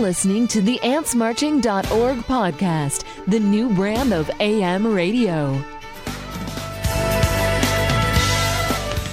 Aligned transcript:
listening 0.00 0.48
to 0.48 0.62
the 0.62 0.78
AntsMarching.org 0.78 2.18
podcast, 2.20 3.04
the 3.26 3.38
new 3.38 3.68
brand 3.74 4.14
of 4.14 4.30
AM 4.40 4.86
radio. 4.86 5.62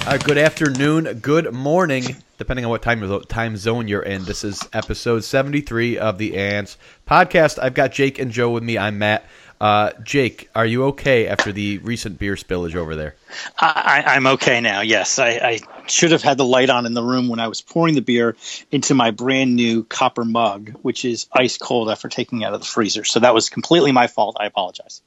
Uh, 0.06 0.16
good 0.16 0.38
afternoon, 0.38 1.18
good 1.20 1.52
morning, 1.52 2.16
depending 2.38 2.64
on 2.64 2.70
what 2.70 2.80
time 2.80 3.20
time 3.26 3.58
zone 3.58 3.86
you're 3.86 4.02
in. 4.02 4.24
This 4.24 4.42
is 4.42 4.66
episode 4.72 5.22
73 5.22 5.98
of 5.98 6.16
the 6.16 6.34
Ants 6.38 6.78
podcast. 7.06 7.58
I've 7.62 7.74
got 7.74 7.92
Jake 7.92 8.18
and 8.18 8.30
Joe 8.30 8.48
with 8.48 8.62
me. 8.62 8.78
I'm 8.78 8.98
Matt. 8.98 9.26
Uh, 9.60 9.90
Jake, 10.04 10.48
are 10.54 10.66
you 10.66 10.84
okay 10.84 11.26
after 11.26 11.50
the 11.50 11.78
recent 11.78 12.18
beer 12.18 12.36
spillage 12.36 12.76
over 12.76 12.94
there? 12.94 13.16
I, 13.58 14.16
am 14.16 14.26
okay 14.26 14.60
now. 14.60 14.82
Yes, 14.82 15.18
I, 15.18 15.30
I, 15.30 15.60
should 15.88 16.12
have 16.12 16.22
had 16.22 16.36
the 16.36 16.44
light 16.44 16.70
on 16.70 16.86
in 16.86 16.94
the 16.94 17.02
room 17.02 17.28
when 17.28 17.40
I 17.40 17.48
was 17.48 17.60
pouring 17.60 17.94
the 17.94 18.00
beer 18.02 18.36
into 18.70 18.94
my 18.94 19.10
brand 19.10 19.56
new 19.56 19.82
copper 19.84 20.24
mug, 20.24 20.70
which 20.82 21.04
is 21.04 21.26
ice 21.32 21.58
cold 21.58 21.90
after 21.90 22.08
taking 22.08 22.42
it 22.42 22.44
out 22.44 22.54
of 22.54 22.60
the 22.60 22.66
freezer. 22.66 23.04
So 23.04 23.18
that 23.20 23.34
was 23.34 23.50
completely 23.50 23.90
my 23.90 24.06
fault. 24.06 24.36
I 24.38 24.46
apologize. 24.46 25.02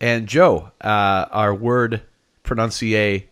And 0.00 0.26
Joe, 0.26 0.70
uh, 0.82 1.26
our 1.30 1.54
word 1.54 2.02
pronuncier 2.44 3.24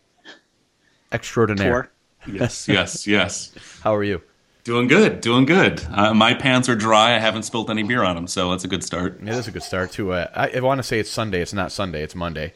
extraordinaire. 1.13 1.91
Yes, 2.27 2.67
yes, 2.67 3.07
yes. 3.07 3.53
How 3.83 3.95
are 3.95 4.05
you? 4.05 4.23
Doing 4.65 4.89
good, 4.89 5.21
doing 5.21 5.45
good. 5.45 5.87
Uh, 5.93 6.15
my 6.15 6.33
pants 6.33 6.71
are 6.71 6.75
dry. 6.75 7.15
I 7.15 7.19
haven't 7.19 7.43
spilled 7.43 7.71
any 7.71 7.83
beer 7.83 8.03
on 8.03 8.17
them, 8.17 8.27
so 8.27 8.51
that's 8.51 8.65
a 8.65 8.69
good 8.69 8.83
start. 8.83 9.21
It 9.21 9.29
is 9.29 9.47
a 9.47 9.51
good 9.51 9.63
start 9.63 9.93
too. 9.93 10.13
Uh, 10.15 10.27
I, 10.35 10.57
I 10.57 10.61
want 10.61 10.79
to 10.79 10.83
say 10.83 10.99
it's 10.99 11.11
Sunday. 11.11 11.43
It's 11.43 11.53
not 11.53 11.71
Sunday. 11.71 12.03
It's 12.03 12.15
Monday. 12.15 12.55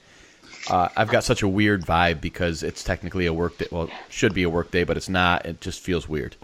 Uh, 0.70 0.88
I've 0.96 1.10
got 1.10 1.22
such 1.24 1.42
a 1.42 1.48
weird 1.48 1.84
vibe 1.84 2.22
because 2.22 2.62
it's 2.62 2.82
technically 2.82 3.26
a 3.26 3.34
work 3.34 3.58
day. 3.58 3.66
Well, 3.70 3.90
should 4.08 4.32
be 4.32 4.42
a 4.42 4.48
work 4.48 4.70
day, 4.70 4.84
but 4.84 4.96
it's 4.96 5.10
not. 5.10 5.44
It 5.44 5.60
just 5.60 5.80
feels 5.80 6.08
weird. 6.08 6.36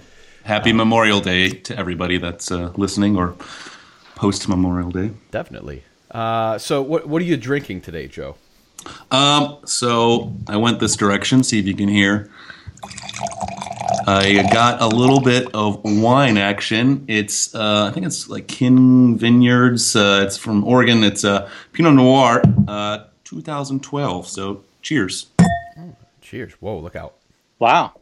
Happy 0.42 0.70
um, 0.70 0.77
Memorial 0.77 1.22
Day 1.22 1.48
to 1.48 1.78
everybody 1.78 2.19
that's 2.19 2.50
uh, 2.50 2.70
listening 2.77 3.17
or 3.17 3.34
post 4.17 4.46
Memorial 4.50 4.91
Day. 4.91 5.12
Definitely. 5.30 5.83
Uh, 6.11 6.58
so, 6.58 6.83
what 6.83 7.08
what 7.08 7.22
are 7.22 7.24
you 7.24 7.39
drinking 7.39 7.80
today, 7.80 8.06
Joe? 8.06 8.36
Um, 9.11 9.61
so 9.64 10.36
I 10.46 10.58
went 10.58 10.78
this 10.80 10.94
direction. 10.94 11.42
See 11.42 11.58
if 11.58 11.67
you 11.67 11.74
can 11.74 11.89
hear. 11.89 12.30
I 14.06 14.46
got 14.52 14.82
a 14.82 14.86
little 14.86 15.20
bit 15.20 15.54
of 15.54 15.80
wine 15.84 16.36
action. 16.36 17.04
It's 17.08 17.54
uh, 17.54 17.86
I 17.86 17.90
think 17.92 18.06
it's 18.06 18.28
like 18.28 18.48
Kin 18.48 19.16
Vineyards. 19.16 19.96
Uh, 19.96 20.24
it's 20.27 20.36
from 20.36 20.64
Oregon. 20.64 21.02
It's 21.02 21.24
uh, 21.24 21.48
Pinot 21.72 21.94
Noir, 21.94 22.42
uh, 22.68 23.05
2012. 23.24 24.28
So 24.28 24.62
cheers. 24.82 25.27
Oh, 25.40 25.96
cheers! 26.20 26.52
Whoa, 26.60 26.78
look 26.78 26.96
out! 26.96 27.14
Wow. 27.58 27.92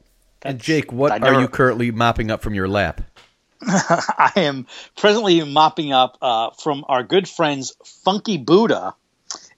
and 0.43 0.59
Jake, 0.59 0.93
what 0.93 1.21
never... 1.21 1.35
are 1.35 1.41
you 1.41 1.49
currently 1.49 1.91
mopping 1.93 2.31
up 2.31 2.43
from 2.43 2.55
your 2.55 2.69
lap? 2.69 3.01
I 3.63 4.33
am 4.37 4.67
presently 4.97 5.45
mopping 5.45 5.93
up 5.93 6.19
uh, 6.21 6.51
from 6.51 6.85
our 6.89 7.05
good 7.05 7.29
friends 7.29 7.77
Funky 7.85 8.39
Buddha. 8.39 8.95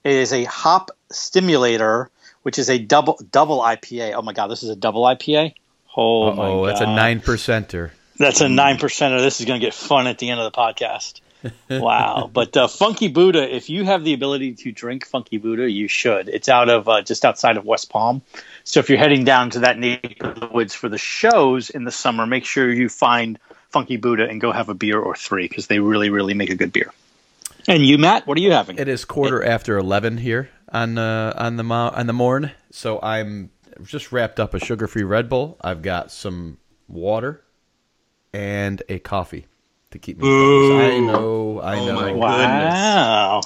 It 0.05 0.13
is 0.13 0.33
a 0.35 0.45
hop 0.45 0.91
stimulator, 1.11 2.11
which 2.45 2.59
is 2.59 2.71
a 2.71 2.79
double 2.79 3.19
double 3.33 3.59
IPA. 3.61 4.15
Oh 4.15 4.23
my 4.23 4.33
god, 4.33 4.47
this 4.47 4.63
is 4.63 4.69
a 4.69 4.77
double 4.77 5.03
IPA. 5.03 5.55
Oh 5.97 6.29
Uh-oh, 6.29 6.35
my 6.35 6.45
god, 6.45 6.69
that's 6.69 6.81
a 6.83 6.87
nine 6.87 7.21
percenter. 7.21 7.91
That's 8.17 8.41
a 8.41 8.49
nine 8.49 8.77
percenter. 8.77 9.19
This 9.21 9.41
is 9.41 9.47
going 9.47 9.61
to 9.61 9.67
get 9.67 9.75
fun 9.75 10.07
at 10.07 10.19
the 10.19 10.31
end 10.31 10.39
of 10.39 10.53
the 10.53 10.57
podcast. 10.57 11.21
wow! 11.71 12.31
But 12.33 12.57
uh, 12.57 12.69
Funky 12.69 13.09
Buddha, 13.09 13.55
if 13.55 13.69
you 13.69 13.85
have 13.85 14.05
the 14.05 14.15
ability 14.15 14.55
to 14.55 14.73
drink 14.73 15.07
Funky 15.07 15.39
Buddha, 15.39 15.71
you 15.71 15.89
should. 15.89 16.29
It's 16.29 16.49
out 16.49 16.69
of 16.69 16.89
uh, 16.89 17.03
just 17.03 17.25
outside 17.25 17.57
of 17.57 17.65
West 17.65 17.91
Palm. 17.91 18.23
So 18.63 18.81
if 18.81 18.89
you're 18.89 18.99
heading 18.99 19.25
down 19.25 19.51
to 19.51 19.61
that 19.61 19.79
neck 19.79 20.19
of 20.21 20.41
the 20.41 20.47
woods 20.47 20.75
for 20.75 20.89
the 20.89 20.99
shows 20.99 21.71
in 21.71 21.85
the 21.85 21.91
summer, 21.91 22.25
make 22.25 22.45
sure 22.45 22.71
you 22.71 22.89
find 22.89 23.39
Funky 23.71 23.97
Buddha 23.97 24.27
and 24.27 24.41
go 24.41 24.53
have 24.53 24.69
a 24.69 24.75
beer 24.75 24.99
or 24.99 25.15
three 25.15 25.47
because 25.49 25.67
they 25.67 25.81
really, 25.81 26.09
really 26.09 26.35
make 26.35 26.51
a 26.51 26.55
good 26.55 26.73
beer. 26.73 26.93
And 27.69 27.85
you, 27.85 27.99
Matt, 27.99 28.27
what 28.27 28.39
are 28.39 28.43
you 28.43 28.53
having? 28.53 28.79
It 28.79 28.89
is 28.89 29.05
quarter 29.05 29.43
it, 29.43 29.49
after 29.49 29.77
eleven 29.77 30.19
here 30.19 30.49
on 30.75 30.99
uh, 30.99 31.33
on 31.37 31.57
the 31.57 31.65
on 31.65 32.07
the 32.07 32.13
morn, 32.13 32.51
so 32.71 33.01
I'm 33.03 33.51
just 33.83 34.13
wrapped 34.13 34.39
up 34.39 34.53
a 34.53 34.61
sugar-free 34.61 35.05
Red 35.05 35.29
Bull. 35.29 35.57
I've 35.61 35.81
got 35.83 36.11
some 36.11 36.59
water 36.89 37.43
and 38.33 38.83
a 38.89 38.99
coffee 38.99 39.47
to 39.93 39.99
keep 39.99 40.19
me. 40.19 40.29
Ooh. 40.29 40.81
I 40.81 40.99
know. 40.99 41.61
I 41.61 41.79
oh 41.79 41.87
know. 41.87 42.17
wow. 42.17 43.41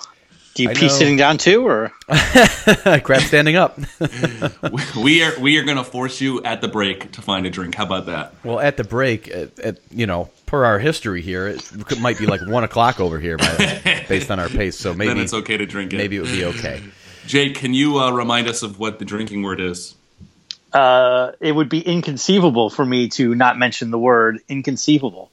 Do 0.55 0.65
you 0.65 0.71
I 0.71 0.75
pee 0.75 0.87
know. 0.87 0.93
sitting 0.93 1.17
down 1.17 1.39
too, 1.39 1.65
or 1.65 1.93
crap 2.09 3.23
standing 3.23 3.55
up? 3.55 3.79
we 4.97 5.23
are 5.23 5.39
we 5.39 5.57
are 5.59 5.63
going 5.63 5.77
to 5.77 5.85
force 5.85 6.21
you 6.21 6.43
at 6.43 6.61
the 6.61 6.67
break 6.67 7.13
to 7.13 7.23
find 7.23 7.47
a 7.47 7.51
drink. 7.51 7.77
How 7.77 7.85
about 7.85 8.07
that? 8.07 8.35
Well, 8.43 8.59
at 8.59 8.77
the 8.77 8.83
break, 8.83 9.29
at, 9.29 9.57
at 9.61 9.79
you 9.93 10.07
know, 10.07 10.31
per 10.47 10.65
our 10.65 10.81
history 10.81 11.23
here, 11.23 11.47
it 11.47 12.01
might 12.01 12.19
be 12.19 12.27
like 12.27 12.41
one 12.45 12.65
o'clock 12.65 12.99
over 12.99 13.21
here, 13.21 13.37
by, 13.37 14.05
based 14.09 14.33
on 14.33 14.41
our 14.41 14.49
pace. 14.49 14.77
So 14.77 14.95
maybe 14.95 15.11
then 15.11 15.23
it's 15.23 15.35
okay 15.35 15.59
to 15.59 15.67
drink 15.67 15.93
it. 15.93 15.97
Maybe 15.97 16.17
it 16.17 16.23
would 16.23 16.33
be 16.33 16.47
okay. 16.47 16.83
Jake, 17.29 17.55
can 17.55 17.75
you 17.75 18.01
uh, 18.01 18.11
remind 18.11 18.49
us 18.49 18.63
of 18.63 18.79
what 18.79 18.99
the 18.99 19.05
drinking 19.05 19.43
word 19.43 19.61
is? 19.61 19.95
uh, 20.73 21.33
it 21.41 21.53
would 21.53 21.69
be 21.69 21.81
inconceivable 21.81 22.71
for 22.71 22.85
me 22.85 23.09
to 23.09 23.35
not 23.35 23.59
mention 23.59 23.91
the 23.91 23.99
word 23.99 24.41
inconceivable, 24.49 25.31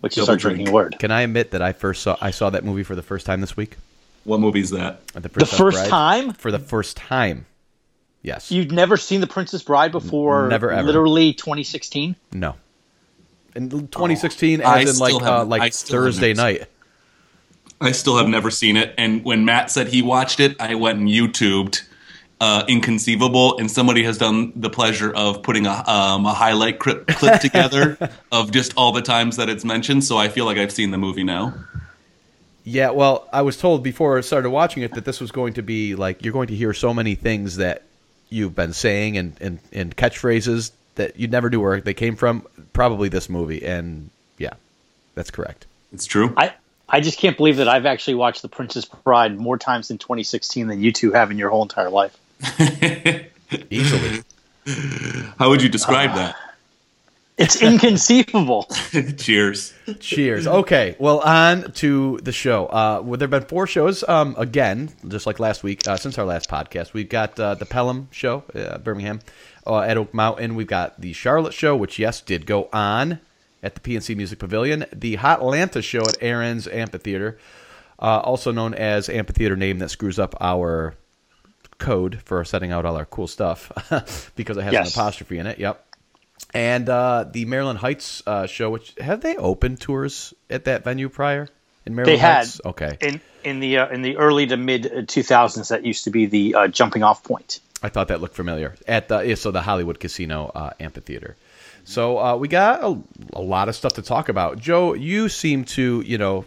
which 0.00 0.14
Double 0.14 0.24
is 0.24 0.28
our 0.28 0.36
drinking 0.36 0.72
word. 0.72 0.96
Can 0.98 1.10
I 1.10 1.22
admit 1.22 1.52
that 1.52 1.62
I 1.62 1.72
first 1.72 2.02
saw 2.02 2.16
I 2.20 2.30
saw 2.30 2.50
that 2.50 2.64
movie 2.64 2.82
for 2.82 2.94
the 2.94 3.02
first 3.02 3.26
time 3.26 3.40
this 3.40 3.56
week? 3.56 3.76
What 4.24 4.40
movie 4.40 4.60
is 4.60 4.70
that? 4.70 5.06
The, 5.08 5.20
the 5.20 5.46
first 5.46 5.78
Bride. 5.78 5.88
time? 5.88 6.32
For 6.32 6.50
the 6.50 6.58
first 6.58 6.96
time. 6.96 7.46
Yes. 8.22 8.50
You've 8.50 8.72
never 8.72 8.96
seen 8.96 9.20
The 9.20 9.28
Princess 9.28 9.62
Bride 9.62 9.92
before? 9.92 10.48
Never 10.48 10.72
ever. 10.72 10.84
Literally 10.84 11.32
2016? 11.32 12.16
No. 12.32 12.56
In 13.54 13.70
2016, 13.70 14.62
oh, 14.62 14.64
as 14.68 14.94
in 14.94 14.98
like 14.98 15.22
uh, 15.22 15.44
like 15.44 15.72
Thursday 15.72 16.34
night. 16.34 16.66
I 17.80 17.92
still 17.92 18.16
have 18.16 18.28
never 18.28 18.50
seen 18.50 18.76
it, 18.76 18.94
and 18.96 19.24
when 19.24 19.44
Matt 19.44 19.70
said 19.70 19.88
he 19.88 20.02
watched 20.02 20.40
it, 20.40 20.60
I 20.60 20.74
went 20.74 20.98
and 20.98 21.08
YouTubed 21.08 21.82
uh, 22.40 22.64
inconceivable, 22.68 23.58
and 23.58 23.70
somebody 23.70 24.02
has 24.04 24.18
done 24.18 24.52
the 24.56 24.70
pleasure 24.70 25.12
of 25.14 25.42
putting 25.42 25.66
a, 25.66 25.88
um, 25.88 26.26
a 26.26 26.34
highlight 26.34 26.78
clip, 26.78 27.06
clip 27.06 27.40
together 27.40 27.98
of 28.30 28.50
just 28.50 28.74
all 28.76 28.92
the 28.92 29.02
times 29.02 29.36
that 29.36 29.48
it's 29.48 29.64
mentioned. 29.64 30.04
So 30.04 30.16
I 30.16 30.28
feel 30.28 30.44
like 30.44 30.58
I've 30.58 30.72
seen 30.72 30.90
the 30.90 30.98
movie 30.98 31.24
now. 31.24 31.54
Yeah, 32.64 32.90
well, 32.90 33.28
I 33.32 33.42
was 33.42 33.56
told 33.56 33.82
before 33.82 34.18
I 34.18 34.22
started 34.22 34.50
watching 34.50 34.82
it 34.82 34.94
that 34.94 35.04
this 35.04 35.20
was 35.20 35.30
going 35.30 35.54
to 35.54 35.62
be 35.62 35.94
like 35.94 36.24
you're 36.24 36.32
going 36.32 36.48
to 36.48 36.54
hear 36.54 36.74
so 36.74 36.92
many 36.92 37.14
things 37.14 37.56
that 37.58 37.82
you've 38.28 38.56
been 38.56 38.72
saying 38.72 39.16
and, 39.16 39.36
and, 39.40 39.60
and 39.72 39.96
catchphrases 39.96 40.72
that 40.96 41.18
you 41.18 41.28
never 41.28 41.48
knew 41.48 41.60
where 41.60 41.80
they 41.80 41.94
came 41.94 42.16
from. 42.16 42.44
Probably 42.72 43.08
this 43.08 43.28
movie, 43.28 43.64
and 43.64 44.10
yeah, 44.36 44.54
that's 45.14 45.30
correct. 45.30 45.66
It's 45.92 46.06
true. 46.06 46.34
I 46.36 46.54
I 46.88 47.00
just 47.00 47.18
can't 47.18 47.36
believe 47.36 47.56
that 47.56 47.68
I've 47.68 47.86
actually 47.86 48.14
watched 48.14 48.42
The 48.42 48.48
Princess 48.48 48.84
Bride 48.84 49.38
more 49.38 49.58
times 49.58 49.90
in 49.90 49.98
2016 49.98 50.68
than 50.68 50.80
you 50.80 50.92
two 50.92 51.12
have 51.12 51.30
in 51.30 51.38
your 51.38 51.50
whole 51.50 51.62
entire 51.62 51.90
life. 51.90 52.16
Easily. 53.70 54.22
How 55.38 55.48
would 55.48 55.62
you 55.62 55.68
describe 55.68 56.10
uh, 56.10 56.16
that? 56.16 56.36
It's 57.38 57.60
inconceivable. 57.60 58.62
Cheers. 59.18 59.74
Cheers. 60.00 60.46
Okay. 60.46 60.96
Well, 60.98 61.20
on 61.20 61.70
to 61.72 62.18
the 62.22 62.32
show. 62.32 62.64
Uh, 62.64 63.02
well, 63.04 63.18
there 63.18 63.28
have 63.28 63.30
been 63.30 63.46
four 63.46 63.66
shows. 63.66 64.02
Um, 64.08 64.34
again, 64.38 64.88
just 65.06 65.26
like 65.26 65.38
last 65.38 65.62
week, 65.62 65.86
uh, 65.86 65.98
since 65.98 66.16
our 66.16 66.24
last 66.24 66.48
podcast, 66.48 66.94
we've 66.94 67.10
got 67.10 67.38
uh, 67.38 67.54
the 67.54 67.66
Pelham 67.66 68.08
show, 68.10 68.42
uh, 68.54 68.78
Birmingham, 68.78 69.20
uh, 69.66 69.80
at 69.80 69.98
Oak 69.98 70.14
Mountain. 70.14 70.54
We've 70.54 70.66
got 70.66 70.98
the 70.98 71.12
Charlotte 71.12 71.52
show, 71.52 71.76
which 71.76 71.98
yes 71.98 72.22
did 72.22 72.46
go 72.46 72.70
on 72.72 73.20
at 73.66 73.74
the 73.74 73.80
PNC 73.80 74.16
Music 74.16 74.38
Pavilion. 74.38 74.86
The 74.94 75.16
Hot 75.16 75.40
Atlanta 75.40 75.82
show 75.82 76.02
at 76.02 76.16
Aaron's 76.20 76.68
Amphitheater, 76.68 77.36
uh, 77.98 78.20
also 78.20 78.52
known 78.52 78.74
as 78.74 79.08
Amphitheater 79.08 79.56
name 79.56 79.78
that 79.80 79.90
screws 79.90 80.18
up 80.20 80.36
our 80.40 80.94
code 81.78 82.22
for 82.24 82.44
setting 82.44 82.70
out 82.70 82.86
all 82.86 82.96
our 82.96 83.04
cool 83.04 83.26
stuff 83.26 83.72
because 84.36 84.56
it 84.56 84.62
has 84.62 84.72
yes. 84.72 84.94
an 84.94 85.00
apostrophe 85.00 85.38
in 85.38 85.46
it. 85.46 85.58
Yep. 85.58 85.82
And 86.54 86.88
uh, 86.88 87.24
the 87.30 87.44
Maryland 87.44 87.80
Heights 87.80 88.22
uh, 88.24 88.46
show, 88.46 88.70
which 88.70 88.94
have 89.00 89.20
they 89.20 89.36
opened 89.36 89.80
tours 89.80 90.32
at 90.48 90.66
that 90.66 90.84
venue 90.84 91.08
prior 91.08 91.48
in 91.84 91.96
Maryland 91.96 92.18
they 92.18 92.22
Heights? 92.22 92.60
Had, 92.62 92.70
okay. 92.70 92.96
In 93.00 93.20
in 93.42 93.60
the 93.60 93.78
uh, 93.78 93.88
in 93.88 94.02
the 94.02 94.16
early 94.16 94.46
to 94.46 94.56
mid 94.56 95.08
two 95.08 95.24
thousands, 95.24 95.68
that 95.68 95.84
used 95.84 96.04
to 96.04 96.10
be 96.10 96.26
the 96.26 96.54
uh, 96.54 96.68
jumping 96.68 97.02
off 97.02 97.24
point. 97.24 97.60
I 97.82 97.88
thought 97.88 98.08
that 98.08 98.20
looked 98.20 98.36
familiar 98.36 98.74
at 98.86 99.08
the 99.08 99.34
so 99.34 99.50
the 99.50 99.62
Hollywood 99.62 99.98
Casino 99.98 100.52
uh, 100.54 100.70
Amphitheater. 100.78 101.36
So 101.86 102.18
uh, 102.18 102.36
we 102.36 102.48
got 102.48 102.82
a, 102.82 103.00
a 103.32 103.40
lot 103.40 103.68
of 103.68 103.76
stuff 103.76 103.92
to 103.94 104.02
talk 104.02 104.28
about. 104.28 104.58
Joe, 104.58 104.94
you 104.94 105.28
seem 105.28 105.64
to 105.64 106.02
you 106.04 106.18
know 106.18 106.44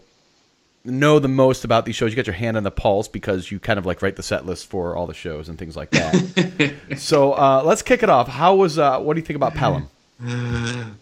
know 0.84 1.20
the 1.20 1.30
most 1.30 1.64
about 1.64 1.86
these 1.86 1.96
shows. 1.96 2.12
You 2.12 2.18
got 2.18 2.28
your 2.28 2.36
hand 2.36 2.58
on 2.58 2.64
the 2.64 2.72
pulse 2.72 3.08
because 3.08 3.50
you 3.50 3.58
kind 3.58 3.80
of 3.80 3.86
like 3.86 4.02
write 4.02 4.18
the 4.18 4.24
set 4.24 4.46
list 4.46 4.68
for 4.68 4.98
all 4.98 5.08
the 5.08 5.14
shows 5.14 5.48
and 5.48 5.58
things 5.58 5.78
like 5.78 5.92
that. 5.92 6.76
so 6.98 7.32
uh, 7.34 7.64
let's 7.64 7.82
kick 7.82 8.04
it 8.04 8.10
off. 8.10 8.28
How 8.28 8.56
was 8.56 8.78
uh, 8.78 9.00
what 9.00 9.14
do 9.14 9.22
you 9.22 9.26
think 9.26 9.38
about 9.38 9.56
Pelham? 9.56 9.88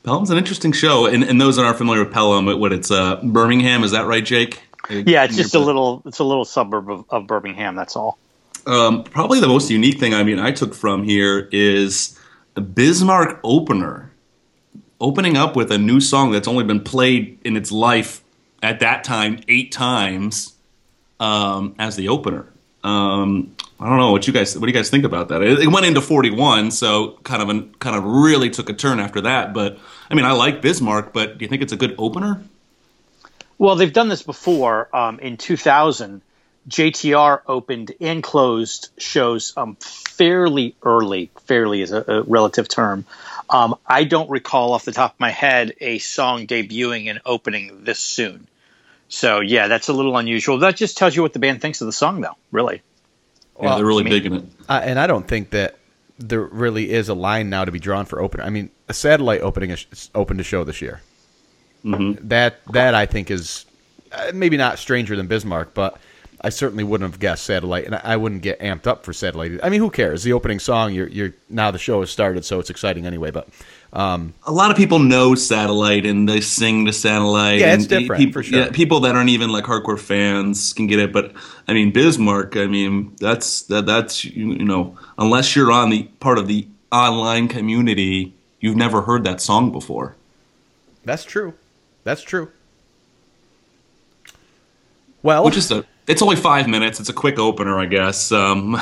Pelham's 0.04 0.30
an 0.30 0.38
interesting 0.38 0.72
show, 0.72 1.08
and, 1.08 1.24
and 1.24 1.42
those 1.42 1.56
that 1.56 1.66
aren't 1.66 1.80
familiar 1.80 2.04
with 2.04 2.14
Pelham, 2.14 2.46
what 2.60 2.72
it's 2.72 2.92
uh, 2.92 3.20
Birmingham, 3.24 3.84
is 3.84 3.90
that 3.90 4.06
right, 4.06 4.24
Jake? 4.24 4.62
Yeah, 4.88 5.24
it's 5.24 5.36
just 5.36 5.56
a 5.56 5.60
little 5.60 6.04
it's 6.06 6.20
a 6.20 6.24
little 6.24 6.46
suburb 6.46 6.92
of, 6.92 7.06
of 7.10 7.26
Birmingham. 7.26 7.76
That's 7.76 7.96
all. 7.96 8.20
Um, 8.68 9.04
probably 9.04 9.40
the 9.40 9.48
most 9.48 9.72
unique 9.72 10.00
thing 10.00 10.14
I 10.14 10.24
mean 10.24 10.38
I 10.38 10.52
took 10.52 10.76
from 10.76 11.04
here 11.04 11.50
is 11.52 12.20
a 12.56 12.62
Bismarck 12.62 13.40
opener 13.44 14.12
opening 15.00 15.38
up 15.38 15.56
with 15.56 15.72
a 15.72 15.78
new 15.78 16.00
song 16.00 16.32
that's 16.32 16.48
only 16.48 16.64
been 16.64 16.82
played 16.82 17.40
in 17.44 17.56
its 17.56 17.72
life 17.72 18.24
at 18.62 18.80
that 18.80 19.04
time 19.04 19.40
eight 19.48 19.72
times 19.72 20.56
um, 21.20 21.76
as 21.78 21.96
the 21.96 22.10
opener. 22.10 22.48
Um, 22.84 23.56
I 23.80 23.88
don't 23.88 23.98
know 23.98 24.12
what 24.12 24.26
you 24.26 24.34
guys 24.34 24.58
what 24.58 24.66
do 24.66 24.68
you 24.68 24.74
guys 24.74 24.90
think 24.90 25.04
about 25.04 25.30
that. 25.30 25.42
It, 25.42 25.60
it 25.60 25.68
went 25.68 25.86
into 25.86 26.02
41, 26.02 26.72
so 26.72 27.20
kind 27.24 27.42
of 27.42 27.50
an, 27.50 27.74
kind 27.76 27.96
of 27.96 28.04
really 28.04 28.50
took 28.50 28.70
a 28.70 28.74
turn 28.74 29.00
after 29.00 29.22
that. 29.22 29.54
But 29.54 29.80
I 30.10 30.16
mean, 30.16 30.26
I 30.26 30.32
like 30.32 30.62
Bismarck, 30.62 31.14
but 31.14 31.38
do 31.38 31.46
you 31.46 31.50
think 31.50 31.62
it's 31.62 31.74
a 31.74 31.78
good 31.78 31.96
opener? 31.98 32.42
Well, 33.58 33.76
they've 33.76 33.92
done 33.92 34.10
this 34.10 34.24
before. 34.24 34.96
Um, 34.96 35.20
in 35.20 35.38
2000, 35.38 36.22
JTR 36.70 37.42
opened 37.48 37.94
and 38.00 38.22
closed 38.22 38.90
shows 38.98 39.54
um, 39.58 39.76
fairly 39.80 40.76
early. 40.84 41.32
Fairly 41.46 41.82
is 41.82 41.92
a, 41.92 42.04
a 42.08 42.22
relative 42.24 42.68
term. 42.68 43.06
Um, 43.50 43.76
I 43.86 44.04
don't 44.04 44.30
recall 44.30 44.74
off 44.74 44.86
the 44.86 44.92
top 44.92 45.14
of 45.14 45.20
my 45.20 45.30
head 45.30 45.74
a 45.80 46.00
song 46.00 46.48
debuting 46.48 47.10
and 47.10 47.22
opening 47.26 47.84
this 47.84 48.00
soon. 48.00 48.48
So 49.10 49.40
yeah, 49.40 49.68
that's 49.68 49.88
a 49.88 49.94
little 49.94 50.18
unusual. 50.18 50.60
That 50.60 50.76
just 50.76 50.98
tells 50.98 51.16
you 51.16 51.22
what 51.22 51.34
the 51.34 51.40
band 51.40 51.62
thinks 51.62 51.82
of 51.82 51.86
the 51.86 51.94
song, 51.94 52.22
though. 52.22 52.36
Really. 52.52 52.82
Yeah, 53.62 53.76
they're 53.76 53.86
really 53.86 54.04
big 54.04 54.26
in 54.26 54.34
it. 54.34 54.46
Uh, 54.68 54.82
and 54.84 55.00
I 55.00 55.08
don't 55.08 55.28
think 55.28 55.52
that 55.52 55.78
there 56.20 56.42
really 56.42 56.92
is 56.92 57.10
a 57.10 57.14
line 57.14 57.50
now 57.50 57.66
to 57.66 57.72
be 57.72 57.80
drawn 57.80 58.06
for 58.06 58.22
opener. 58.22 58.44
I 58.44 58.50
mean, 58.50 58.70
a 58.88 58.94
satellite 58.94 59.42
opening 59.42 59.72
is 59.72 60.10
open 60.14 60.38
to 60.38 60.44
show 60.44 60.64
this 60.64 60.82
year. 60.82 61.02
Mm-hmm. 61.86 62.28
That 62.28 62.64
that 62.74 62.96
I 62.96 63.06
think 63.06 63.32
is 63.32 63.66
uh, 64.12 64.32
maybe 64.34 64.58
not 64.58 64.80
stranger 64.80 65.16
than 65.16 65.28
Bismarck, 65.28 65.74
but 65.74 66.00
I 66.40 66.50
certainly 66.50 66.84
wouldn't 66.84 67.12
have 67.12 67.20
guessed 67.20 67.46
satellite, 67.46 67.86
and 67.86 67.96
I, 67.96 68.16
wouldn't 68.16 68.44
get 68.44 68.60
amped 68.60 68.86
up 68.86 69.04
for 69.04 69.12
satellite. 69.12 69.60
I 69.64 69.70
mean, 69.70 69.80
who 69.80 69.90
cares? 69.90 70.22
The 70.24 70.34
opening 70.34 70.60
song, 70.60 70.94
you're 70.94 71.08
you're 71.08 71.34
now 71.50 71.72
the 71.72 71.80
show 71.80 72.02
has 72.02 72.12
started, 72.12 72.46
so 72.46 72.60
it's 72.60 72.70
exciting 72.70 73.08
anyway. 73.08 73.32
But 73.32 73.48
um, 73.92 74.34
a 74.46 74.52
lot 74.52 74.70
of 74.70 74.78
people 74.78 75.00
know 75.00 75.34
Satellite 75.34 76.06
and 76.06 76.30
they 76.30 76.42
sing 76.42 76.86
to 76.86 76.94
Satellite. 76.94 77.60
Yeah, 77.60 77.74
and 77.74 77.82
it's 77.82 77.88
different, 77.88 78.20
People, 78.20 78.34
for 78.34 78.44
sure. 78.44 78.60
Yeah, 78.60 78.70
people 78.70 79.00
that 79.02 79.16
aren't 79.16 79.30
even 79.30 79.50
like 79.50 79.64
hardcore 79.64 80.00
fans 80.00 80.74
can 80.74 80.86
get 80.86 81.00
it, 81.00 81.12
but 81.12 81.34
I 81.68 81.74
mean 81.74 81.92
Bismarck. 81.92 82.56
I 82.56 82.68
mean 82.68 83.16
that's 83.20 83.64
that 83.64 83.88
that's 83.88 84.24
you, 84.24 84.54
you 84.54 84.66
know 84.66 84.98
unless 85.18 85.56
you're 85.56 85.72
on 85.72 85.90
the 85.90 86.04
part 86.20 86.38
of 86.38 86.48
the 86.48 86.68
online 86.92 87.48
community, 87.48 88.34
you've 88.60 88.78
never 88.78 89.02
heard 89.02 89.24
that 89.24 89.42
song 89.42 89.72
before. 89.72 90.16
that's 91.04 91.24
true. 91.24 91.54
That's 92.04 92.22
true. 92.22 92.52
Well, 95.24 95.44
Which 95.44 95.58
is 95.58 95.72
a 95.72 95.84
it's 96.08 96.22
only 96.22 96.38
five 96.38 96.68
minutes. 96.70 97.02
It's 97.02 97.10
a 97.10 97.14
quick 97.14 97.38
opener, 97.38 97.78
I 97.78 97.86
guess. 97.86 98.32
Um, 98.32 98.78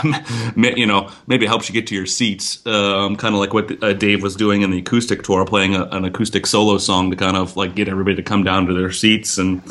you 0.55 0.85
know, 0.85 1.09
maybe 1.25 1.45
it 1.45 1.47
helps 1.47 1.67
you 1.67 1.73
get 1.73 1.87
to 1.87 1.95
your 1.95 2.05
seats. 2.05 2.65
Um, 2.67 3.15
kind 3.15 3.33
of 3.33 3.39
like 3.39 3.51
what 3.53 3.83
uh, 3.83 3.93
Dave 3.93 4.21
was 4.21 4.35
doing 4.35 4.61
in 4.61 4.69
the 4.69 4.77
acoustic 4.79 5.23
tour, 5.23 5.43
playing 5.45 5.75
a, 5.75 5.85
an 5.85 6.05
acoustic 6.05 6.45
solo 6.45 6.77
song 6.77 7.09
to 7.09 7.17
kind 7.17 7.35
of 7.35 7.57
like 7.57 7.73
get 7.75 7.89
everybody 7.89 8.15
to 8.15 8.23
come 8.23 8.43
down 8.43 8.67
to 8.67 8.73
their 8.73 8.91
seats 8.91 9.39
and 9.39 9.63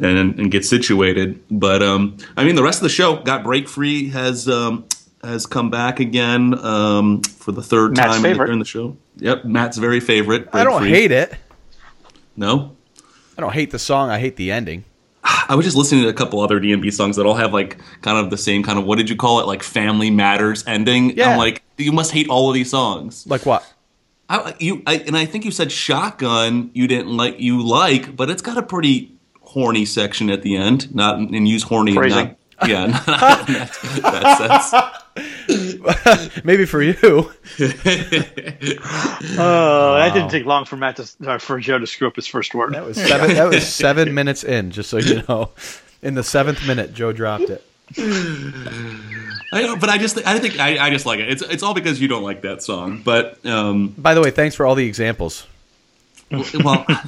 and, 0.00 0.38
and 0.38 0.50
get 0.50 0.64
situated. 0.64 1.40
But 1.48 1.82
um, 1.82 2.16
I 2.36 2.44
mean, 2.44 2.56
the 2.56 2.64
rest 2.64 2.78
of 2.78 2.82
the 2.82 2.88
show 2.88 3.16
got 3.22 3.44
break 3.44 3.68
free 3.68 4.08
has 4.10 4.48
um, 4.48 4.86
has 5.22 5.46
come 5.46 5.70
back 5.70 6.00
again 6.00 6.58
um, 6.58 7.22
for 7.22 7.52
the 7.52 7.62
third 7.62 7.96
Matt's 7.96 8.08
time 8.08 8.16
in 8.16 8.22
the, 8.22 8.28
favorite. 8.30 8.46
during 8.46 8.58
the 8.58 8.64
show. 8.64 8.96
Yep, 9.18 9.44
Matt's 9.44 9.78
very 9.78 10.00
favorite. 10.00 10.48
I 10.52 10.64
don't 10.64 10.80
Break 10.80 10.90
Free. 10.90 11.00
hate 11.00 11.12
it. 11.12 11.34
No, 12.36 12.76
I 13.38 13.42
don't 13.42 13.54
hate 13.54 13.70
the 13.70 13.78
song. 13.78 14.10
I 14.10 14.18
hate 14.18 14.36
the 14.36 14.50
ending. 14.50 14.84
I 15.48 15.54
was 15.54 15.64
just 15.64 15.76
listening 15.76 16.02
to 16.02 16.08
a 16.08 16.12
couple 16.12 16.40
other 16.40 16.60
DMB 16.60 16.92
songs 16.92 17.16
that 17.16 17.26
all 17.26 17.34
have 17.34 17.52
like 17.52 17.78
kind 18.02 18.18
of 18.18 18.30
the 18.30 18.36
same 18.36 18.62
kind 18.62 18.78
of 18.78 18.84
what 18.84 18.98
did 18.98 19.08
you 19.08 19.16
call 19.16 19.40
it 19.40 19.46
like 19.46 19.62
Family 19.62 20.10
Matters 20.10 20.64
ending. 20.66 21.16
Yeah. 21.16 21.30
I'm 21.30 21.38
like 21.38 21.62
you 21.76 21.92
must 21.92 22.12
hate 22.12 22.28
all 22.28 22.48
of 22.48 22.54
these 22.54 22.70
songs. 22.70 23.26
Like 23.26 23.46
what? 23.46 23.72
I, 24.28 24.54
you 24.58 24.82
I, 24.86 24.96
and 24.96 25.16
I 25.16 25.24
think 25.24 25.44
you 25.44 25.50
said 25.50 25.70
Shotgun 25.70 26.70
you 26.74 26.86
didn't 26.86 27.16
like 27.16 27.38
you 27.38 27.64
like, 27.64 28.16
but 28.16 28.30
it's 28.30 28.42
got 28.42 28.58
a 28.58 28.62
pretty 28.62 29.16
horny 29.40 29.84
section 29.84 30.30
at 30.30 30.42
the 30.42 30.56
end. 30.56 30.94
Not 30.94 31.18
and 31.18 31.48
use 31.48 31.62
horny. 31.62 31.94
Phrasing. 31.94 32.36
Not, 32.60 32.68
yeah, 32.68 32.86
not, 33.06 33.06
not 33.06 33.48
in 33.48 33.54
that, 33.54 33.78
that 34.02 34.70
sense. 34.72 34.92
Maybe 36.44 36.66
for 36.66 36.82
you. 36.82 36.94
Oh, 39.38 39.94
that 39.96 40.12
didn't 40.14 40.30
take 40.30 40.44
long 40.46 40.64
for 40.64 40.76
Matt 40.76 40.96
to, 40.96 41.08
uh, 41.30 41.38
for 41.38 41.58
Joe 41.58 41.78
to 41.78 41.86
screw 41.86 42.08
up 42.08 42.16
his 42.16 42.26
first 42.26 42.54
word. 42.54 42.74
That 42.74 42.84
was 42.84 42.96
seven. 42.96 43.34
that 43.34 43.48
was 43.48 43.66
seven 43.74 44.14
minutes 44.14 44.44
in. 44.44 44.70
Just 44.70 44.90
so 44.90 44.98
you 44.98 45.22
know, 45.28 45.50
in 46.02 46.14
the 46.14 46.22
seventh 46.22 46.66
minute, 46.66 46.92
Joe 46.94 47.12
dropped 47.12 47.44
it. 47.50 47.64
I 49.52 49.62
know, 49.62 49.76
but 49.76 49.88
I 49.88 49.98
just 49.98 50.18
I 50.26 50.38
think 50.38 50.58
I, 50.58 50.86
I 50.86 50.90
just 50.90 51.06
like 51.06 51.20
it. 51.20 51.28
It's 51.30 51.42
it's 51.42 51.62
all 51.62 51.74
because 51.74 52.00
you 52.00 52.08
don't 52.08 52.22
like 52.22 52.42
that 52.42 52.62
song. 52.62 53.02
But 53.04 53.44
um, 53.46 53.88
By 53.96 54.14
the 54.14 54.20
way, 54.20 54.30
thanks 54.30 54.54
for 54.54 54.66
all 54.66 54.74
the 54.74 54.86
examples. 54.86 55.46
well, 56.30 56.84
I 56.88 57.04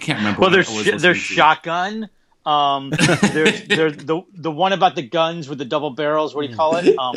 can't 0.00 0.18
remember. 0.18 0.40
Well, 0.40 0.50
there's 0.50 0.68
sh- 0.68 0.74
listening 0.76 0.98
there's 0.98 1.18
to. 1.18 1.22
shotgun. 1.34 2.08
Um, 2.44 2.90
there's 3.32 3.64
there's 3.64 3.96
the 3.96 4.22
the 4.34 4.50
one 4.50 4.72
about 4.72 4.96
the 4.96 5.02
guns 5.02 5.48
with 5.48 5.58
the 5.58 5.64
double 5.64 5.90
barrels. 5.90 6.34
What 6.34 6.44
do 6.44 6.50
you 6.50 6.56
call 6.56 6.76
it? 6.76 6.96
Um, 6.98 7.16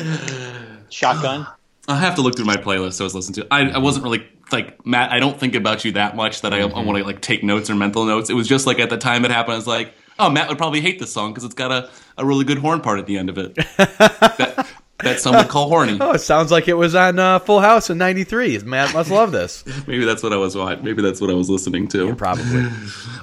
shotgun. 0.90 1.48
I 1.88 2.00
have 2.00 2.16
to 2.16 2.22
look 2.22 2.36
through 2.36 2.46
my 2.46 2.56
playlist 2.56 2.94
so 2.94 3.04
I 3.04 3.06
was 3.06 3.16
listening 3.16 3.44
to. 3.44 3.54
I, 3.54 3.70
I 3.70 3.78
wasn't 3.78 4.06
really 4.06 4.28
like 4.52 4.84
Matt. 4.86 5.12
I 5.12 5.20
don't 5.20 5.40
think 5.40 5.54
about 5.56 5.86
you 5.86 5.92
that 5.94 6.16
much 6.16 6.42
that 6.42 6.54
I, 6.54 6.62
I 6.62 6.82
want 6.84 6.98
to 6.98 7.04
like 7.04 7.22
take 7.22 7.44
notes 7.44 7.70
or 7.70 7.76
mental 7.76 8.06
notes. 8.06 8.30
It 8.30 8.34
was 8.34 8.48
just 8.48 8.66
like 8.66 8.80
at 8.80 8.90
the 8.90 8.98
time 8.98 9.24
it 9.24 9.32
happened, 9.32 9.54
I 9.54 9.58
was 9.58 9.68
like, 9.68 9.94
oh, 10.18 10.30
Matt 10.30 10.50
would 10.50 10.58
probably 10.58 10.82
hate 10.82 11.00
this 11.00 11.12
song 11.12 11.32
because 11.32 11.44
it's 11.44 11.54
got 11.54 11.72
a, 11.72 11.90
a 12.18 12.26
really 12.26 12.46
good 12.46 12.58
horn 12.58 12.82
part 12.82 13.00
at 13.00 13.06
the 13.06 13.18
end 13.18 13.30
of 13.30 13.38
it. 13.38 13.56
that, 13.78 14.68
that 15.00 15.20
some 15.20 15.36
would 15.36 15.50
call 15.50 15.68
horny. 15.68 15.98
Oh, 16.06 16.12
it 16.12 16.20
sounds 16.20 16.52
like 16.52 16.68
it 16.68 16.74
was 16.76 16.96
on 16.96 17.20
uh, 17.20 17.40
Full 17.40 17.60
House 17.60 17.90
in 17.90 17.98
'93. 17.98 18.60
Matt 18.60 18.94
must 18.94 19.12
love 19.12 19.32
this. 19.32 19.66
Maybe 19.88 20.06
that's 20.06 20.24
what 20.24 20.34
I 20.34 20.38
was. 20.38 20.56
Watching. 20.56 20.84
Maybe 20.84 21.02
that's 21.02 21.20
what 21.20 21.30
I 21.30 21.34
was 21.34 21.50
listening 21.50 21.88
to. 21.90 22.16
Probably. 22.16 22.68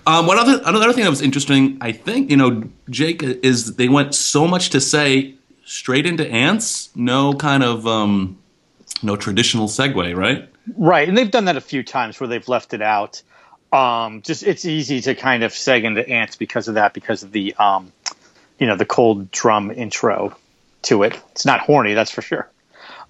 Um, 0.05 0.27
one 0.27 0.37
other 0.37 0.61
another 0.65 0.93
thing 0.93 1.05
that 1.05 1.11
was 1.11 1.23
interesting, 1.23 1.79
I 1.81 1.93
think, 1.93 2.29
you 2.29 2.37
know, 2.37 2.65
Jake 2.91 3.23
is 3.23 3.77
they 3.77 3.89
went 3.89 4.17
so 4.17 4.49
much 4.49 4.71
to 4.71 4.81
say 4.81 5.37
straight 5.65 6.07
into 6.07 6.27
ants, 6.29 6.91
no 6.97 7.35
kind 7.35 7.63
of 7.63 7.87
um, 7.87 8.37
no 9.01 9.15
traditional 9.15 9.69
segue, 9.69 10.17
right? 10.17 10.49
Right, 10.77 11.09
and 11.09 11.17
they've 11.17 11.31
done 11.31 11.45
that 11.45 11.57
a 11.57 11.61
few 11.61 11.85
times 11.85 12.19
where 12.19 12.27
they've 12.27 12.49
left 12.49 12.75
it 12.75 12.83
out. 12.83 13.23
Um, 13.73 14.23
just 14.23 14.43
it's 14.43 14.65
easy 14.65 15.01
to 15.03 15.15
kind 15.15 15.45
of 15.45 15.53
seg 15.53 15.85
into 15.85 16.07
ants 16.09 16.35
because 16.35 16.67
of 16.67 16.75
that, 16.75 16.95
because 16.95 17.23
of 17.23 17.31
the 17.31 17.55
um, 17.55 17.93
you 18.59 18.67
know 18.67 18.75
the 18.75 18.85
cold 18.85 19.31
drum 19.31 19.71
intro 19.71 20.37
to 20.82 21.02
it. 21.05 21.19
It's 21.32 21.46
not 21.46 21.61
horny, 21.61 21.94
that's 21.94 22.11
for 22.11 22.23
sure. 22.23 22.50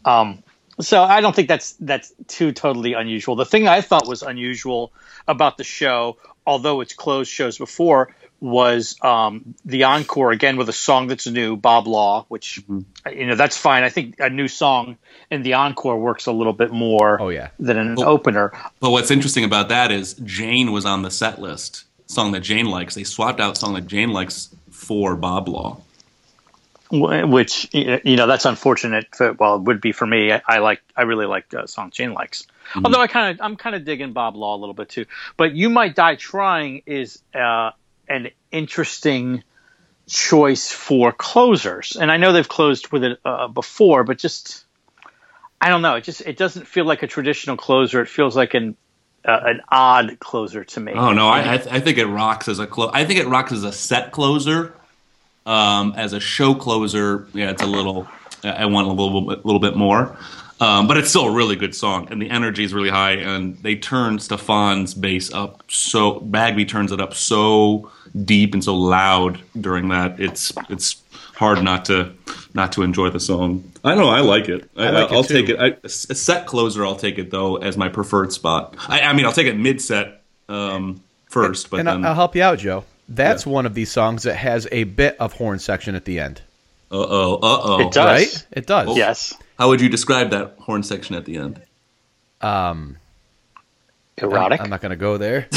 Um, 0.04 0.42
so 0.80 1.02
I 1.02 1.20
don't 1.20 1.34
think 1.36 1.48
that's 1.48 1.72
that's 1.81 2.12
too 2.26 2.52
totally 2.52 2.94
unusual. 2.94 3.36
The 3.36 3.44
thing 3.46 3.69
I 3.69 3.81
thought 3.82 4.06
was 4.08 4.22
unusual 4.22 4.93
about 5.29 5.58
the 5.58 5.64
show, 5.64 6.17
although 6.46 6.81
it's 6.81 6.94
closed 6.94 7.31
shows 7.31 7.58
before, 7.58 8.14
was 8.41 8.96
um, 9.02 9.55
the 9.64 9.84
encore 9.84 10.32
again 10.32 10.56
with 10.56 10.69
a 10.69 10.72
song 10.72 11.06
that's 11.06 11.26
new, 11.29 11.56
Bob 11.56 11.86
Law, 11.86 12.24
which 12.29 12.60
you 12.69 13.26
know 13.26 13.36
that's 13.36 13.56
fine. 13.56 13.84
I 13.84 13.91
think 13.91 14.17
a 14.19 14.31
new 14.31 14.48
song 14.48 14.96
in 15.31 15.43
the 15.43 15.52
encore 15.55 15.98
works 15.98 16.26
a 16.26 16.32
little 16.32 16.52
bit 16.55 16.72
more 16.72 17.20
Oh, 17.22 17.29
yeah. 17.29 17.50
than 17.60 17.76
an 17.79 18.02
opener. 18.02 18.52
But 18.81 18.91
what's 18.91 19.10
interesting 19.12 19.44
about 19.44 19.69
that 19.69 19.93
is 19.93 20.14
Jane 20.24 20.72
was 20.72 20.84
on 20.84 21.02
the 21.02 21.10
set 21.10 21.41
list. 21.41 21.84
Song 22.06 22.32
that 22.32 22.41
Jane 22.41 22.67
likes. 22.67 22.94
They 22.94 23.05
swapped 23.05 23.41
out 23.41 23.56
song 23.56 23.74
that 23.74 23.86
Jane 23.86 24.10
likes 24.10 24.55
for 24.70 25.14
Bob 25.17 25.48
Law. 25.48 25.81
Wh- 26.93 27.27
which 27.27 27.70
you 27.72 28.17
know 28.17 28.27
that's 28.27 28.44
unfortunate. 28.44 29.06
For, 29.17 29.32
well, 29.32 29.56
it 29.56 29.63
would 29.63 29.81
be 29.81 29.93
for 29.93 30.06
me. 30.06 30.31
I, 30.31 30.43
I 30.46 30.58
like 30.58 30.82
I 30.94 31.03
really 31.03 31.25
like 31.25 31.53
uh, 31.55 31.67
song 31.67 31.91
Jane 31.91 32.13
likes. 32.13 32.46
Although 32.84 33.01
I 33.01 33.06
kind 33.06 33.34
of 33.34 33.43
I'm 33.43 33.56
kind 33.56 33.75
of 33.75 33.87
digging 33.87 34.13
Bob 34.13 34.37
Law 34.37 34.55
a 34.56 34.58
little 34.58 34.75
bit 34.75 34.91
too. 34.91 35.06
But 35.39 35.55
you 35.55 35.70
might 35.70 35.94
die 35.94 36.17
trying 36.17 36.82
is 36.84 37.22
uh, 37.34 37.70
an 38.08 38.29
interesting 38.51 39.43
choice 40.06 40.70
for 40.70 41.13
closers, 41.13 41.96
and 41.96 42.13
I 42.13 42.19
know 42.19 42.34
they've 42.34 42.46
closed 42.46 42.93
with 42.93 43.05
it 43.05 43.19
uh, 43.25 43.49
before, 43.49 44.05
but 44.05 44.19
just 44.19 44.67
I 45.63 45.70
don't 45.70 45.81
know. 45.81 45.94
It 45.94 46.05
just 46.05 46.20
it 46.20 46.37
doesn't 46.37 46.67
feel 46.67 46.84
like 46.84 47.03
a 47.03 47.06
traditional 47.06 47.56
closer. 47.56 48.03
It 48.03 48.08
feels 48.08 48.37
like 48.37 48.53
an 48.53 48.77
uh, 49.25 49.41
an 49.44 49.63
odd 49.70 50.19
closer 50.19 50.65
to 50.65 50.81
me. 50.81 50.93
Oh 50.93 51.13
no, 51.13 51.29
I 51.29 51.55
I, 51.55 51.56
th- 51.56 51.72
I 51.72 51.81
think 51.81 51.96
it 51.96 52.06
rocks 52.06 52.49
as 52.49 52.58
a 52.58 52.67
clo- 52.67 52.91
I 52.93 53.06
think 53.06 53.19
it 53.19 53.29
rocks 53.29 53.53
as 53.53 53.65
a 53.65 53.72
set 53.72 54.13
closer. 54.13 54.75
Um, 55.44 55.94
as 55.96 56.13
a 56.13 56.20
show 56.20 56.55
closer, 56.55 57.27
yeah, 57.32 57.51
it's 57.51 57.63
a 57.63 57.67
little. 57.67 58.06
I 58.44 58.67
want 58.67 58.89
a 58.89 58.91
little 58.91 59.20
bit, 59.20 59.44
little 59.44 59.61
bit 59.61 59.77
more, 59.77 60.17
um, 60.61 60.89
but 60.89 60.96
it's 60.96 61.11
still 61.11 61.27
a 61.27 61.32
really 61.32 61.56
good 61.56 61.75
song, 61.75 62.08
and 62.11 62.20
the 62.20 62.31
energy 62.31 62.65
is 62.65 62.75
really 62.75 62.91
high. 62.91 63.13
And 63.13 63.56
they 63.58 63.77
turn 63.77 64.19
Stefan's 64.19 64.94
bass 64.94 65.32
up 65.32 65.63
so 65.69 66.20
Bagby 66.20 66.65
turns 66.65 66.93
it 66.93 67.01
up 67.01 67.15
so 67.15 67.91
deep 68.25 68.55
and 68.55 68.63
so 68.63 68.75
loud 68.75 69.41
during 69.61 69.89
that. 69.89 70.20
It's 70.20 70.53
it's 70.69 71.03
hard 71.34 71.63
not 71.63 71.84
to 71.87 72.13
not 72.55 72.72
to 72.72 72.82
enjoy 72.82 73.11
the 73.11 73.20
song. 73.20 73.70
I 73.84 73.94
know 73.94 74.08
I 74.08 74.20
like 74.20 74.49
it. 74.49 74.70
I, 74.77 74.91
like 74.91 75.11
it 75.11 75.15
will 75.15 75.25
take 75.25 75.49
it. 75.49 75.58
I, 75.58 75.77
a 75.84 75.89
set 75.89 76.46
closer, 76.46 76.84
I'll 76.84 76.96
take 76.96 77.19
it 77.19 77.31
though 77.31 77.56
as 77.56 77.77
my 77.77 77.89
preferred 77.89 78.32
spot. 78.32 78.77
I, 78.89 79.01
I 79.01 79.13
mean, 79.13 79.27
I'll 79.27 79.32
take 79.32 79.49
it 79.49 79.56
mid 79.56 79.81
set 79.81 80.22
um, 80.49 81.03
first, 81.29 81.70
but 81.70 81.81
and 81.81 81.89
then 81.89 82.05
I'll 82.05 82.15
help 82.15 82.37
you 82.37 82.43
out, 82.43 82.58
Joe. 82.58 82.84
That's 83.14 83.46
Yeah. 83.46 83.52
one 83.52 83.66
of 83.66 83.74
these 83.74 83.90
songs 83.92 84.22
that 84.24 84.34
has 84.36 84.66
a 84.72 84.84
bit 84.84 85.16
of 85.19 85.32
horn 85.34 85.58
section 85.58 85.94
at 85.94 86.04
the 86.04 86.19
end. 86.20 86.40
uh 86.90 86.96
oh, 86.96 87.34
uh 87.34 87.60
oh. 87.62 87.81
It 87.81 87.92
does. 87.92 88.04
Right? 88.06 88.46
It 88.52 88.66
does. 88.66 88.96
Yes, 88.96 89.34
How 89.58 89.69
would 89.69 89.81
you 89.81 89.88
describe 89.88 90.31
that 90.31 90.56
horn 90.58 90.82
section 90.82 91.14
at 91.16 91.24
the 91.24 91.36
end? 91.36 91.60
Um, 92.40 92.96
Erotic. 94.19 94.60
I'm, 94.60 94.64
I'm 94.64 94.70
not 94.70 94.81
going 94.81 94.90
to 94.90 94.96
go 94.96 95.16
there. 95.16 95.48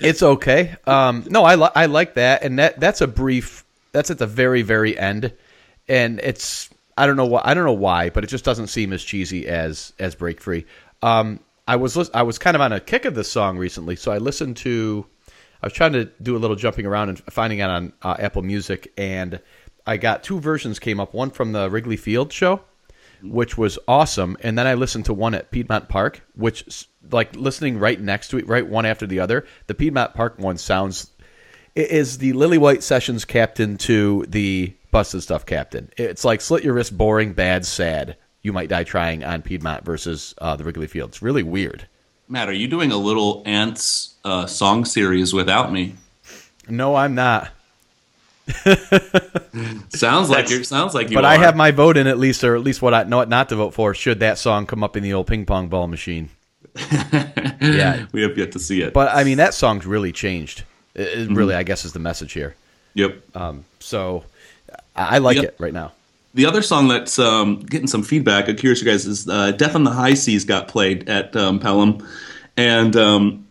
it's 0.00 0.22
okay. 0.22 0.76
Um, 0.86 1.24
no, 1.28 1.44
I 1.44 1.54
li- 1.56 1.70
I 1.74 1.86
like 1.86 2.14
that, 2.14 2.42
and 2.44 2.58
that 2.58 2.78
that's 2.80 3.00
a 3.00 3.06
brief. 3.06 3.64
That's 3.92 4.10
at 4.10 4.18
the 4.18 4.26
very 4.26 4.62
very 4.62 4.96
end, 4.98 5.32
and 5.88 6.20
it's 6.20 6.70
I 6.96 7.06
don't 7.06 7.16
know 7.16 7.26
why 7.26 7.42
I 7.44 7.54
don't 7.54 7.64
know 7.64 7.72
why, 7.72 8.10
but 8.10 8.22
it 8.24 8.28
just 8.28 8.44
doesn't 8.44 8.68
seem 8.68 8.92
as 8.92 9.02
cheesy 9.02 9.48
as 9.48 9.92
as 9.98 10.14
Break 10.14 10.40
Free. 10.40 10.66
Um, 11.02 11.40
I 11.66 11.76
was 11.76 11.96
lis- 11.96 12.10
I 12.14 12.22
was 12.22 12.38
kind 12.38 12.54
of 12.54 12.60
on 12.60 12.72
a 12.72 12.80
kick 12.80 13.04
of 13.06 13.14
this 13.14 13.30
song 13.30 13.58
recently, 13.58 13.96
so 13.96 14.12
I 14.12 14.18
listened 14.18 14.56
to. 14.58 15.06
I 15.62 15.66
was 15.66 15.72
trying 15.72 15.92
to 15.92 16.06
do 16.22 16.36
a 16.36 16.38
little 16.38 16.56
jumping 16.56 16.86
around 16.86 17.08
and 17.10 17.18
finding 17.32 17.60
it 17.60 17.64
on 17.64 17.92
uh, 18.02 18.16
Apple 18.18 18.42
Music, 18.42 18.92
and 18.96 19.40
I 19.86 19.96
got 19.96 20.22
two 20.22 20.40
versions 20.40 20.78
came 20.78 21.00
up. 21.00 21.14
One 21.14 21.30
from 21.30 21.52
the 21.52 21.70
Wrigley 21.70 21.96
Field 21.96 22.32
show, 22.32 22.62
which 23.22 23.56
was 23.56 23.78
awesome, 23.88 24.36
and 24.40 24.58
then 24.58 24.66
I 24.66 24.74
listened 24.74 25.06
to 25.06 25.14
one 25.14 25.34
at 25.34 25.50
Piedmont 25.50 25.88
Park, 25.88 26.22
which 26.34 26.88
like 27.10 27.34
listening 27.36 27.78
right 27.78 28.00
next 28.00 28.28
to 28.28 28.38
it, 28.38 28.48
right 28.48 28.66
one 28.66 28.86
after 28.86 29.06
the 29.06 29.20
other. 29.20 29.46
The 29.66 29.74
Piedmont 29.74 30.14
Park 30.14 30.38
one 30.38 30.58
sounds 30.58 31.10
it 31.76 31.90
is 31.90 32.18
the 32.18 32.32
Lillywhite 32.32 32.82
Sessions 32.82 33.26
captain 33.26 33.76
to 33.78 34.24
the 34.28 34.74
Busted 34.90 35.22
Stuff 35.22 35.44
captain. 35.44 35.90
It's 35.98 36.24
like 36.24 36.40
slit 36.40 36.64
your 36.64 36.72
wrist, 36.72 36.96
boring, 36.96 37.34
bad, 37.34 37.66
sad. 37.66 38.16
You 38.42 38.54
might 38.54 38.70
die 38.70 38.84
trying 38.84 39.24
on 39.24 39.42
Piedmont 39.42 39.84
versus 39.84 40.34
uh, 40.38 40.56
the 40.56 40.64
Wrigley 40.64 40.86
Field. 40.86 41.10
It's 41.10 41.20
really 41.20 41.42
weird. 41.42 41.86
Matt, 42.28 42.48
are 42.48 42.54
you 42.54 42.66
doing 42.66 42.92
a 42.92 42.96
little 42.96 43.42
ants 43.44 44.14
uh, 44.26 44.46
song 44.46 44.84
series 44.84 45.32
without 45.32 45.72
me? 45.72 45.94
No, 46.68 46.94
I'm 46.96 47.14
not. 47.14 47.50
Sounds 49.88 50.30
like 50.30 50.50
you 50.50 50.62
sounds 50.64 50.94
like 50.94 51.10
you. 51.10 51.16
But 51.16 51.24
are. 51.24 51.32
I 51.32 51.36
have 51.38 51.56
my 51.56 51.70
vote 51.70 51.96
in 51.96 52.06
at 52.06 52.18
least, 52.18 52.44
or 52.44 52.54
at 52.54 52.62
least 52.62 52.80
what 52.82 52.94
I 52.94 53.02
know 53.04 53.16
what 53.18 53.28
not 53.28 53.48
to 53.48 53.56
vote 53.56 53.74
for. 53.74 53.94
Should 53.94 54.20
that 54.20 54.38
song 54.38 54.66
come 54.66 54.84
up 54.84 54.96
in 54.96 55.02
the 55.02 55.12
old 55.14 55.26
ping 55.26 55.46
pong 55.46 55.68
ball 55.68 55.86
machine? 55.88 56.28
yeah, 57.60 58.06
we 58.12 58.22
have 58.22 58.36
yet 58.36 58.52
to 58.52 58.58
see 58.58 58.82
it. 58.82 58.92
but 58.92 59.08
I 59.14 59.24
mean 59.24 59.38
that 59.38 59.54
song's 59.54 59.86
really 59.86 60.12
changed. 60.12 60.64
It, 60.94 61.18
it 61.18 61.30
really, 61.30 61.54
I 61.54 61.62
guess, 61.62 61.84
is 61.84 61.92
the 61.92 61.98
message 61.98 62.32
here. 62.32 62.54
yep. 62.94 63.20
So 63.80 64.24
I, 64.94 65.16
I 65.16 65.18
like 65.18 65.36
Yep. 65.36 65.44
it 65.44 65.56
right 65.58 65.72
now. 65.74 65.92
The 66.34 66.44
other 66.46 66.60
song 66.62 66.88
that's 66.88 67.18
um, 67.18 67.60
getting 67.60 67.86
some 67.86 68.02
feedback, 68.02 68.48
I'm 68.48 68.56
curious, 68.56 68.80
you 68.82 68.86
guys, 68.86 69.06
is 69.06 69.26
uh, 69.26 69.52
"Death 69.52 69.74
on 69.74 69.84
the 69.84 69.90
High 69.90 70.14
Seas" 70.14 70.44
got 70.44 70.68
played 70.68 71.08
at 71.08 71.34
um, 71.34 71.58
Pelham, 71.58 72.06
and 72.58 72.94
um, 72.94 73.45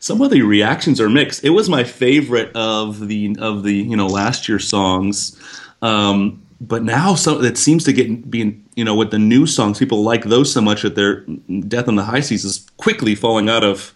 some 0.00 0.22
of 0.22 0.30
the 0.30 0.40
reactions 0.42 0.98
are 1.00 1.10
mixed. 1.10 1.44
It 1.44 1.50
was 1.50 1.68
my 1.68 1.84
favorite 1.84 2.50
of 2.56 3.06
the 3.06 3.36
of 3.38 3.62
the 3.62 3.74
you 3.74 3.96
know 3.96 4.06
last 4.06 4.48
year 4.48 4.58
songs, 4.58 5.38
um, 5.82 6.42
but 6.60 6.82
now 6.82 7.14
some 7.14 7.44
it 7.44 7.58
seems 7.58 7.84
to 7.84 7.92
get 7.92 8.30
being 8.30 8.66
you 8.74 8.84
know 8.84 8.94
with 8.94 9.10
the 9.10 9.18
new 9.18 9.46
songs, 9.46 9.78
people 9.78 10.02
like 10.02 10.24
those 10.24 10.52
so 10.52 10.60
much 10.60 10.82
that 10.82 10.94
their 10.94 11.20
"Death 11.68 11.86
on 11.86 11.96
the 11.96 12.04
High 12.04 12.20
Seas" 12.20 12.44
is 12.44 12.66
quickly 12.78 13.14
falling 13.14 13.48
out 13.48 13.62
of 13.62 13.94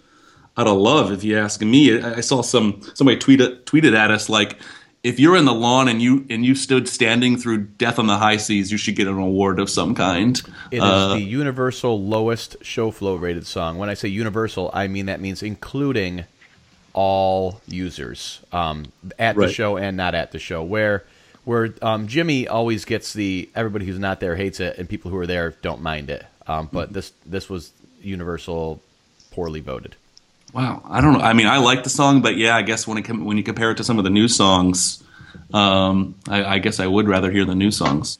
out 0.58 0.68
of 0.68 0.76
love. 0.76 1.11
If 1.11 1.25
you 1.25 1.38
ask 1.38 1.62
me, 1.62 1.99
I 2.00 2.16
I 2.16 2.20
saw 2.20 2.42
some 2.42 2.82
somebody 2.94 3.18
tweeted 3.18 3.64
tweeted 3.64 3.96
at 3.96 4.11
us 4.11 4.28
like, 4.28 4.58
if 5.04 5.20
you're 5.20 5.37
in 5.37 5.44
the 5.44 5.52
lawn 5.54 5.87
and 5.87 6.02
you 6.02 6.26
and 6.30 6.44
you 6.44 6.54
stood 6.56 6.88
standing 6.88 7.37
through 7.37 7.58
Death 7.64 7.99
on 8.00 8.06
the 8.08 8.16
High 8.16 8.38
Seas, 8.38 8.73
you 8.73 8.78
should 8.78 8.96
get 8.96 9.06
an 9.06 9.18
award 9.18 9.61
of 9.61 9.70
some 9.70 9.94
kind. 9.94 10.40
It 10.73 10.78
is 10.78 10.82
Uh, 10.82 11.14
the 11.14 11.20
universal 11.20 12.02
lowest 12.02 12.56
show 12.62 12.90
flow 12.90 13.14
rated 13.14 13.46
song. 13.46 13.78
When 13.78 13.88
I 13.90 13.94
say 13.94 14.08
universal, 14.08 14.70
I 14.75 14.88
mean 14.88 15.06
that 15.06 15.20
means 15.20 15.42
including 15.42 16.25
all 16.94 17.61
users 17.68 18.40
um, 18.52 18.87
at 19.18 19.37
the 19.37 19.49
show 19.52 19.76
and 19.76 19.96
not 19.96 20.14
at 20.14 20.32
the 20.32 20.38
show. 20.38 20.62
Where 20.62 21.04
where 21.44 21.75
um, 21.82 22.08
Jimmy 22.08 22.49
always 22.49 22.84
gets 22.87 23.12
the 23.12 23.50
everybody 23.54 23.84
who's 23.84 23.99
not 23.99 24.20
there 24.20 24.37
hates 24.37 24.58
it 24.61 24.78
and 24.78 24.88
people 24.88 25.11
who 25.11 25.18
are 25.18 25.26
there 25.26 25.54
don't 25.62 25.82
mind 25.82 26.08
it. 26.11 26.25
Um, 26.46 26.68
but 26.73 26.87
Mm-hmm. 26.87 26.94
this 26.94 27.12
this 27.26 27.50
was 27.50 27.73
universal 28.02 28.80
poorly 29.30 29.61
voted. 29.61 29.96
Wow, 30.54 30.82
I 30.88 31.00
don't 31.00 31.14
know. 31.14 31.20
I 31.20 31.32
mean, 31.34 31.46
I 31.46 31.58
like 31.58 31.82
the 31.84 31.90
song, 31.90 32.23
but 32.23 32.37
yeah, 32.37 32.56
I 32.56 32.62
guess 32.62 32.87
when 32.87 32.96
it 32.99 33.02
com- 33.02 33.25
when 33.25 33.37
you 33.37 33.42
compare 33.42 33.70
it 33.73 33.76
to 33.78 33.84
some 33.84 33.99
of 33.99 34.04
the 34.04 34.11
new 34.11 34.28
songs, 34.28 35.02
um, 35.52 36.14
I, 36.28 36.44
I 36.44 36.58
guess 36.58 36.80
I 36.80 36.87
would 36.87 37.08
rather 37.08 37.30
hear 37.30 37.44
the 37.44 37.54
new 37.54 37.70
songs. 37.70 38.18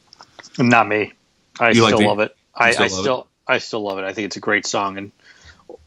Not 0.59 0.87
me. 0.89 1.13
I 1.59 1.71
You 1.71 1.83
like 1.83 1.91
still 1.91 1.99
the- 2.01 2.07
love 2.07 2.19
it. 2.21 2.37
I, 2.55 2.71
still 2.73 2.83
I 2.85 2.87
love 2.89 3.01
still 3.01 3.27
I 3.49 3.59
still 3.59 3.83
love 3.83 3.99
it. 3.99 4.05
I 4.05 4.13
think 4.13 4.27
it's 4.27 4.37
a 4.37 4.41
great 4.41 4.67
song, 4.67 4.99
and 4.99 5.13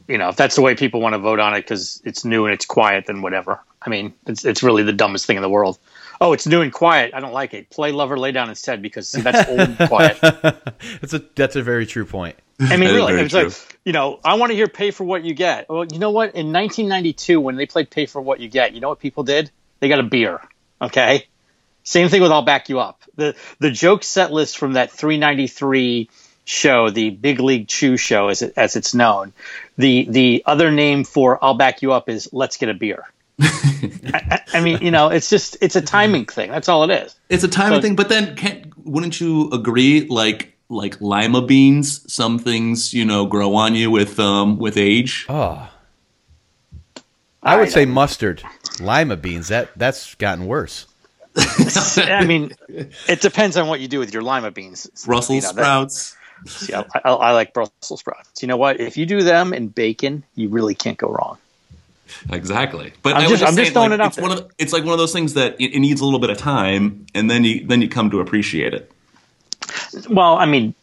you 0.07 0.17
know 0.17 0.29
if 0.29 0.35
that's 0.35 0.55
the 0.55 0.61
way 0.61 0.75
people 0.75 1.01
want 1.01 1.13
to 1.13 1.19
vote 1.19 1.39
on 1.39 1.53
it 1.53 1.61
because 1.61 2.01
it's 2.05 2.25
new 2.25 2.45
and 2.45 2.53
it's 2.53 2.65
quiet, 2.65 3.05
then 3.07 3.21
whatever. 3.21 3.59
I 3.81 3.89
mean, 3.89 4.13
it's 4.25 4.43
it's 4.45 4.63
really 4.63 4.83
the 4.83 4.93
dumbest 4.93 5.25
thing 5.25 5.37
in 5.37 5.41
the 5.43 5.49
world. 5.49 5.77
Oh, 6.19 6.33
it's 6.33 6.47
new 6.47 6.61
and 6.61 6.73
quiet. 6.73 7.13
I 7.13 7.19
don't 7.19 7.31
like 7.33 7.53
it. 7.53 7.69
Play 7.69 7.91
"Lover 7.91 8.17
Lay 8.17 8.31
Down" 8.31 8.49
instead 8.49 8.81
because 8.81 9.07
see, 9.07 9.21
that's 9.21 9.47
old 9.49 9.59
and 9.59 9.77
quiet. 9.89 10.17
That's 10.21 11.13
a 11.13 11.19
that's 11.35 11.55
a 11.55 11.61
very 11.61 11.85
true 11.85 12.05
point. 12.05 12.35
I 12.59 12.77
mean, 12.77 12.89
really, 12.95 13.13
it's 13.13 13.33
like 13.33 13.51
you 13.85 13.93
know, 13.93 14.19
I 14.23 14.35
want 14.35 14.51
to 14.51 14.55
hear 14.55 14.67
"Pay 14.67 14.91
for 14.91 15.03
What 15.03 15.23
You 15.23 15.33
Get." 15.33 15.69
Well, 15.69 15.85
you 15.85 15.99
know 15.99 16.11
what? 16.11 16.35
In 16.35 16.51
1992, 16.51 17.39
when 17.39 17.55
they 17.55 17.65
played 17.65 17.89
"Pay 17.89 18.05
for 18.05 18.21
What 18.21 18.39
You 18.39 18.49
Get," 18.49 18.73
you 18.73 18.81
know 18.81 18.89
what 18.89 18.99
people 18.99 19.23
did? 19.23 19.51
They 19.79 19.89
got 19.89 19.99
a 19.99 20.03
beer. 20.03 20.41
Okay. 20.81 21.27
Same 21.83 22.09
thing 22.09 22.21
with 22.21 22.31
"I'll 22.31 22.41
Back 22.41 22.69
You 22.69 22.79
Up." 22.79 23.01
the 23.15 23.35
The 23.59 23.71
joke 23.71 24.03
set 24.03 24.31
list 24.33 24.57
from 24.57 24.73
that 24.73 24.91
393 24.91 26.09
show, 26.45 26.89
the 26.89 27.09
Big 27.11 27.39
League 27.39 27.67
Chew 27.67 27.97
show, 27.97 28.29
as 28.29 28.41
it, 28.41 28.53
as 28.57 28.75
it's 28.75 28.93
known. 28.93 29.33
The 29.77 30.05
the 30.09 30.43
other 30.45 30.71
name 30.71 31.03
for 31.03 31.43
"I'll 31.43 31.53
Back 31.53 31.81
You 31.81 31.93
Up" 31.93 32.09
is 32.09 32.29
"Let's 32.33 32.57
Get 32.57 32.69
a 32.69 32.73
Beer." 32.73 33.05
I, 33.39 34.41
I 34.53 34.61
mean, 34.61 34.79
you 34.81 34.91
know, 34.91 35.09
it's 35.09 35.29
just 35.29 35.57
it's 35.61 35.75
a 35.75 35.81
timing 35.81 36.25
thing. 36.25 36.49
That's 36.49 36.67
all 36.67 36.83
it 36.89 36.91
is. 37.05 37.15
It's 37.29 37.43
a 37.43 37.47
timing 37.47 37.77
So- 37.77 37.81
thing, 37.81 37.95
but 37.95 38.09
then 38.09 38.35
can't, 38.35 38.65
wouldn't 38.85 39.21
you 39.21 39.49
agree? 39.51 40.07
Like 40.07 40.56
like 40.69 40.99
lima 41.01 41.41
beans, 41.41 42.11
some 42.11 42.39
things 42.39 42.93
you 42.93 43.05
know 43.05 43.25
grow 43.25 43.55
on 43.55 43.75
you 43.75 43.89
with 43.91 44.19
um, 44.19 44.57
with 44.57 44.77
age. 44.77 45.25
Oh, 45.29 45.69
I 47.43 47.55
would 47.55 47.67
I 47.67 47.71
say 47.71 47.85
mustard, 47.85 48.43
lima 48.79 49.15
beans. 49.15 49.47
That 49.49 49.69
that's 49.77 50.15
gotten 50.15 50.45
worse. 50.47 50.85
I 51.97 52.25
mean, 52.25 52.53
it 52.67 53.21
depends 53.21 53.57
on 53.57 53.67
what 53.67 53.79
you 53.79 53.87
do 53.87 53.99
with 53.99 54.11
your 54.13 54.23
lima 54.23 54.49
beans. 54.51 54.87
Brussels 55.05 55.35
You 55.35 55.41
know, 55.41 55.47
that- 55.53 55.53
sprouts. 55.53 56.13
Yeah, 56.69 56.83
I, 57.03 57.09
I 57.09 57.31
like 57.31 57.51
Brussels 57.53 57.99
sprouts. 57.99 58.43
You 58.43 58.47
know 58.47 58.57
what? 58.57 58.79
If 58.79 58.95
you 58.95 59.07
do 59.07 59.23
them 59.23 59.53
in 59.53 59.69
bacon, 59.69 60.23
you 60.35 60.49
really 60.49 60.75
can't 60.75 60.95
go 60.97 61.07
wrong. 61.09 61.39
Exactly, 62.31 62.93
but 63.01 63.15
I'm 63.15 63.23
I 63.23 63.27
was 63.27 63.39
just- 63.39 63.43
I'm 63.43 63.55
saying, 63.55 63.65
just 63.65 63.73
throwing 63.73 63.89
like, 63.89 63.99
it 63.99 64.01
out 64.03 64.07
it's 64.09 64.17
one 64.19 64.29
there. 64.29 64.39
of 64.45 64.51
it's 64.59 64.71
like 64.73 64.83
one 64.83 64.93
of 64.93 64.99
those 64.99 65.13
things 65.13 65.33
that 65.33 65.59
it, 65.59 65.73
it 65.75 65.79
needs 65.79 65.99
a 65.99 66.05
little 66.05 66.19
bit 66.19 66.29
of 66.29 66.37
time, 66.37 67.05
and 67.15 67.29
then 67.29 67.43
you 67.43 67.65
then 67.65 67.81
you 67.81 67.89
come 67.89 68.09
to 68.11 68.19
appreciate 68.19 68.73
it. 68.73 68.91
Well, 70.09 70.35
I 70.35 70.45
mean, 70.45 70.73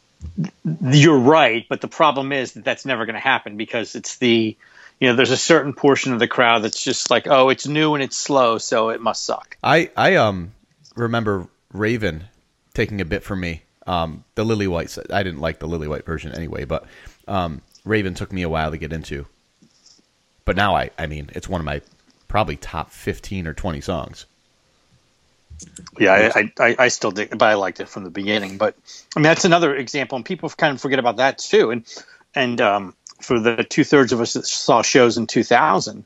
you're 0.63 1.19
right, 1.19 1.67
but 1.69 1.81
the 1.81 1.89
problem 1.89 2.33
is 2.33 2.53
that 2.53 2.65
that's 2.65 2.85
never 2.85 3.07
going 3.07 3.15
to 3.15 3.21
happen 3.21 3.57
because 3.57 3.95
it's 3.95 4.19
the, 4.19 4.57
you 5.01 5.09
know, 5.09 5.17
there's 5.17 5.31
a 5.31 5.37
certain 5.37 5.73
portion 5.73 6.13
of 6.13 6.19
the 6.19 6.29
crowd 6.29 6.63
that's 6.63 6.83
just 6.83 7.11
like, 7.11 7.27
oh, 7.27 7.49
it's 7.49 7.67
new 7.67 7.95
and 7.95 8.03
it's 8.03 8.17
slow, 8.17 8.59
so 8.59 8.91
it 8.91 9.01
must 9.01 9.25
suck. 9.25 9.57
I 9.63 9.91
I 9.97 10.17
um 10.17 10.53
remember 10.95 11.49
Raven 11.73 12.25
taking 12.73 13.01
a 13.01 13.05
bit 13.05 13.23
from 13.23 13.41
me. 13.41 13.63
Um, 13.87 14.25
the 14.35 14.45
Lillywhite. 14.45 15.13
I 15.13 15.23
didn't 15.23 15.41
like 15.41 15.59
the 15.59 15.69
Lillywhite 15.69 16.05
version 16.05 16.35
anyway, 16.35 16.65
but 16.65 16.87
um, 17.29 17.61
Raven 17.85 18.15
took 18.15 18.33
me 18.33 18.43
a 18.43 18.49
while 18.49 18.71
to 18.71 18.79
get 18.79 18.93
into. 18.93 19.27
But 20.45 20.57
now 20.57 20.75
I 20.75 20.91
I 20.99 21.07
mean 21.07 21.31
it's 21.35 21.49
one 21.49 21.61
of 21.61 21.65
my 21.65 21.83
probably 22.29 22.57
top 22.57 22.91
fifteen 22.91 23.47
or 23.47 23.55
twenty 23.55 23.81
songs. 23.81 24.27
Yeah, 25.99 26.33
I, 26.35 26.53
I, 26.59 26.77
I 26.79 26.89
still 26.89 27.11
did, 27.13 27.31
but 27.31 27.43
I 27.43 27.55
liked 27.55 27.81
it 27.81 27.89
from 27.89 28.05
the 28.05 28.11
beginning. 28.11 28.59
But 28.59 28.77
I 29.17 29.21
mean, 29.21 29.25
that's 29.25 29.45
another 29.45 29.75
example, 29.75 30.17
and 30.17 30.25
people 30.25 30.49
kind 30.51 30.75
of 30.75 30.81
forget 30.81 30.99
about 30.99 31.17
that 31.17 31.39
too. 31.39 31.71
And 31.71 31.85
and 32.35 32.61
um, 32.61 32.95
for 33.21 33.39
the 33.39 33.63
two 33.65 33.85
thirds 33.85 34.13
of 34.13 34.21
us 34.21 34.33
that 34.33 34.47
saw 34.47 34.83
shows 34.83 35.17
in 35.17 35.27
2000, 35.29 36.05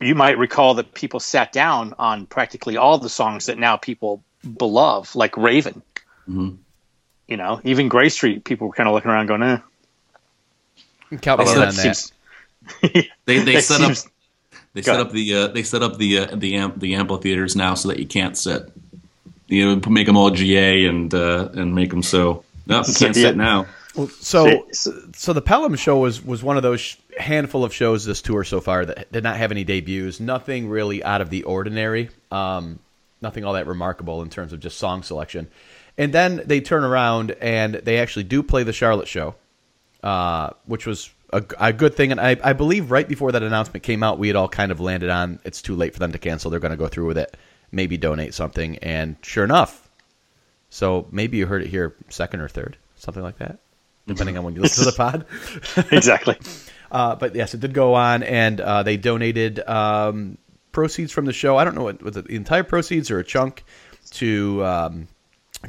you 0.00 0.14
might 0.14 0.36
recall 0.38 0.74
that 0.74 0.92
people 0.92 1.20
sat 1.20 1.52
down 1.52 1.94
on 1.98 2.26
practically 2.26 2.76
all 2.76 2.98
the 2.98 3.08
songs 3.08 3.46
that 3.46 3.58
now 3.58 3.76
people 3.76 4.22
beloved, 4.56 5.14
like 5.16 5.36
Raven. 5.36 5.82
You 6.26 7.36
know, 7.36 7.60
even 7.64 7.88
Gray 7.88 8.10
Street, 8.10 8.44
people 8.44 8.68
were 8.68 8.74
kind 8.74 8.88
of 8.88 8.94
looking 8.94 9.10
around, 9.10 9.26
going, 9.26 9.42
"Eh." 9.42 9.58
Count 11.22 11.40
me 11.40 11.46
that 11.46 11.68
on 11.68 11.74
that. 11.74 11.96
seems- 11.96 12.12
They 13.24 13.38
they 13.38 13.54
that 13.54 13.62
set 13.64 13.80
up 13.80 13.86
seems- 13.96 14.08
they 14.74 14.80
Go 14.82 14.92
set 14.92 14.94
ahead. 14.96 15.06
up 15.06 15.12
the 15.12 15.34
uh, 15.34 15.46
they 15.48 15.62
set 15.62 15.82
up 15.82 15.98
the 15.98 16.18
uh, 16.18 16.34
the 16.36 16.56
amp 16.56 16.78
the 16.80 16.94
amphitheaters 16.94 17.56
now 17.56 17.74
so 17.74 17.88
that 17.88 17.98
you 17.98 18.06
can't 18.06 18.36
sit. 18.36 18.70
You 19.48 19.76
know, 19.76 19.90
make 19.90 20.06
them 20.06 20.16
all 20.16 20.30
GA 20.30 20.84
and 20.86 21.12
uh, 21.14 21.48
and 21.54 21.74
make 21.74 21.90
them 21.90 22.02
so. 22.02 22.44
No, 22.66 22.78
you 22.86 22.94
can't 22.94 23.16
Yeah. 23.16 23.22
sit 23.28 23.36
now. 23.36 23.66
So, 24.20 24.64
See- 24.72 24.92
so 25.14 25.32
the 25.32 25.40
Pelham 25.42 25.74
show 25.74 25.98
was 25.98 26.22
was 26.24 26.42
one 26.42 26.56
of 26.56 26.62
those 26.62 26.80
sh- 26.80 26.96
handful 27.18 27.64
of 27.64 27.72
shows 27.74 28.04
this 28.04 28.22
tour 28.22 28.44
so 28.44 28.60
far 28.60 28.84
that 28.84 29.10
did 29.10 29.24
not 29.24 29.36
have 29.38 29.50
any 29.50 29.64
debuts. 29.64 30.20
Nothing 30.20 30.68
really 30.68 31.02
out 31.02 31.20
of 31.20 31.30
the 31.30 31.42
ordinary. 31.44 32.10
Um, 32.30 32.78
nothing 33.20 33.44
all 33.44 33.54
that 33.54 33.66
remarkable 33.66 34.22
in 34.22 34.28
terms 34.30 34.52
of 34.52 34.60
just 34.60 34.78
song 34.78 35.02
selection. 35.02 35.48
And 35.96 36.12
then 36.12 36.42
they 36.44 36.60
turn 36.60 36.84
around 36.84 37.32
and 37.40 37.74
they 37.74 37.98
actually 37.98 38.22
do 38.24 38.42
play 38.44 38.62
the 38.62 38.72
Charlotte 38.72 39.08
show, 39.08 39.34
uh, 40.04 40.50
which 40.66 40.86
was 40.86 41.10
a, 41.32 41.44
a 41.58 41.72
good 41.72 41.94
thing. 41.94 42.12
And 42.12 42.20
I, 42.20 42.36
I 42.42 42.52
believe 42.52 42.90
right 42.90 43.06
before 43.06 43.32
that 43.32 43.42
announcement 43.42 43.82
came 43.82 44.02
out, 44.02 44.18
we 44.18 44.28
had 44.28 44.36
all 44.36 44.48
kind 44.48 44.72
of 44.72 44.80
landed 44.80 45.10
on 45.10 45.38
it's 45.44 45.62
too 45.62 45.74
late 45.74 45.92
for 45.92 45.98
them 45.98 46.12
to 46.12 46.18
cancel. 46.18 46.50
They're 46.50 46.60
going 46.60 46.70
to 46.70 46.76
go 46.76 46.88
through 46.88 47.06
with 47.06 47.18
it, 47.18 47.36
maybe 47.72 47.96
donate 47.96 48.34
something. 48.34 48.78
And 48.78 49.16
sure 49.22 49.44
enough, 49.44 49.88
so 50.70 51.06
maybe 51.10 51.38
you 51.38 51.46
heard 51.46 51.62
it 51.62 51.68
here 51.68 51.94
second 52.08 52.40
or 52.40 52.48
third, 52.48 52.76
something 52.96 53.22
like 53.22 53.38
that, 53.38 53.58
depending 54.06 54.36
on 54.36 54.44
when 54.44 54.54
you 54.54 54.60
listen 54.60 54.84
to 54.84 54.90
the 54.90 54.96
pod. 55.86 55.92
exactly. 55.92 56.36
Uh, 56.90 57.14
but 57.14 57.34
yes, 57.34 57.52
it 57.52 57.60
did 57.60 57.74
go 57.74 57.92
on, 57.92 58.22
and 58.22 58.62
uh, 58.62 58.82
they 58.82 58.96
donated 58.96 59.60
um, 59.68 60.38
proceeds 60.72 61.12
from 61.12 61.26
the 61.26 61.34
show. 61.34 61.58
I 61.58 61.64
don't 61.64 61.74
know 61.74 61.82
what 61.82 62.02
was 62.02 62.16
it 62.16 62.26
the 62.26 62.34
entire 62.34 62.62
proceeds 62.62 63.10
or 63.10 63.18
a 63.18 63.24
chunk 63.24 63.62
to 64.12 64.64
um, 64.64 65.08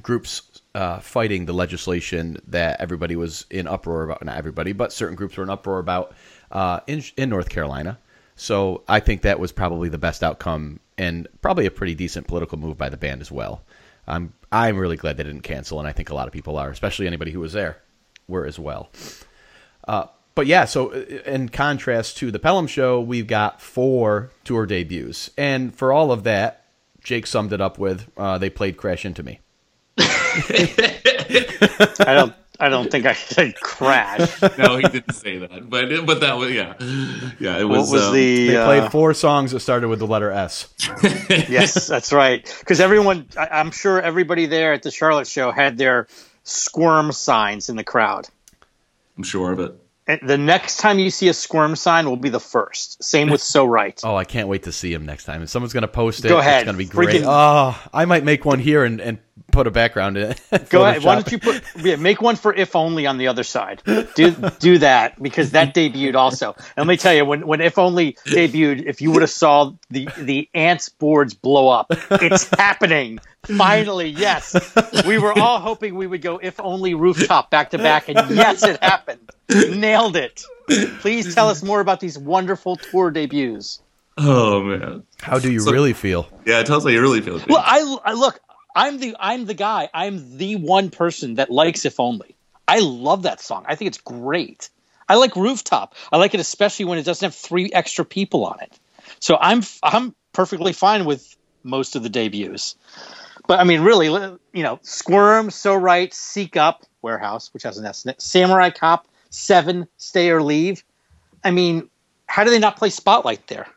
groups 0.02 0.44
uh, 0.76 1.00
fighting 1.00 1.46
the 1.46 1.54
legislation 1.54 2.38
that 2.48 2.80
everybody 2.80 3.16
was 3.16 3.46
in 3.50 3.68
uproar 3.68 4.04
about. 4.04 4.24
Not 4.24 4.38
everybody, 4.38 4.74
but 4.74 4.94
certain 4.94 5.16
groups 5.16 5.38
were 5.38 5.44
in 5.44 5.50
uproar 5.50 5.80
about 5.80 6.14
uh, 6.52 6.80
in 6.88 7.04
in 7.18 7.30
North 7.30 7.50
Carolina. 7.50 8.00
So 8.36 8.84
I 8.88 9.02
think 9.02 9.24
that 9.24 9.40
was 9.40 9.52
probably 9.52 9.90
the 9.90 9.98
best 9.98 10.24
outcome, 10.24 10.80
and 10.98 11.28
probably 11.42 11.66
a 11.66 11.72
pretty 11.72 11.96
decent 11.96 12.28
political 12.28 12.58
move 12.58 12.78
by 12.78 12.90
the 12.90 12.98
band 12.98 13.22
as 13.22 13.32
well. 13.32 13.64
I'm 14.08 14.34
I'm 14.52 14.78
really 14.78 14.98
glad 14.98 15.18
they 15.18 15.24
didn't 15.24 15.42
cancel, 15.42 15.80
and 15.80 15.88
I 15.88 15.92
think 15.92 16.10
a 16.10 16.16
lot 16.16 16.28
of 16.28 16.34
people 16.34 16.58
are, 16.58 16.70
especially 16.70 17.08
anybody 17.08 17.32
who 17.32 17.40
was 17.40 17.54
there, 17.54 17.82
were 18.28 18.46
as 18.46 18.58
well. 18.58 18.90
Uh, 19.88 20.06
but 20.36 20.48
yeah, 20.48 20.66
so 20.66 20.94
uh, 20.94 21.00
in 21.26 21.50
contrast 21.50 22.18
to 22.18 22.32
the 22.32 22.40
Pelham 22.40 22.68
show, 22.68 23.02
we've 23.02 23.28
got 23.28 23.62
four 23.62 24.32
tour 24.44 24.66
debuts, 24.66 25.32
and 25.38 25.76
for 25.76 25.92
all 25.92 26.12
of 26.12 26.24
that, 26.24 26.66
Jake 27.04 27.28
summed 27.28 27.54
it 27.54 27.60
up 27.60 27.78
with 27.78 28.10
uh, 28.16 28.38
they 28.38 28.50
played 28.50 28.78
"Crash 28.78 29.06
Into 29.06 29.24
Me." 29.24 29.40
I 32.00 32.14
don't. 32.14 32.34
I 32.62 32.68
don't 32.68 32.92
think 32.92 33.06
I 33.06 33.14
said 33.14 33.56
crash. 33.62 34.42
no, 34.58 34.76
he 34.76 34.84
didn't 34.84 35.14
say 35.14 35.38
that, 35.38 35.70
but 35.70 36.06
but 36.06 36.20
that 36.20 36.38
was 36.38 36.52
yeah, 36.52 36.74
yeah. 37.40 37.58
It 37.58 37.64
was. 37.64 37.90
What 37.90 37.94
was 37.94 38.08
um, 38.08 38.14
the? 38.14 38.48
They 38.50 38.58
uh, 38.58 38.66
played 38.66 38.92
four 38.92 39.14
songs 39.14 39.52
that 39.52 39.62
started 39.62 39.88
with 39.88 40.00
the 40.00 40.08
letter 40.08 40.30
S. 40.32 40.68
yes, 41.30 41.88
that's 41.88 42.12
right. 42.12 42.44
Because 42.60 42.82
everyone, 42.82 43.28
I, 43.38 43.48
I'm 43.48 43.72
sure 43.72 44.02
everybody 44.02 44.46
there 44.46 44.74
at 44.74 44.84
the 44.84 44.92
Charlotte 44.92 45.28
show 45.28 45.52
had 45.52 45.78
their 45.78 46.08
squirm 46.44 47.14
signs 47.14 47.70
in 47.70 47.78
the 47.78 47.84
crowd. 47.86 48.28
I'm 49.16 49.24
sure 49.24 49.54
of 49.54 49.60
it. 49.60 49.76
And 50.10 50.28
the 50.28 50.40
next 50.40 50.78
time 50.78 50.98
you 50.98 51.12
see 51.12 51.28
a 51.28 51.34
squirm 51.36 51.76
sign 51.76 52.10
will 52.10 52.18
be 52.18 52.30
the 52.30 52.40
first. 52.40 53.04
Same 53.04 53.30
with 53.30 53.42
so 53.42 53.64
right. 53.64 54.00
Oh, 54.04 54.16
I 54.16 54.26
can't 54.26 54.48
wait 54.48 54.64
to 54.64 54.72
see 54.72 54.92
him 54.92 55.06
next 55.06 55.26
time. 55.26 55.44
If 55.44 55.50
someone's 55.50 55.72
going 55.72 55.84
to 55.84 55.88
post 55.88 56.26
it, 56.26 56.30
Go 56.30 56.40
ahead. 56.40 56.64
it's 56.64 56.66
going 56.66 56.74
to 56.74 56.84
be 56.84 56.90
great. 56.90 57.22
Freaking- 57.22 57.26
Oh, 57.28 57.80
I 57.94 58.06
might 58.06 58.24
make 58.24 58.44
one 58.44 58.58
here 58.58 58.84
and, 58.84 59.00
and 59.00 59.20
put 59.52 59.68
a 59.68 59.72
background 59.72 60.18
in 60.18 60.32
it. 60.32 60.42
Go 60.70 60.86
ahead. 60.86 61.04
Why 61.04 61.16
don't 61.16 61.32
you 61.32 61.40
put 61.40 61.64
yeah, 61.78 61.96
make 61.96 62.22
one 62.22 62.36
for 62.36 62.54
if 62.54 62.76
only 62.76 63.06
on 63.08 63.18
the 63.18 63.28
other 63.28 63.44
side? 63.44 63.82
Do 63.86 64.32
do 64.60 64.78
that 64.80 65.22
because 65.22 65.52
that 65.52 65.74
debuted 65.74 66.16
also. 66.16 66.54
And 66.78 66.88
let 66.88 66.88
me 66.88 66.98
tell 66.98 67.14
you, 67.14 67.26
when 67.26 67.46
when 67.48 67.62
if 67.62 67.78
only 67.78 68.14
debuted, 68.26 68.86
if 68.86 69.02
you 69.02 69.12
would 69.12 69.22
have 69.22 69.30
saw 69.32 69.72
the 69.90 70.08
the 70.18 70.50
ants 70.54 70.90
boards 70.90 71.34
blow 71.34 71.70
up, 71.70 71.88
it's 72.12 72.50
happening. 72.50 73.20
Finally, 73.46 74.10
yes. 74.10 74.54
We 75.08 75.18
were 75.18 75.32
all 75.38 75.60
hoping 75.60 75.96
we 75.96 76.08
would 76.08 76.22
go 76.22 76.38
if 76.38 76.60
only 76.60 76.94
rooftop 76.94 77.50
back 77.50 77.70
to 77.72 77.78
back, 77.78 78.10
and 78.10 78.36
yes, 78.36 78.64
it 78.64 78.84
happened. 78.84 79.30
Nailed 79.50 80.16
it. 80.16 80.44
Please 81.00 81.34
tell 81.34 81.50
us 81.50 81.64
more 81.64 81.80
about 81.80 82.00
these 82.00 82.18
wonderful 82.18 82.76
tour 82.76 83.10
debuts. 83.12 83.82
Oh 84.18 84.62
man. 84.62 85.04
How 85.22 85.40
do 85.40 85.52
you 85.52 85.62
So- 85.62 85.72
really 85.72 85.94
feel? 85.94 86.28
Yeah, 86.46 86.62
tell 86.64 86.78
us 86.78 86.84
how 86.84 86.90
you 86.90 87.02
really 87.02 87.22
feel. 87.22 87.42
Well, 87.48 87.64
I, 87.66 87.98
I 88.04 88.14
look. 88.14 88.40
I'm 88.80 88.98
the 88.98 89.14
I'm 89.20 89.44
the 89.44 89.54
guy. 89.54 89.90
I'm 89.94 90.38
the 90.38 90.56
one 90.56 90.90
person 90.90 91.36
that 91.36 91.52
likes 91.52 91.84
if 91.84 92.00
only. 92.00 92.38
I 92.66 92.80
love 92.80 93.24
that 93.24 93.42
song. 93.42 93.66
I 93.68 93.76
think 93.76 93.90
it's 93.90 93.98
great. 93.98 94.70
I 95.10 95.16
like 95.16 95.36
Rooftop. 95.36 95.96
I 96.14 96.18
like 96.18 96.34
it 96.34 96.40
especially 96.40 96.86
when 96.86 96.98
it 96.98 97.04
doesn't 97.04 97.26
have 97.26 97.36
three 97.36 97.70
extra 97.74 98.06
people 98.06 98.46
on 98.46 98.62
it. 98.62 98.80
So 99.20 99.38
I'm 99.42 99.64
I'm 99.84 100.16
perfectly 100.32 100.72
fine 100.72 101.04
with 101.04 101.36
most 101.62 101.98
of 101.98 102.04
the 102.04 102.10
debuts. 102.10 102.78
But 103.48 103.60
I 103.60 103.66
mean, 103.66 103.82
really, 103.82 104.08
you 104.54 104.64
know, 104.64 104.80
Squirm, 104.82 105.50
So 105.50 105.76
Right, 105.76 106.14
Seek 106.14 106.56
Up, 106.56 106.86
Warehouse, 107.02 107.54
which 107.54 107.64
has 107.64 107.78
an 107.78 107.86
S 107.86 108.06
in 108.06 108.12
it, 108.12 108.22
Samurai 108.22 108.70
Cop, 108.70 109.10
Seven, 109.30 109.90
Stay 109.98 110.30
or 110.30 110.42
Leave. 110.42 110.86
I 111.44 111.52
mean, 111.52 111.90
how 112.28 112.46
do 112.46 112.50
they 112.50 112.60
not 112.60 112.78
play 112.78 112.92
Spotlight 112.92 113.46
there? 113.48 113.68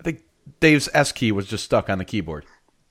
I 0.00 0.02
think 0.02 0.22
Dave's 0.58 0.88
S 0.92 1.12
key 1.12 1.30
was 1.30 1.46
just 1.46 1.64
stuck 1.64 1.88
on 1.88 1.98
the 1.98 2.04
keyboard. 2.04 2.46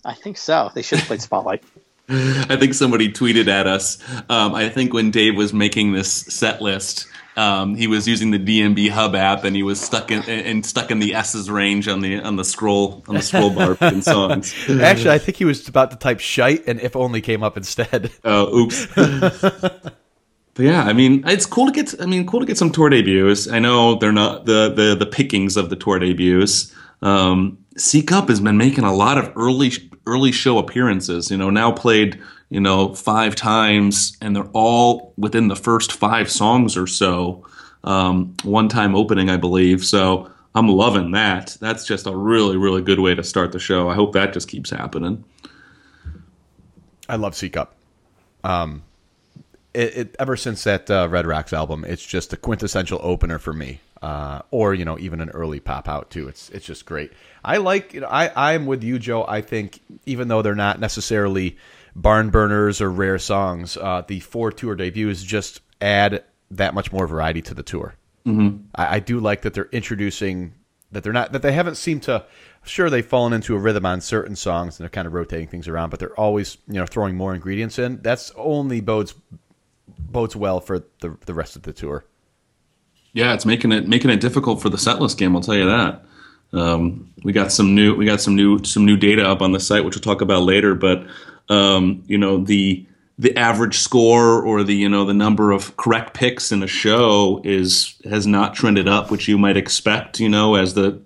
I 0.05 0.13
think 0.13 0.37
so. 0.37 0.71
They 0.73 0.81
should 0.81 0.99
have 0.99 1.07
played 1.07 1.21
Spotlight. 1.21 1.63
I 2.09 2.57
think 2.57 2.73
somebody 2.73 3.11
tweeted 3.11 3.47
at 3.47 3.67
us. 3.67 3.97
Um, 4.29 4.53
I 4.53 4.69
think 4.69 4.93
when 4.93 5.11
Dave 5.11 5.35
was 5.37 5.53
making 5.53 5.93
this 5.93 6.11
set 6.11 6.61
list, 6.61 7.07
um, 7.37 7.75
he 7.75 7.87
was 7.87 8.07
using 8.07 8.31
the 8.31 8.39
DMB 8.39 8.89
Hub 8.89 9.15
app, 9.15 9.45
and 9.45 9.55
he 9.55 9.63
was 9.63 9.79
stuck 9.79 10.11
in 10.11 10.21
and 10.23 10.65
stuck 10.65 10.91
in 10.91 10.99
the 10.99 11.15
S's 11.15 11.49
range 11.49 11.87
on 11.87 12.01
the 12.01 12.19
on 12.19 12.35
the 12.35 12.43
scroll 12.43 13.03
on 13.07 13.15
the 13.15 13.21
scroll 13.21 13.49
bar 13.49 13.77
in 13.81 14.01
songs. 14.01 14.53
Actually, 14.69 15.11
I 15.11 15.17
think 15.17 15.37
he 15.37 15.45
was 15.45 15.67
about 15.67 15.91
to 15.91 15.97
type 15.97 16.19
shite, 16.19 16.67
and 16.67 16.81
if 16.81 16.95
only 16.95 17.21
came 17.21 17.43
up 17.43 17.57
instead. 17.57 18.11
Oh, 18.23 18.55
oops. 18.55 18.87
but 18.93 19.93
yeah, 20.57 20.83
I 20.83 20.93
mean, 20.93 21.23
it's 21.25 21.45
cool 21.45 21.67
to 21.67 21.71
get. 21.71 21.99
I 22.01 22.05
mean, 22.05 22.27
cool 22.27 22.41
to 22.41 22.45
get 22.45 22.57
some 22.57 22.71
tour 22.71 22.89
debuts. 22.89 23.47
I 23.49 23.59
know 23.59 23.95
they're 23.95 24.11
not 24.11 24.45
the 24.45 24.73
the 24.73 24.95
the 24.95 25.05
pickings 25.05 25.55
of 25.55 25.69
the 25.69 25.75
tour 25.75 25.99
debuts. 25.99 26.73
Um, 27.01 27.57
Seek 27.77 28.11
Up 28.11 28.29
has 28.29 28.41
been 28.41 28.57
making 28.57 28.83
a 28.83 28.93
lot 28.93 29.17
of 29.17 29.31
early 29.35 29.71
early 30.05 30.31
show 30.31 30.57
appearances. 30.57 31.31
You 31.31 31.37
know, 31.37 31.49
now 31.49 31.71
played 31.71 32.21
you 32.49 32.59
know 32.59 32.93
five 32.93 33.35
times, 33.35 34.17
and 34.21 34.35
they're 34.35 34.49
all 34.53 35.13
within 35.17 35.47
the 35.47 35.55
first 35.55 35.91
five 35.93 36.29
songs 36.29 36.75
or 36.75 36.87
so. 36.87 37.45
Um, 37.83 38.35
one 38.43 38.69
time 38.69 38.95
opening, 38.95 39.29
I 39.29 39.37
believe. 39.37 39.83
So 39.83 40.29
I'm 40.53 40.67
loving 40.67 41.11
that. 41.11 41.57
That's 41.61 41.85
just 41.85 42.07
a 42.07 42.15
really 42.15 42.57
really 42.57 42.81
good 42.81 42.99
way 42.99 43.15
to 43.15 43.23
start 43.23 43.51
the 43.51 43.59
show. 43.59 43.89
I 43.89 43.95
hope 43.95 44.13
that 44.13 44.33
just 44.33 44.47
keeps 44.47 44.69
happening. 44.69 45.23
I 47.07 47.15
love 47.15 47.35
Seek 47.35 47.57
Up. 47.57 47.75
Um, 48.43 48.83
it, 49.73 49.97
it 49.97 50.15
ever 50.19 50.35
since 50.35 50.63
that 50.63 50.89
uh, 50.89 51.07
Red 51.09 51.25
Rocks 51.25 51.53
album, 51.53 51.85
it's 51.85 52.05
just 52.05 52.33
a 52.33 52.37
quintessential 52.37 52.99
opener 53.01 53.39
for 53.39 53.53
me. 53.53 53.79
Uh, 54.01 54.41
or 54.49 54.73
you 54.73 54.83
know, 54.83 54.97
even 54.97 55.21
an 55.21 55.29
early 55.29 55.59
pop 55.59 55.87
out 55.87 56.09
too. 56.09 56.27
It's 56.27 56.49
it's 56.49 56.65
just 56.65 56.85
great. 56.85 57.11
I 57.45 57.57
like. 57.57 57.93
You 57.93 58.01
know, 58.01 58.07
I 58.07 58.51
I'm 58.53 58.65
with 58.65 58.83
you, 58.83 58.97
Joe. 58.97 59.25
I 59.27 59.41
think 59.41 59.79
even 60.07 60.27
though 60.27 60.41
they're 60.41 60.55
not 60.55 60.79
necessarily 60.79 61.57
barn 61.95 62.29
burners 62.29 62.81
or 62.81 62.89
rare 62.89 63.19
songs, 63.19 63.77
uh, 63.77 64.01
the 64.07 64.19
four 64.21 64.51
tour 64.51 64.75
debuts 64.75 65.23
just 65.23 65.61
add 65.81 66.23
that 66.49 66.73
much 66.73 66.91
more 66.91 67.07
variety 67.07 67.41
to 67.43 67.53
the 67.53 67.63
tour. 67.63 67.95
Mm-hmm. 68.25 68.65
I, 68.75 68.95
I 68.95 68.99
do 68.99 69.19
like 69.19 69.41
that 69.41 69.53
they're 69.53 69.69
introducing 69.71 70.53
that 70.91 71.03
they're 71.03 71.13
not 71.13 71.31
that 71.31 71.41
they 71.41 71.53
haven't 71.53 71.75
seemed 71.75 72.03
to. 72.03 72.25
Sure, 72.63 72.89
they've 72.89 73.05
fallen 73.05 73.33
into 73.33 73.55
a 73.55 73.59
rhythm 73.59 73.85
on 73.85 74.01
certain 74.01 74.35
songs 74.35 74.79
and 74.79 74.83
they're 74.83 74.89
kind 74.89 75.07
of 75.07 75.13
rotating 75.13 75.47
things 75.47 75.67
around, 75.67 75.89
but 75.89 75.99
they're 75.99 76.19
always 76.19 76.57
you 76.67 76.75
know 76.75 76.85
throwing 76.85 77.15
more 77.15 77.33
ingredients 77.33 77.79
in. 77.79 78.01
That's 78.01 78.31
only 78.35 78.81
bodes 78.81 79.15
bodes 79.87 80.35
well 80.35 80.59
for 80.59 80.79
the 80.99 81.17
the 81.25 81.33
rest 81.33 81.55
of 81.55 81.63
the 81.63 81.73
tour. 81.73 82.05
Yeah, 83.13 83.33
it's 83.33 83.45
making 83.45 83.71
it 83.71 83.87
making 83.87 84.09
it 84.09 84.21
difficult 84.21 84.61
for 84.61 84.69
the 84.69 84.77
setlist 84.77 85.17
game. 85.17 85.35
I'll 85.35 85.41
tell 85.41 85.55
you 85.55 85.65
that. 85.65 86.03
Um, 86.53 87.13
we 87.23 87.33
got 87.33 87.51
some 87.51 87.75
new 87.75 87.95
we 87.95 88.05
got 88.05 88.21
some 88.21 88.35
new 88.35 88.63
some 88.63 88.85
new 88.85 88.97
data 88.97 89.27
up 89.27 89.41
on 89.41 89.51
the 89.51 89.59
site, 89.59 89.83
which 89.83 89.95
we'll 89.95 90.01
talk 90.01 90.21
about 90.21 90.43
later. 90.43 90.75
But 90.75 91.05
um, 91.49 92.03
you 92.07 92.17
know 92.17 92.37
the 92.43 92.85
the 93.19 93.35
average 93.37 93.77
score 93.77 94.41
or 94.41 94.63
the 94.63 94.75
you 94.75 94.89
know 94.89 95.05
the 95.05 95.13
number 95.13 95.51
of 95.51 95.75
correct 95.77 96.13
picks 96.13 96.51
in 96.51 96.63
a 96.63 96.67
show 96.67 97.41
is 97.43 97.95
has 98.05 98.25
not 98.25 98.55
trended 98.55 98.87
up, 98.87 99.11
which 99.11 99.27
you 99.27 99.37
might 99.37 99.57
expect. 99.57 100.19
You 100.19 100.29
know, 100.29 100.55
as 100.55 100.73
the 100.73 100.99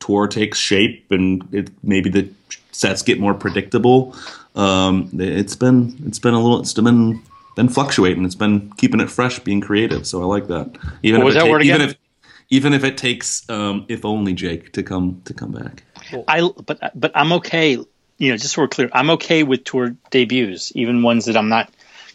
tour 0.00 0.26
takes 0.26 0.58
shape 0.58 1.10
and 1.10 1.46
it 1.52 1.70
maybe 1.82 2.10
the 2.10 2.28
sets 2.72 3.02
get 3.02 3.18
more 3.18 3.34
predictable. 3.34 4.14
Um, 4.54 5.10
it's 5.14 5.56
been 5.56 5.96
it's 6.06 6.18
been 6.18 6.34
a 6.34 6.40
little 6.40 6.60
it's 6.60 6.74
been 6.74 7.22
been 7.58 8.16
And 8.16 8.26
It's 8.26 8.34
been 8.34 8.72
keeping 8.76 9.00
it 9.00 9.10
fresh, 9.10 9.38
being 9.40 9.60
creative. 9.60 10.06
So 10.06 10.22
I 10.22 10.26
like 10.26 10.46
that. 10.48 10.76
Even 11.02 11.22
What 11.22 11.30
if 11.30 11.36
it 11.36 11.44
that 11.44 11.50
word 11.50 11.62
even 11.64 11.80
if 11.82 11.96
even 12.50 12.72
if 12.72 12.84
it 12.84 12.96
takes 12.96 13.48
um, 13.50 13.84
if 13.88 14.04
only 14.04 14.32
Jake 14.32 14.72
to 14.72 14.82
come 14.82 15.20
to 15.24 15.34
come 15.34 15.52
back. 15.52 15.82
I 16.26 16.48
but 16.64 16.92
but 16.94 17.12
I'm 17.14 17.32
okay. 17.34 17.72
You 18.20 18.30
know, 18.30 18.36
just 18.36 18.54
so 18.54 18.62
we're 18.62 18.68
clear, 18.68 18.90
I'm 18.92 19.10
okay 19.10 19.42
with 19.44 19.64
tour 19.64 19.94
debuts, 20.10 20.72
even 20.74 21.02
ones 21.02 21.26
that 21.26 21.36
I'm 21.36 21.48
not 21.48 21.70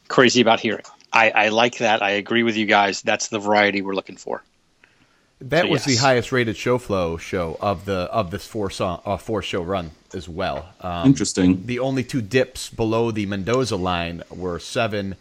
crazy 0.10 0.42
about 0.42 0.60
hearing. 0.60 0.84
I, 1.14 1.30
I 1.30 1.48
like 1.50 1.78
that. 1.78 2.02
I 2.02 2.12
agree 2.12 2.44
with 2.44 2.58
you 2.58 2.66
guys. 2.66 3.02
That's 3.02 3.30
the 3.30 3.40
variety 3.40 3.82
we're 3.82 3.94
looking 3.94 4.18
for. 4.18 4.44
That 5.40 5.66
So, 5.66 5.72
was 5.72 5.86
the 5.86 5.96
highest 5.96 6.32
rated 6.32 6.58
show 6.58 6.78
flow 6.78 7.18
show 7.18 7.58
of 7.62 7.86
the 7.86 8.10
of 8.12 8.32
this 8.32 8.46
four 8.48 8.70
song 8.70 9.02
uh, 9.06 9.18
four 9.18 9.42
show 9.42 9.62
run 9.62 9.92
as 10.14 10.28
well. 10.28 10.70
Um, 10.82 11.08
Interesting. 11.08 11.66
the 11.66 11.80
only 11.80 12.04
two 12.04 12.22
dips 12.22 12.70
below 12.70 13.12
the 13.12 13.26
Mendoza 13.26 13.76
line 13.76 14.24
were 14.30 14.60
seven 14.60 15.16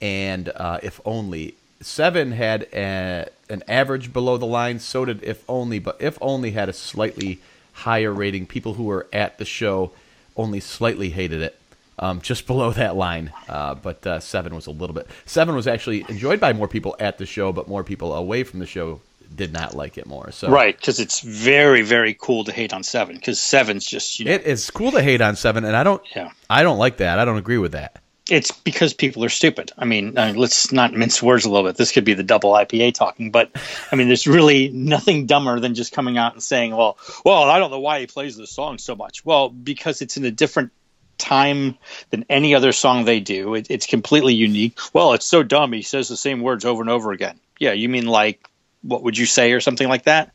and 0.00 0.48
uh, 0.48 0.80
if 0.82 1.00
only. 1.04 1.54
Seven 1.80 2.32
had 2.32 2.66
a, 2.72 3.28
an 3.50 3.62
average 3.68 4.10
below 4.12 4.38
the 4.38 4.46
line. 4.46 4.78
So 4.78 5.04
did 5.04 5.22
if 5.22 5.44
only, 5.48 5.78
but 5.78 5.96
if 6.00 6.16
only 6.20 6.52
had 6.52 6.68
a 6.68 6.72
slightly 6.72 7.40
higher 7.74 8.12
rating. 8.12 8.46
People 8.46 8.74
who 8.74 8.84
were 8.84 9.06
at 9.12 9.38
the 9.38 9.44
show 9.44 9.92
only 10.36 10.60
slightly 10.60 11.10
hated 11.10 11.42
it. 11.42 11.58
Um, 11.98 12.20
just 12.20 12.46
below 12.48 12.72
that 12.72 12.96
line, 12.96 13.32
uh, 13.48 13.74
but 13.74 14.06
uh, 14.06 14.20
seven 14.20 14.54
was 14.54 14.66
a 14.66 14.70
little 14.70 14.94
bit. 14.94 15.06
Seven 15.26 15.54
was 15.54 15.66
actually 15.66 16.04
enjoyed 16.08 16.40
by 16.40 16.52
more 16.52 16.68
people 16.68 16.96
at 16.98 17.18
the 17.18 17.26
show, 17.26 17.52
but 17.52 17.68
more 17.68 17.84
people 17.84 18.14
away 18.14 18.44
from 18.44 18.60
the 18.60 18.66
show 18.66 19.00
did 19.34 19.52
not 19.52 19.74
like 19.74 19.98
it 19.98 20.06
more. 20.06 20.30
So 20.30 20.50
Right, 20.50 20.76
because 20.76 21.00
it's 21.00 21.20
very 21.20 21.82
very 21.82 22.14
cool 22.14 22.44
to 22.44 22.52
hate 22.52 22.72
on 22.72 22.82
seven. 22.82 23.16
Because 23.16 23.40
seven's 23.40 23.86
just 23.86 24.18
you 24.18 24.26
know, 24.26 24.32
it 24.32 24.42
is 24.42 24.70
cool 24.70 24.92
to 24.92 25.02
hate 25.02 25.20
on 25.20 25.36
seven, 25.36 25.64
and 25.64 25.76
I 25.76 25.82
don't. 25.82 26.02
Yeah. 26.14 26.30
I 26.48 26.62
don't 26.62 26.78
like 26.78 26.98
that. 26.98 27.18
I 27.18 27.24
don't 27.24 27.38
agree 27.38 27.58
with 27.58 27.72
that. 27.72 28.00
It's 28.30 28.50
because 28.52 28.94
people 28.94 29.24
are 29.24 29.28
stupid. 29.28 29.72
I 29.76 29.84
mean, 29.84 30.16
I 30.16 30.28
mean, 30.28 30.40
let's 30.40 30.72
not 30.72 30.94
mince 30.94 31.22
words 31.22 31.44
a 31.44 31.50
little 31.50 31.68
bit. 31.68 31.76
This 31.76 31.92
could 31.92 32.04
be 32.04 32.14
the 32.14 32.22
double 32.22 32.52
IPA 32.52 32.94
talking, 32.94 33.30
but 33.30 33.50
I 33.92 33.96
mean, 33.96 34.08
there's 34.08 34.26
really 34.26 34.68
nothing 34.68 35.26
dumber 35.26 35.60
than 35.60 35.74
just 35.74 35.92
coming 35.92 36.16
out 36.16 36.32
and 36.32 36.42
saying, 36.42 36.74
"Well, 36.74 36.96
well, 37.24 37.44
I 37.44 37.58
don't 37.58 37.70
know 37.70 37.80
why 37.80 38.00
he 38.00 38.06
plays 38.06 38.36
this 38.36 38.50
song 38.50 38.78
so 38.78 38.96
much." 38.96 39.24
Well, 39.24 39.50
because 39.50 40.00
it's 40.00 40.16
in 40.16 40.24
a 40.24 40.30
different 40.30 40.72
time 41.18 41.76
than 42.10 42.24
any 42.28 42.54
other 42.54 42.72
song 42.72 43.04
they 43.04 43.20
do. 43.20 43.54
It, 43.54 43.66
it's 43.70 43.86
completely 43.86 44.34
unique. 44.34 44.78
Well, 44.92 45.12
it's 45.12 45.26
so 45.26 45.42
dumb. 45.42 45.72
He 45.72 45.82
says 45.82 46.08
the 46.08 46.16
same 46.16 46.40
words 46.40 46.64
over 46.64 46.80
and 46.80 46.90
over 46.90 47.12
again. 47.12 47.38
Yeah, 47.58 47.72
you 47.72 47.88
mean 47.88 48.06
like 48.06 48.48
what 48.82 49.02
would 49.02 49.18
you 49.18 49.26
say 49.26 49.52
or 49.52 49.60
something 49.60 49.88
like 49.88 50.04
that? 50.04 50.32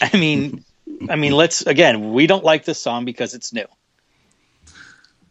I 0.00 0.16
mean, 0.16 0.64
I 1.08 1.16
mean, 1.16 1.32
let's 1.32 1.66
again, 1.66 2.12
we 2.12 2.26
don't 2.26 2.44
like 2.44 2.64
this 2.64 2.80
song 2.80 3.04
because 3.04 3.34
it's 3.34 3.52
new. 3.52 3.66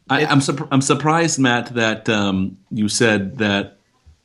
I, 0.10 0.22
am 0.22 0.41
I'm, 0.41 0.67
I'm 0.72 0.82
surprised, 0.82 1.39
Matt, 1.39 1.74
that 1.76 2.10
um, 2.10 2.58
you 2.72 2.89
said 2.89 3.38
that 3.39 3.78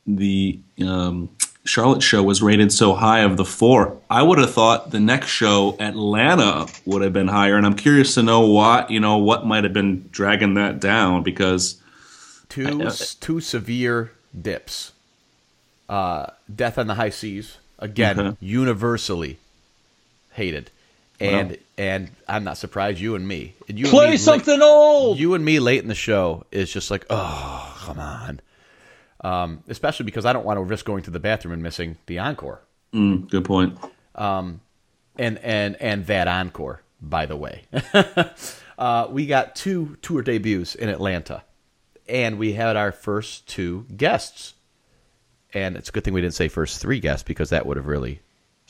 the 0.06 0.60
um, 0.84 1.28
Charlotte 1.64 2.02
show 2.02 2.22
was 2.22 2.42
rated 2.42 2.72
so 2.72 2.94
high 2.94 3.20
of 3.20 3.36
the 3.36 3.44
four. 3.44 3.98
I 4.10 4.22
would 4.22 4.38
have 4.38 4.52
thought 4.52 4.90
the 4.90 5.00
next 5.00 5.28
show, 5.28 5.76
Atlanta, 5.78 6.66
would 6.84 7.02
have 7.02 7.12
been 7.12 7.28
higher, 7.28 7.56
and 7.56 7.66
I'm 7.66 7.76
curious 7.76 8.14
to 8.14 8.22
know 8.22 8.46
what 8.46 8.90
you 8.90 9.00
know 9.00 9.18
what 9.18 9.46
might 9.46 9.64
have 9.64 9.72
been 9.72 10.08
dragging 10.10 10.54
that 10.54 10.80
down 10.80 11.22
because 11.22 11.80
two 12.48 12.90
two 13.20 13.40
severe 13.40 14.12
dips. 14.40 14.92
Uh, 15.88 16.26
Death 16.52 16.78
on 16.78 16.86
the 16.86 16.94
High 16.94 17.10
Seas 17.10 17.58
again, 17.78 18.18
uh-huh. 18.18 18.34
universally 18.40 19.38
hated 20.32 20.70
and 21.22 21.58
and 21.82 22.12
I'm 22.28 22.44
not 22.44 22.58
surprised. 22.58 23.00
You 23.00 23.16
and 23.16 23.26
me, 23.26 23.54
and 23.68 23.76
you 23.76 23.86
play 23.86 24.04
and 24.04 24.12
me, 24.12 24.16
something 24.16 24.60
like, 24.60 24.68
old. 24.68 25.18
You 25.18 25.34
and 25.34 25.44
me 25.44 25.58
late 25.58 25.82
in 25.82 25.88
the 25.88 25.96
show 25.96 26.46
is 26.52 26.72
just 26.72 26.92
like, 26.92 27.04
oh, 27.10 27.76
come 27.80 27.98
on. 27.98 28.40
Um, 29.24 29.64
especially 29.66 30.04
because 30.04 30.24
I 30.24 30.32
don't 30.32 30.44
want 30.44 30.58
to 30.58 30.62
risk 30.62 30.84
going 30.84 31.02
to 31.04 31.10
the 31.10 31.18
bathroom 31.18 31.54
and 31.54 31.62
missing 31.62 31.96
the 32.06 32.20
encore. 32.20 32.60
Mm, 32.94 33.28
good 33.28 33.44
point. 33.44 33.78
Um, 34.14 34.60
and 35.16 35.38
and 35.38 35.74
and 35.80 36.06
that 36.06 36.28
encore, 36.28 36.82
by 37.00 37.26
the 37.26 37.36
way, 37.36 37.64
uh, 38.78 39.08
we 39.10 39.26
got 39.26 39.56
two 39.56 39.96
tour 40.02 40.22
debuts 40.22 40.76
in 40.76 40.88
Atlanta, 40.88 41.42
and 42.08 42.38
we 42.38 42.52
had 42.52 42.76
our 42.76 42.92
first 42.92 43.48
two 43.48 43.86
guests. 43.96 44.54
And 45.52 45.76
it's 45.76 45.88
a 45.88 45.92
good 45.92 46.04
thing 46.04 46.14
we 46.14 46.20
didn't 46.20 46.34
say 46.34 46.46
first 46.46 46.80
three 46.80 47.00
guests 47.00 47.24
because 47.24 47.50
that 47.50 47.66
would 47.66 47.76
have 47.76 47.86
really 47.86 48.20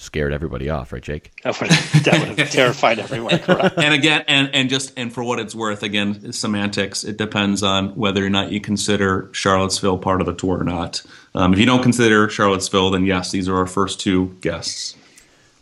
scared 0.02 0.32
everybody 0.32 0.68
off, 0.68 0.92
right, 0.92 1.02
Jake? 1.02 1.32
That 1.44 1.60
would 1.60 1.70
have, 1.70 2.04
that 2.04 2.28
would 2.28 2.38
have 2.38 2.50
terrified 2.50 2.98
everyone. 2.98 3.38
Correct. 3.38 3.76
And 3.82 3.94
again, 3.94 4.24
and 4.28 4.50
and 4.54 4.68
just 4.68 4.92
and 4.96 5.12
for 5.12 5.24
what 5.24 5.38
it's 5.38 5.54
worth, 5.54 5.82
again, 5.82 6.32
semantics. 6.32 7.04
It 7.04 7.16
depends 7.16 7.62
on 7.62 7.94
whether 7.96 8.24
or 8.24 8.30
not 8.30 8.52
you 8.52 8.60
consider 8.60 9.28
Charlottesville 9.32 9.98
part 9.98 10.20
of 10.20 10.26
the 10.26 10.34
tour 10.34 10.60
or 10.60 10.64
not. 10.64 11.02
Um, 11.34 11.52
if 11.52 11.58
you 11.58 11.66
don't 11.66 11.82
consider 11.82 12.28
Charlottesville, 12.28 12.90
then 12.90 13.06
yes, 13.06 13.30
these 13.30 13.48
are 13.48 13.56
our 13.56 13.66
first 13.66 14.00
two 14.00 14.36
guests. 14.40 14.96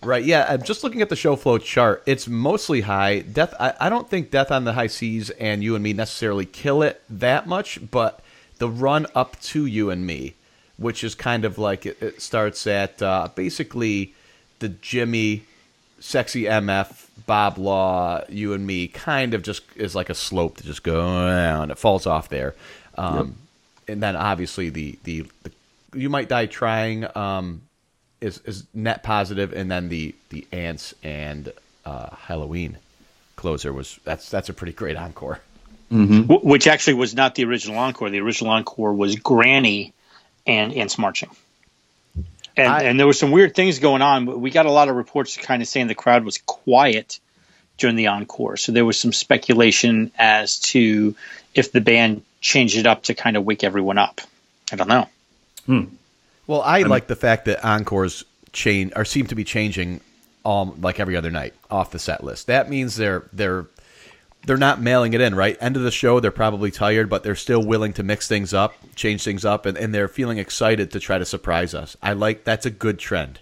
Right. 0.02 0.24
Yeah. 0.24 0.46
I'm 0.48 0.62
just 0.62 0.82
looking 0.82 1.02
at 1.02 1.10
the 1.10 1.16
show 1.16 1.36
flow 1.36 1.58
chart. 1.58 2.02
It's 2.06 2.26
mostly 2.26 2.80
high. 2.82 3.20
Death. 3.20 3.54
I, 3.60 3.74
I 3.78 3.88
don't 3.90 4.08
think 4.08 4.30
Death 4.30 4.50
on 4.50 4.64
the 4.64 4.72
High 4.72 4.86
Seas 4.86 5.30
and 5.30 5.62
You 5.62 5.74
and 5.74 5.84
Me 5.84 5.92
necessarily 5.92 6.46
kill 6.46 6.82
it 6.82 7.02
that 7.10 7.46
much, 7.46 7.78
but 7.90 8.22
the 8.58 8.68
run 8.68 9.06
up 9.14 9.38
to 9.40 9.66
You 9.66 9.90
and 9.90 10.06
Me, 10.06 10.34
which 10.78 11.04
is 11.04 11.14
kind 11.14 11.44
of 11.44 11.58
like 11.58 11.84
it, 11.84 12.02
it 12.02 12.22
starts 12.22 12.66
at 12.66 13.02
uh, 13.02 13.28
basically 13.34 14.14
the 14.60 14.68
Jimmy, 14.68 15.42
sexy 15.98 16.44
MF, 16.44 17.08
Bob 17.26 17.58
Law, 17.58 18.24
you 18.28 18.52
and 18.52 18.66
me 18.66 18.88
kind 18.88 19.34
of 19.34 19.42
just 19.42 19.62
is 19.76 19.94
like 19.94 20.10
a 20.10 20.14
slope 20.14 20.56
to 20.58 20.64
just 20.64 20.82
go 20.82 21.26
down. 21.26 21.70
It 21.70 21.78
falls 21.78 22.06
off 22.06 22.28
there. 22.28 22.54
Um, 22.96 23.16
yep. 23.16 23.26
And 23.88 24.02
then 24.02 24.16
obviously 24.16 24.70
the, 24.70 24.98
the, 25.04 25.26
the, 25.42 25.52
you 25.94 26.08
might 26.08 26.28
die 26.28 26.46
trying 26.46 27.06
um, 27.16 27.62
is, 28.20 28.40
is 28.44 28.64
net 28.72 29.02
positive, 29.02 29.52
and 29.52 29.70
then 29.70 29.88
the, 29.88 30.14
the 30.28 30.46
ants 30.52 30.94
and 31.02 31.52
uh, 31.84 32.14
Halloween 32.14 32.78
closer 33.36 33.72
was 33.72 33.98
that's 34.04 34.28
that's 34.28 34.50
a 34.50 34.52
pretty 34.52 34.74
great 34.74 34.96
encore. 34.96 35.40
Mm-hmm. 35.90 36.46
Which 36.46 36.68
actually 36.68 36.94
was 36.94 37.14
not 37.14 37.34
the 37.34 37.44
original 37.44 37.78
encore. 37.78 38.10
The 38.10 38.20
original 38.20 38.52
encore 38.52 38.92
was 38.92 39.16
Granny 39.16 39.92
and 40.46 40.72
Ants 40.72 40.98
Marching. 40.98 41.30
And, 42.56 42.68
I, 42.68 42.82
and 42.82 42.98
there 42.98 43.06
were 43.06 43.12
some 43.12 43.30
weird 43.30 43.54
things 43.54 43.78
going 43.78 44.02
on. 44.02 44.40
We 44.40 44.50
got 44.50 44.66
a 44.66 44.70
lot 44.70 44.88
of 44.88 44.96
reports 44.96 45.36
kind 45.36 45.62
of 45.62 45.68
saying 45.68 45.86
the 45.86 45.94
crowd 45.94 46.24
was 46.24 46.38
quiet 46.38 47.20
during 47.78 47.96
the 47.96 48.08
encore. 48.08 48.56
So 48.56 48.72
there 48.72 48.84
was 48.84 48.98
some 48.98 49.12
speculation 49.12 50.12
as 50.18 50.58
to 50.60 51.14
if 51.54 51.72
the 51.72 51.80
band 51.80 52.22
changed 52.40 52.76
it 52.76 52.86
up 52.86 53.04
to 53.04 53.14
kind 53.14 53.36
of 53.36 53.44
wake 53.44 53.64
everyone 53.64 53.98
up. 53.98 54.20
I 54.72 54.76
don't 54.76 54.88
know. 54.88 55.08
Hmm. 55.66 55.84
Well, 56.46 56.62
I, 56.62 56.80
I 56.80 56.82
like 56.82 57.06
the 57.06 57.16
fact 57.16 57.46
that 57.46 57.64
encores 57.64 58.24
change 58.52 58.92
or 58.96 59.04
seem 59.04 59.26
to 59.26 59.34
be 59.34 59.44
changing 59.44 60.00
um 60.44 60.80
like 60.80 60.98
every 60.98 61.16
other 61.16 61.30
night 61.30 61.54
off 61.70 61.90
the 61.90 61.98
set 61.98 62.24
list. 62.24 62.46
That 62.48 62.68
means 62.68 62.96
they're 62.96 63.24
they're 63.32 63.66
they're 64.46 64.56
not 64.56 64.80
mailing 64.80 65.12
it 65.12 65.20
in, 65.20 65.34
right? 65.34 65.56
End 65.60 65.76
of 65.76 65.82
the 65.82 65.90
show, 65.90 66.20
they're 66.20 66.30
probably 66.30 66.70
tired, 66.70 67.08
but 67.08 67.22
they're 67.22 67.34
still 67.34 67.64
willing 67.64 67.92
to 67.94 68.02
mix 68.02 68.26
things 68.26 68.54
up, 68.54 68.74
change 68.94 69.22
things 69.22 69.44
up, 69.44 69.66
and, 69.66 69.76
and 69.76 69.94
they're 69.94 70.08
feeling 70.08 70.38
excited 70.38 70.90
to 70.92 71.00
try 71.00 71.18
to 71.18 71.24
surprise 71.24 71.74
us. 71.74 71.96
I 72.02 72.14
like 72.14 72.44
that's 72.44 72.66
a 72.66 72.70
good 72.70 72.98
trend. 72.98 73.40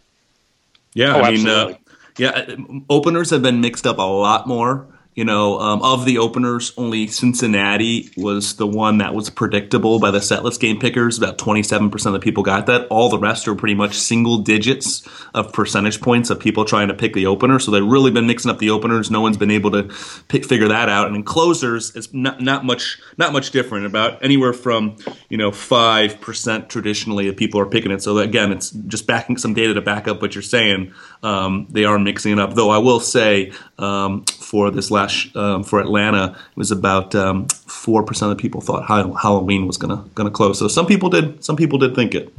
Yeah, 0.95 1.17
oh, 1.17 1.21
I 1.21 1.31
mean, 1.31 1.49
uh, 1.49 1.75
yeah, 2.17 2.57
openers 2.91 3.31
have 3.31 3.43
been 3.43 3.61
mixed 3.61 3.87
up 3.87 3.99
a 3.99 4.03
lot 4.03 4.47
more. 4.47 4.87
You 5.18 5.24
know, 5.24 5.59
um, 5.59 5.83
of 5.83 6.04
the 6.04 6.18
openers, 6.18 6.72
only 6.76 7.09
Cincinnati 7.09 8.09
was 8.16 8.54
the 8.54 8.68
one 8.68 8.98
that 8.98 9.16
was 9.16 9.31
predictable 9.31 9.98
by 9.98 10.12
the 10.12 10.20
setlist 10.20 10.61
game 10.61 10.78
pickers. 10.78 11.18
About 11.18 11.38
27% 11.38 12.07
of 12.07 12.12
the 12.12 12.20
people 12.20 12.44
got 12.44 12.66
that. 12.66 12.87
All 12.87 13.09
the 13.09 13.18
rest 13.18 13.48
are 13.48 13.57
pretty 13.57 13.74
much 13.74 13.98
single 13.98 14.38
digits 14.38 15.02
of 15.35 15.52
percentage 15.52 16.00
points 16.00 16.31
of 16.31 16.38
people 16.38 16.64
trying 16.64 16.87
to 16.87 16.94
pick 16.94 17.14
the 17.14 17.26
opener. 17.26 17.59
So 17.59 17.72
they've 17.72 17.85
really 17.85 18.12
been 18.12 18.28
mixing 18.28 18.48
up 18.48 18.61
the 18.61 18.70
openers. 18.70 19.11
No 19.11 19.20
one's 19.20 19.37
been 19.37 19.50
able 19.50 19.72
to 19.72 19.92
pick, 20.28 20.44
figure 20.44 20.68
that 20.68 20.88
out. 20.88 21.09
And 21.09 21.16
in 21.16 21.24
closers, 21.24 21.96
it's 21.96 22.14
not, 22.14 22.40
not 22.40 22.64
much 22.64 23.00
not 23.16 23.33
much 23.33 23.50
different. 23.50 23.87
About 23.87 24.22
anywhere 24.22 24.52
from 24.52 24.98
you 25.28 25.37
know 25.37 25.50
five 25.50 26.20
percent 26.20 26.68
traditionally 26.68 27.26
of 27.26 27.37
people 27.37 27.59
are 27.59 27.66
picking 27.66 27.90
it. 27.90 28.04
So 28.04 28.18
again, 28.18 28.52
it's 28.52 28.70
just 28.70 29.09
backing 29.09 29.37
some 29.37 29.52
data 29.52 29.74
to 29.74 29.81
back 29.81 30.07
up 30.07 30.22
what 30.22 30.37
you're 30.37 30.42
saying. 30.42 30.94
Um, 31.24 31.66
they 31.70 31.85
are 31.85 31.98
mixing 31.98 32.35
it 32.35 32.38
up. 32.38 32.54
Though 32.54 32.70
I 32.70 32.78
will 32.78 33.00
say 33.00 33.50
um, 33.78 34.24
for 34.26 34.70
this 34.70 34.92
last 34.92 35.08
um, 35.35 35.64
for 35.64 35.81
Atlanta, 35.81 36.37
it 36.51 36.57
was 36.57 36.71
about 36.71 37.14
um, 37.14 37.49
four 37.49 38.01
um, 38.01 38.07
percent 38.07 38.33
of 38.33 38.38
people 38.38 38.61
thought 38.61 38.87
Halloween 38.87 39.66
was 39.66 39.77
gonna 39.77 40.05
gonna 40.14 40.31
close. 40.31 40.59
So 40.59 40.68
some 40.68 40.87
people 40.87 41.11
did 41.11 41.44
some 41.44 41.57
people 41.57 41.79
did 41.79 41.94
think 41.94 42.14
it. 42.14 42.33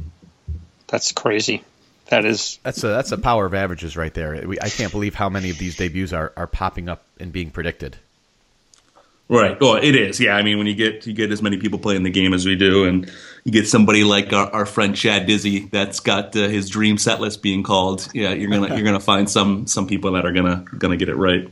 That's 0.88 1.12
crazy. 1.12 1.62
That 2.06 2.24
is 2.24 2.58
that's 2.62 2.82
a 2.82 2.88
that's 2.88 3.12
a 3.12 3.18
power 3.18 3.46
of 3.46 3.54
averages 3.54 3.96
right 3.96 4.12
there. 4.12 4.42
We, 4.46 4.60
I 4.60 4.68
can't 4.68 4.90
believe 4.90 5.14
how 5.14 5.28
many 5.28 5.50
of 5.50 5.58
these 5.58 5.76
debuts 5.76 6.12
are, 6.12 6.32
are 6.36 6.48
popping 6.48 6.88
up 6.88 7.04
and 7.20 7.32
being 7.32 7.50
predicted. 7.50 7.96
Right. 9.30 9.60
Well, 9.60 9.76
it 9.76 9.94
is. 9.94 10.18
Yeah. 10.18 10.34
I 10.34 10.42
mean, 10.42 10.58
when 10.58 10.66
you 10.66 10.74
get 10.74 11.06
you 11.06 11.12
get 11.12 11.30
as 11.30 11.40
many 11.40 11.56
people 11.56 11.78
playing 11.78 12.02
the 12.02 12.10
game 12.10 12.34
as 12.34 12.44
we 12.44 12.56
do, 12.56 12.84
and 12.84 13.08
you 13.44 13.52
get 13.52 13.68
somebody 13.68 14.02
like 14.02 14.32
our, 14.32 14.50
our 14.50 14.66
friend 14.66 14.96
Chad 14.96 15.26
Dizzy 15.26 15.66
that's 15.66 16.00
got 16.00 16.34
uh, 16.34 16.48
his 16.48 16.68
dream 16.68 16.98
set 16.98 17.20
list 17.20 17.40
being 17.40 17.62
called, 17.62 18.08
yeah, 18.12 18.32
you're 18.32 18.50
gonna 18.50 18.74
you're 18.74 18.84
gonna 18.84 18.98
find 18.98 19.30
some 19.30 19.68
some 19.68 19.86
people 19.86 20.10
that 20.12 20.26
are 20.26 20.32
gonna 20.32 20.64
gonna 20.76 20.96
get 20.96 21.08
it 21.08 21.14
right. 21.14 21.48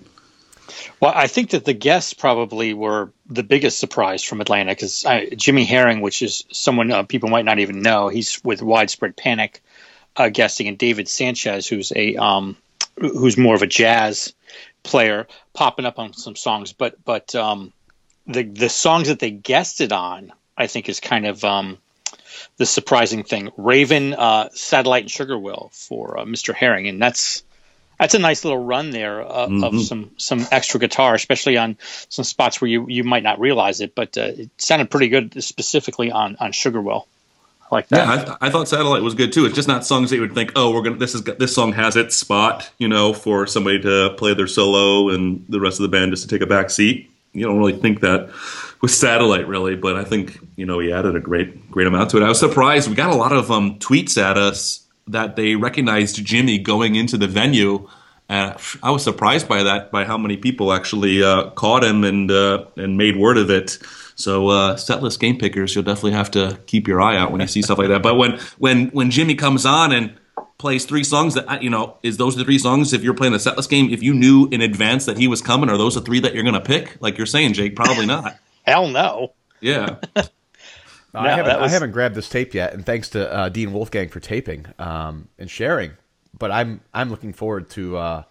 Well, 1.00 1.12
I 1.14 1.28
think 1.28 1.50
that 1.50 1.64
the 1.64 1.74
guests 1.74 2.12
probably 2.12 2.74
were 2.74 3.12
the 3.26 3.44
biggest 3.44 3.78
surprise 3.78 4.22
from 4.24 4.40
Atlanta 4.40 4.72
because 4.72 5.04
Jimmy 5.36 5.64
Herring, 5.64 6.00
which 6.00 6.22
is 6.22 6.44
someone 6.50 6.90
uh, 6.90 7.04
people 7.04 7.28
might 7.28 7.44
not 7.44 7.60
even 7.60 7.82
know, 7.82 8.08
he's 8.08 8.42
with 8.42 8.62
Widespread 8.62 9.16
Panic 9.16 9.62
uh, 10.16 10.28
guesting, 10.28 10.66
and 10.66 10.76
David 10.76 11.08
Sanchez, 11.08 11.68
who's 11.68 11.92
a 11.94 12.16
um, 12.16 12.56
who's 12.96 13.38
more 13.38 13.54
of 13.54 13.62
a 13.62 13.66
jazz 13.66 14.34
player, 14.82 15.28
popping 15.52 15.86
up 15.86 16.00
on 16.00 16.14
some 16.14 16.34
songs. 16.34 16.72
But 16.72 17.04
but 17.04 17.34
um, 17.36 17.72
the 18.26 18.42
the 18.42 18.68
songs 18.68 19.06
that 19.06 19.20
they 19.20 19.30
guested 19.30 19.92
on, 19.92 20.32
I 20.56 20.66
think, 20.66 20.88
is 20.88 20.98
kind 20.98 21.26
of 21.26 21.44
um, 21.44 21.78
the 22.56 22.66
surprising 22.66 23.22
thing. 23.22 23.50
Raven, 23.56 24.14
uh, 24.14 24.48
Satellite, 24.52 25.02
and 25.02 25.10
Sugar 25.10 25.38
Will 25.38 25.70
for 25.72 26.18
uh, 26.18 26.24
Mr. 26.24 26.54
Herring, 26.54 26.88
and 26.88 27.00
that's 27.00 27.44
that's 27.98 28.14
a 28.14 28.18
nice 28.18 28.44
little 28.44 28.62
run 28.64 28.90
there 28.90 29.22
uh, 29.22 29.46
mm-hmm. 29.46 29.64
of 29.64 29.82
some 29.82 30.10
some 30.16 30.46
extra 30.50 30.80
guitar, 30.80 31.14
especially 31.14 31.56
on 31.56 31.76
some 32.08 32.24
spots 32.24 32.60
where 32.60 32.68
you, 32.68 32.86
you 32.88 33.04
might 33.04 33.22
not 33.22 33.40
realize 33.40 33.80
it, 33.80 33.94
but 33.94 34.16
uh, 34.16 34.22
it 34.22 34.50
sounded 34.58 34.90
pretty 34.90 35.08
good 35.08 35.42
specifically 35.42 36.10
on 36.10 36.36
on 36.40 36.52
Sugar 36.52 36.80
Will. 36.80 37.06
I 37.70 37.74
like 37.74 37.88
that. 37.88 38.06
Yeah, 38.06 38.36
I, 38.40 38.46
I, 38.46 38.50
thought 38.50 38.66
Satellite 38.66 39.02
was 39.02 39.14
good 39.14 39.32
too. 39.32 39.44
It's 39.44 39.54
just 39.54 39.68
not 39.68 39.84
songs 39.84 40.08
that 40.10 40.16
you 40.16 40.22
would 40.22 40.32
think, 40.32 40.52
oh, 40.56 40.72
we're 40.72 40.82
gonna 40.82 40.96
this 40.96 41.14
is 41.14 41.22
this 41.24 41.54
song 41.54 41.72
has 41.72 41.96
its 41.96 42.16
spot, 42.16 42.70
you 42.78 42.88
know, 42.88 43.12
for 43.12 43.46
somebody 43.46 43.80
to 43.82 44.14
play 44.16 44.32
their 44.32 44.46
solo 44.46 45.10
and 45.14 45.44
the 45.48 45.60
rest 45.60 45.78
of 45.78 45.82
the 45.82 45.88
band 45.88 46.12
just 46.12 46.22
to 46.22 46.28
take 46.28 46.42
a 46.42 46.46
back 46.46 46.70
seat. 46.70 47.10
You 47.32 47.46
don't 47.46 47.58
really 47.58 47.76
think 47.76 48.00
that 48.00 48.30
with 48.80 48.90
Satellite, 48.90 49.46
really, 49.48 49.76
but 49.76 49.96
I 49.96 50.04
think 50.04 50.38
you 50.56 50.66
know 50.66 50.78
he 50.78 50.92
added 50.92 51.16
a 51.16 51.20
great 51.20 51.70
great 51.70 51.86
amount 51.86 52.10
to 52.10 52.16
it. 52.16 52.22
I 52.22 52.28
was 52.28 52.38
surprised. 52.38 52.88
We 52.88 52.94
got 52.94 53.10
a 53.10 53.16
lot 53.16 53.32
of 53.32 53.50
um, 53.50 53.78
tweets 53.80 54.16
at 54.22 54.38
us 54.38 54.87
that 55.08 55.36
they 55.36 55.56
recognized 55.56 56.24
Jimmy 56.24 56.58
going 56.58 56.94
into 56.94 57.16
the 57.16 57.26
venue 57.26 57.88
And 58.28 58.56
I 58.82 58.90
was 58.90 59.02
surprised 59.02 59.48
by 59.48 59.62
that, 59.62 59.90
by 59.90 60.04
how 60.04 60.18
many 60.18 60.36
people 60.36 60.72
actually 60.72 61.22
uh, 61.22 61.50
caught 61.50 61.82
him 61.82 62.04
and 62.04 62.30
uh, 62.30 62.66
and 62.76 62.98
made 62.98 63.16
word 63.16 63.38
of 63.38 63.50
it. 63.50 63.78
So 64.16 64.48
uh, 64.48 64.76
setlist 64.76 65.18
game 65.18 65.38
pickers, 65.38 65.74
you'll 65.74 65.84
definitely 65.84 66.12
have 66.12 66.30
to 66.32 66.58
keep 66.66 66.86
your 66.88 67.00
eye 67.00 67.16
out 67.16 67.32
when 67.32 67.40
you 67.40 67.46
see 67.46 67.62
stuff 67.62 67.78
like 67.78 67.88
that. 67.88 68.02
But 68.02 68.16
when 68.16 68.38
when 68.58 68.88
when 68.88 69.10
Jimmy 69.10 69.34
comes 69.34 69.64
on 69.64 69.92
and 69.92 70.12
plays 70.58 70.84
three 70.84 71.04
songs 71.04 71.34
that 71.34 71.62
you 71.62 71.70
know 71.70 71.96
is 72.02 72.16
those 72.16 72.36
the 72.36 72.44
three 72.44 72.58
songs 72.58 72.92
if 72.92 73.02
you're 73.02 73.14
playing 73.14 73.32
the 73.32 73.38
setlist 73.38 73.70
game 73.70 73.90
if 73.90 74.02
you 74.02 74.12
knew 74.12 74.48
in 74.50 74.60
advance 74.60 75.06
that 75.06 75.16
he 75.16 75.28
was 75.28 75.40
coming 75.40 75.70
are 75.70 75.78
those 75.78 75.94
the 75.94 76.00
three 76.00 76.18
that 76.18 76.34
you're 76.34 76.42
going 76.42 76.52
to 76.54 76.60
pick 76.60 77.00
like 77.00 77.16
you're 77.16 77.28
saying 77.28 77.52
jake 77.52 77.76
probably 77.76 78.06
not 78.06 78.36
Hell 78.66 78.88
no. 78.88 79.32
yeah 79.60 79.98
I 81.14 81.30
haven't 81.30 81.60
was- 81.60 81.70
I 81.70 81.74
haven't 81.74 81.92
grabbed 81.92 82.14
this 82.14 82.28
tape 82.28 82.54
yet, 82.54 82.74
and 82.74 82.84
thanks 82.84 83.10
to 83.10 83.32
uh, 83.32 83.48
Dean 83.48 83.72
Wolfgang 83.72 84.08
for 84.08 84.20
taping 84.20 84.66
um, 84.78 85.28
and 85.38 85.50
sharing. 85.50 85.92
But 86.38 86.50
I'm 86.50 86.80
I'm 86.92 87.10
looking 87.10 87.32
forward 87.32 87.70
to 87.70 87.96
uh, 87.96 88.22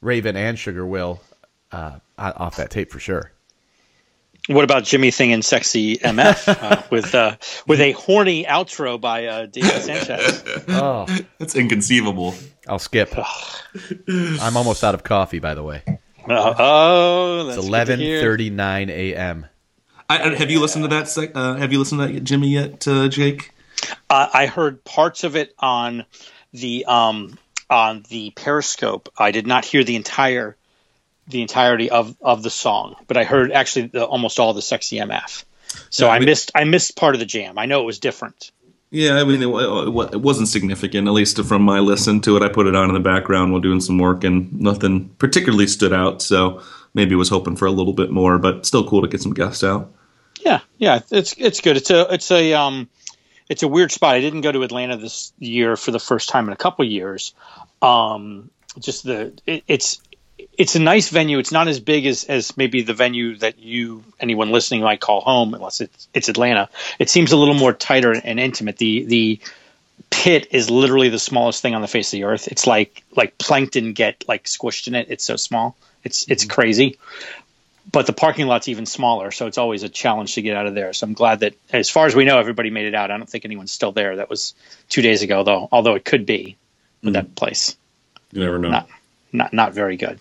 Raven 0.00 0.36
and 0.36 0.58
Sugar 0.58 0.84
Will 0.86 1.20
uh, 1.72 1.98
off 2.18 2.56
that 2.56 2.70
tape 2.70 2.90
for 2.92 2.98
sure. 3.00 3.32
What 4.48 4.64
about 4.64 4.84
Jimmy 4.84 5.10
singing 5.10 5.42
"Sexy 5.42 5.96
MF" 5.98 6.48
uh, 6.48 6.82
with 6.90 7.14
uh, 7.14 7.36
with 7.66 7.80
a 7.80 7.92
horny 7.92 8.44
outro 8.44 9.00
by 9.00 9.26
uh, 9.26 9.46
David 9.46 9.82
Sanchez? 9.82 10.44
Oh, 10.68 11.06
that's 11.38 11.54
inconceivable 11.56 12.34
I'll 12.68 12.78
skip. 12.78 13.12
I'm 14.18 14.56
almost 14.56 14.84
out 14.84 14.94
of 14.94 15.02
coffee, 15.02 15.38
by 15.40 15.54
the 15.54 15.62
way. 15.62 15.82
Uh, 16.28 16.54
oh, 16.58 17.44
that's 17.44 17.58
It's 17.58 17.66
11:39 17.66 18.88
a.m. 18.90 19.46
I, 20.10 20.34
have 20.34 20.50
you 20.50 20.60
listened 20.60 20.84
to 20.84 20.88
that 20.88 21.30
uh, 21.34 21.54
have 21.56 21.72
you 21.72 21.78
listened 21.78 22.00
to 22.00 22.12
that 22.12 22.24
jimmy 22.24 22.48
yet 22.50 22.86
uh, 22.88 23.08
jake 23.08 23.52
Uh, 24.10 24.28
I 24.32 24.46
heard 24.46 24.84
parts 24.84 25.24
of 25.24 25.36
it 25.36 25.54
on 25.58 26.04
the 26.52 26.84
um, 26.86 27.38
on 27.70 28.02
the 28.10 28.30
Periscope. 28.32 29.08
I 29.16 29.30
did 29.30 29.46
not 29.46 29.64
hear 29.64 29.84
the 29.84 29.96
entire 29.96 30.56
the 31.28 31.40
entirety 31.42 31.88
of, 31.90 32.16
of 32.20 32.42
the 32.42 32.50
song, 32.50 32.96
but 33.06 33.16
I 33.16 33.22
heard 33.24 33.52
actually 33.52 33.86
the, 33.86 34.04
almost 34.04 34.40
all 34.40 34.52
the 34.52 34.60
"Sexy 34.62 34.96
MF." 34.98 35.44
So 35.90 36.06
Yeah, 36.06 36.12
I 36.12 36.16
I 36.16 36.18
mean- 36.18 36.26
missed 36.26 36.50
I 36.56 36.64
missed 36.64 36.96
part 36.96 37.14
of 37.14 37.20
the 37.20 37.26
jam. 37.26 37.56
I 37.58 37.66
know 37.66 37.80
it 37.80 37.86
was 37.86 38.00
different. 38.00 38.50
Yeah, 38.90 39.20
I 39.20 39.22
mean, 39.24 39.40
it, 39.40 39.46
wa- 39.46 39.84
it 39.84 39.90
wa- 39.92 40.08
it 40.12 40.20
wasn't 40.20 40.48
significant, 40.48 41.06
at 41.06 41.12
least 41.12 41.40
from 41.44 41.62
my 41.62 41.78
listen 41.78 42.20
to 42.22 42.36
it. 42.36 42.42
I 42.42 42.48
put 42.48 42.66
it 42.66 42.74
on 42.74 42.88
in 42.88 42.94
the 42.94 43.00
background 43.00 43.52
while 43.52 43.60
doing 43.60 43.80
some 43.80 43.96
work, 43.98 44.24
and 44.24 44.52
nothing 44.60 45.10
particularly 45.18 45.68
stood 45.68 45.92
out. 45.92 46.20
So 46.20 46.60
maybe 46.92 47.14
was 47.14 47.28
hoping 47.28 47.54
for 47.54 47.66
a 47.66 47.70
little 47.70 47.92
bit 47.92 48.10
more, 48.10 48.36
but 48.38 48.66
still 48.66 48.84
cool 48.88 49.02
to 49.02 49.08
get 49.08 49.22
some 49.22 49.32
guests 49.32 49.62
out. 49.62 49.92
Yeah, 50.44 50.60
yeah, 50.78 51.00
it's 51.10 51.34
it's 51.38 51.60
good. 51.60 51.76
It's 51.76 51.90
a 51.90 52.12
it's 52.14 52.30
a 52.30 52.54
um, 52.54 52.88
it's 53.48 53.62
a 53.62 53.68
weird 53.68 53.92
spot. 53.92 54.14
I 54.14 54.20
didn't 54.20 54.40
go 54.40 54.52
to 54.52 54.62
Atlanta 54.62 54.96
this 54.96 55.32
year 55.38 55.76
for 55.76 55.90
the 55.90 55.98
first 55.98 56.28
time 56.28 56.46
in 56.46 56.52
a 56.52 56.56
couple 56.56 56.84
years. 56.84 57.34
Um, 57.82 58.50
just 58.78 59.04
the 59.04 59.32
it, 59.46 59.64
it's 59.68 60.00
it's 60.56 60.76
a 60.76 60.78
nice 60.78 61.10
venue. 61.10 61.38
It's 61.38 61.52
not 61.52 61.68
as 61.68 61.80
big 61.80 62.06
as 62.06 62.24
as 62.24 62.56
maybe 62.56 62.82
the 62.82 62.94
venue 62.94 63.36
that 63.38 63.58
you 63.58 64.02
anyone 64.18 64.50
listening 64.50 64.80
might 64.82 65.00
call 65.00 65.20
home, 65.20 65.52
unless 65.52 65.80
it's 65.80 66.08
it's 66.14 66.28
Atlanta. 66.28 66.70
It 66.98 67.10
seems 67.10 67.32
a 67.32 67.36
little 67.36 67.54
more 67.54 67.72
tighter 67.72 68.12
and 68.12 68.40
intimate. 68.40 68.78
The 68.78 69.04
the 69.04 69.40
pit 70.08 70.48
is 70.52 70.70
literally 70.70 71.10
the 71.10 71.18
smallest 71.18 71.60
thing 71.60 71.74
on 71.74 71.82
the 71.82 71.88
face 71.88 72.08
of 72.08 72.12
the 72.12 72.24
earth. 72.24 72.48
It's 72.48 72.66
like 72.66 73.04
like 73.14 73.36
plankton 73.36 73.92
get 73.92 74.24
like 74.26 74.44
squished 74.44 74.88
in 74.88 74.94
it. 74.94 75.08
It's 75.10 75.24
so 75.24 75.36
small. 75.36 75.76
It's 76.02 76.26
it's 76.30 76.46
crazy 76.46 76.98
but 77.90 78.06
the 78.06 78.12
parking 78.12 78.46
lot's 78.46 78.68
even 78.68 78.86
smaller, 78.86 79.30
so 79.30 79.46
it's 79.46 79.58
always 79.58 79.82
a 79.82 79.88
challenge 79.88 80.34
to 80.34 80.42
get 80.42 80.56
out 80.56 80.66
of 80.66 80.74
there. 80.74 80.92
So 80.92 81.06
I'm 81.06 81.12
glad 81.12 81.40
that, 81.40 81.54
as 81.72 81.90
far 81.90 82.06
as 82.06 82.14
we 82.14 82.24
know, 82.24 82.38
everybody 82.38 82.70
made 82.70 82.86
it 82.86 82.94
out. 82.94 83.10
I 83.10 83.16
don't 83.16 83.28
think 83.28 83.44
anyone's 83.44 83.72
still 83.72 83.92
there. 83.92 84.16
That 84.16 84.30
was 84.30 84.54
two 84.88 85.02
days 85.02 85.22
ago, 85.22 85.42
though. 85.44 85.68
Although 85.72 85.94
it 85.94 86.04
could 86.04 86.26
be 86.26 86.56
with 87.02 87.14
that 87.14 87.34
place, 87.34 87.76
You 88.32 88.40
never 88.44 88.58
know. 88.58 88.70
not 88.70 88.88
not 89.32 89.52
not 89.52 89.72
very 89.74 89.96
good. 89.96 90.18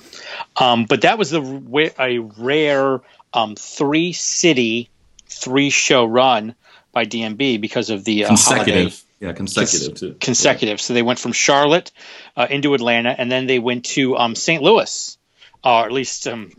Um, 0.55 0.85
but 0.85 1.01
that 1.01 1.17
was 1.17 1.29
the 1.31 1.91
a 1.99 2.19
rare 2.19 3.01
um, 3.33 3.55
three 3.55 4.13
city, 4.13 4.89
three 5.27 5.69
show 5.69 6.05
run 6.05 6.55
by 6.91 7.05
DMB 7.05 7.61
because 7.61 7.89
of 7.89 8.03
the 8.03 8.25
uh, 8.25 8.35
holiday 8.35 8.63
consecutive. 8.63 9.03
Yeah, 9.19 9.33
consecutive 9.33 9.95
too. 9.95 10.15
consecutive. 10.19 10.79
So 10.79 10.93
they 10.93 11.01
went 11.01 11.19
from 11.19 11.33
Charlotte 11.33 11.91
uh, 12.37 12.47
into 12.49 12.73
Atlanta, 12.73 13.09
and 13.09 13.29
then 13.29 13.47
they 13.47 13.59
went 13.59 13.85
to 13.85 14.15
um, 14.17 14.33
St. 14.33 14.63
Louis, 14.63 15.17
or 15.61 15.85
at 15.85 15.91
least 15.91 16.25
um, 16.27 16.53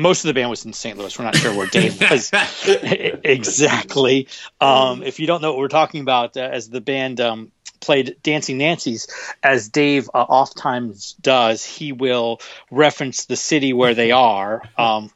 most 0.00 0.24
of 0.24 0.28
the 0.28 0.34
band 0.34 0.50
was 0.50 0.64
in 0.64 0.72
St. 0.72 0.98
Louis. 0.98 1.18
We're 1.18 1.24
not 1.24 1.36
sure 1.36 1.54
where 1.54 1.66
Dave 1.66 2.00
was 2.10 2.30
exactly. 2.64 4.28
Um, 4.60 5.02
if 5.02 5.20
you 5.20 5.26
don't 5.26 5.42
know 5.42 5.52
what 5.52 5.58
we're 5.58 5.68
talking 5.68 6.00
about, 6.00 6.36
uh, 6.36 6.40
as 6.40 6.68
the 6.68 6.80
band 6.80 7.20
um, 7.20 7.52
played 7.80 8.16
Dancing 8.22 8.58
Nancies, 8.58 9.10
as 9.42 9.68
Dave 9.68 10.10
uh, 10.12 10.18
oftentimes 10.18 11.14
does, 11.20 11.64
he 11.64 11.92
will 11.92 12.40
reference 12.70 13.26
the 13.26 13.36
city 13.36 13.72
where 13.72 13.94
they 13.94 14.10
are. 14.10 14.62
Um, 14.76 15.10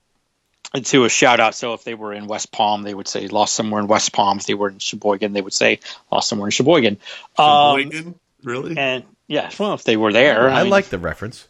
to 0.83 1.05
a 1.05 1.09
shout 1.09 1.39
out. 1.39 1.55
So 1.55 1.75
if 1.75 1.85
they 1.85 1.95
were 1.95 2.13
in 2.13 2.27
West 2.27 2.51
Palm, 2.51 2.83
they 2.83 2.93
would 2.93 3.07
say 3.07 3.29
lost 3.29 3.55
somewhere 3.55 3.81
in 3.81 3.87
West 3.87 4.13
Palm. 4.13 4.39
If 4.39 4.47
they 4.47 4.55
were 4.55 4.71
in 4.71 4.81
Sheboygan, 4.81 5.33
they 5.33 5.41
would 5.41 5.53
say 5.53 5.79
lost 6.11 6.29
somewhere 6.29 6.49
in 6.49 6.51
Sheboygan. 6.51 6.99
Um, 7.39 7.79
Sheboygan? 7.79 8.15
really? 8.43 8.77
and 8.77 9.05
yeah, 9.29 9.51
well, 9.59 9.75
if 9.75 9.85
they 9.85 9.97
were 9.97 10.13
there, 10.13 10.51
I 10.51 10.63
mean, 10.63 10.71
like 10.71 10.87
the 10.87 10.99
reference. 10.99 11.47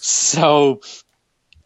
So, 0.00 0.80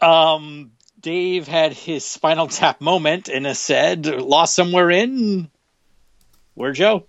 um, 0.05 0.73
Dave 1.01 1.49
had 1.49 1.73
his 1.73 2.05
Spinal 2.05 2.47
Tap 2.49 2.81
moment 2.81 3.29
and 3.29 3.47
has 3.47 3.59
said 3.59 4.07
lost 4.07 4.55
somewhere 4.55 4.91
in 4.91 5.51
where 6.55 6.73
Joe, 6.73 7.07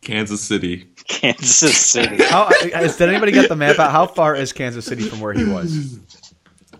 Kansas 0.00 0.42
City. 0.42 0.86
Kansas 1.08 1.76
City. 1.76 2.22
How 2.22 2.48
is, 2.48 2.96
did 2.96 3.08
anybody 3.08 3.32
get 3.32 3.48
the 3.48 3.56
map 3.56 3.78
out? 3.78 3.92
How 3.92 4.06
far 4.06 4.34
is 4.34 4.52
Kansas 4.52 4.84
City 4.84 5.02
from 5.02 5.20
where 5.20 5.32
he 5.32 5.44
was? 5.44 5.98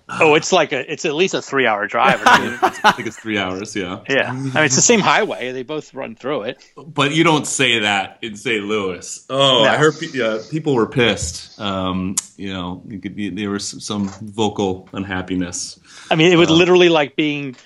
oh, 0.09 0.35
it's 0.35 0.53
like 0.53 0.73
a, 0.73 0.93
it's 0.93 1.05
at 1.05 1.15
least 1.15 1.35
a 1.35 1.43
three 1.43 1.67
hour 1.67 1.87
drive. 1.87 2.21
I 2.25 2.93
think 2.93 3.09
it's 3.09 3.19
three 3.19 3.39
hours. 3.39 3.75
Yeah, 3.75 4.01
yeah, 4.09 4.31
I 4.31 4.33
mean 4.33 4.53
it's 4.57 4.77
the 4.77 4.83
same 4.83 5.01
highway. 5.01 5.53
They 5.53 5.63
both 5.63 5.93
run 5.95 6.15
through 6.15 6.43
it. 6.43 6.65
but 6.77 7.15
you 7.15 7.25
don't 7.25 7.47
say 7.47 7.81
that 7.81 8.19
in 8.23 8.37
St. 8.37 8.65
Louis. 8.65 9.27
Oh, 9.31 9.65
No. 9.65 9.71
I 9.71 9.77
heard 9.77 9.95
pe- 9.99 10.09
yeah, 10.15 10.39
people 10.51 10.75
were 10.75 10.87
pissed. 10.87 11.59
Um, 11.61 12.15
you 12.37 12.53
know, 12.53 12.83
you 12.87 12.99
could 13.01 13.17
be, 13.17 13.31
there 13.31 13.51
was 13.51 13.85
some 13.85 14.09
vocal 14.09 14.89
unhappiness. 14.93 15.79
I 16.11 16.15
mean, 16.15 16.33
it 16.33 16.37
was 16.37 16.51
literally 16.51 16.89
like 16.89 17.17
being 17.17 17.57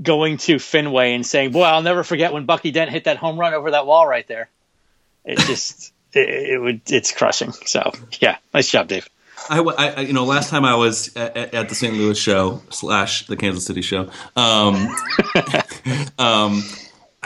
going 0.00 0.38
to 0.38 0.58
Fenway 0.58 1.14
and 1.14 1.24
saying, 1.26 1.52
"Boy, 1.52 1.62
I'll 1.64 1.82
never 1.82 2.04
forget 2.04 2.32
when 2.32 2.44
Bucky 2.46 2.70
Dent 2.70 2.90
hit 2.90 3.04
that 3.04 3.16
home 3.16 3.38
run 3.38 3.54
over 3.54 3.70
that 3.72 3.86
wall 3.86 4.06
right 4.06 4.26
there." 4.26 4.48
It 5.24 5.38
just, 5.38 5.92
it, 6.12 6.28
it 6.28 6.60
would, 6.60 6.82
it's 6.90 7.12
crushing. 7.12 7.52
So, 7.52 7.92
yeah, 8.20 8.36
nice 8.52 8.68
job, 8.70 8.88
Dave. 8.88 9.08
I, 9.50 9.60
I- 9.60 10.00
you 10.00 10.12
know, 10.12 10.24
last 10.24 10.50
time 10.50 10.64
I 10.64 10.74
was 10.74 11.14
at, 11.16 11.36
at- 11.36 11.54
at 11.54 11.68
the 11.68 11.74
St. 11.74 11.94
Louis 11.94 12.18
show 12.18 12.62
slash 12.70 13.26
the 13.26 13.36
Kansas 13.36 13.64
City 13.66 13.82
show, 13.82 14.08
um, 14.36 14.74
um, 16.18 16.62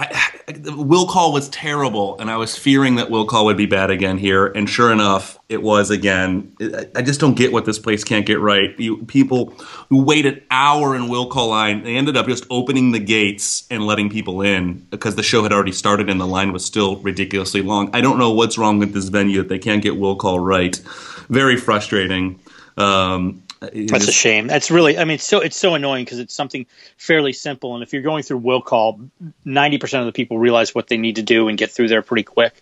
I, 0.01 0.31
I, 0.47 0.55
will 0.77 1.09
call 1.09 1.33
was 1.33 1.49
terrible, 1.49 2.17
and 2.21 2.31
I 2.31 2.37
was 2.37 2.57
fearing 2.57 2.95
that 2.97 3.11
will 3.11 3.27
call 3.27 3.47
would 3.47 3.57
be 3.57 3.67
bad 3.67 3.91
again 3.91 4.17
here. 4.17 4.47
And 4.47 4.71
sure 4.71 4.93
enough, 4.93 5.39
it 5.49 5.61
was 5.61 5.91
again. 5.91 6.55
I, 6.61 6.87
I 6.97 7.03
just 7.03 7.19
don't 7.19 7.35
get 7.35 7.53
what 7.53 7.65
this 7.65 7.81
place 7.81 8.05
can't 8.05 8.25
get 8.25 8.39
right. 8.39 8.79
You, 8.79 9.05
people 9.07 9.51
who 9.89 10.05
wait 10.05 10.25
an 10.25 10.41
hour 10.53 10.95
in 10.95 11.09
will 11.09 11.27
call 11.27 11.49
line, 11.49 11.83
they 11.83 11.97
ended 11.97 12.17
up 12.17 12.27
just 12.27 12.47
opening 12.49 12.93
the 12.93 13.01
gates 13.01 13.67
and 13.71 13.85
letting 13.87 14.09
people 14.09 14.41
in 14.41 14.75
because 14.91 15.17
the 15.17 15.23
show 15.25 15.43
had 15.43 15.53
already 15.53 15.73
started 15.73 16.09
and 16.09 16.21
the 16.21 16.27
line 16.29 16.53
was 16.53 16.65
still 16.65 16.97
ridiculously 16.99 17.63
long. 17.63 17.91
I 17.93 18.01
don't 18.01 18.19
know 18.19 18.31
what's 18.31 18.57
wrong 18.57 18.79
with 18.79 18.95
this 18.95 19.09
venue 19.09 19.39
that 19.43 19.49
they 19.49 19.59
can't 19.59 19.83
get 19.83 19.99
will 19.99 20.15
call 20.15 20.39
right. 20.39 20.81
Very 21.29 21.57
frustrating. 21.57 22.41
Um, 22.77 23.43
That's 23.61 24.09
a 24.09 24.12
shame. 24.12 24.47
That's 24.47 24.71
really, 24.71 24.99
I 24.99 25.05
mean, 25.05 25.17
it's 25.17 25.25
so 25.25 25.41
it's 25.41 25.57
so 25.57 25.75
annoying 25.75 26.05
because 26.05 26.21
it's 26.21 26.35
something 26.35 26.67
fairly 26.97 27.33
simple, 27.33 27.75
and 27.75 27.83
if 27.83 27.93
you're 27.93 28.03
going 28.03 28.23
through 28.23 28.38
will 28.38 28.62
call, 28.62 29.01
ninety 29.45 29.79
percent 29.79 30.03
of 30.03 30.07
the 30.07 30.12
people 30.12 30.38
realize 30.38 30.75
what 30.75 30.87
they 30.87 30.97
need 30.97 31.17
to 31.17 31.23
do 31.23 31.49
and 31.49 31.59
get 31.59 31.71
through 31.71 31.88
there 31.88 32.03
pretty 32.03 32.23
quick. 32.23 32.55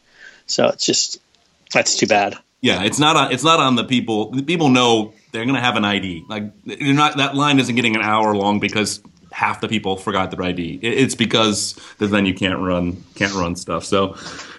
So 0.47 0.69
it's 0.69 0.87
just 0.87 1.21
that's 1.73 1.97
too 1.97 2.07
bad. 2.07 2.39
Yeah, 2.63 2.83
it's 2.83 2.99
not 2.99 3.17
on. 3.17 3.33
It's 3.33 3.45
not 3.45 3.61
on 3.61 3.77
the 3.77 3.85
people. 3.85 4.31
The 4.31 4.43
people 4.43 4.71
know 4.71 5.13
they're 5.33 5.45
going 5.45 5.55
to 5.55 5.61
have 5.61 5.77
an 5.77 5.85
ID. 5.85 6.25
Like 6.29 6.45
you're 6.65 6.95
not. 6.95 7.19
That 7.19 7.35
line 7.35 7.59
isn't 7.59 7.75
getting 7.75 7.95
an 7.95 8.03
hour 8.03 8.35
long 8.35 8.59
because 8.59 9.03
half 9.31 9.61
the 9.61 9.69
people 9.69 9.97
forgot 9.97 10.31
their 10.31 10.43
ID. 10.43 10.81
It's 10.83 11.15
because 11.15 11.79
then 11.99 12.25
you 12.25 12.35
can't 12.35 12.59
run 12.59 13.05
can't 13.15 13.35
run 13.35 13.55
stuff. 13.55 13.85
So 13.85 14.17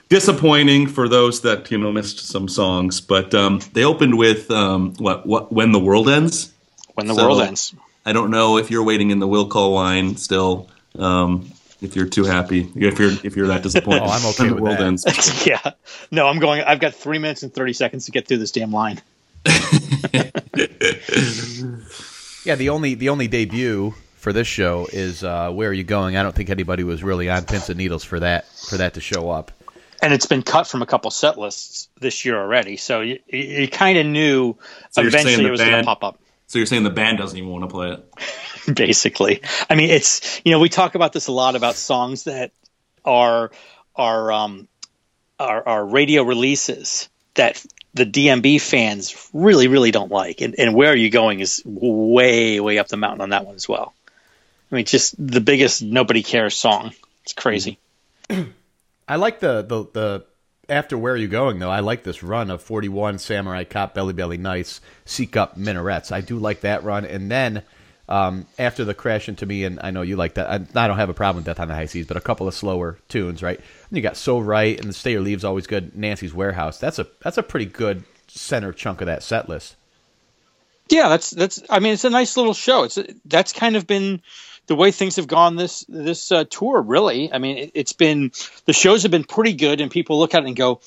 disappointing 0.09 0.87
for 0.87 1.07
those 1.09 1.41
that 1.41 1.69
you 1.71 1.77
know 1.77 1.91
missed 1.91 2.19
some 2.27 2.47
songs. 2.47 3.01
But 3.01 3.33
um, 3.35 3.59
they 3.73 3.83
opened 3.83 4.17
with 4.17 4.49
um, 4.51 4.93
what 4.97 5.25
what 5.25 5.51
when 5.51 5.71
the 5.71 5.79
world 5.79 6.09
ends. 6.09 6.51
When 6.95 7.07
the 7.07 7.13
So- 7.15 7.25
world 7.25 7.41
ends, 7.41 7.73
I 8.05 8.13
don't 8.13 8.31
know 8.31 8.57
if 8.57 8.71
you're 8.71 8.83
waiting 8.83 9.11
in 9.11 9.19
the 9.19 9.27
will 9.27 9.47
call 9.47 9.71
line 9.73 10.17
still. 10.17 10.69
Um, 10.97 11.51
if 11.79 11.95
you're 11.95 12.07
too 12.07 12.23
happy, 12.23 12.67
if 12.75 12.97
you're 12.97 13.11
if 13.23 13.35
you're 13.35 13.47
that 13.47 13.61
disappointed, 13.61 14.01
Oh, 14.03 14.07
I'm 14.07 14.25
okay 14.27 14.43
when 14.45 14.47
the 14.49 14.53
with 14.55 14.63
world 14.63 14.77
that. 14.79 14.87
ends. 14.87 15.45
yeah. 15.45 15.61
No, 16.09 16.25
I'm 16.27 16.39
going. 16.39 16.63
I've 16.63 16.79
got 16.79 16.95
three 16.95 17.19
minutes 17.19 17.43
and 17.43 17.53
thirty 17.53 17.73
seconds 17.73 18.05
to 18.05 18.11
get 18.11 18.27
through 18.27 18.37
this 18.39 18.51
damn 18.51 18.71
line. 18.71 18.99
Yeah, 22.43 22.55
the 22.55 22.69
only 22.69 22.93
the 22.95 23.09
only 23.09 23.27
debut 23.27 23.93
for 24.15 24.31
this 24.31 24.47
show 24.47 24.87
is 24.91 25.21
uh, 25.23 25.51
"Where 25.51 25.69
Are 25.69 25.73
You 25.73 25.83
Going?" 25.83 26.15
I 26.15 26.23
don't 26.23 26.33
think 26.33 26.49
anybody 26.49 26.83
was 26.85 27.03
really 27.03 27.29
on 27.29 27.43
pins 27.43 27.69
and 27.69 27.77
needles 27.77 28.05
for 28.05 28.21
that 28.21 28.47
for 28.69 28.77
that 28.77 28.93
to 28.93 29.01
show 29.01 29.29
up. 29.29 29.51
And 30.01 30.13
it's 30.13 30.25
been 30.25 30.43
cut 30.43 30.67
from 30.67 30.81
a 30.81 30.85
couple 30.85 31.11
set 31.11 31.37
lists 31.37 31.89
this 31.99 32.25
year 32.25 32.37
already. 32.37 32.77
So 32.77 33.01
you, 33.01 33.19
you 33.27 33.67
kind 33.67 33.97
of 33.97 34.05
knew 34.05 34.57
So 34.91 35.01
you're 35.01 35.11
saying 35.11 35.25
eventually 35.25 35.43
the 35.43 35.47
it 35.47 35.51
was 35.51 35.59
going 35.59 35.71
to 35.71 35.77
band- 35.77 35.85
pop 35.85 36.03
up. 36.03 36.19
So 36.47 36.59
you're 36.59 36.65
saying 36.65 36.83
the 36.83 36.89
band 36.89 37.17
doesn't 37.17 37.37
even 37.37 37.49
want 37.49 37.63
to 37.63 37.67
play 37.67 37.91
it? 37.91 38.13
basically. 38.73 39.41
I 39.69 39.75
mean, 39.75 39.89
it's 39.89 40.41
you 40.43 40.51
know 40.51 40.59
we 40.59 40.69
talk 40.69 40.95
about 40.95 41.13
this 41.13 41.27
a 41.27 41.31
lot 41.31 41.55
about 41.55 41.75
songs 41.75 42.25
that 42.25 42.51
are 43.05 43.51
are 43.95 44.31
um 44.31 44.67
are, 45.39 45.67
are 45.67 45.85
radio 45.85 46.23
releases 46.23 47.09
that 47.35 47.63
the 47.93 48.05
DMB 48.05 48.61
fans 48.61 49.29
really 49.33 49.67
really 49.67 49.91
don't 49.91 50.11
like, 50.11 50.41
and, 50.41 50.55
and 50.57 50.75
where 50.75 50.91
are 50.91 50.95
you 50.95 51.09
going 51.09 51.39
is 51.39 51.61
way 51.65 52.59
way 52.59 52.77
up 52.77 52.87
the 52.87 52.97
mountain 52.97 53.21
on 53.21 53.29
that 53.29 53.45
one 53.45 53.55
as 53.55 53.67
well. 53.67 53.93
I 54.71 54.75
mean, 54.75 54.85
just 54.85 55.15
the 55.17 55.41
biggest 55.41 55.81
nobody 55.81 56.23
cares 56.23 56.55
song. 56.55 56.93
It's 57.23 57.33
crazy. 57.33 57.79
I 59.07 59.15
like 59.15 59.39
the, 59.39 59.61
the 59.61 59.85
the 59.93 60.25
after 60.69 60.97
where 60.97 61.13
are 61.13 61.17
you 61.17 61.27
going 61.27 61.59
though. 61.59 61.69
I 61.69 61.79
like 61.79 62.03
this 62.03 62.23
run 62.23 62.51
of 62.51 62.61
41 62.61 63.19
Samurai 63.19 63.63
Cop 63.63 63.93
Belly 63.93 64.13
Belly 64.13 64.37
Nice 64.37 64.81
Seek 65.05 65.37
Up 65.37 65.57
Minarets. 65.57 66.11
I 66.11 66.21
do 66.21 66.37
like 66.37 66.61
that 66.61 66.83
run, 66.83 67.05
and 67.05 67.31
then 67.31 67.63
um, 68.09 68.45
after 68.57 68.85
the 68.85 68.93
crash 68.93 69.27
into 69.27 69.45
me, 69.45 69.65
and 69.65 69.79
I 69.81 69.91
know 69.91 70.01
you 70.01 70.15
like 70.15 70.35
that. 70.35 70.49
I, 70.49 70.55
I 70.55 70.87
don't 70.87 70.97
have 70.97 71.09
a 71.09 71.13
problem 71.13 71.37
with 71.37 71.45
Death 71.45 71.59
on 71.59 71.67
the 71.67 71.75
High 71.75 71.85
Seas, 71.85 72.07
but 72.07 72.17
a 72.17 72.21
couple 72.21 72.47
of 72.47 72.53
slower 72.53 72.97
tunes, 73.09 73.43
right? 73.43 73.57
And 73.57 73.97
you 73.97 74.01
got 74.01 74.17
So 74.17 74.39
Right 74.39 74.79
and 74.79 74.89
the 74.89 74.93
Stay 74.93 75.15
or 75.15 75.21
Leave's 75.21 75.43
always 75.43 75.67
good. 75.67 75.95
Nancy's 75.95 76.33
Warehouse. 76.33 76.77
That's 76.77 76.99
a 76.99 77.07
that's 77.21 77.37
a 77.37 77.43
pretty 77.43 77.65
good 77.65 78.03
center 78.27 78.71
chunk 78.71 79.01
of 79.01 79.07
that 79.07 79.23
set 79.23 79.49
list. 79.49 79.75
Yeah, 80.89 81.09
that's 81.09 81.31
that's. 81.31 81.61
I 81.69 81.79
mean, 81.79 81.93
it's 81.93 82.05
a 82.05 82.09
nice 82.09 82.37
little 82.37 82.53
show. 82.53 82.83
It's 82.83 82.97
that's 83.25 83.51
kind 83.51 83.75
of 83.75 83.87
been 83.87 84.21
the 84.67 84.75
way 84.75 84.91
things 84.91 85.15
have 85.15 85.27
gone 85.27 85.55
this 85.55 85.85
this 85.89 86.31
uh, 86.31 86.43
tour. 86.49 86.81
Really, 86.81 87.31
I 87.31 87.37
mean, 87.39 87.57
it, 87.57 87.71
it's 87.73 87.93
been 87.93 88.31
the 88.65 88.73
shows 88.73 89.03
have 89.03 89.11
been 89.11 89.23
pretty 89.23 89.53
good, 89.53 89.81
and 89.81 89.89
people 89.89 90.19
look 90.19 90.35
at 90.35 90.43
it 90.43 90.47
and 90.47 90.55
go, 90.55 90.81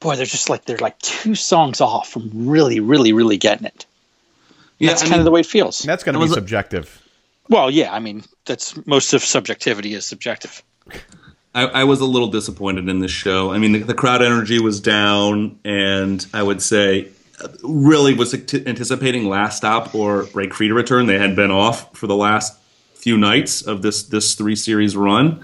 "Boy, 0.00 0.16
they're 0.16 0.26
just 0.26 0.50
like 0.50 0.64
they're 0.64 0.78
like 0.78 0.98
two 0.98 1.34
songs 1.34 1.80
off 1.80 2.10
from 2.10 2.30
really, 2.48 2.80
really, 2.80 3.12
really 3.12 3.36
getting 3.36 3.66
it." 3.66 3.86
Yeah, 4.78 4.90
that's 4.90 5.02
I 5.02 5.04
kind 5.04 5.12
mean- 5.12 5.20
of 5.20 5.24
the 5.24 5.30
way 5.30 5.40
it 5.40 5.46
feels. 5.46 5.82
And 5.82 5.88
that's 5.88 6.04
going 6.04 6.14
to 6.14 6.20
be 6.20 6.28
subjective. 6.28 7.02
Well, 7.48 7.70
yeah, 7.70 7.92
I 7.94 8.00
mean, 8.00 8.24
that's 8.44 8.76
most 8.86 9.14
of 9.14 9.22
subjectivity 9.22 9.94
is 9.94 10.04
subjective. 10.04 10.62
I, 11.54 11.62
I 11.64 11.84
was 11.84 12.00
a 12.00 12.04
little 12.04 12.28
disappointed 12.28 12.88
in 12.88 12.98
this 12.98 13.12
show. 13.12 13.52
I 13.52 13.58
mean, 13.58 13.72
the, 13.72 13.78
the 13.78 13.94
crowd 13.94 14.20
energy 14.20 14.60
was 14.60 14.80
down, 14.80 15.58
and 15.64 16.26
I 16.34 16.42
would 16.42 16.60
say 16.60 17.08
uh, 17.42 17.48
really 17.62 18.14
was 18.14 18.34
anticipating 18.34 19.28
Last 19.28 19.58
Stop 19.58 19.94
or 19.94 20.24
Break 20.24 20.52
Free 20.54 20.68
to 20.68 20.74
return. 20.74 21.06
They 21.06 21.18
had 21.18 21.36
been 21.36 21.50
off 21.50 21.96
for 21.96 22.08
the 22.08 22.16
last 22.16 22.58
few 23.06 23.16
nights 23.16 23.62
of 23.62 23.82
this 23.82 24.02
this 24.02 24.34
three 24.34 24.56
series 24.56 24.96
run. 24.96 25.38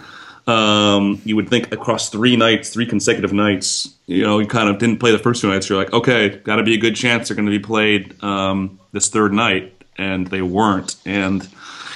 Um, 0.48 1.22
you 1.24 1.36
would 1.36 1.48
think 1.48 1.72
across 1.72 2.08
three 2.08 2.34
nights, 2.34 2.70
three 2.70 2.86
consecutive 2.86 3.32
nights, 3.32 3.94
you 4.06 4.24
know, 4.24 4.40
you 4.40 4.48
kind 4.48 4.68
of 4.68 4.78
didn't 4.78 4.98
play 4.98 5.12
the 5.12 5.20
first 5.20 5.40
two 5.40 5.48
nights. 5.48 5.68
You're 5.68 5.78
like, 5.78 5.92
okay, 5.92 6.30
got 6.38 6.56
to 6.56 6.64
be 6.64 6.74
a 6.74 6.78
good 6.78 6.96
chance 6.96 7.28
they're 7.28 7.36
going 7.36 7.46
to 7.46 7.56
be 7.56 7.60
played 7.60 8.20
um, 8.24 8.80
this 8.90 9.08
third 9.10 9.32
night, 9.32 9.80
and 9.96 10.26
they 10.26 10.42
weren't. 10.42 10.96
And 11.06 11.48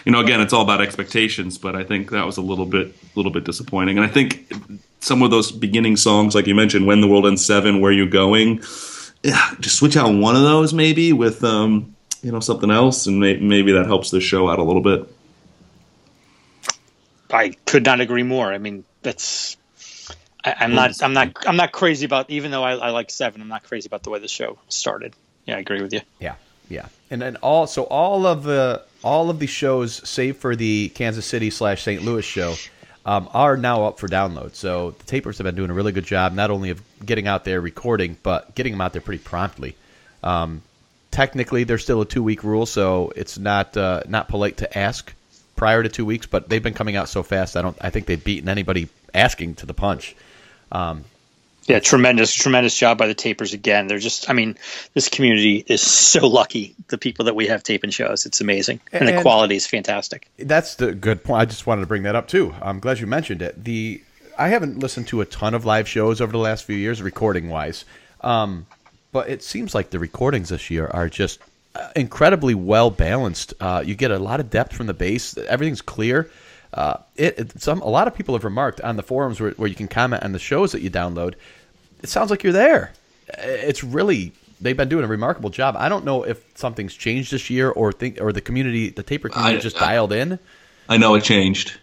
you 0.04 0.12
know, 0.12 0.20
again, 0.20 0.40
it's 0.40 0.52
all 0.52 0.62
about 0.62 0.80
expectations, 0.80 1.58
but 1.58 1.74
I 1.74 1.82
think 1.82 2.10
that 2.12 2.24
was 2.24 2.36
a 2.36 2.42
little 2.42 2.66
bit, 2.66 2.86
a 2.86 3.16
little 3.16 3.32
bit 3.32 3.42
disappointing. 3.42 3.98
And 3.98 4.06
I 4.06 4.08
think 4.08 4.52
some 5.00 5.20
of 5.24 5.32
those 5.32 5.50
beginning 5.50 5.96
songs, 5.96 6.36
like 6.36 6.46
you 6.46 6.54
mentioned, 6.54 6.86
"When 6.86 7.00
the 7.00 7.08
World 7.08 7.26
Ends 7.26 7.44
Seven," 7.44 7.80
"Where 7.80 7.90
You 7.90 8.08
Going," 8.08 8.62
yeah, 9.24 9.50
just 9.58 9.78
switch 9.78 9.96
out 9.96 10.14
one 10.14 10.36
of 10.36 10.42
those 10.42 10.72
maybe 10.72 11.12
with, 11.12 11.42
um, 11.42 11.96
you 12.22 12.30
know, 12.30 12.38
something 12.38 12.70
else, 12.70 13.08
and 13.08 13.18
may- 13.18 13.38
maybe 13.38 13.72
that 13.72 13.86
helps 13.86 14.10
the 14.10 14.20
show 14.20 14.48
out 14.48 14.60
a 14.60 14.62
little 14.62 14.82
bit. 14.82 15.12
I 17.30 17.50
could 17.64 17.84
not 17.84 18.00
agree 18.00 18.22
more. 18.22 18.52
I 18.52 18.58
mean, 18.58 18.84
that's. 19.02 19.56
I, 20.44 20.54
I'm 20.60 20.74
not. 20.74 21.02
I'm 21.02 21.12
not. 21.12 21.46
I'm 21.46 21.56
not 21.56 21.72
crazy 21.72 22.06
about. 22.06 22.30
Even 22.30 22.50
though 22.50 22.62
I, 22.62 22.72
I 22.74 22.90
like 22.90 23.10
Seven, 23.10 23.40
I'm 23.40 23.48
not 23.48 23.64
crazy 23.64 23.88
about 23.88 24.02
the 24.02 24.10
way 24.10 24.18
the 24.18 24.28
show 24.28 24.58
started. 24.68 25.14
Yeah, 25.44 25.56
I 25.56 25.60
agree 25.60 25.82
with 25.82 25.92
you. 25.92 26.00
Yeah, 26.20 26.34
yeah, 26.68 26.86
and 27.10 27.20
then 27.20 27.36
all 27.36 27.66
so 27.66 27.84
all 27.84 28.26
of 28.26 28.42
the 28.42 28.82
all 29.02 29.30
of 29.30 29.38
the 29.38 29.46
shows, 29.46 30.08
save 30.08 30.36
for 30.38 30.56
the 30.56 30.88
Kansas 30.90 31.26
City 31.26 31.50
slash 31.50 31.82
St. 31.82 32.02
Louis 32.02 32.24
show, 32.24 32.54
um, 33.04 33.28
are 33.32 33.56
now 33.56 33.84
up 33.84 33.98
for 33.98 34.08
download. 34.08 34.54
So 34.54 34.92
the 34.92 35.04
tapers 35.04 35.38
have 35.38 35.44
been 35.44 35.54
doing 35.54 35.70
a 35.70 35.74
really 35.74 35.92
good 35.92 36.04
job, 36.04 36.32
not 36.32 36.50
only 36.50 36.70
of 36.70 36.82
getting 37.04 37.28
out 37.28 37.44
there 37.44 37.60
recording, 37.60 38.16
but 38.22 38.54
getting 38.54 38.72
them 38.72 38.80
out 38.80 38.92
there 38.92 39.02
pretty 39.02 39.22
promptly. 39.22 39.76
Um, 40.22 40.62
technically, 41.12 41.64
there's 41.64 41.82
still 41.82 42.00
a 42.00 42.06
two 42.06 42.22
week 42.22 42.42
rule, 42.42 42.66
so 42.66 43.12
it's 43.14 43.38
not 43.38 43.76
uh, 43.76 44.02
not 44.08 44.28
polite 44.28 44.58
to 44.58 44.78
ask 44.78 45.14
prior 45.56 45.82
to 45.82 45.88
two 45.88 46.04
weeks. 46.04 46.26
But 46.26 46.48
they've 46.48 46.62
been 46.62 46.74
coming 46.74 46.96
out 46.96 47.08
so 47.08 47.22
fast, 47.22 47.56
I 47.56 47.62
don't. 47.62 47.76
I 47.80 47.90
think 47.90 48.06
they've 48.06 48.22
beaten 48.22 48.48
anybody 48.48 48.88
asking 49.14 49.56
to 49.56 49.66
the 49.66 49.74
punch. 49.74 50.14
Yeah, 51.66 51.80
tremendous, 51.80 52.32
tremendous 52.32 52.76
job 52.76 52.96
by 52.96 53.08
the 53.08 53.14
tapers 53.14 53.52
again. 53.52 53.88
They're 53.88 53.98
just, 53.98 54.30
I 54.30 54.34
mean, 54.34 54.56
this 54.94 55.08
community 55.08 55.64
is 55.66 55.82
so 55.82 56.28
lucky. 56.28 56.76
The 56.88 56.98
people 56.98 57.24
that 57.24 57.34
we 57.34 57.48
have 57.48 57.64
taping 57.64 57.90
shows, 57.90 58.24
it's 58.24 58.40
amazing, 58.40 58.80
and, 58.92 59.08
the 59.08 59.20
quality 59.20 59.56
is 59.56 59.66
fantastic. 59.66 60.28
That's 60.38 60.76
the 60.76 60.94
good 60.94 61.24
point. 61.24 61.40
I 61.40 61.44
just 61.44 61.66
wanted 61.66 61.80
to 61.80 61.88
bring 61.88 62.04
that 62.04 62.14
up 62.14 62.28
too. 62.28 62.54
I'm 62.62 62.78
glad 62.78 63.00
you 63.00 63.08
mentioned 63.08 63.42
it. 63.42 63.64
The 63.64 64.00
I 64.38 64.48
haven't 64.48 64.78
listened 64.78 65.08
to 65.08 65.20
a 65.22 65.24
ton 65.24 65.54
of 65.54 65.64
live 65.64 65.88
shows 65.88 66.20
over 66.20 66.30
the 66.30 66.38
last 66.38 66.64
few 66.64 66.76
years, 66.76 67.02
recording 67.02 67.48
wise, 67.48 67.84
um, 68.20 68.66
but 69.10 69.28
it 69.28 69.42
seems 69.42 69.74
like 69.74 69.90
the 69.90 69.98
recordings 69.98 70.50
this 70.50 70.70
year 70.70 70.86
are 70.86 71.08
just 71.08 71.40
incredibly 71.94 72.54
well 72.54 72.90
balanced. 72.90 73.54
Uh, 73.60 73.82
you 73.84 73.94
get 73.94 74.10
a 74.10 74.18
lot 74.18 74.40
of 74.40 74.50
depth 74.50 74.74
from 74.74 74.86
the 74.86 74.94
bass. 74.94 75.36
Everything's 75.36 75.82
clear. 75.82 76.30
Uh, 76.74 76.96
it, 77.16 77.38
it 77.38 77.60
some 77.62 77.80
a 77.80 77.88
lot 77.88 78.06
of 78.08 78.14
people 78.14 78.34
have 78.34 78.44
remarked 78.44 78.80
on 78.80 78.96
the 78.96 79.02
forums 79.02 79.40
where, 79.40 79.52
where 79.52 79.68
you 79.68 79.74
can 79.74 79.88
comment 79.88 80.22
on 80.22 80.32
the 80.32 80.38
shows 80.38 80.72
that 80.72 80.82
you 80.82 80.90
download. 80.90 81.34
It 82.02 82.08
sounds 82.08 82.30
like 82.30 82.42
you're 82.42 82.52
there. 82.52 82.92
It's 83.38 83.82
really 83.82 84.32
they've 84.60 84.76
been 84.76 84.88
doing 84.88 85.04
a 85.04 85.08
remarkable 85.08 85.50
job. 85.50 85.74
I 85.78 85.88
don't 85.88 86.04
know 86.04 86.22
if 86.24 86.42
something's 86.56 86.94
changed 86.94 87.32
this 87.32 87.48
year 87.50 87.70
or 87.70 87.92
think 87.92 88.20
or 88.20 88.32
the 88.32 88.40
community, 88.40 88.90
the 88.90 89.02
taper 89.02 89.28
community, 89.28 89.58
I- 89.58 89.60
just 89.60 89.76
I- 89.80 89.86
dialed 89.86 90.12
in. 90.12 90.38
I 90.88 90.98
know 90.98 91.14
it 91.14 91.24
changed. 91.24 91.78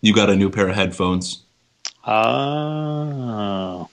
You 0.00 0.14
got 0.14 0.30
a 0.30 0.36
new 0.36 0.50
pair 0.50 0.68
of 0.68 0.74
headphones. 0.74 1.42
Oh, 2.04 3.88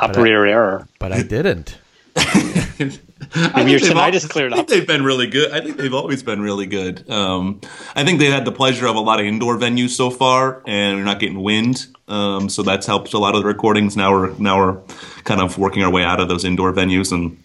operator 0.00 0.46
error. 0.46 0.88
but 0.98 1.12
I 1.12 1.22
didn't. 1.22 1.76
Maybe 3.54 3.72
your 3.72 3.80
tinnitus 3.80 4.28
cleared 4.28 4.52
I 4.52 4.56
think 4.56 4.68
they've 4.68 4.86
been 4.86 5.04
really 5.04 5.26
good. 5.26 5.52
I 5.52 5.60
think 5.60 5.76
they've 5.76 5.94
always 5.94 6.22
been 6.22 6.40
really 6.40 6.66
good. 6.66 7.08
Um, 7.10 7.60
I 7.94 8.04
think 8.04 8.18
they've 8.18 8.32
had 8.32 8.44
the 8.44 8.52
pleasure 8.52 8.86
of 8.86 8.96
a 8.96 9.00
lot 9.00 9.20
of 9.20 9.26
indoor 9.26 9.56
venues 9.56 9.90
so 9.90 10.10
far, 10.10 10.62
and 10.66 10.98
we're 10.98 11.04
not 11.04 11.20
getting 11.20 11.42
wind, 11.42 11.86
um, 12.08 12.48
so 12.48 12.62
that's 12.62 12.86
helped 12.86 13.12
a 13.14 13.18
lot 13.18 13.34
of 13.34 13.42
the 13.42 13.46
recordings. 13.46 13.96
Now 13.96 14.12
we're 14.12 14.34
now 14.38 14.58
we're 14.58 14.80
kind 15.24 15.40
of 15.40 15.58
working 15.58 15.82
our 15.82 15.90
way 15.90 16.04
out 16.04 16.20
of 16.20 16.28
those 16.28 16.44
indoor 16.44 16.72
venues 16.72 17.12
and 17.12 17.38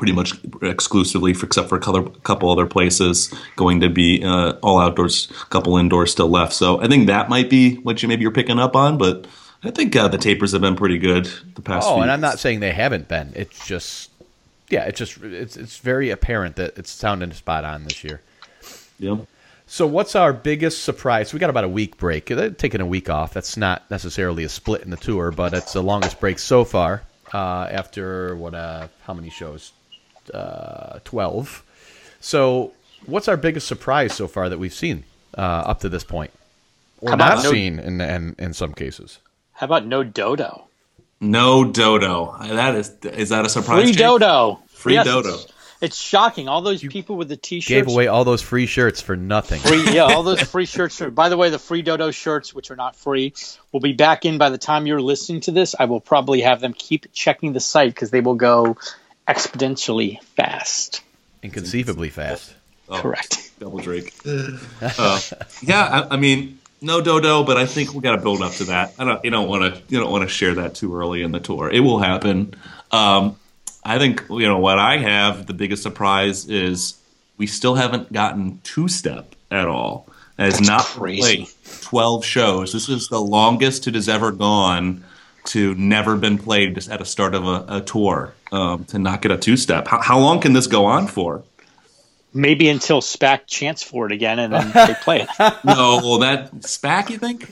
pretty 0.00 0.12
much 0.12 0.32
exclusively, 0.62 1.34
for, 1.34 1.44
except 1.44 1.68
for 1.68 1.76
a 1.76 1.80
couple, 1.80 2.08
couple 2.22 2.50
other 2.50 2.64
places, 2.64 3.30
going 3.56 3.80
to 3.80 3.90
be 3.90 4.24
uh, 4.24 4.52
all 4.62 4.80
outdoors, 4.80 5.30
a 5.42 5.46
couple 5.50 5.76
indoors 5.76 6.10
still 6.10 6.30
left. 6.30 6.54
So 6.54 6.80
I 6.80 6.88
think 6.88 7.06
that 7.08 7.28
might 7.28 7.50
be 7.50 7.74
what 7.76 8.02
you 8.02 8.08
maybe 8.08 8.22
you're 8.22 8.30
picking 8.30 8.58
up 8.58 8.74
on, 8.74 8.96
but 8.96 9.26
I 9.62 9.70
think 9.70 9.94
uh, 9.94 10.08
the 10.08 10.16
tapers 10.16 10.52
have 10.52 10.62
been 10.62 10.74
pretty 10.74 10.96
good 10.96 11.26
the 11.54 11.60
past. 11.60 11.86
Oh, 11.86 11.96
few 11.96 12.02
and 12.02 12.10
I'm 12.10 12.22
not 12.22 12.38
saying 12.38 12.60
they 12.60 12.72
haven't 12.72 13.08
been. 13.08 13.34
It's 13.36 13.66
just, 13.66 14.09
yeah, 14.70 14.84
it's 14.84 14.98
just 14.98 15.18
it's 15.22 15.56
it's 15.56 15.78
very 15.78 16.10
apparent 16.10 16.56
that 16.56 16.78
it's 16.78 16.90
sounding 16.90 17.32
spot 17.32 17.64
on 17.64 17.84
this 17.84 18.02
year. 18.04 18.20
Yeah. 18.98 19.18
So, 19.66 19.86
what's 19.86 20.16
our 20.16 20.32
biggest 20.32 20.82
surprise? 20.82 21.32
We 21.32 21.38
got 21.38 21.50
about 21.50 21.64
a 21.64 21.68
week 21.68 21.96
break. 21.96 22.30
Uh, 22.30 22.50
Taking 22.50 22.80
a 22.80 22.86
week 22.86 23.08
off. 23.08 23.32
That's 23.32 23.56
not 23.56 23.88
necessarily 23.90 24.42
a 24.44 24.48
split 24.48 24.82
in 24.82 24.90
the 24.90 24.96
tour, 24.96 25.30
but 25.30 25.54
it's 25.54 25.72
the 25.74 25.82
longest 25.82 26.18
break 26.18 26.38
so 26.40 26.64
far. 26.64 27.02
Uh, 27.32 27.68
after 27.70 28.34
what? 28.36 28.54
Uh, 28.54 28.88
how 29.04 29.14
many 29.14 29.30
shows? 29.30 29.72
Uh, 30.34 30.98
Twelve. 31.04 31.62
So, 32.20 32.72
what's 33.06 33.28
our 33.28 33.36
biggest 33.36 33.68
surprise 33.68 34.12
so 34.14 34.26
far 34.26 34.48
that 34.48 34.58
we've 34.58 34.74
seen 34.74 35.04
uh, 35.38 35.40
up 35.40 35.80
to 35.80 35.88
this 35.88 36.04
point, 36.04 36.32
or 37.00 37.10
How 37.10 37.14
about 37.14 37.34
not 37.36 37.44
no- 37.44 37.50
seen 37.52 37.78
in, 37.78 38.00
in 38.00 38.34
in 38.38 38.52
some 38.52 38.72
cases? 38.74 39.18
How 39.52 39.66
about 39.66 39.86
no 39.86 40.02
dodo? 40.02 40.64
No 41.20 41.64
dodo. 41.64 42.36
That 42.40 42.74
is 42.74 42.90
is 43.04 43.28
that 43.28 43.44
a 43.44 43.48
surprise? 43.48 43.82
Free 43.82 43.92
Jake? 43.92 43.98
dodo. 43.98 44.60
Free 44.68 44.94
Yes, 44.94 45.06
dodo. 45.06 45.34
It's, 45.34 45.52
it's 45.82 45.96
shocking. 45.96 46.48
All 46.48 46.62
those 46.62 46.82
people 46.82 47.16
with 47.16 47.28
the 47.28 47.36
t-shirts. 47.36 47.68
Gave 47.68 47.88
away 47.88 48.06
all 48.06 48.24
those 48.24 48.40
free 48.42 48.66
shirts 48.66 49.00
for 49.00 49.16
nothing. 49.16 49.60
Free, 49.60 49.92
yeah, 49.94 50.04
all 50.04 50.22
those 50.22 50.40
free 50.50 50.66
shirts. 50.66 51.00
By 51.00 51.28
the 51.28 51.36
way, 51.36 51.50
the 51.50 51.58
free 51.58 51.82
dodo 51.82 52.10
shirts, 52.10 52.54
which 52.54 52.70
are 52.70 52.76
not 52.76 52.96
free, 52.96 53.34
will 53.72 53.80
be 53.80 53.92
back 53.92 54.24
in 54.24 54.38
by 54.38 54.50
the 54.50 54.58
time 54.58 54.86
you're 54.86 55.00
listening 55.00 55.40
to 55.42 55.50
this. 55.52 55.74
I 55.78 55.86
will 55.86 56.00
probably 56.00 56.42
have 56.42 56.60
them 56.60 56.72
keep 56.72 57.12
checking 57.12 57.52
the 57.52 57.60
site 57.60 57.94
because 57.94 58.10
they 58.10 58.20
will 58.20 58.34
go 58.34 58.76
exponentially 59.28 60.22
fast. 60.22 61.02
Inconceivably 61.42 62.10
fast. 62.10 62.54
Oh, 62.88 63.00
Correct. 63.00 63.50
Double 63.58 63.78
Drake. 63.78 64.14
uh, 64.26 65.20
yeah, 65.62 66.06
I, 66.10 66.14
I 66.14 66.16
mean, 66.16 66.58
no 66.80 67.00
dodo, 67.00 67.44
but 67.44 67.56
I 67.56 67.66
think 67.66 67.94
we 67.94 68.00
got 68.00 68.16
to 68.16 68.22
build 68.22 68.42
up 68.42 68.52
to 68.54 68.64
that. 68.64 68.94
I 68.98 69.04
don't. 69.04 69.24
You 69.24 69.30
don't 69.30 69.48
want 69.48 69.74
to. 69.74 69.82
You 69.88 70.00
don't 70.00 70.10
want 70.10 70.22
to 70.22 70.28
share 70.28 70.54
that 70.56 70.74
too 70.74 70.96
early 70.96 71.22
in 71.22 71.32
the 71.32 71.40
tour. 71.40 71.70
It 71.70 71.80
will 71.80 71.98
happen. 71.98 72.54
Um, 72.90 73.36
I 73.84 73.98
think 73.98 74.24
you 74.30 74.46
know 74.46 74.58
what 74.58 74.78
I 74.78 74.98
have. 74.98 75.46
The 75.46 75.54
biggest 75.54 75.82
surprise 75.82 76.48
is 76.48 76.98
we 77.36 77.46
still 77.46 77.74
haven't 77.74 78.12
gotten 78.12 78.60
two 78.62 78.88
step 78.88 79.34
at 79.50 79.66
all. 79.66 80.06
It 80.38 80.44
has 80.44 80.60
not 80.60 80.82
crazy. 80.82 81.48
twelve 81.82 82.24
shows. 82.24 82.72
This 82.72 82.88
is 82.88 83.08
the 83.08 83.20
longest 83.20 83.86
it 83.86 83.94
has 83.94 84.08
ever 84.08 84.32
gone 84.32 85.04
to 85.46 85.74
never 85.74 86.16
been 86.16 86.38
played 86.38 86.74
just 86.74 86.90
at 86.90 87.00
a 87.00 87.04
start 87.04 87.34
of 87.34 87.46
a, 87.46 87.64
a 87.68 87.80
tour 87.80 88.34
um, 88.52 88.84
to 88.84 88.98
not 88.98 89.22
get 89.22 89.30
a 89.30 89.38
two 89.38 89.56
step. 89.56 89.88
How, 89.88 90.00
how 90.00 90.18
long 90.18 90.40
can 90.40 90.52
this 90.52 90.66
go 90.66 90.84
on 90.84 91.06
for? 91.06 91.42
Maybe 92.32 92.68
until 92.68 93.00
SPAC 93.00 93.40
chants 93.46 93.82
for 93.82 94.06
it 94.06 94.12
again 94.12 94.38
and 94.38 94.52
then 94.52 94.70
they 94.86 94.94
play 95.02 95.22
it. 95.22 95.28
No, 95.64 96.00
well, 96.02 96.18
that 96.20 96.52
SPAC, 96.60 97.10
you 97.10 97.18
think? 97.18 97.50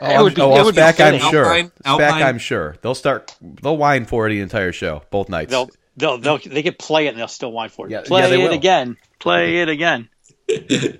It 0.00 0.22
would 0.22 0.36
be- 0.36 0.40
oh, 0.42 0.50
it 0.50 0.52
well, 0.54 0.64
would 0.66 0.74
be 0.76 0.80
SPAC, 0.80 1.00
I'm 1.00 1.12
fitting. 1.14 1.30
sure. 1.30 1.44
Alpine- 1.44 1.70
SPAC, 1.70 1.86
Alpine- 1.86 2.22
I'm 2.22 2.38
sure. 2.38 2.76
They'll 2.82 2.94
start. 2.94 3.34
They'll 3.40 3.76
whine 3.76 4.04
for 4.04 4.26
it 4.28 4.30
the 4.30 4.40
entire 4.40 4.70
show, 4.72 5.02
both 5.10 5.28
nights. 5.28 5.50
They'll 5.50 5.70
they'll 5.96 6.18
they'll 6.18 6.38
they 6.38 6.62
could 6.62 6.78
play 6.78 7.06
it 7.06 7.10
and 7.10 7.18
they'll 7.18 7.26
still 7.26 7.50
whine 7.50 7.70
for 7.70 7.86
it. 7.86 7.90
Yeah, 7.90 8.02
play 8.02 8.20
yeah, 8.22 8.28
they 8.28 8.40
it 8.42 8.48
will. 8.48 8.54
again. 8.54 8.96
Play 9.18 9.56
it 9.62 9.68
again. 9.68 10.08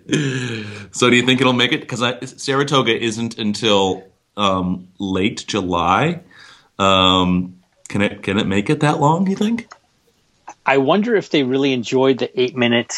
So 0.93 1.09
do 1.11 1.17
you 1.17 1.23
think 1.25 1.41
it'll 1.41 1.53
make 1.53 1.73
it? 1.73 1.81
Because 1.81 2.43
Saratoga 2.43 2.99
isn't 2.99 3.39
until 3.39 4.05
um, 4.37 4.89
late 4.99 5.45
July. 5.47 6.23
Um, 6.79 7.61
can 7.89 8.03
it 8.03 8.23
can 8.23 8.39
it 8.39 8.47
make 8.47 8.69
it 8.69 8.81
that 8.81 8.99
long? 9.01 9.25
Do 9.25 9.31
you 9.31 9.37
think? 9.37 9.69
I 10.69 10.79
wonder 10.79 11.17
if 11.17 11.31
they 11.31 11.43
really 11.43 11.73
enjoyed 11.73 12.19
the 12.19 12.41
eight 12.41 12.55
minute 12.55 12.95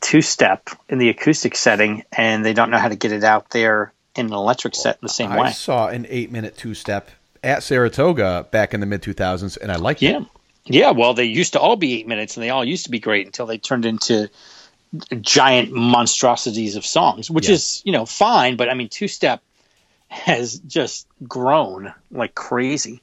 two 0.00 0.22
step 0.22 0.68
in 0.88 0.98
the 0.98 1.08
acoustic 1.08 1.56
setting 1.56 2.04
and 2.12 2.44
they 2.44 2.52
don't 2.52 2.70
know 2.70 2.78
how 2.78 2.88
to 2.88 2.96
get 2.96 3.12
it 3.12 3.24
out 3.24 3.50
there 3.50 3.92
in 4.14 4.26
an 4.26 4.32
electric 4.32 4.74
set 4.74 4.96
in 4.96 5.00
the 5.02 5.08
same 5.08 5.30
I 5.32 5.40
way. 5.40 5.48
I 5.48 5.52
saw 5.52 5.88
an 5.88 6.06
eight 6.08 6.32
minute 6.32 6.56
two 6.56 6.74
step 6.74 7.10
at 7.44 7.62
Saratoga 7.62 8.46
back 8.50 8.72
in 8.72 8.80
the 8.80 8.86
mid 8.86 9.02
2000s, 9.02 9.58
and 9.58 9.70
I 9.70 9.76
liked 9.76 10.00
Yeah. 10.02 10.18
it. 10.20 10.24
Yeah, 10.68 10.90
well, 10.90 11.14
they 11.14 11.24
used 11.24 11.52
to 11.52 11.60
all 11.60 11.76
be 11.76 11.94
eight 12.00 12.08
minutes, 12.08 12.36
and 12.36 12.42
they 12.42 12.50
all 12.50 12.64
used 12.64 12.86
to 12.86 12.90
be 12.90 12.98
great 12.98 13.26
until 13.26 13.46
they 13.46 13.58
turned 13.58 13.84
into 13.86 14.28
giant 15.20 15.70
monstrosities 15.72 16.76
of 16.76 16.84
songs, 16.84 17.30
which 17.30 17.48
Yeah. 17.48 17.54
is 17.54 17.82
you 17.84 17.92
know 17.92 18.06
fine. 18.06 18.56
But 18.56 18.68
I 18.68 18.74
mean, 18.74 18.88
two 18.88 19.06
step 19.06 19.42
has 20.08 20.58
just 20.58 21.06
grown 21.28 21.92
like 22.10 22.34
crazy. 22.34 23.02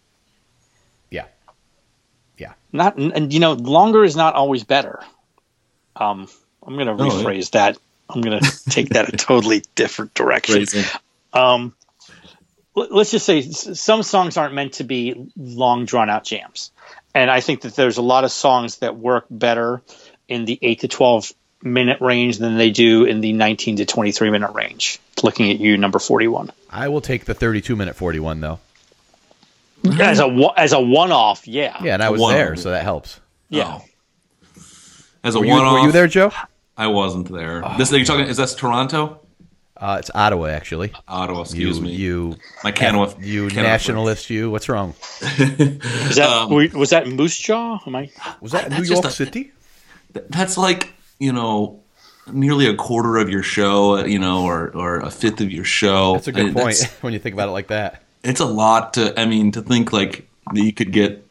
Yeah. 2.43 2.53
Not 2.71 2.97
and, 2.97 3.31
you 3.33 3.39
know, 3.39 3.53
longer 3.53 4.03
is 4.03 4.15
not 4.15 4.35
always 4.35 4.63
better. 4.63 4.99
Um, 5.95 6.27
I'm 6.65 6.75
going 6.75 6.87
to 6.87 6.93
Oh, 6.93 7.05
yeah. 7.05 7.23
rephrase 7.23 7.51
that. 7.51 7.77
I'm 8.09 8.21
going 8.21 8.39
to 8.43 8.69
take 8.69 8.89
that 8.89 9.13
a 9.13 9.17
totally 9.17 9.63
different 9.75 10.13
direction. 10.13 10.65
Um, 11.33 11.73
let's 12.75 13.11
just 13.11 13.25
say 13.25 13.41
some 13.41 14.03
songs 14.03 14.37
aren't 14.37 14.53
meant 14.53 14.73
to 14.73 14.83
be 14.83 15.29
long, 15.37 15.85
drawn 15.85 16.09
out 16.09 16.23
jams. 16.23 16.71
And 17.15 17.29
I 17.29 17.41
think 17.41 17.61
that 17.61 17.75
there's 17.75 17.97
a 17.97 18.01
lot 18.01 18.23
of 18.23 18.31
songs 18.31 18.77
that 18.79 18.97
work 18.97 19.25
better 19.29 19.81
in 20.27 20.45
the 20.45 20.57
8 20.61 20.79
to 20.81 20.87
12 20.87 21.31
minute 21.61 22.01
range 22.01 22.39
than 22.39 22.57
they 22.57 22.71
do 22.71 23.05
in 23.05 23.21
the 23.21 23.33
19 23.33 23.77
to 23.77 23.85
23 23.85 24.31
minute 24.31 24.51
range. 24.53 24.99
Looking 25.21 25.51
at 25.51 25.59
you, 25.59 25.77
number 25.77 25.99
41. 25.99 26.51
I 26.69 26.89
will 26.89 27.01
take 27.01 27.25
the 27.25 27.33
32 27.33 27.75
minute 27.75 27.95
41 27.95 28.41
though. 28.41 28.59
As 29.99 30.19
a 30.19 30.27
one- 30.27 30.53
as 30.57 30.73
a 30.73 30.79
one 30.79 31.11
off, 31.11 31.47
yeah. 31.47 31.77
Yeah, 31.83 31.93
and 31.95 32.03
I 32.03 32.09
was 32.09 32.21
One. 32.21 32.33
there, 32.33 32.55
so 32.55 32.71
that 32.71 32.83
helps. 32.83 33.19
Yeah. 33.49 33.79
As 35.23 35.35
a 35.35 35.39
one 35.39 35.49
off, 35.63 35.73
were 35.73 35.85
you 35.87 35.91
there, 35.91 36.07
Joe? 36.07 36.31
I 36.77 36.87
wasn't 36.87 37.31
there. 37.31 37.63
This 37.77 37.91
you're 37.91 38.03
talking 38.05 38.25
is 38.27 38.37
that 38.37 38.49
Toronto? 38.57 39.19
Uh, 39.75 39.97
it's 39.99 40.09
Ottawa, 40.15 40.47
actually. 40.47 40.93
Ottawa, 41.07 41.41
excuse 41.41 41.77
you, 41.77 41.83
me. 41.83 41.91
You, 41.91 42.35
My 42.63 42.71
Canada, 42.71 43.13
you 43.19 43.49
Canada- 43.49 43.69
nationalist, 43.69 44.29
you. 44.29 44.49
What's 44.49 44.69
wrong? 44.69 44.93
Is 45.21 46.15
that, 46.15 46.29
Um, 46.29 46.49
were- 46.51 46.69
was 46.73 46.91
that 46.91 47.07
Moose 47.07 47.37
Jaw? 47.37 47.79
Am 47.85 47.95
I? 47.95 48.09
Was 48.39 48.53
that 48.53 48.71
New 48.71 48.83
York 48.83 49.03
a- 49.05 49.11
City? 49.11 49.51
That's 50.29 50.57
like 50.57 50.93
you 51.19 51.33
know, 51.33 51.81
nearly 52.31 52.67
a 52.67 52.75
quarter 52.75 53.17
of 53.17 53.29
your 53.29 53.43
show, 53.43 54.03
you 54.05 54.19
know, 54.19 54.43
or 54.45 54.69
or 54.73 54.99
a 54.99 55.09
fifth 55.11 55.41
of 55.41 55.51
your 55.51 55.65
show. 55.65 56.13
That's 56.13 56.27
a 56.27 56.31
good 56.31 56.55
I- 56.55 56.61
point 56.61 56.77
when 57.01 57.11
you 57.13 57.19
think 57.19 57.33
about 57.33 57.49
it 57.49 57.53
like 57.53 57.67
that. 57.67 58.02
It's 58.23 58.39
a 58.39 58.45
lot 58.45 58.93
to 58.95 59.19
i 59.19 59.25
mean 59.25 59.51
to 59.51 59.61
think 59.61 59.91
like 59.93 60.27
you 60.53 60.71
could 60.73 60.91
get 60.91 61.25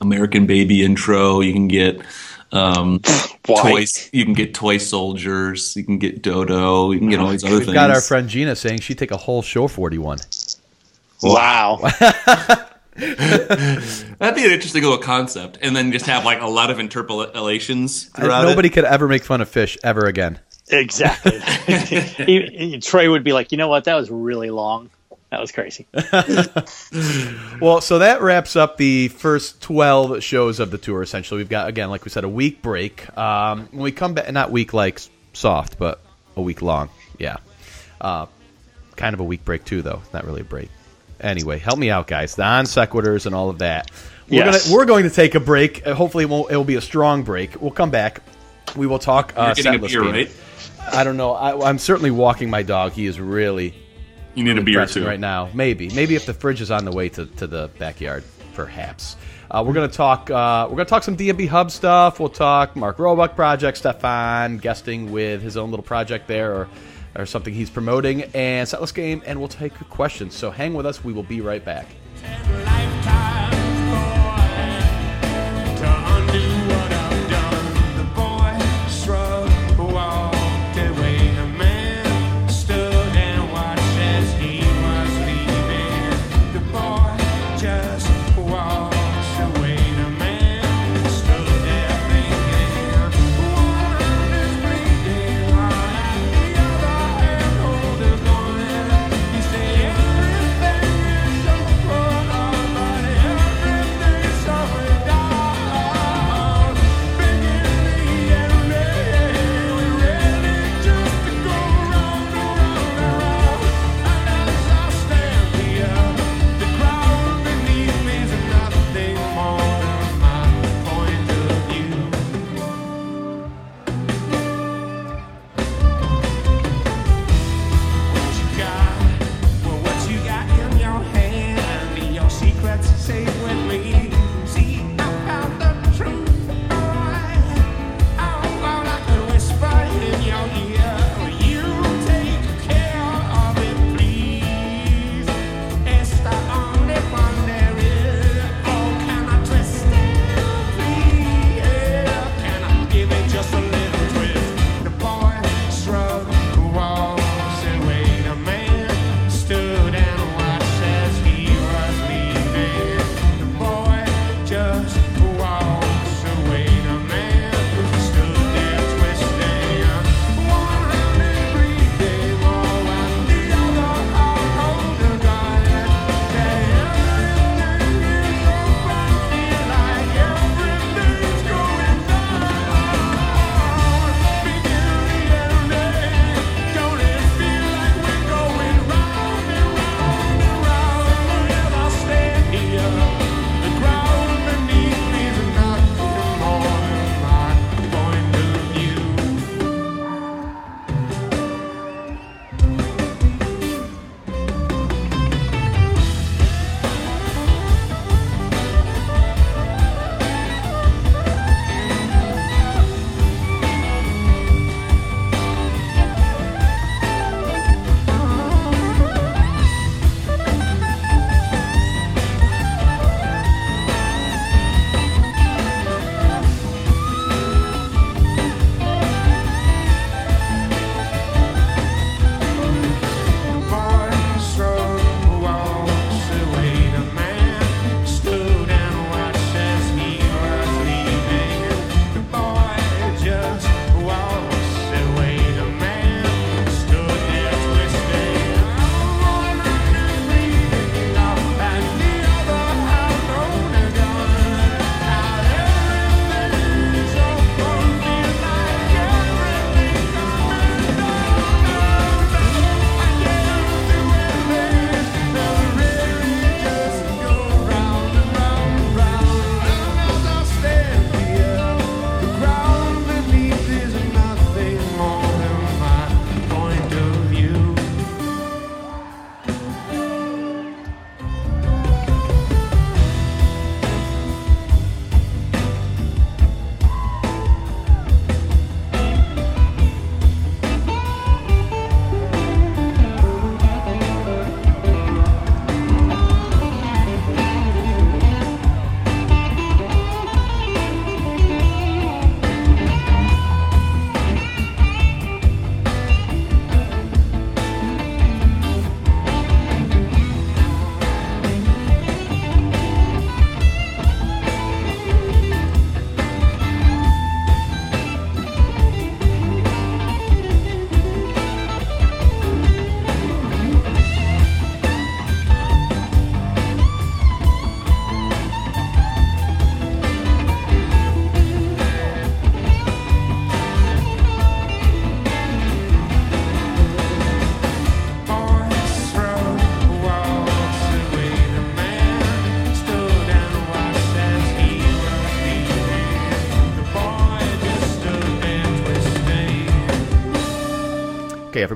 american 0.00 0.46
baby 0.46 0.84
intro 0.84 1.40
you 1.40 1.52
can 1.52 1.68
get 1.68 2.00
um 2.52 3.00
Why? 3.46 3.72
toys 3.72 4.08
you 4.12 4.24
can 4.24 4.34
get 4.34 4.54
toy 4.54 4.78
soldiers 4.78 5.74
you 5.76 5.84
can 5.84 5.98
get 5.98 6.22
dodo 6.22 6.92
you 6.92 6.98
can 6.98 7.10
get 7.10 7.18
all 7.20 7.28
these 7.30 7.42
other 7.44 7.50
things. 7.56 7.60
We've 7.60 7.66
things 7.66 7.74
got 7.74 7.90
our 7.90 8.00
friend 8.00 8.28
Gina 8.28 8.54
saying 8.56 8.80
she'd 8.80 8.98
take 8.98 9.10
a 9.10 9.16
whole 9.16 9.42
show 9.42 9.66
41. 9.68 10.18
Wow. 11.22 11.78
that'd 12.96 14.34
be 14.34 14.44
an 14.44 14.50
interesting 14.52 14.82
little 14.82 14.98
concept 14.98 15.58
and 15.60 15.76
then 15.76 15.92
just 15.92 16.06
have 16.06 16.24
like 16.24 16.40
a 16.40 16.46
lot 16.46 16.70
of 16.70 16.78
interpolations 16.78 18.04
throughout 18.04 18.42
Nobody 18.42 18.68
it. 18.68 18.72
could 18.72 18.84
ever 18.84 19.06
make 19.06 19.22
fun 19.24 19.40
of 19.40 19.50
Phish 19.50 19.76
ever 19.84 20.06
again. 20.06 20.38
exactly. 20.68 21.38
He- 22.24 22.78
Trey 22.80 23.08
would 23.08 23.22
be 23.24 23.32
like, 23.32 23.52
you 23.52 23.58
know 23.58 23.68
what? 23.68 23.84
That 23.84 23.94
was 23.96 24.10
really 24.10 24.50
long. 24.50 24.90
That 25.30 25.40
was 25.40 25.52
crazy. 25.52 25.86
Well, 27.60 27.80
so 27.80 28.00
that 28.00 28.20
wraps 28.20 28.54
up 28.54 28.76
the 28.76 29.08
first 29.08 29.62
12 29.62 30.22
shows 30.22 30.60
of 30.60 30.70
the 30.70 30.78
tour, 30.78 31.02
essentially. 31.02 31.38
We've 31.38 31.48
got, 31.48 31.68
again, 31.68 31.88
like 31.90 32.04
we 32.04 32.10
said, 32.10 32.24
a 32.24 32.28
week 32.28 32.60
break. 32.62 33.16
Um, 33.16 33.68
when 33.72 33.82
we 33.82 33.92
come 33.92 34.12
back, 34.14 34.30
not 34.30 34.50
week 34.50 34.74
like 34.74 35.00
soft, 35.32 35.78
but 35.78 36.00
a 36.36 36.42
week 36.42 36.60
long. 36.60 36.90
Yeah. 37.18 37.36
Uh, 38.00 38.26
kind 38.96 39.14
of 39.14 39.20
a 39.20 39.24
week 39.24 39.44
break, 39.44 39.64
too, 39.64 39.80
though. 39.80 40.02
Not 40.12 40.24
really 40.26 40.42
a 40.42 40.44
break. 40.44 40.68
Anyway, 41.18 41.58
help 41.58 41.78
me 41.78 41.88
out, 41.90 42.06
guys. 42.06 42.34
The 42.34 42.42
non 42.42 42.66
sequiturs 42.66 43.24
and 43.24 43.34
all 43.34 43.48
of 43.48 43.58
that. 43.60 43.90
We're, 44.28 44.44
Yes. 44.44 44.64
gonna, 44.66 44.76
we're 44.76 44.84
going 44.84 45.04
to 45.04 45.10
take 45.10 45.34
a 45.34 45.40
break. 45.40 45.86
Uh, 45.86 45.94
hopefully, 45.94 46.24
it, 46.24 46.30
won't, 46.30 46.50
it 46.50 46.56
will 46.56 46.64
be 46.64 46.74
a 46.74 46.80
strong 46.82 47.22
break. 47.22 47.60
We'll 47.60 47.70
come 47.70 47.90
back. 47.90 48.20
We 48.76 48.86
will 48.86 48.98
talk 48.98 49.32
uh, 49.36 49.54
You're 49.56 49.64
getting 49.64 49.84
a 49.84 49.88
set 49.88 49.98
beer, 50.02 50.02
right? 50.02 50.30
I 50.92 51.04
don't 51.04 51.16
know. 51.16 51.32
I, 51.32 51.68
I'm 51.68 51.78
certainly 51.78 52.10
walking 52.10 52.50
my 52.50 52.62
dog. 52.62 52.92
He 52.92 53.06
is 53.06 53.18
really 53.18 53.74
you 54.36 54.44
need 54.44 54.58
a 54.58 54.62
beer 54.62 54.76
pressing 54.76 55.02
too 55.02 55.08
right 55.08 55.18
now. 55.18 55.48
Maybe, 55.54 55.88
maybe 55.90 56.14
if 56.14 56.26
the 56.26 56.34
fridge 56.34 56.60
is 56.60 56.70
on 56.70 56.84
the 56.84 56.92
way 56.92 57.08
to, 57.10 57.26
to 57.26 57.46
the 57.46 57.70
backyard, 57.78 58.22
perhaps. 58.54 59.16
Uh, 59.50 59.62
we're 59.66 59.74
gonna 59.74 59.88
talk. 59.88 60.30
Uh, 60.30 60.66
we're 60.68 60.76
gonna 60.76 60.88
talk 60.88 61.02
some 61.02 61.16
DMB 61.16 61.48
Hub 61.48 61.70
stuff. 61.70 62.18
We'll 62.18 62.28
talk 62.28 62.74
Mark 62.76 62.98
Roebuck 62.98 63.36
project, 63.36 63.78
Stefan 63.78 64.58
guesting 64.58 65.12
with 65.12 65.40
his 65.40 65.56
own 65.56 65.70
little 65.70 65.84
project 65.84 66.26
there, 66.26 66.52
or 66.52 66.68
or 67.16 67.26
something 67.26 67.54
he's 67.54 67.70
promoting, 67.70 68.24
and 68.34 68.68
Setlist 68.68 68.94
Game, 68.94 69.22
and 69.24 69.38
we'll 69.38 69.48
take 69.48 69.72
questions. 69.88 70.34
So 70.34 70.50
hang 70.50 70.74
with 70.74 70.84
us. 70.84 71.02
We 71.02 71.12
will 71.12 71.22
be 71.22 71.40
right 71.40 71.64
back. 71.64 71.86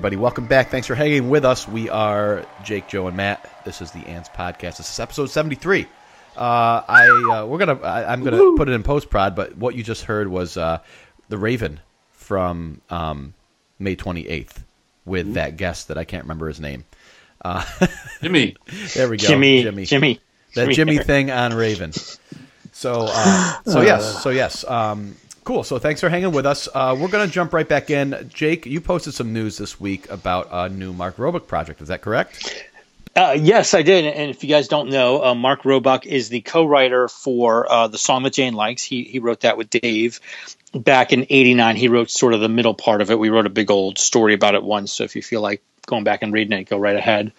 Everybody, 0.00 0.16
welcome 0.16 0.46
back. 0.46 0.70
Thanks 0.70 0.86
for 0.86 0.94
hanging 0.94 1.28
with 1.28 1.44
us. 1.44 1.68
We 1.68 1.90
are 1.90 2.46
Jake, 2.64 2.88
Joe, 2.88 3.06
and 3.08 3.14
Matt. 3.18 3.46
This 3.66 3.82
is 3.82 3.90
the 3.90 3.98
Ants 4.06 4.30
Podcast. 4.30 4.78
This 4.78 4.90
is 4.90 4.98
episode 4.98 5.28
seventy-three. 5.28 5.86
Uh, 6.34 6.80
I 6.88 7.06
uh, 7.30 7.44
we're 7.44 7.58
gonna 7.58 7.78
I, 7.82 8.10
I'm 8.10 8.24
gonna 8.24 8.56
put 8.56 8.70
it 8.70 8.72
in 8.72 8.82
post 8.82 9.10
prod, 9.10 9.36
but 9.36 9.58
what 9.58 9.74
you 9.74 9.82
just 9.82 10.04
heard 10.04 10.28
was 10.28 10.56
uh, 10.56 10.78
the 11.28 11.36
Raven 11.36 11.80
from 12.12 12.80
um, 12.88 13.34
May 13.78 13.94
twenty-eighth 13.94 14.64
with 15.04 15.34
that 15.34 15.58
guest 15.58 15.88
that 15.88 15.98
I 15.98 16.04
can't 16.04 16.24
remember 16.24 16.48
his 16.48 16.60
name. 16.60 16.86
Jimmy. 18.22 18.56
There 18.94 19.10
we 19.10 19.18
go, 19.18 19.28
Jimmy, 19.28 19.64
Jimmy, 19.64 19.84
Jimmy, 19.84 20.20
that 20.54 20.70
Jimmy 20.70 20.96
thing 20.96 21.30
on 21.30 21.52
Raven. 21.52 21.92
So, 22.72 23.04
uh, 23.06 23.62
so 23.66 23.82
yes, 23.82 24.22
so 24.22 24.30
yes, 24.30 24.64
um, 24.64 25.14
cool. 25.44 25.64
So, 25.64 25.78
thanks 25.78 26.00
for 26.00 26.08
hanging 26.08 26.32
with 26.32 26.46
us. 26.46 26.68
Uh, 26.72 26.96
we're 26.98 27.08
gonna 27.08 27.26
jump 27.26 27.52
right 27.52 27.68
back 27.68 27.90
in. 27.90 28.30
Jake, 28.32 28.66
you 28.66 28.80
posted 28.80 29.14
some 29.14 29.32
news 29.32 29.58
this 29.58 29.80
week 29.80 30.10
about 30.10 30.48
a 30.50 30.68
new 30.68 30.92
Mark 30.92 31.18
Roebuck 31.18 31.46
project. 31.46 31.80
Is 31.82 31.88
that 31.88 32.02
correct? 32.02 32.66
Uh, 33.14 33.36
yes, 33.38 33.74
I 33.74 33.82
did. 33.82 34.04
And 34.04 34.30
if 34.30 34.44
you 34.44 34.48
guys 34.48 34.68
don't 34.68 34.90
know, 34.90 35.24
uh, 35.24 35.34
Mark 35.34 35.64
Roebuck 35.64 36.06
is 36.06 36.28
the 36.28 36.42
co-writer 36.42 37.08
for 37.08 37.70
uh, 37.70 37.88
the 37.88 37.98
song 37.98 38.22
that 38.22 38.34
Jane 38.34 38.54
likes. 38.54 38.82
He 38.84 39.02
he 39.02 39.18
wrote 39.18 39.40
that 39.40 39.56
with 39.56 39.68
Dave 39.68 40.20
back 40.72 41.12
in 41.12 41.26
'89. 41.28 41.76
He 41.76 41.88
wrote 41.88 42.10
sort 42.10 42.34
of 42.34 42.40
the 42.40 42.48
middle 42.48 42.74
part 42.74 43.00
of 43.00 43.10
it. 43.10 43.18
We 43.18 43.28
wrote 43.28 43.46
a 43.46 43.50
big 43.50 43.70
old 43.70 43.98
story 43.98 44.34
about 44.34 44.54
it 44.54 44.62
once. 44.62 44.92
So 44.92 45.04
if 45.04 45.16
you 45.16 45.22
feel 45.22 45.40
like 45.40 45.62
going 45.86 46.04
back 46.04 46.22
and 46.22 46.32
reading 46.32 46.58
it, 46.58 46.68
go 46.68 46.78
right 46.78 46.96
ahead. 46.96 47.32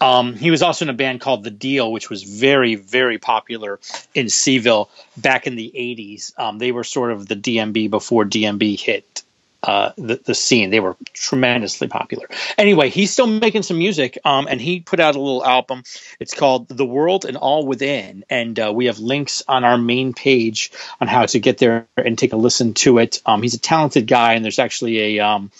Um, 0.00 0.34
he 0.34 0.50
was 0.50 0.62
also 0.62 0.84
in 0.84 0.88
a 0.88 0.94
band 0.94 1.20
called 1.20 1.44
The 1.44 1.50
Deal, 1.50 1.90
which 1.90 2.10
was 2.10 2.22
very 2.22 2.74
very 2.74 3.18
popular 3.18 3.80
in 4.14 4.28
C-ville 4.28 4.90
back 5.16 5.46
in 5.46 5.56
the 5.56 5.72
'80s. 5.74 6.38
Um, 6.38 6.58
they 6.58 6.72
were 6.72 6.84
sort 6.84 7.12
of 7.12 7.26
the 7.26 7.36
DMB 7.36 7.90
before 7.90 8.24
DMB 8.24 8.78
hit 8.78 9.22
uh, 9.62 9.92
the, 9.96 10.20
the 10.24 10.34
scene. 10.34 10.70
They 10.70 10.80
were 10.80 10.96
tremendously 11.12 11.88
popular. 11.88 12.28
Anyway, 12.58 12.90
he's 12.90 13.12
still 13.12 13.26
making 13.26 13.62
some 13.62 13.78
music, 13.78 14.18
um, 14.24 14.48
and 14.50 14.60
he 14.60 14.80
put 14.80 15.00
out 15.00 15.14
a 15.14 15.20
little 15.20 15.44
album. 15.44 15.84
It's 16.18 16.34
called 16.34 16.68
The 16.68 16.84
World 16.84 17.24
and 17.24 17.36
All 17.36 17.64
Within, 17.64 18.24
and 18.28 18.58
uh, 18.58 18.72
we 18.74 18.86
have 18.86 18.98
links 18.98 19.42
on 19.46 19.64
our 19.64 19.78
main 19.78 20.14
page 20.14 20.72
on 21.00 21.06
how 21.06 21.26
to 21.26 21.38
get 21.38 21.58
there 21.58 21.86
and 21.96 22.18
take 22.18 22.32
a 22.32 22.36
listen 22.36 22.74
to 22.74 22.98
it. 22.98 23.22
Um, 23.24 23.42
he's 23.42 23.54
a 23.54 23.60
talented 23.60 24.06
guy, 24.06 24.34
and 24.34 24.44
there's 24.44 24.58
actually 24.58 25.18
a 25.18 25.24
um, 25.24 25.52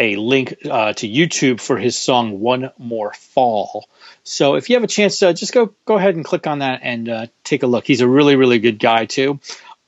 a 0.00 0.16
link 0.16 0.56
uh, 0.68 0.94
to 0.94 1.08
YouTube 1.08 1.60
for 1.60 1.78
his 1.78 1.96
song 1.96 2.40
"One 2.40 2.72
More 2.78 3.12
Fall." 3.12 3.88
So 4.24 4.56
if 4.56 4.68
you 4.68 4.76
have 4.76 4.82
a 4.82 4.88
chance, 4.88 5.22
uh, 5.22 5.32
just 5.32 5.52
go 5.52 5.72
go 5.84 5.96
ahead 5.96 6.16
and 6.16 6.24
click 6.24 6.46
on 6.46 6.60
that 6.60 6.80
and 6.82 7.08
uh, 7.08 7.26
take 7.44 7.62
a 7.62 7.66
look. 7.68 7.86
He's 7.86 8.00
a 8.00 8.08
really 8.08 8.34
really 8.34 8.58
good 8.58 8.78
guy 8.78 9.04
too, 9.04 9.38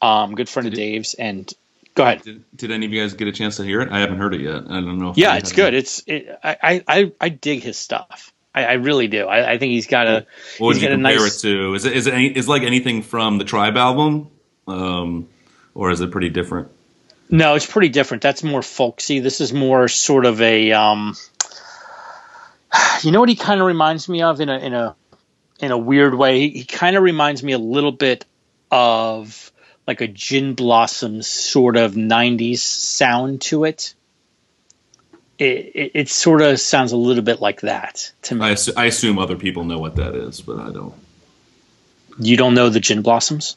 um, 0.00 0.34
good 0.34 0.48
friend 0.48 0.68
of 0.68 0.74
Dave's, 0.74 1.14
and 1.14 1.52
go 1.94 2.04
ahead. 2.04 2.22
Did, 2.22 2.44
did 2.56 2.70
any 2.70 2.86
of 2.86 2.92
you 2.92 3.02
guys 3.02 3.14
get 3.14 3.28
a 3.28 3.32
chance 3.32 3.56
to 3.56 3.64
hear 3.64 3.80
it? 3.80 3.90
I 3.90 4.00
haven't 4.00 4.18
heard 4.18 4.34
it 4.34 4.40
yet. 4.40 4.64
I 4.68 4.80
don't 4.80 4.98
know. 4.98 5.10
If 5.10 5.18
Yeah, 5.18 5.36
it's 5.36 5.52
good. 5.52 5.74
It's 5.74 6.02
it, 6.06 6.38
I, 6.44 6.84
I 6.86 7.12
I 7.20 7.28
dig 7.30 7.62
his 7.62 7.78
stuff. 7.78 8.32
I, 8.54 8.64
I 8.64 8.72
really 8.74 9.08
do. 9.08 9.26
I, 9.26 9.52
I 9.52 9.58
think 9.58 9.70
he's 9.70 9.86
got 9.86 10.06
a 10.06 10.26
What 10.58 10.68
would 10.68 10.82
you 10.82 10.88
compare 10.88 11.18
nice. 11.18 11.42
it 11.44 11.48
to? 11.48 11.74
Is 11.74 11.84
it 11.84 11.96
is 11.96 12.06
it 12.06 12.14
any, 12.14 12.26
is 12.26 12.48
like 12.48 12.62
anything 12.62 13.02
from 13.02 13.38
the 13.38 13.44
Tribe 13.44 13.76
album, 13.76 14.28
um, 14.66 15.28
or 15.74 15.90
is 15.90 16.00
it 16.00 16.10
pretty 16.10 16.28
different? 16.28 16.68
No, 17.32 17.54
it's 17.54 17.66
pretty 17.66 17.88
different. 17.88 18.22
That's 18.22 18.42
more 18.42 18.60
folksy. 18.60 19.20
This 19.20 19.40
is 19.40 19.54
more 19.54 19.88
sort 19.88 20.26
of 20.26 20.42
a 20.42 20.72
um. 20.72 21.16
You 23.02 23.10
know 23.10 23.20
what 23.20 23.30
he 23.30 23.36
kind 23.36 23.58
of 23.58 23.66
reminds 23.66 24.06
me 24.06 24.22
of 24.22 24.40
in 24.42 24.50
a 24.50 24.58
in 24.58 24.74
a 24.74 24.94
in 25.58 25.70
a 25.70 25.78
weird 25.78 26.14
way. 26.14 26.40
He, 26.40 26.58
he 26.58 26.64
kind 26.64 26.94
of 26.94 27.02
reminds 27.02 27.42
me 27.42 27.52
a 27.52 27.58
little 27.58 27.90
bit 27.90 28.26
of 28.70 29.50
like 29.86 30.02
a 30.02 30.08
Gin 30.08 30.54
Blossoms 30.54 31.26
sort 31.26 31.78
of 31.78 31.94
'90s 31.94 32.58
sound 32.58 33.40
to 33.42 33.64
it. 33.64 33.94
It, 35.38 35.72
it, 35.74 35.90
it 35.94 36.08
sort 36.10 36.42
of 36.42 36.60
sounds 36.60 36.92
a 36.92 36.98
little 36.98 37.24
bit 37.24 37.40
like 37.40 37.62
that 37.62 38.12
to 38.22 38.34
me. 38.34 38.44
I, 38.44 38.56
I 38.76 38.84
assume 38.84 39.18
other 39.18 39.36
people 39.36 39.64
know 39.64 39.78
what 39.78 39.96
that 39.96 40.14
is, 40.14 40.42
but 40.42 40.60
I 40.60 40.70
don't. 40.70 40.94
you 42.18 42.36
don't 42.36 42.52
know 42.52 42.68
the 42.68 42.78
Gin 42.78 43.00
Blossoms? 43.00 43.56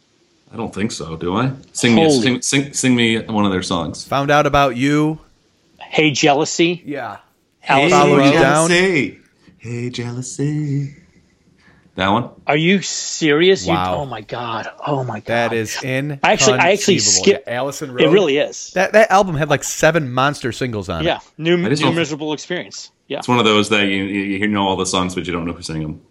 I 0.56 0.58
don't 0.58 0.74
think 0.74 0.94
so. 0.94 1.18
Do 1.18 1.36
I? 1.36 1.52
Sing 1.74 1.96
me, 1.96 2.06
a- 2.06 2.10
sing, 2.10 2.42
sing, 2.42 2.72
sing 2.74 2.96
me 2.96 3.20
one 3.26 3.46
of 3.46 3.52
their 3.52 3.62
songs. 3.62 4.06
Found 4.08 4.32
out 4.32 4.46
about 4.46 4.78
you. 4.78 5.20
Hey 5.82 6.12
Jealousy, 6.12 6.82
Yeah. 6.86 7.18
Alice 7.68 7.92
Follow 7.92 8.18
Rose. 8.18 8.28
you 8.28 8.40
down. 8.40 8.70
Jealousy. 8.70 9.20
Hey, 9.58 9.90
jealousy. 9.90 10.96
That 11.96 12.08
one. 12.08 12.30
Are 12.48 12.56
you 12.56 12.82
serious? 12.82 13.66
You- 13.68 13.74
Wow. 13.74 13.96
oh 13.98 14.06
my 14.06 14.22
god! 14.22 14.70
Oh 14.86 15.04
my 15.04 15.20
god! 15.20 15.26
That 15.26 15.54
is 15.54 15.82
in. 15.84 16.20
I 16.24 16.32
actually- 16.34 16.60
I 16.60 16.72
actually 16.72 17.00
skipped- 17.00 17.48
Allison 17.50 17.92
Road. 17.92 18.02
It 18.02 18.10
really 18.10 18.38
is. 18.38 18.72
That 18.76 18.94
that 18.94 19.12
album 19.12 19.36
had 19.36 19.50
like 19.50 19.64
seven 19.66 20.12
monster 20.14 20.52
singles 20.54 20.88
on 20.88 21.04
yeah, 21.04 21.18
it. 21.18 21.22
new, 21.38 21.58
new 21.58 21.92
miserable 21.92 22.32
experience. 22.34 22.92
Yeah. 23.10 23.18
It's 23.20 23.28
one 23.28 23.40
of 23.40 23.46
those 23.46 23.70
that 23.70 23.88
you, 23.88 24.04
you 24.06 24.22
you 24.40 24.48
know 24.48 24.66
all 24.68 24.78
the 24.78 24.86
songs, 24.86 25.16
but 25.16 25.26
you 25.28 25.34
don't 25.34 25.46
know 25.46 25.54
who 25.54 25.62
sang 25.64 25.82
them. 25.82 26.02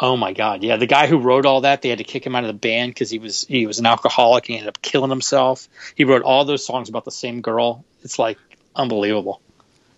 Oh 0.00 0.16
my 0.16 0.32
god! 0.32 0.62
Yeah, 0.62 0.76
the 0.76 0.86
guy 0.86 1.06
who 1.08 1.18
wrote 1.18 1.44
all 1.44 1.62
that, 1.62 1.82
they 1.82 1.88
had 1.88 1.98
to 1.98 2.04
kick 2.04 2.24
him 2.24 2.36
out 2.36 2.44
of 2.44 2.48
the 2.48 2.52
band 2.54 2.90
because 2.92 3.10
he 3.10 3.18
was 3.18 3.44
he 3.48 3.66
was 3.66 3.78
an 3.80 3.86
alcoholic. 3.86 4.44
and 4.44 4.54
He 4.54 4.58
ended 4.58 4.68
up 4.68 4.80
killing 4.80 5.10
himself. 5.10 5.68
He 5.96 6.04
wrote 6.04 6.22
all 6.22 6.44
those 6.44 6.64
songs 6.64 6.88
about 6.88 7.04
the 7.04 7.10
same 7.10 7.40
girl. 7.40 7.84
It's 8.04 8.18
like 8.18 8.38
unbelievable. 8.76 9.40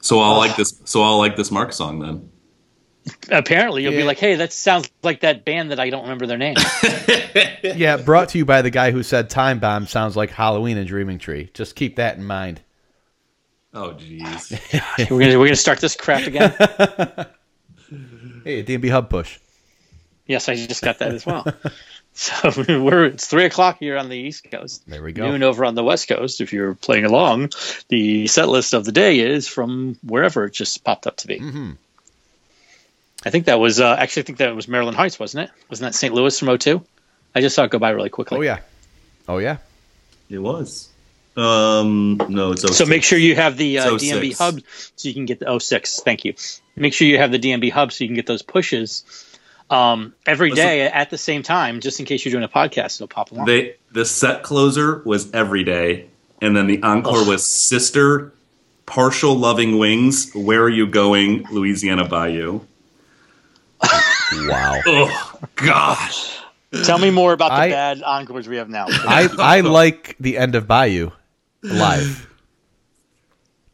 So 0.01 0.19
I'll 0.21 0.39
like 0.39 0.57
this. 0.57 0.81
So 0.87 1.03
I'll 1.03 1.19
like 1.19 1.37
this 1.37 1.51
Mark 1.51 1.75
song 1.75 1.99
then. 2.01 2.31
Apparently, 3.31 3.83
you'll 3.83 3.93
Yeah. 3.93 4.01
be 4.01 4.05
like, 4.05 4.19
"Hey, 4.19 4.37
that 4.37 4.53
sounds 4.53 4.89
like 5.03 5.21
that 5.21 5.45
band 5.45 5.71
that 5.71 5.81
I 5.81 5.91
don't 5.91 6.03
remember 6.03 6.27
their 6.27 6.39
name." 6.39 6.57
Yeah, 7.63 7.99
brought 7.99 8.31
to 8.31 8.39
you 8.39 8.45
by 8.47 8.63
the 8.63 8.71
guy 8.71 8.91
who 8.91 9.03
said 9.03 9.29
"Time 9.29 9.59
Bomb" 9.59 9.87
sounds 9.87 10.17
like 10.17 10.31
Halloween 10.31 10.79
and 10.79 10.87
Dreaming 10.89 11.19
Tree. 11.19 11.51
Just 11.53 11.77
keep 11.77 11.97
that 11.97 12.17
in 12.17 12.25
mind. 12.25 12.63
Oh 13.75 13.91
jeez. 13.99 14.51
we're 15.11 15.21
gonna 15.21 15.39
we're 15.39 15.47
gonna 15.47 15.57
start 15.57 15.79
this 15.81 15.95
crap 15.95 16.27
again. 16.27 16.55
Hey, 18.45 18.63
DMB 18.65 18.89
Hub 18.91 19.11
push. 19.11 19.39
Yes, 20.31 20.49
I 20.49 20.55
just 20.55 20.81
got 20.81 21.01
that 21.01 21.13
as 21.13 21.27
well. 21.27 21.45
So 22.13 22.51
we're 22.69 23.07
it's 23.07 23.29
three 23.29 23.45
o'clock 23.45 23.79
here 23.79 23.97
on 23.97 24.09
the 24.09 24.17
East 24.17 24.51
Coast. 24.51 24.83
There 24.87 25.01
we 25.01 25.13
go. 25.13 25.31
Noon 25.31 25.45
over 25.45 25.65
on 25.65 25.77
the 25.77 25.85
West 25.85 26.09
Coast. 26.09 26.41
If 26.41 26.53
you're 26.53 26.75
playing 26.75 27.05
along, 27.05 27.51
the 27.89 28.27
set 28.27 28.49
list 28.49 28.75
of 28.75 28.85
the 28.85 28.91
day 28.91 29.21
is 29.21 29.47
from 29.47 29.97
wherever 30.03 30.45
it 30.45 30.53
just 30.53 30.83
popped 30.83 31.07
up 31.07 31.19
to 31.19 31.29
be. 31.29 31.39
Mm-hmm. 31.39 31.71
I 33.25 33.31
think 33.31 33.47
that 33.47 33.61
was 33.61 33.79
uh, 33.79 33.95
actually 33.97 34.23
I 34.23 34.27
think 34.27 34.39
that 34.39 34.57
was 34.57 34.67
Maryland 34.67 34.97
Heights, 34.97 35.21
wasn't 35.21 35.49
it? 35.49 35.51
Wasn't 35.71 35.87
that 35.87 35.97
St. 35.97 36.13
Louis 36.13 36.37
from 36.37 36.49
O2? 36.49 36.85
I 37.33 37.41
just 37.43 37.55
saw 37.55 37.63
it 37.63 37.71
go 37.71 37.79
by 37.79 37.91
really 37.91 38.11
quickly. 38.11 38.39
Oh 38.39 38.43
yeah. 38.43 38.59
Oh 39.29 39.39
yeah. 39.39 39.59
it 40.29 40.41
was. 40.41 40.89
Um. 41.37 42.21
No, 42.29 42.53
it's 42.53 42.77
So 42.77 42.87
make 42.87 43.05
sure 43.05 43.21
you 43.21 43.37
have 43.37 43.57
the 43.57 43.79
uh, 43.79 43.91
DMB 43.93 44.37
hub 44.37 44.61
so 44.97 45.09
you 45.09 45.15
can 45.15 45.27
get 45.27 45.39
the 45.39 45.59
06. 45.59 46.01
Thank 46.01 46.25
you. 46.25 46.35
Make 46.75 46.93
sure 46.93 47.07
you 47.07 47.19
have 47.19 47.31
the 47.31 47.39
DMB 47.39 47.71
hub 47.71 47.93
so 47.93 48.03
you 48.03 48.09
can 48.09 48.17
get 48.17 48.27
those 48.27 48.43
pushes 48.43 49.05
um, 49.71 50.15
every 50.27 50.51
Listen- 50.51 50.65
day 50.67 50.83
at 50.87 51.11
the 51.11 51.19
same 51.19 51.43
time, 51.43 51.81
just 51.81 52.01
in 52.01 52.07
case 52.07 52.25
you're 52.25 52.33
doing 52.33 52.45
a 52.45 52.49
podcast. 52.49 52.97
It'll 52.97 53.09
pop 53.09 53.31
along. 53.33 53.47
They 53.47 53.77
the 53.93 54.05
set 54.05 54.43
closer 54.43 55.03
was 55.05 55.33
every 55.33 55.65
day, 55.65 56.07
and 56.43 56.57
then 56.57 56.67
the 56.67 56.83
encore 56.83 57.27
was 57.27 57.47
Sister, 57.47 58.33
Partial 58.87 59.35
Loving 59.37 59.79
Wings. 59.79 60.31
Where 60.35 60.63
are 60.63 60.69
you 60.69 60.87
going, 60.87 61.45
Louisiana 61.51 62.07
Bayou? 62.09 62.61
Wow. 64.33 64.81
Oh 64.87 65.39
gosh. 65.57 66.39
Tell 66.85 66.99
me 66.99 67.11
more 67.11 67.33
about 67.33 67.49
the 67.49 67.55
I- 67.55 67.71
bad 67.71 68.03
encores 68.03 68.47
we 68.49 68.57
have 68.57 68.69
now. 68.69 68.87
I 68.89 69.29
I 69.39 69.61
like 69.61 70.17
the 70.21 70.37
end 70.39 70.55
of 70.55 70.67
Bayou 70.69 71.11
live. 71.63 72.29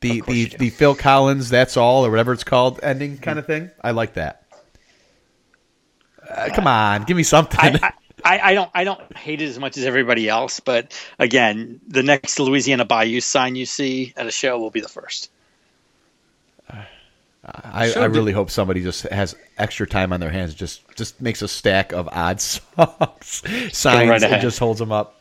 The 0.00 0.22
the, 0.26 0.44
the 0.58 0.70
Phil 0.70 0.94
Collins 0.94 1.50
that's 1.50 1.76
all 1.76 2.06
or 2.06 2.10
whatever 2.10 2.32
it's 2.32 2.44
called 2.44 2.80
ending 2.82 3.18
kind 3.18 3.38
of 3.38 3.46
thing. 3.46 3.70
I 3.82 3.90
like 3.90 4.14
that. 4.14 4.44
Uh, 6.28 6.48
come 6.54 6.66
on, 6.66 7.04
give 7.04 7.16
me 7.16 7.22
something. 7.22 7.58
I, 7.60 7.92
I, 8.24 8.40
I 8.50 8.54
don't 8.54 8.70
I 8.74 8.84
don't 8.84 9.16
hate 9.16 9.42
it 9.42 9.48
as 9.48 9.58
much 9.58 9.76
as 9.76 9.84
everybody 9.84 10.28
else, 10.28 10.60
but 10.60 10.98
again, 11.18 11.80
the 11.86 12.02
next 12.02 12.38
Louisiana 12.38 12.84
Bayou 12.84 13.20
sign 13.20 13.56
you 13.56 13.66
see 13.66 14.12
at 14.16 14.26
a 14.26 14.30
show 14.30 14.58
will 14.58 14.70
be 14.70 14.80
the 14.80 14.88
first. 14.88 15.30
I, 17.48 17.92
I 17.92 18.04
really 18.06 18.32
hope 18.32 18.50
somebody 18.50 18.82
just 18.82 19.02
has 19.02 19.36
extra 19.56 19.86
time 19.86 20.12
on 20.12 20.18
their 20.18 20.30
hands. 20.30 20.54
Just 20.54 20.82
just 20.96 21.20
makes 21.20 21.42
a 21.42 21.48
stack 21.48 21.92
of 21.92 22.08
odd 22.10 22.40
songs, 22.40 23.42
signs, 23.72 24.10
right 24.10 24.22
and 24.22 24.42
just 24.42 24.58
holds 24.58 24.80
them 24.80 24.90
up. 24.90 25.20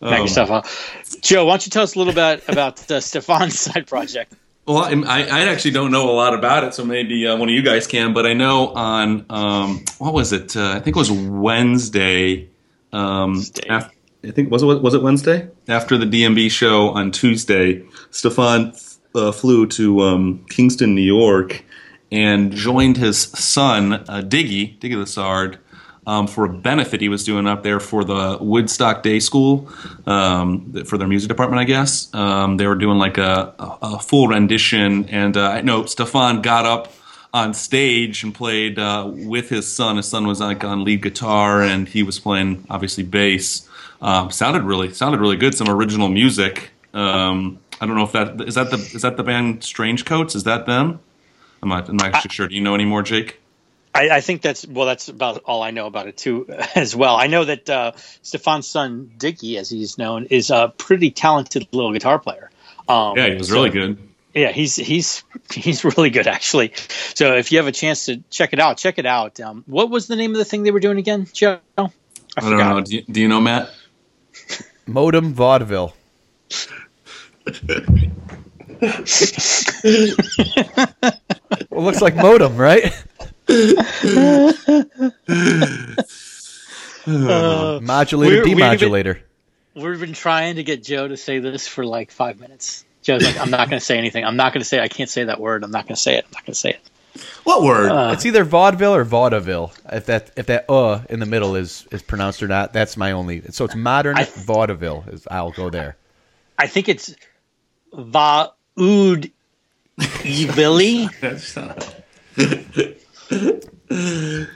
Knock 0.00 0.20
yourself 0.20 0.50
out. 0.50 0.66
Joe, 1.22 1.46
why 1.46 1.52
don't 1.52 1.66
you 1.66 1.70
tell 1.70 1.84
us 1.84 1.94
a 1.94 1.98
little 1.98 2.12
bit 2.12 2.46
about 2.46 2.76
the 2.76 3.00
Stefan's 3.00 3.58
side 3.60 3.86
project? 3.86 4.34
Well, 4.66 4.78
I, 4.78 5.22
I 5.24 5.40
actually 5.48 5.72
don't 5.72 5.90
know 5.90 6.08
a 6.10 6.12
lot 6.12 6.32
about 6.32 6.64
it, 6.64 6.72
so 6.72 6.84
maybe 6.86 7.26
uh, 7.26 7.36
one 7.36 7.48
of 7.50 7.54
you 7.54 7.62
guys 7.62 7.86
can. 7.86 8.14
But 8.14 8.24
I 8.26 8.32
know 8.32 8.68
on 8.68 9.26
um, 9.28 9.84
what 9.98 10.14
was 10.14 10.32
it? 10.32 10.56
Uh, 10.56 10.70
I 10.70 10.80
think 10.80 10.96
it 10.96 10.98
was 10.98 11.10
Wednesday. 11.12 12.48
Um, 12.92 13.34
Wednesday. 13.34 13.68
af- 13.68 13.90
I 14.24 14.30
think 14.30 14.50
was 14.50 14.62
it 14.62 14.66
was 14.66 14.94
it 14.94 15.02
Wednesday 15.02 15.48
after 15.68 15.98
the 15.98 16.06
DMB 16.06 16.50
show 16.50 16.88
on 16.90 17.10
Tuesday. 17.10 17.84
Stefan 18.10 18.72
uh, 19.14 19.32
flew 19.32 19.66
to 19.66 20.00
um, 20.00 20.46
Kingston, 20.48 20.94
New 20.94 21.02
York, 21.02 21.62
and 22.10 22.50
joined 22.52 22.96
his 22.96 23.18
son 23.20 23.92
uh, 23.92 24.22
Diggy 24.26 24.78
Diggy 24.78 24.94
Lessard 24.96 25.58
um, 26.06 26.26
for 26.26 26.44
a 26.44 26.48
benefit 26.48 27.00
he 27.00 27.08
was 27.08 27.24
doing 27.24 27.46
up 27.46 27.62
there 27.62 27.80
for 27.80 28.04
the 28.04 28.38
Woodstock 28.40 29.02
Day 29.02 29.20
School 29.20 29.68
um, 30.06 30.84
for 30.84 30.98
their 30.98 31.08
music 31.08 31.28
department, 31.28 31.60
I 31.60 31.64
guess. 31.64 32.12
Um, 32.14 32.56
they 32.56 32.66
were 32.66 32.74
doing 32.74 32.98
like 32.98 33.18
a, 33.18 33.54
a, 33.58 33.78
a 33.82 33.98
full 33.98 34.28
rendition, 34.28 35.08
and 35.08 35.36
uh, 35.36 35.48
I 35.48 35.60
know 35.62 35.86
Stefan 35.86 36.42
got 36.42 36.66
up 36.66 36.92
on 37.32 37.52
stage 37.52 38.22
and 38.22 38.32
played 38.32 38.78
uh, 38.78 39.10
with 39.12 39.48
his 39.48 39.70
son. 39.70 39.96
His 39.96 40.06
son 40.06 40.26
was 40.26 40.40
like 40.40 40.62
on 40.62 40.84
lead 40.84 41.02
guitar, 41.02 41.62
and 41.62 41.88
he 41.88 42.02
was 42.02 42.18
playing 42.18 42.64
obviously 42.70 43.02
bass. 43.02 43.68
Um, 44.00 44.30
sounded 44.30 44.62
really 44.62 44.92
sounded 44.92 45.20
really 45.20 45.36
good. 45.36 45.54
Some 45.54 45.68
original 45.68 46.08
music. 46.08 46.70
Um, 46.92 47.58
I 47.80 47.86
don't 47.86 47.96
know 47.96 48.04
if 48.04 48.12
that 48.12 48.40
is 48.42 48.54
that 48.54 48.70
the 48.70 48.76
is 48.76 49.02
that 49.02 49.16
the 49.16 49.24
band 49.24 49.64
Strange 49.64 50.04
Coats. 50.04 50.34
Is 50.34 50.44
that 50.44 50.66
them? 50.66 51.00
I'm 51.62 51.70
not, 51.70 51.88
I'm 51.88 51.96
not 51.96 52.14
actually 52.14 52.30
sure. 52.30 52.46
Do 52.46 52.54
you 52.54 52.60
know 52.60 52.74
any 52.74 52.84
more, 52.84 53.02
Jake? 53.02 53.40
I, 53.94 54.10
I 54.10 54.20
think 54.20 54.42
that's 54.42 54.66
well. 54.66 54.86
That's 54.86 55.08
about 55.08 55.42
all 55.44 55.62
I 55.62 55.70
know 55.70 55.86
about 55.86 56.08
it 56.08 56.16
too, 56.16 56.46
as 56.74 56.96
well. 56.96 57.14
I 57.16 57.28
know 57.28 57.44
that 57.44 57.70
uh, 57.70 57.92
Stefan's 58.22 58.66
son 58.66 59.12
Dicky, 59.16 59.56
as 59.58 59.70
he's 59.70 59.98
known, 59.98 60.24
is 60.26 60.50
a 60.50 60.72
pretty 60.76 61.10
talented 61.12 61.68
little 61.72 61.92
guitar 61.92 62.18
player. 62.18 62.50
Um, 62.88 63.16
Yeah, 63.16 63.28
he 63.28 63.34
was 63.36 63.48
so- 63.48 63.54
really 63.54 63.70
good. 63.70 63.98
Yeah, 64.34 64.50
he's 64.50 64.74
he's 64.74 65.22
he's 65.52 65.84
really 65.84 66.10
good 66.10 66.26
actually. 66.36 66.72
So 67.14 67.36
if 67.36 67.52
you 67.52 67.58
have 67.58 67.68
a 67.68 67.72
chance 67.72 68.06
to 68.06 68.16
check 68.30 68.52
it 68.52 68.58
out, 68.58 68.78
check 68.78 68.98
it 68.98 69.06
out. 69.06 69.38
Um, 69.38 69.62
what 69.68 69.90
was 69.90 70.08
the 70.08 70.16
name 70.16 70.32
of 70.32 70.38
the 70.38 70.44
thing 70.44 70.64
they 70.64 70.72
were 70.72 70.80
doing 70.80 70.98
again, 70.98 71.28
Joe? 71.32 71.60
I, 71.78 71.88
I 72.36 72.40
don't 72.40 72.58
know. 72.58 72.80
Do 72.80 72.96
you, 72.96 73.02
do 73.08 73.20
you 73.20 73.28
know 73.28 73.40
Matt? 73.40 73.70
Modem 74.88 75.34
vaudeville. 75.34 75.94
well, 81.70 81.84
looks 81.84 82.00
like 82.02 82.16
modem, 82.16 82.56
right? 82.56 82.92
Modulator, 87.06 88.34
we're- 88.34 88.42
we've 88.44 88.56
been- 88.56 88.58
demodulator. 88.58 89.18
We've 89.74 89.98
been 90.00 90.12
trying 90.12 90.56
to 90.56 90.62
get 90.62 90.84
Joe 90.84 91.08
to 91.08 91.16
say 91.16 91.40
this 91.40 91.66
for 91.66 91.84
like 91.84 92.12
five 92.12 92.38
minutes. 92.38 92.84
Joe's 93.02 93.24
like, 93.24 93.38
I'm 93.40 93.50
not 93.50 93.68
going 93.68 93.80
to 93.80 93.84
say 93.84 93.98
anything. 93.98 94.24
I'm 94.24 94.36
not 94.36 94.52
going 94.52 94.60
to 94.62 94.64
say. 94.64 94.78
I 94.80 94.86
can't 94.88 95.10
say 95.10 95.24
that 95.24 95.40
word. 95.40 95.64
I'm 95.64 95.72
not 95.72 95.84
going 95.86 95.96
to 95.96 96.00
say 96.00 96.14
it. 96.16 96.24
I'm 96.24 96.30
not 96.32 96.46
going 96.46 96.54
to 96.54 96.58
say 96.58 96.70
it. 96.70 96.80
What 97.44 97.62
word? 97.62 98.12
It's 98.12 98.24
either 98.24 98.44
vaudeville 98.44 98.94
or 98.94 99.04
vaudeville. 99.04 99.72
If 99.92 100.06
that 100.06 100.30
if 100.36 100.46
that 100.46 100.68
uh 100.68 101.02
in 101.08 101.20
the 101.20 101.26
middle 101.26 101.54
is 101.54 101.86
is 101.92 102.02
pronounced 102.02 102.42
or 102.42 102.48
not, 102.48 102.72
that's 102.72 102.96
my 102.96 103.12
only. 103.12 103.42
So 103.50 103.64
it's 103.66 103.76
modern 103.76 104.16
I- 104.18 104.24
vaudeville. 104.24 105.04
Is 105.08 105.24
I'll 105.30 105.52
go 105.52 105.70
there. 105.70 105.96
I 106.58 106.66
think 106.66 106.88
it's 106.88 107.14
va 107.92 108.50
oud 108.80 109.30
evili. 109.98 111.08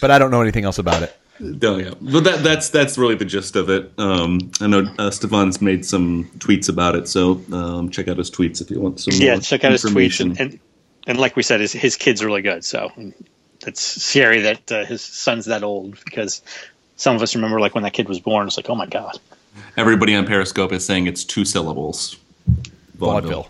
But 0.00 0.10
I 0.10 0.18
don't 0.18 0.30
know 0.30 0.40
anything 0.40 0.64
else 0.64 0.78
about 0.78 1.02
it. 1.02 1.16
Oh, 1.62 1.76
yeah. 1.76 1.94
But 2.00 2.24
that, 2.24 2.42
that's 2.42 2.70
that's 2.70 2.98
really 2.98 3.14
the 3.14 3.24
gist 3.24 3.56
of 3.56 3.70
it. 3.70 3.92
Um, 3.98 4.50
I 4.60 4.66
know 4.66 4.92
uh, 4.98 5.10
Stefan's 5.10 5.60
made 5.62 5.84
some 5.84 6.24
tweets 6.38 6.68
about 6.68 6.96
it, 6.96 7.08
so 7.08 7.40
um, 7.52 7.90
check 7.90 8.08
out 8.08 8.16
his 8.16 8.30
tweets 8.30 8.60
if 8.60 8.70
you 8.70 8.80
want 8.80 9.00
some 9.00 9.14
Yeah, 9.14 9.34
more 9.34 9.40
check 9.40 9.64
out 9.64 9.72
his 9.72 9.84
tweets 9.84 10.20
and, 10.20 10.38
and 10.40 10.60
and 11.06 11.18
like 11.18 11.36
we 11.36 11.42
said, 11.42 11.60
his 11.60 11.72
his 11.72 11.96
kid's 11.96 12.24
really 12.24 12.42
good. 12.42 12.64
So 12.64 12.90
it's 13.66 13.80
scary 13.80 14.40
that 14.40 14.72
uh, 14.72 14.84
his 14.84 15.00
son's 15.00 15.46
that 15.46 15.62
old 15.62 16.02
because 16.04 16.42
some 16.96 17.14
of 17.14 17.22
us 17.22 17.34
remember 17.36 17.60
like 17.60 17.74
when 17.74 17.84
that 17.84 17.92
kid 17.92 18.08
was 18.08 18.18
born. 18.18 18.46
It's 18.46 18.56
like, 18.56 18.68
oh 18.68 18.74
my 18.74 18.86
god. 18.86 19.18
Everybody 19.76 20.14
on 20.14 20.26
Periscope 20.26 20.72
is 20.72 20.84
saying 20.84 21.06
it's 21.06 21.24
two 21.24 21.44
syllables. 21.44 22.16
Vaudeville. 22.96 23.48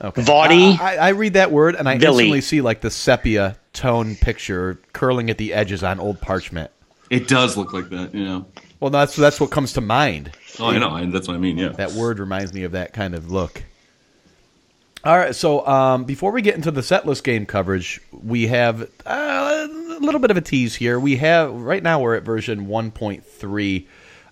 Okay. 0.00 0.22
Vaudy. 0.22 0.78
I, 0.80 0.96
I 0.96 1.08
read 1.10 1.34
that 1.34 1.50
word 1.50 1.74
and 1.74 1.88
I 1.88 1.96
Villy. 1.96 2.08
instantly 2.08 2.40
see 2.40 2.60
like 2.60 2.80
the 2.80 2.90
sepia 2.90 3.56
tone 3.72 4.16
picture 4.16 4.78
curling 4.92 5.30
at 5.30 5.38
the 5.38 5.52
edges 5.52 5.82
on 5.82 6.00
old 6.00 6.20
parchment. 6.20 6.70
It 7.10 7.28
does 7.28 7.56
look 7.56 7.72
like 7.72 7.88
that, 7.90 8.14
you 8.14 8.24
know. 8.24 8.46
Well, 8.80 8.90
that's 8.90 9.16
that's 9.16 9.40
what 9.40 9.50
comes 9.50 9.72
to 9.74 9.80
mind. 9.80 10.32
Oh, 10.58 10.66
I 10.66 10.78
know. 10.78 10.90
I, 10.90 11.06
that's 11.06 11.28
what 11.28 11.34
I 11.34 11.38
mean. 11.38 11.56
Yeah. 11.56 11.68
That 11.68 11.92
word 11.92 12.18
reminds 12.18 12.52
me 12.52 12.64
of 12.64 12.72
that 12.72 12.92
kind 12.92 13.14
of 13.14 13.30
look. 13.30 13.62
All 15.04 15.16
right, 15.16 15.36
so 15.36 15.64
um, 15.64 16.02
before 16.02 16.32
we 16.32 16.42
get 16.42 16.56
into 16.56 16.72
the 16.72 16.80
setlist 16.80 17.22
game 17.22 17.46
coverage, 17.46 18.00
we 18.10 18.48
have 18.48 18.90
uh, 19.06 19.68
a 19.68 19.98
little 20.00 20.18
bit 20.18 20.32
of 20.32 20.36
a 20.36 20.40
tease 20.40 20.74
here. 20.74 20.98
We 20.98 21.16
have 21.18 21.52
right 21.54 21.80
now 21.80 22.00
we're 22.00 22.16
at 22.16 22.24
version 22.24 22.66
1.3 22.66 23.86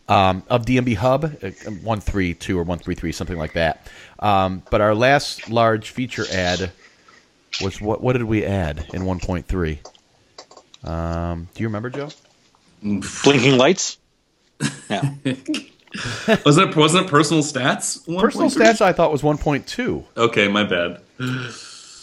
um, 0.09 0.43
of 0.49 0.65
DMB 0.67 0.97
Hub, 0.97 1.25
uh, 1.25 1.29
132 1.29 2.59
or 2.59 2.63
133, 2.63 3.13
something 3.13 3.39
like 3.39 3.53
that. 3.53 3.87
Um, 4.25 4.63
but 4.71 4.81
our 4.81 4.95
last 4.95 5.51
large 5.51 5.91
feature 5.91 6.25
ad 6.33 6.73
was 7.61 7.79
what? 7.79 8.01
What 8.01 8.15
did 8.15 8.23
we 8.23 8.43
add 8.45 8.87
in 8.95 9.03
1.3? 9.03 10.89
Um, 10.89 11.49
do 11.55 11.63
you 11.63 11.69
remember, 11.69 11.91
Joe? 11.91 12.09
Blinking 12.83 13.59
lights. 13.59 13.99
Yeah. 14.89 15.15
wasn't 16.45 16.71
it 16.71 16.77
wasn't 16.77 17.05
it 17.05 17.11
personal 17.11 17.43
stats? 17.43 18.05
Personal 18.19 18.49
1.3? 18.49 18.63
stats 18.63 18.81
I 18.81 18.93
thought 18.95 19.13
was 19.13 19.21
1.2. 19.21 20.05
Okay, 20.17 20.49
my 20.49 20.65
bad. 20.65 21.03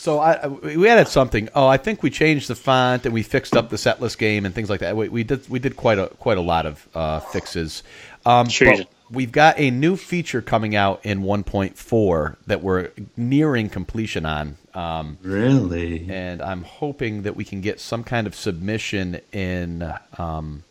So 0.02 0.20
I 0.20 0.46
we 0.48 0.88
added 0.88 1.08
something. 1.08 1.50
Oh, 1.56 1.66
I 1.66 1.78
think 1.78 2.04
we 2.04 2.12
changed 2.12 2.48
the 2.48 2.56
font 2.56 3.06
and 3.06 3.14
we 3.16 3.24
fixed 3.24 3.56
up 3.56 3.70
the 3.70 3.78
setlist 3.78 4.20
game 4.20 4.46
and 4.46 4.54
things 4.54 4.70
like 4.70 4.82
that. 4.82 4.96
We, 4.96 5.10
we 5.10 5.24
did 5.24 5.50
we 5.50 5.58
did 5.58 5.76
quite 5.76 5.98
a 5.98 6.08
quite 6.20 6.38
a 6.38 6.42
lot 6.42 6.68
of 6.68 6.88
uh, 6.94 7.20
fixes. 7.20 7.82
Um, 8.28 8.48
Sure 8.48 8.68
you 8.68 8.74
but 8.74 8.78
did. 8.78 8.88
We've 9.12 9.32
got 9.32 9.60
a 9.60 9.70
new 9.72 9.96
feature 9.98 10.42
coming 10.42 10.76
out 10.76 11.06
in 11.06 11.22
1.4 11.24 12.36
that 12.48 12.62
we're 12.62 12.90
nearing 13.18 13.70
completion 13.70 14.26
on. 14.26 14.58
Um, 14.74 15.18
Really? 15.22 16.10
and 16.10 16.42
I'm 16.42 16.64
hoping 16.64 17.24
that 17.24 17.36
we 17.36 17.44
can 17.44 17.62
get 17.62 17.80
some 17.80 18.04
kind 18.04 18.26
of 18.26 18.36
submission 18.36 19.20
in 19.34 19.94
um, 20.18 20.64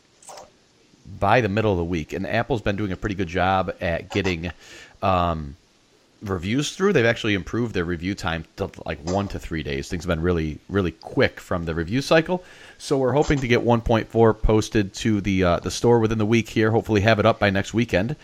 by 1.19 1.41
the 1.41 1.49
middle 1.49 1.73
of 1.73 1.79
the 1.79 1.85
week. 1.85 2.13
And 2.13 2.27
Apple's 2.27 2.63
been 2.63 2.77
doing 2.77 2.93
a 2.93 2.97
pretty 2.97 3.15
good 3.15 3.29
job 3.29 3.75
at 3.81 4.11
getting 4.11 4.53
um, 5.03 5.57
reviews 6.23 6.75
through. 6.75 6.93
They've 6.93 7.05
actually 7.05 7.35
improved 7.35 7.75
their 7.75 7.85
review 7.85 8.15
time 8.15 8.45
to 8.57 8.71
like 8.87 9.01
one 9.01 9.29
to 9.29 9.39
three 9.39 9.63
days. 9.63 9.89
Things 9.89 10.05
have 10.05 10.09
been 10.09 10.23
really, 10.23 10.59
really 10.69 10.93
quick 10.93 11.41
from 11.41 11.67
the 11.67 11.75
review 11.75 12.01
cycle. 12.01 12.43
So 12.81 12.97
we're 12.97 13.13
hoping 13.13 13.41
to 13.41 13.47
get 13.47 13.61
1.4 13.61 14.43
posted 14.43 14.95
to 14.95 15.21
the 15.21 15.45
uh, 15.45 15.61
the 15.61 15.71
store 15.71 15.99
within 15.99 16.17
the 16.17 16.25
week 16.25 16.49
here. 16.49 16.71
Hopefully, 16.71 17.03
have 17.03 17.19
it 17.19 17.27
up 17.27 17.39
by 17.39 17.51
next 17.51 17.75
weekend. 17.75 18.17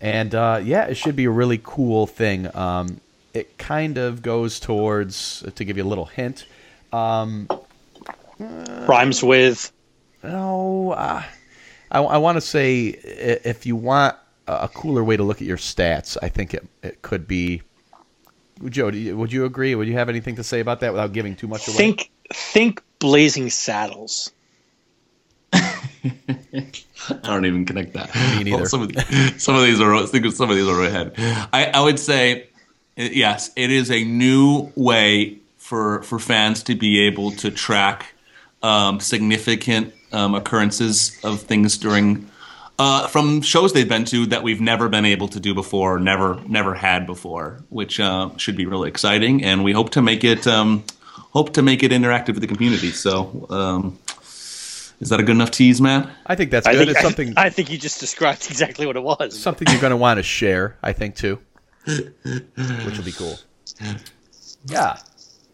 And 0.00 0.32
uh, 0.36 0.60
yeah, 0.62 0.84
it 0.84 0.94
should 0.94 1.16
be 1.16 1.24
a 1.24 1.30
really 1.30 1.60
cool 1.60 2.06
thing. 2.06 2.54
Um, 2.56 3.00
it 3.32 3.58
kind 3.58 3.98
of 3.98 4.22
goes 4.22 4.60
towards 4.60 5.44
to 5.56 5.64
give 5.64 5.76
you 5.76 5.82
a 5.82 5.90
little 5.90 6.04
hint. 6.04 6.46
Rhymes 8.38 9.20
with. 9.20 9.72
No, 10.22 10.92
uh, 10.92 11.24
I, 11.90 12.00
I 12.00 12.18
want 12.18 12.36
to 12.36 12.40
say 12.40 12.84
if 12.86 13.66
you 13.66 13.74
want 13.74 14.14
a 14.46 14.52
a 14.52 14.68
cooler 14.68 15.02
way 15.02 15.16
to 15.16 15.24
look 15.24 15.38
at 15.38 15.46
your 15.48 15.56
stats, 15.56 16.16
I 16.22 16.28
think 16.28 16.54
it, 16.54 16.64
it 16.84 17.02
could 17.02 17.26
be. 17.26 17.62
Joe, 18.68 18.92
do 18.92 18.96
you, 18.96 19.16
would 19.16 19.32
you 19.32 19.44
agree? 19.44 19.74
Would 19.74 19.88
you 19.88 19.94
have 19.94 20.08
anything 20.08 20.36
to 20.36 20.44
say 20.44 20.60
about 20.60 20.78
that 20.80 20.92
without 20.92 21.12
giving 21.12 21.34
too 21.34 21.48
much 21.48 21.66
away? 21.66 21.76
Think 21.76 22.10
think 22.32 22.82
Blazing 22.98 23.50
Saddles. 23.50 24.30
I 25.52 25.60
don't 27.22 27.46
even 27.46 27.64
connect 27.64 27.92
that. 27.94 28.14
Me 28.36 28.44
neither. 28.44 28.56
Well, 28.58 28.66
some, 28.66 28.82
of 28.82 28.92
the- 28.92 29.34
some 29.38 29.54
of 29.54 29.62
these 29.62 29.80
are 29.80 29.94
I 29.94 30.06
think 30.06 30.26
some 30.32 30.50
of 30.50 30.56
these 30.56 30.66
are 30.68 30.82
ahead. 30.82 31.14
I, 31.52 31.70
I 31.74 31.80
would 31.80 31.98
say 31.98 32.48
yes, 32.96 33.50
it 33.56 33.70
is 33.70 33.90
a 33.90 34.04
new 34.04 34.72
way 34.74 35.38
for 35.58 36.02
for 36.02 36.18
fans 36.18 36.62
to 36.64 36.74
be 36.74 37.00
able 37.06 37.30
to 37.32 37.50
track 37.50 38.06
um, 38.62 39.00
significant 39.00 39.94
um, 40.12 40.34
occurrences 40.34 41.18
of 41.24 41.40
things 41.40 41.78
during 41.78 42.28
uh, 42.78 43.06
from 43.08 43.40
shows 43.40 43.72
they've 43.72 43.88
been 43.88 44.04
to 44.06 44.26
that 44.26 44.42
we've 44.42 44.60
never 44.60 44.88
been 44.88 45.04
able 45.04 45.28
to 45.28 45.40
do 45.40 45.54
before, 45.54 45.98
never 45.98 46.40
never 46.46 46.74
had 46.74 47.06
before, 47.06 47.62
which 47.70 48.00
uh, 48.00 48.30
should 48.36 48.56
be 48.56 48.66
really 48.66 48.88
exciting. 48.88 49.44
And 49.44 49.62
we 49.64 49.72
hope 49.72 49.90
to 49.90 50.02
make 50.02 50.24
it 50.24 50.46
um, 50.46 50.84
hope 51.34 51.52
to 51.54 51.62
make 51.62 51.82
it 51.82 51.92
interactive 51.92 52.34
with 52.34 52.40
the 52.40 52.46
community. 52.46 52.90
So. 52.90 53.46
Um, 53.50 53.98
is 55.00 55.08
that 55.10 55.18
a 55.20 55.22
good 55.24 55.32
enough 55.32 55.50
tease, 55.50 55.80
Matt? 55.82 56.08
I 56.24 56.34
think 56.36 56.50
that's 56.52 56.66
I 56.66 56.72
good. 56.72 56.78
think 56.86 56.90
it's 56.92 57.02
something 57.02 57.34
I, 57.36 57.50
think 57.50 57.70
you 57.70 57.76
just 57.76 58.00
described 58.00 58.46
exactly 58.48 58.86
what 58.86 58.96
it 58.96 59.02
was. 59.02 59.38
something 59.38 59.66
you're 59.68 59.80
going 59.80 59.90
to 59.90 59.96
want 59.98 60.18
to 60.18 60.22
share. 60.22 60.78
I 60.82 60.92
think 60.92 61.16
too, 61.16 61.40
which 61.84 62.96
will 62.96 63.04
be 63.04 63.12
cool. 63.12 63.36
Yeah. 64.66 64.96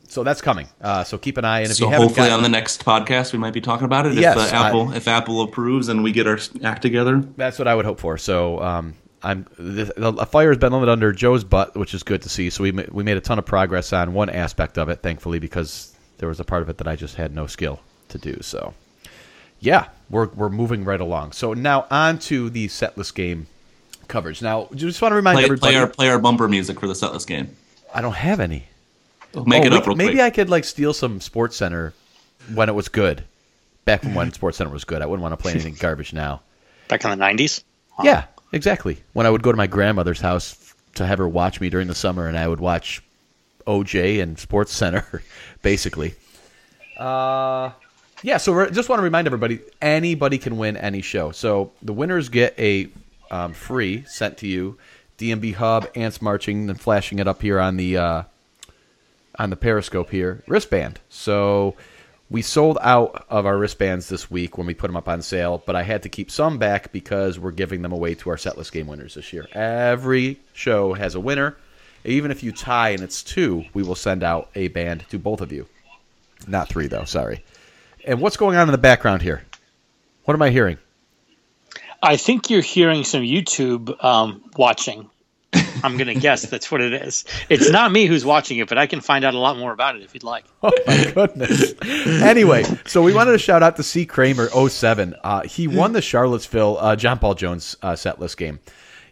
So 0.08 0.24
that's 0.24 0.42
coming. 0.42 0.68
Uh, 0.80 1.04
so 1.04 1.18
keep 1.18 1.36
an 1.38 1.44
eye. 1.44 1.60
And 1.60 1.70
if 1.70 1.76
so 1.78 1.84
you 1.86 1.90
haven't 1.90 2.08
hopefully 2.08 2.28
gotten- 2.28 2.36
on 2.38 2.42
the 2.42 2.48
next 2.50 2.84
podcast 2.84 3.32
we 3.32 3.38
might 3.38 3.54
be 3.54 3.60
talking 3.60 3.86
about 3.86 4.06
it 4.06 4.14
Yes, 4.14 4.36
if 4.36 4.52
uh, 4.52 4.56
I- 4.56 4.68
Apple 4.68 4.92
if 4.92 5.08
Apple 5.08 5.40
approves 5.42 5.88
and 5.88 6.04
we 6.04 6.12
get 6.12 6.26
our 6.26 6.38
act 6.62 6.82
together. 6.82 7.18
That's 7.36 7.58
what 7.58 7.66
I 7.66 7.74
would 7.74 7.86
hope 7.86 7.98
for. 7.98 8.18
So 8.18 8.60
um, 8.60 8.94
I'm 9.22 9.46
the, 9.58 9.92
the 9.96 10.26
fire 10.26 10.48
has 10.48 10.58
been 10.58 10.72
lit 10.72 10.88
under 10.88 11.12
Joe's 11.12 11.44
butt, 11.44 11.76
which 11.76 11.92
is 11.94 12.02
good 12.02 12.22
to 12.22 12.28
see. 12.28 12.48
So 12.50 12.62
we 12.62 12.72
ma- 12.72 12.82
we 12.90 13.04
made 13.04 13.16
a 13.16 13.20
ton 13.20 13.38
of 13.38 13.46
progress 13.46 13.92
on 13.92 14.14
one 14.14 14.30
aspect 14.30 14.78
of 14.78 14.88
it, 14.88 15.02
thankfully, 15.02 15.38
because 15.38 15.94
there 16.18 16.28
was 16.28 16.40
a 16.40 16.44
part 16.44 16.62
of 16.62 16.68
it 16.68 16.78
that 16.78 16.88
I 16.88 16.96
just 16.96 17.16
had 17.16 17.34
no 17.34 17.46
skill 17.46 17.80
to 18.08 18.18
do. 18.18 18.38
So 18.40 18.72
yeah, 19.60 19.88
we're 20.08 20.28
we're 20.28 20.48
moving 20.48 20.84
right 20.84 21.00
along. 21.00 21.32
So 21.32 21.52
now 21.54 21.86
on 21.90 22.18
to 22.20 22.48
the 22.50 22.68
setlist 22.68 23.14
game 23.14 23.46
coverage. 24.08 24.40
Now, 24.42 24.68
just 24.74 25.00
want 25.02 25.12
to 25.12 25.16
remind 25.16 25.36
Play, 25.36 25.44
everybody, 25.44 25.72
play 25.74 25.80
our 25.80 25.86
play 25.86 26.08
our 26.08 26.18
bumper 26.18 26.48
music 26.48 26.80
for 26.80 26.86
the 26.86 26.94
setlist 26.94 27.26
game. 27.26 27.54
I 27.94 28.00
don't 28.00 28.14
have 28.16 28.40
any. 28.40 28.64
Make 29.46 29.62
Oh, 29.62 29.66
it 29.66 29.72
up 29.74 29.84
c- 29.84 29.88
real 29.90 29.96
maybe 29.96 30.12
quick. 30.14 30.22
I 30.22 30.30
could 30.30 30.48
like 30.50 30.64
steal 30.64 30.92
some 30.92 31.20
Sports 31.20 31.56
Center 31.56 31.92
when 32.54 32.68
it 32.68 32.74
was 32.74 32.88
good 32.88 33.22
back 33.84 34.02
when 34.02 34.32
Sports 34.32 34.56
Center 34.58 34.70
was 34.72 34.84
good. 34.84 35.02
I 35.02 35.06
wouldn't 35.06 35.22
want 35.22 35.32
to 35.32 35.36
play 35.36 35.52
anything 35.54 35.74
garbage 35.78 36.12
now. 36.12 36.40
Back 36.88 37.04
in 37.04 37.10
the 37.10 37.16
'90s. 37.24 37.62
Yeah, 38.02 38.24
exactly. 38.52 38.98
When 39.12 39.26
I 39.26 39.30
would 39.30 39.42
go 39.42 39.50
to 39.50 39.56
my 39.56 39.66
grandmother's 39.66 40.20
house 40.20 40.74
to 40.94 41.06
have 41.06 41.18
her 41.18 41.28
watch 41.28 41.60
me 41.60 41.70
during 41.70 41.88
the 41.88 41.94
summer, 41.94 42.26
and 42.26 42.36
I 42.38 42.48
would 42.48 42.60
watch 42.60 43.02
OJ 43.66 44.22
and 44.22 44.38
Sports 44.38 44.72
Center, 44.72 45.22
basically. 45.62 46.14
Uh, 46.96 47.70
yeah. 48.22 48.36
So 48.36 48.52
we're, 48.52 48.70
just 48.70 48.88
want 48.88 48.98
to 49.00 49.04
remind 49.04 49.26
everybody: 49.26 49.60
anybody 49.80 50.38
can 50.38 50.56
win 50.58 50.76
any 50.76 51.02
show. 51.02 51.30
So 51.30 51.72
the 51.82 51.92
winners 51.92 52.28
get 52.28 52.58
a 52.58 52.88
um, 53.30 53.52
free 53.52 54.04
sent 54.06 54.38
to 54.38 54.46
you, 54.46 54.78
DMB 55.18 55.54
Hub, 55.54 55.88
Ants 55.94 56.20
Marching, 56.20 56.68
and 56.68 56.80
flashing 56.80 57.18
it 57.18 57.28
up 57.28 57.42
here 57.42 57.60
on 57.60 57.76
the 57.76 57.96
uh, 57.96 58.22
on 59.38 59.50
the 59.50 59.56
Periscope 59.56 60.10
here 60.10 60.42
wristband. 60.46 61.00
So 61.08 61.74
we 62.30 62.42
sold 62.42 62.78
out 62.80 63.26
of 63.28 63.44
our 63.44 63.58
wristbands 63.58 64.08
this 64.08 64.30
week 64.30 64.56
when 64.56 64.66
we 64.66 64.72
put 64.72 64.86
them 64.86 64.96
up 64.96 65.08
on 65.08 65.20
sale, 65.20 65.62
but 65.66 65.74
I 65.74 65.82
had 65.82 66.04
to 66.04 66.08
keep 66.08 66.30
some 66.30 66.58
back 66.58 66.92
because 66.92 67.38
we're 67.38 67.50
giving 67.50 67.82
them 67.82 67.92
away 67.92 68.14
to 68.14 68.30
our 68.30 68.36
setlist 68.36 68.70
game 68.70 68.86
winners 68.86 69.14
this 69.14 69.32
year. 69.32 69.48
Every 69.52 70.38
show 70.52 70.94
has 70.94 71.16
a 71.16 71.20
winner. 71.20 71.56
Even 72.04 72.30
if 72.30 72.42
you 72.42 72.52
tie 72.52 72.90
and 72.90 73.02
it's 73.02 73.22
two, 73.22 73.64
we 73.74 73.82
will 73.82 73.96
send 73.96 74.22
out 74.22 74.48
a 74.54 74.68
band 74.68 75.04
to 75.10 75.18
both 75.18 75.40
of 75.40 75.52
you. 75.52 75.66
Not 76.46 76.68
three, 76.68 76.86
though. 76.86 77.04
Sorry. 77.04 77.44
And 78.06 78.20
what's 78.20 78.36
going 78.36 78.56
on 78.56 78.68
in 78.68 78.72
the 78.72 78.78
background 78.78 79.22
here? 79.22 79.42
What 80.24 80.34
am 80.34 80.42
I 80.42 80.50
hearing? 80.50 80.78
I 82.02 82.16
think 82.16 82.48
you're 82.48 82.62
hearing 82.62 83.04
some 83.04 83.22
YouTube 83.22 84.02
um, 84.02 84.50
watching. 84.56 85.10
I'm 85.82 85.96
going 85.96 86.06
to 86.08 86.14
guess 86.14 86.42
that's 86.42 86.70
what 86.70 86.80
it 86.80 86.92
is. 86.92 87.24
It's 87.48 87.70
not 87.70 87.92
me 87.92 88.06
who's 88.06 88.24
watching 88.24 88.58
it, 88.58 88.68
but 88.68 88.78
I 88.78 88.86
can 88.86 89.00
find 89.00 89.24
out 89.24 89.34
a 89.34 89.38
lot 89.38 89.58
more 89.58 89.72
about 89.72 89.96
it 89.96 90.02
if 90.02 90.14
you'd 90.14 90.22
like. 90.24 90.44
Oh 90.62 90.72
my 90.86 91.10
goodness. 91.14 91.74
anyway, 92.22 92.64
so 92.86 93.02
we 93.02 93.12
wanted 93.14 93.32
to 93.32 93.38
shout 93.38 93.62
out 93.62 93.76
to 93.76 93.82
C. 93.82 94.04
Kramer 94.06 94.48
07. 94.48 95.14
Uh, 95.22 95.42
he 95.42 95.68
won 95.68 95.92
the 95.92 96.02
Charlottesville 96.02 96.78
uh, 96.78 96.96
John 96.96 97.18
Paul 97.18 97.34
Jones 97.34 97.76
uh, 97.82 97.92
setlist 97.92 98.36
game. 98.36 98.60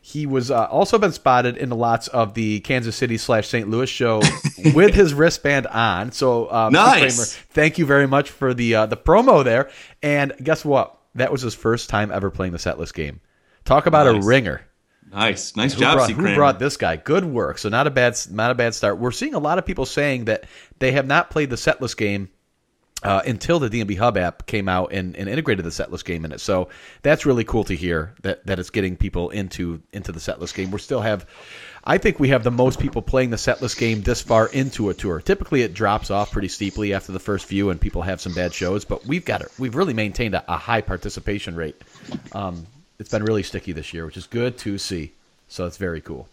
He 0.00 0.24
was 0.24 0.50
uh, 0.50 0.64
also 0.66 0.98
been 0.98 1.12
spotted 1.12 1.56
in 1.56 1.68
the 1.68 1.76
lots 1.76 2.08
of 2.08 2.34
the 2.34 2.60
Kansas 2.60 2.96
City 2.96 3.18
slash 3.18 3.46
St. 3.48 3.68
Louis 3.68 3.88
show 3.88 4.22
with 4.74 4.94
his 4.94 5.12
wristband 5.12 5.66
on. 5.66 6.12
So, 6.12 6.48
C. 6.48 6.72
Nice. 6.72 7.16
Kramer, 7.16 7.46
thank 7.50 7.78
you 7.78 7.84
very 7.84 8.06
much 8.06 8.30
for 8.30 8.54
the 8.54 8.74
uh, 8.74 8.86
the 8.86 8.96
promo 8.96 9.44
there. 9.44 9.70
And 10.02 10.32
guess 10.42 10.64
what? 10.64 10.98
That 11.14 11.32
was 11.32 11.42
his 11.42 11.54
first 11.54 11.90
time 11.90 12.10
ever 12.10 12.30
playing 12.30 12.52
the 12.52 12.58
setlist 12.58 12.94
game. 12.94 13.20
Talk 13.64 13.86
about 13.86 14.06
a 14.06 14.20
ringer. 14.20 14.62
Nice, 15.12 15.56
nice 15.56 15.74
Who 15.74 15.80
job, 15.80 15.96
brought, 15.96 16.10
who 16.10 16.34
brought 16.34 16.58
this 16.58 16.76
guy? 16.76 16.96
Good 16.96 17.24
work. 17.24 17.58
So 17.58 17.68
not 17.68 17.86
a 17.86 17.90
bad 17.90 18.18
not 18.30 18.50
a 18.50 18.54
bad 18.54 18.74
start. 18.74 18.98
We're 18.98 19.10
seeing 19.10 19.34
a 19.34 19.38
lot 19.38 19.58
of 19.58 19.64
people 19.64 19.86
saying 19.86 20.26
that 20.26 20.44
they 20.78 20.92
have 20.92 21.06
not 21.06 21.30
played 21.30 21.50
the 21.50 21.56
setlist 21.56 21.96
game 21.96 22.28
uh, 23.02 23.22
until 23.24 23.60
the 23.60 23.70
DMB 23.70 23.96
Hub 23.96 24.16
app 24.16 24.46
came 24.46 24.68
out 24.68 24.92
and, 24.92 25.14
and 25.16 25.28
integrated 25.28 25.64
the 25.64 25.70
setlist 25.70 26.04
game 26.04 26.24
in 26.24 26.32
it. 26.32 26.40
So 26.40 26.68
that's 27.02 27.24
really 27.24 27.44
cool 27.44 27.64
to 27.64 27.74
hear 27.74 28.14
that, 28.22 28.44
that 28.46 28.58
it's 28.58 28.70
getting 28.70 28.96
people 28.96 29.30
into 29.30 29.80
into 29.92 30.10
the 30.10 30.18
setlist 30.18 30.54
game. 30.54 30.70
We 30.70 30.78
still 30.78 31.00
have, 31.00 31.26
I 31.84 31.98
think 31.98 32.18
we 32.18 32.28
have 32.30 32.42
the 32.42 32.50
most 32.50 32.80
people 32.80 33.00
playing 33.00 33.30
the 33.30 33.36
setlist 33.36 33.78
game 33.78 34.02
this 34.02 34.20
far 34.20 34.48
into 34.48 34.90
a 34.90 34.94
tour. 34.94 35.20
Typically, 35.20 35.62
it 35.62 35.74
drops 35.74 36.10
off 36.10 36.32
pretty 36.32 36.48
steeply 36.48 36.92
after 36.92 37.12
the 37.12 37.20
first 37.20 37.46
few, 37.46 37.70
and 37.70 37.80
people 37.80 38.02
have 38.02 38.20
some 38.20 38.34
bad 38.34 38.52
shows. 38.52 38.84
But 38.84 39.06
we've 39.06 39.24
got 39.24 39.42
it. 39.42 39.48
We've 39.58 39.76
really 39.76 39.94
maintained 39.94 40.34
a, 40.34 40.44
a 40.52 40.56
high 40.56 40.80
participation 40.80 41.54
rate. 41.54 41.76
Um, 42.32 42.66
it's 42.98 43.10
been 43.10 43.24
really 43.24 43.42
sticky 43.42 43.72
this 43.72 43.94
year, 43.94 44.06
which 44.06 44.16
is 44.16 44.26
good 44.26 44.58
to 44.58 44.78
see. 44.78 45.12
So 45.48 45.66
it's 45.66 45.76
very 45.76 46.00
cool. 46.00 46.28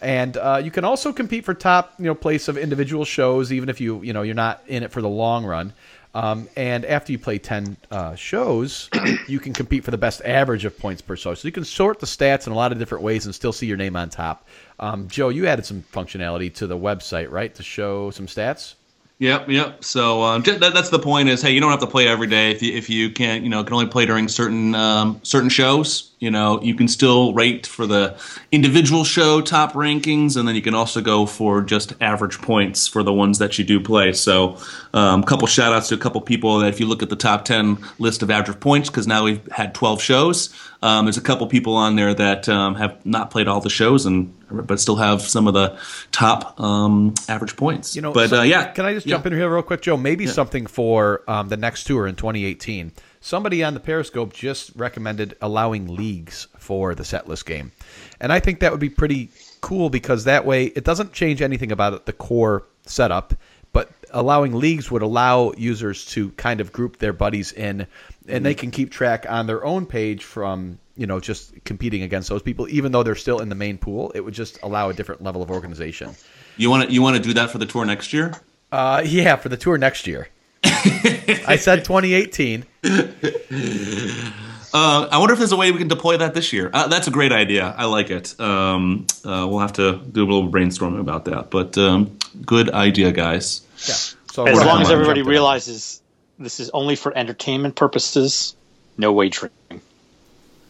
And 0.00 0.36
uh, 0.36 0.60
you 0.62 0.70
can 0.70 0.84
also 0.84 1.12
compete 1.12 1.44
for 1.44 1.54
top, 1.54 1.94
you 1.98 2.06
know, 2.06 2.14
place 2.14 2.48
of 2.48 2.58
individual 2.58 3.04
shows, 3.04 3.52
even 3.52 3.68
if 3.68 3.80
you, 3.80 4.02
you 4.02 4.12
know, 4.12 4.22
you're 4.22 4.34
not 4.34 4.62
in 4.66 4.82
it 4.82 4.90
for 4.90 5.00
the 5.00 5.08
long 5.08 5.44
run. 5.44 5.72
Um, 6.14 6.48
and 6.56 6.84
after 6.84 7.10
you 7.10 7.18
play 7.18 7.38
ten 7.38 7.76
uh, 7.90 8.14
shows, 8.14 8.88
you 9.28 9.40
can 9.40 9.52
compete 9.52 9.84
for 9.84 9.90
the 9.90 9.98
best 9.98 10.22
average 10.24 10.64
of 10.64 10.78
points 10.78 11.02
per 11.02 11.16
show. 11.16 11.34
So 11.34 11.48
you 11.48 11.52
can 11.52 11.64
sort 11.64 12.00
the 12.00 12.06
stats 12.06 12.46
in 12.46 12.52
a 12.52 12.56
lot 12.56 12.70
of 12.70 12.78
different 12.78 13.02
ways 13.02 13.26
and 13.26 13.34
still 13.34 13.52
see 13.52 13.66
your 13.66 13.76
name 13.76 13.96
on 13.96 14.10
top. 14.10 14.46
Um, 14.78 15.08
Joe, 15.08 15.28
you 15.28 15.46
added 15.46 15.66
some 15.66 15.82
functionality 15.92 16.52
to 16.54 16.66
the 16.66 16.78
website, 16.78 17.30
right, 17.30 17.54
to 17.54 17.62
show 17.62 18.10
some 18.10 18.26
stats. 18.26 18.74
Yep, 19.20 19.48
yep. 19.48 19.84
So 19.84 20.22
um, 20.24 20.42
that, 20.42 20.58
that's 20.74 20.90
the 20.90 20.98
point. 20.98 21.28
Is 21.28 21.40
hey, 21.40 21.52
you 21.52 21.60
don't 21.60 21.70
have 21.70 21.80
to 21.80 21.86
play 21.86 22.08
every 22.08 22.26
day 22.26 22.50
if 22.50 22.62
you 22.62 22.74
if 22.74 22.90
you 22.90 23.10
can't, 23.10 23.44
you 23.44 23.48
know, 23.48 23.62
can 23.62 23.72
only 23.72 23.86
play 23.86 24.06
during 24.06 24.26
certain 24.26 24.74
um, 24.74 25.20
certain 25.22 25.48
shows. 25.48 26.10
You 26.18 26.32
know, 26.32 26.60
you 26.62 26.74
can 26.74 26.88
still 26.88 27.32
rate 27.32 27.64
for 27.64 27.86
the 27.86 28.18
individual 28.50 29.04
show 29.04 29.40
top 29.40 29.74
rankings, 29.74 30.36
and 30.36 30.48
then 30.48 30.56
you 30.56 30.62
can 30.62 30.74
also 30.74 31.00
go 31.00 31.26
for 31.26 31.62
just 31.62 31.92
average 32.00 32.38
points 32.38 32.88
for 32.88 33.04
the 33.04 33.12
ones 33.12 33.38
that 33.38 33.56
you 33.56 33.64
do 33.64 33.78
play. 33.78 34.12
So, 34.14 34.58
a 34.92 34.98
um, 34.98 35.22
couple 35.22 35.46
shout 35.46 35.72
outs 35.72 35.90
to 35.90 35.94
a 35.94 35.98
couple 35.98 36.20
people 36.20 36.58
that 36.58 36.70
if 36.70 36.80
you 36.80 36.86
look 36.86 37.02
at 37.02 37.08
the 37.08 37.16
top 37.16 37.44
ten 37.44 37.78
list 38.00 38.24
of 38.24 38.32
average 38.32 38.58
points, 38.58 38.90
because 38.90 39.06
now 39.06 39.22
we've 39.22 39.46
had 39.52 39.74
twelve 39.74 40.02
shows. 40.02 40.52
Um, 40.82 41.06
there's 41.06 41.16
a 41.16 41.22
couple 41.22 41.46
people 41.46 41.76
on 41.76 41.94
there 41.94 42.14
that 42.14 42.48
um, 42.48 42.74
have 42.74 43.06
not 43.06 43.30
played 43.30 43.46
all 43.46 43.60
the 43.60 43.70
shows 43.70 44.06
and 44.06 44.34
but 44.62 44.80
still 44.80 44.96
have 44.96 45.22
some 45.22 45.46
of 45.46 45.54
the 45.54 45.78
top 46.12 46.58
um, 46.60 47.14
average 47.28 47.56
points. 47.56 47.94
You 47.96 48.02
know, 48.02 48.12
but 48.12 48.30
so- 48.30 48.40
uh, 48.40 48.42
yeah, 48.42 48.72
Can 48.72 48.84
I 48.84 48.94
just 48.94 49.06
Yeah. 49.06 49.14
jump 49.14 49.26
in 49.26 49.32
here 49.32 49.48
real 49.52 49.62
quick, 49.62 49.82
Joe? 49.82 49.96
Maybe 49.96 50.26
something 50.26 50.66
for 50.66 51.22
um, 51.28 51.48
the 51.48 51.56
next 51.56 51.84
tour 51.84 52.06
in 52.06 52.14
2018. 52.16 52.92
Somebody 53.20 53.64
on 53.64 53.72
the 53.74 53.80
Periscope 53.80 54.32
just 54.34 54.70
recommended 54.76 55.34
allowing 55.40 55.88
leagues 55.96 56.46
for 56.58 56.94
the 56.94 57.04
set 57.04 57.26
list 57.26 57.46
game, 57.46 57.72
and 58.20 58.30
I 58.32 58.38
think 58.40 58.60
that 58.60 58.70
would 58.70 58.80
be 58.80 58.90
pretty 58.90 59.30
cool 59.62 59.88
because 59.88 60.24
that 60.24 60.44
way 60.44 60.64
it 60.66 60.84
doesn't 60.84 61.14
change 61.14 61.40
anything 61.40 61.72
about 61.72 62.04
the 62.04 62.12
core 62.12 62.64
setup. 62.84 63.32
But 63.72 63.90
allowing 64.12 64.54
leagues 64.54 64.90
would 64.90 65.00
allow 65.02 65.52
users 65.56 66.04
to 66.06 66.30
kind 66.32 66.60
of 66.60 66.70
group 66.72 66.98
their 66.98 67.12
buddies 67.14 67.50
in, 67.50 67.86
and 68.28 68.44
they 68.46 68.54
can 68.54 68.70
keep 68.70 68.90
track 68.92 69.24
on 69.28 69.46
their 69.46 69.64
own 69.64 69.86
page 69.86 70.22
from 70.22 70.78
you 70.96 71.06
know 71.06 71.20
just 71.20 71.52
competing 71.64 72.02
against 72.02 72.28
those 72.28 72.42
people, 72.42 72.68
even 72.68 72.92
though 72.92 73.02
they're 73.02 73.14
still 73.14 73.40
in 73.40 73.48
the 73.48 73.54
main 73.54 73.78
pool. 73.78 74.12
It 74.14 74.20
would 74.20 74.34
just 74.34 74.58
allow 74.62 74.88
a 74.90 74.94
different 74.94 75.22
level 75.22 75.42
of 75.42 75.50
organization. 75.50 76.14
You 76.56 76.70
want 76.70 76.88
to 76.88 76.94
you 76.94 77.02
want 77.02 77.16
to 77.16 77.22
do 77.22 77.34
that 77.34 77.50
for 77.50 77.58
the 77.58 77.66
tour 77.66 77.84
next 77.84 78.12
year? 78.12 78.32
Uh, 78.70 79.02
yeah, 79.04 79.36
for 79.36 79.48
the 79.48 79.56
tour 79.56 79.78
next 79.78 80.06
year. 80.06 80.28
I 80.64 81.56
said 81.56 81.84
2018. 81.84 82.64
Uh, 84.74 85.06
I 85.08 85.18
wonder 85.18 85.34
if 85.34 85.38
there's 85.38 85.52
a 85.52 85.56
way 85.56 85.70
we 85.70 85.78
can 85.78 85.86
deploy 85.86 86.16
that 86.16 86.34
this 86.34 86.52
year. 86.52 86.68
Uh, 86.74 86.88
that's 86.88 87.06
a 87.06 87.12
great 87.12 87.30
idea. 87.30 87.72
I 87.78 87.84
like 87.84 88.10
it. 88.10 88.38
Um, 88.40 89.06
uh, 89.24 89.46
we'll 89.48 89.60
have 89.60 89.74
to 89.74 89.98
do 89.98 90.24
a 90.24 90.26
little 90.26 90.48
brainstorming 90.48 90.98
about 90.98 91.26
that. 91.26 91.48
But 91.48 91.78
um, 91.78 92.18
good 92.44 92.70
idea, 92.70 93.12
guys. 93.12 93.60
Yeah. 93.86 93.94
So 94.32 94.48
As 94.48 94.58
long 94.58 94.82
as 94.82 94.90
everybody 94.90 95.22
realizes 95.22 96.02
this 96.40 96.58
is 96.58 96.70
only 96.70 96.96
for 96.96 97.16
entertainment 97.16 97.76
purposes, 97.76 98.56
no 98.98 99.12
wagering. 99.12 99.52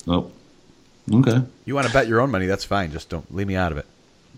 Oh, 0.07 0.31
okay. 1.13 1.43
you 1.65 1.75
want 1.75 1.87
to 1.87 1.93
bet 1.93 2.07
your 2.09 2.21
own 2.21 2.31
money, 2.31 2.47
that's 2.47 2.65
fine. 2.65 2.93
Just 2.93 3.09
don't 3.09 3.35
leave 3.35 3.47
me 3.47 3.57
out 3.57 3.73
of 3.73 3.79
it. 3.79 3.87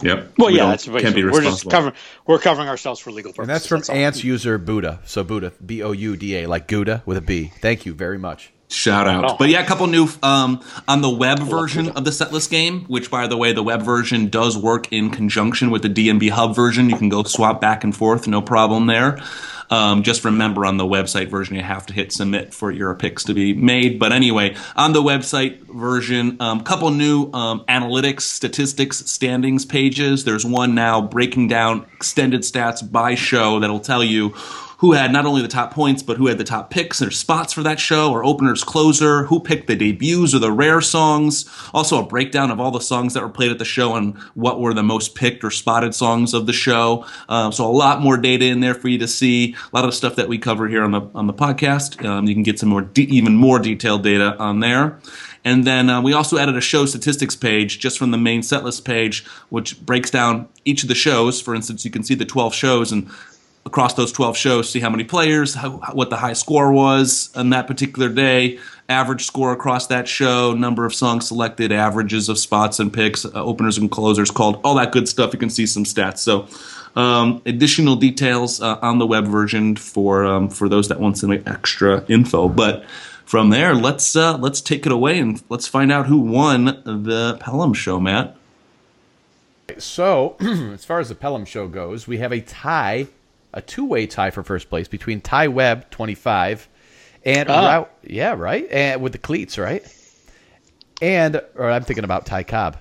Yep. 0.02 0.32
Well, 0.36 0.48
We 0.48 0.58
yeah, 0.58 0.66
that's 0.66 0.84
can't 0.84 1.14
be 1.14 1.24
we're 1.24 1.40
just 1.40 1.68
covering 1.70 1.94
we're 2.26 2.38
covering 2.38 2.68
ourselves 2.68 3.00
for 3.00 3.10
legal 3.10 3.32
purposes. 3.32 3.48
And 3.48 3.50
that's 3.50 3.66
from 3.88 3.94
all. 3.94 4.00
Ants 4.00 4.22
user 4.22 4.58
Bouda. 4.58 5.00
So 5.06 5.24
Bouda, 5.24 5.52
B 5.64 5.82
O 5.82 5.92
U 5.92 6.16
D 6.16 6.36
A, 6.36 6.46
like 6.46 6.68
Gouda 6.68 7.02
with 7.06 7.16
a 7.16 7.22
B. 7.22 7.50
Thank 7.60 7.86
you 7.86 7.94
very 7.94 8.18
much. 8.18 8.52
Shout 8.68 9.06
out. 9.06 9.24
Oh. 9.30 9.36
But 9.38 9.48
yeah, 9.48 9.60
a 9.62 9.66
couple 9.66 9.86
new 9.86 10.08
um, 10.22 10.60
on 10.88 11.00
the 11.00 11.08
web 11.08 11.38
version 11.38 11.90
of 11.90 12.04
the 12.04 12.10
setlist 12.10 12.50
game, 12.50 12.84
which 12.86 13.10
by 13.10 13.26
the 13.28 13.36
way, 13.36 13.52
the 13.52 13.62
web 13.62 13.82
version 13.82 14.28
does 14.28 14.58
work 14.58 14.92
in 14.92 15.10
conjunction 15.10 15.70
with 15.70 15.82
the 15.82 15.88
DMB 15.88 16.30
Hub 16.30 16.54
version. 16.54 16.90
You 16.90 16.96
can 16.96 17.08
go 17.08 17.22
swap 17.22 17.60
back 17.60 17.84
and 17.84 17.94
forth, 17.96 18.26
no 18.26 18.42
problem 18.42 18.86
there. 18.86 19.22
Um, 19.70 20.02
just 20.02 20.24
remember 20.24 20.64
on 20.64 20.76
the 20.76 20.84
website 20.84 21.28
version, 21.28 21.56
you 21.56 21.62
have 21.62 21.86
to 21.86 21.92
hit 21.92 22.12
submit 22.12 22.54
for 22.54 22.70
your 22.70 22.94
picks 22.94 23.24
to 23.24 23.34
be 23.34 23.54
made. 23.54 23.98
But 23.98 24.12
anyway, 24.12 24.56
on 24.74 24.92
the 24.92 25.02
website 25.02 25.62
version, 25.62 26.36
a 26.40 26.44
um, 26.44 26.60
couple 26.62 26.90
new 26.90 27.30
um, 27.32 27.64
analytics, 27.68 28.22
statistics, 28.22 28.98
standings 29.10 29.64
pages. 29.64 30.24
There's 30.24 30.44
one 30.44 30.74
now 30.74 31.00
breaking 31.00 31.48
down 31.48 31.86
extended 31.94 32.42
stats 32.42 32.88
by 32.90 33.14
show 33.14 33.60
that'll 33.60 33.80
tell 33.80 34.04
you 34.04 34.34
who 34.78 34.92
had 34.92 35.12
not 35.12 35.26
only 35.26 35.42
the 35.42 35.48
top 35.48 35.72
points, 35.72 36.02
but 36.02 36.16
who 36.16 36.26
had 36.26 36.38
the 36.38 36.44
top 36.44 36.70
picks 36.70 37.00
or 37.00 37.10
spots 37.10 37.52
for 37.52 37.62
that 37.62 37.80
show, 37.80 38.12
or 38.12 38.24
openers, 38.24 38.62
closer, 38.62 39.24
who 39.24 39.40
picked 39.40 39.66
the 39.66 39.76
debuts 39.76 40.34
or 40.34 40.38
the 40.38 40.52
rare 40.52 40.80
songs. 40.80 41.48
Also, 41.72 42.02
a 42.02 42.06
breakdown 42.06 42.50
of 42.50 42.60
all 42.60 42.70
the 42.70 42.80
songs 42.80 43.14
that 43.14 43.22
were 43.22 43.28
played 43.28 43.50
at 43.50 43.58
the 43.58 43.64
show 43.64 43.94
and 43.96 44.16
what 44.34 44.60
were 44.60 44.74
the 44.74 44.82
most 44.82 45.14
picked 45.14 45.42
or 45.44 45.50
spotted 45.50 45.94
songs 45.94 46.34
of 46.34 46.46
the 46.46 46.52
show. 46.52 47.06
Um, 47.28 47.52
so, 47.52 47.66
a 47.66 47.72
lot 47.72 48.00
more 48.00 48.16
data 48.16 48.44
in 48.46 48.60
there 48.60 48.74
for 48.74 48.88
you 48.88 48.98
to 48.98 49.08
see. 49.08 49.54
A 49.72 49.76
lot 49.76 49.84
of 49.84 49.94
stuff 49.94 50.16
that 50.16 50.28
we 50.28 50.38
cover 50.38 50.68
here 50.68 50.82
on 50.82 50.90
the 50.90 51.02
on 51.14 51.26
the 51.26 51.34
podcast. 51.34 52.04
Um, 52.04 52.26
you 52.26 52.34
can 52.34 52.42
get 52.42 52.58
some 52.58 52.68
more, 52.68 52.82
de- 52.82 53.14
even 53.14 53.36
more 53.36 53.58
detailed 53.58 54.02
data 54.02 54.36
on 54.38 54.60
there. 54.60 55.00
And 55.46 55.64
then 55.64 55.88
uh, 55.88 56.02
we 56.02 56.12
also 56.12 56.38
added 56.38 56.56
a 56.56 56.60
show 56.60 56.86
statistics 56.86 57.36
page 57.36 57.78
just 57.78 57.98
from 57.98 58.10
the 58.10 58.18
main 58.18 58.40
setlist 58.40 58.84
page, 58.84 59.24
which 59.48 59.80
breaks 59.80 60.10
down 60.10 60.48
each 60.64 60.82
of 60.82 60.88
the 60.88 60.94
shows. 60.96 61.40
For 61.40 61.54
instance, 61.54 61.84
you 61.84 61.90
can 61.92 62.02
see 62.02 62.16
the 62.16 62.24
12 62.24 62.52
shows 62.52 62.90
and 62.90 63.08
across 63.66 63.94
those 63.94 64.12
12 64.12 64.36
shows, 64.36 64.70
see 64.70 64.80
how 64.80 64.88
many 64.88 65.04
players, 65.04 65.54
how, 65.54 65.70
what 65.92 66.08
the 66.08 66.16
high 66.16 66.32
score 66.32 66.72
was 66.72 67.30
on 67.34 67.50
that 67.50 67.66
particular 67.66 68.08
day, 68.08 68.58
average 68.88 69.26
score 69.26 69.52
across 69.52 69.88
that 69.88 70.06
show, 70.06 70.54
number 70.54 70.86
of 70.86 70.94
songs 70.94 71.28
selected, 71.28 71.72
averages 71.72 72.28
of 72.28 72.38
spots 72.38 72.78
and 72.78 72.92
picks, 72.92 73.24
uh, 73.24 73.30
openers 73.34 73.76
and 73.76 73.90
closers 73.90 74.30
called, 74.30 74.60
all 74.64 74.76
that 74.76 74.92
good 74.92 75.08
stuff. 75.08 75.32
You 75.32 75.38
can 75.38 75.50
see 75.50 75.66
some 75.66 75.84
stats. 75.84 76.18
So 76.18 76.46
um, 76.98 77.42
additional 77.44 77.96
details 77.96 78.62
uh, 78.62 78.78
on 78.80 78.98
the 78.98 79.06
web 79.06 79.26
version 79.26 79.76
for 79.76 80.24
um, 80.24 80.48
for 80.48 80.68
those 80.68 80.88
that 80.88 80.98
want 80.98 81.18
some 81.18 81.32
extra 81.32 82.04
info. 82.08 82.48
But 82.48 82.84
from 83.26 83.50
there, 83.50 83.74
let's 83.74 84.16
uh, 84.16 84.38
let's 84.38 84.60
take 84.60 84.86
it 84.86 84.92
away 84.92 85.18
and 85.18 85.42
let's 85.48 85.66
find 85.66 85.92
out 85.92 86.06
who 86.06 86.18
won 86.18 86.64
the 86.84 87.36
Pelham 87.40 87.74
show, 87.74 88.00
Matt. 88.00 88.36
So, 89.78 90.36
as 90.40 90.84
far 90.84 91.00
as 91.00 91.08
the 91.08 91.14
Pelham 91.14 91.44
show 91.44 91.66
goes, 91.66 92.06
we 92.06 92.18
have 92.18 92.32
a 92.32 92.40
tie, 92.40 93.08
a 93.56 93.62
two-way 93.62 94.06
tie 94.06 94.30
for 94.30 94.44
first 94.44 94.68
place 94.68 94.86
between 94.86 95.20
Ty 95.20 95.48
Webb, 95.48 95.90
25, 95.90 96.68
and. 97.24 97.48
Ah. 97.50 97.76
Rou- 97.78 97.86
yeah, 98.08 98.34
right, 98.34 98.66
and 98.70 99.02
with 99.02 99.12
the 99.12 99.18
cleats, 99.18 99.58
right? 99.58 99.82
And 101.02 101.40
or 101.56 101.70
I'm 101.70 101.82
thinking 101.82 102.04
about 102.04 102.26
Ty 102.26 102.44
Cobb. 102.44 102.76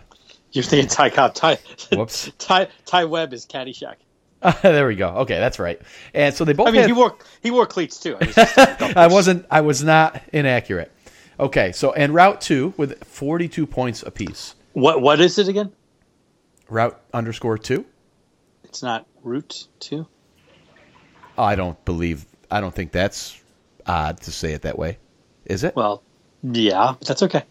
You're 0.51 0.63
thinking 0.63 0.87
Ty 0.87 1.09
Cobb. 1.09 1.33
Ty, 1.33 1.57
Whoops. 1.91 2.31
Ty, 2.37 2.67
Ty 2.85 3.05
Webb 3.05 3.33
is 3.33 3.45
Caddyshack. 3.45 3.95
there 4.61 4.87
we 4.87 4.95
go. 4.95 5.09
Okay, 5.19 5.37
that's 5.39 5.59
right. 5.59 5.81
And 6.13 6.33
so 6.33 6.45
they 6.45 6.53
both. 6.53 6.67
I 6.67 6.71
mean, 6.71 6.81
had- 6.81 6.89
he 6.89 6.93
wore 6.93 7.17
he 7.41 7.51
wore 7.51 7.65
cleats 7.65 7.99
too. 7.99 8.15
I 8.21 8.25
was 8.25 8.37
I 8.95 9.07
wasn't. 9.07 9.45
I 9.51 9.61
was 9.61 9.83
not 9.83 10.21
inaccurate. 10.31 10.91
Okay, 11.39 11.71
so 11.73 11.91
and 11.93 12.13
Route 12.13 12.39
Two 12.41 12.73
with 12.77 13.03
42 13.05 13.65
points 13.67 14.03
apiece. 14.03 14.55
what 14.73 15.01
what 15.01 15.19
is 15.19 15.37
it 15.39 15.47
again? 15.49 15.73
Route 16.69 16.99
underscore 17.13 17.57
two. 17.57 17.85
It's 18.63 18.81
not 18.83 19.05
route 19.23 19.67
two. 19.79 20.07
I 21.37 21.55
don't 21.55 21.83
believe. 21.85 22.25
I 22.49 22.61
don't 22.61 22.73
think 22.73 22.91
that's 22.91 23.39
odd 23.85 24.21
to 24.21 24.31
say 24.31 24.53
it 24.53 24.63
that 24.63 24.77
way. 24.77 24.97
Is 25.45 25.63
it? 25.63 25.75
Well, 25.75 26.03
yeah, 26.43 26.95
but 26.97 27.07
that's 27.07 27.23
okay. 27.23 27.43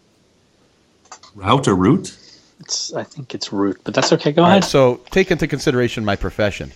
Route 1.35 1.67
or 1.67 1.75
route? 1.75 2.17
It's 2.61 2.93
I 2.93 3.03
think 3.03 3.35
it's 3.35 3.51
root, 3.51 3.79
but 3.83 3.93
that's 3.93 4.13
okay. 4.13 4.31
Go 4.31 4.43
All 4.43 4.49
ahead. 4.49 4.63
right, 4.63 4.69
so 4.69 5.01
take 5.11 5.31
into 5.31 5.47
consideration 5.47 6.05
my 6.05 6.15
profession. 6.15 6.71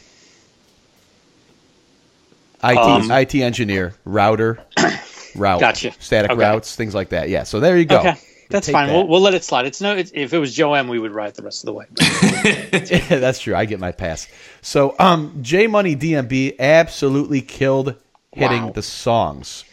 IT, 2.62 2.78
Um, 2.78 3.10
IT 3.12 3.36
engineer, 3.36 3.94
router, 4.04 4.60
route, 5.36 5.62
Gotcha. 5.62 5.94
static 6.00 6.32
Okay. 6.32 6.42
routes, 6.42 6.76
things 6.76 6.94
like 6.94 7.10
that. 7.10 7.30
Yeah, 7.30 7.44
so 7.44 7.60
there 7.62 7.78
you 7.78 7.86
go. 7.86 8.02
okay, 8.02 8.20
that's 8.50 8.66
Take 8.68 8.74
fine. 8.74 8.88
that. 8.88 8.94
We'll, 8.96 9.08
we'll 9.08 9.22
let 9.22 9.34
it 9.36 9.44
slide. 9.44 9.66
It's 9.66 9.80
no. 9.82 9.96
It's, 9.96 10.12
if 10.14 10.34
it 10.34 10.40
was 10.40 10.54
Joe 10.54 10.74
M, 10.74 10.88
we 10.88 11.00
would 11.00 11.12
ride 11.14 11.36
the 11.36 11.44
rest 11.44 11.64
of 11.64 11.68
the 11.68 11.74
way. 11.74 11.86
That's 13.20 13.40
true. 13.40 13.56
I 13.56 13.66
get 13.66 13.80
my 13.80 13.92
pass. 13.92 14.28
So, 14.62 14.96
um, 15.00 15.38
J 15.42 15.68
Money 15.68 15.96
DMB 15.96 16.58
absolutely 16.60 17.42
killed 17.42 17.96
hitting 18.32 18.64
Wow. 18.66 18.72
the 18.72 18.82
songs. 18.82 19.66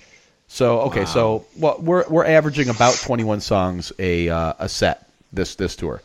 So, 0.48 0.80
okay, 0.82 1.04
so 1.04 1.44
well, 1.58 1.76
we're 1.80 2.06
we're 2.08 2.24
averaging 2.24 2.68
about 2.68 2.94
21 2.96 3.40
songs 3.40 3.92
a 3.98 4.28
uh, 4.28 4.52
a 4.58 4.68
set 4.68 5.08
this 5.32 5.54
this 5.56 5.74
tour. 5.76 6.02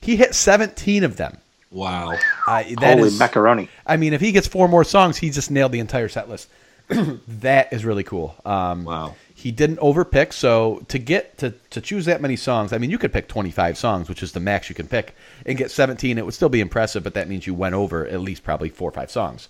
He 0.00 0.16
hit 0.16 0.34
17 0.34 1.04
of 1.04 1.16
them. 1.16 1.36
Wow. 1.70 2.12
Uh, 2.46 2.62
that 2.80 2.96
Holy 2.96 3.08
is- 3.08 3.18
macaroni! 3.18 3.68
I 3.86 3.96
mean, 3.96 4.12
if 4.12 4.20
he 4.20 4.32
gets 4.32 4.46
four 4.46 4.68
more 4.68 4.84
songs, 4.84 5.16
he 5.18 5.30
just 5.30 5.50
nailed 5.50 5.72
the 5.72 5.80
entire 5.80 6.08
set 6.08 6.28
list. 6.28 6.48
that 7.40 7.72
is 7.72 7.84
really 7.84 8.02
cool. 8.04 8.34
Um, 8.44 8.84
Wow. 8.84 9.14
He 9.40 9.52
didn't 9.52 9.78
overpick, 9.78 10.34
so 10.34 10.84
to 10.88 10.98
get 10.98 11.38
to, 11.38 11.54
to 11.70 11.80
choose 11.80 12.04
that 12.04 12.20
many 12.20 12.36
songs, 12.36 12.74
I 12.74 12.78
mean, 12.78 12.90
you 12.90 12.98
could 12.98 13.10
pick 13.10 13.26
25 13.26 13.78
songs, 13.78 14.06
which 14.06 14.22
is 14.22 14.32
the 14.32 14.38
max 14.38 14.68
you 14.68 14.74
can 14.74 14.86
pick, 14.86 15.16
and 15.46 15.56
get 15.56 15.70
17. 15.70 16.18
It 16.18 16.26
would 16.26 16.34
still 16.34 16.50
be 16.50 16.60
impressive, 16.60 17.02
but 17.02 17.14
that 17.14 17.26
means 17.26 17.46
you 17.46 17.54
went 17.54 17.74
over 17.74 18.06
at 18.06 18.20
least 18.20 18.44
probably 18.44 18.68
four 18.68 18.90
or 18.90 18.92
five 18.92 19.10
songs. 19.10 19.48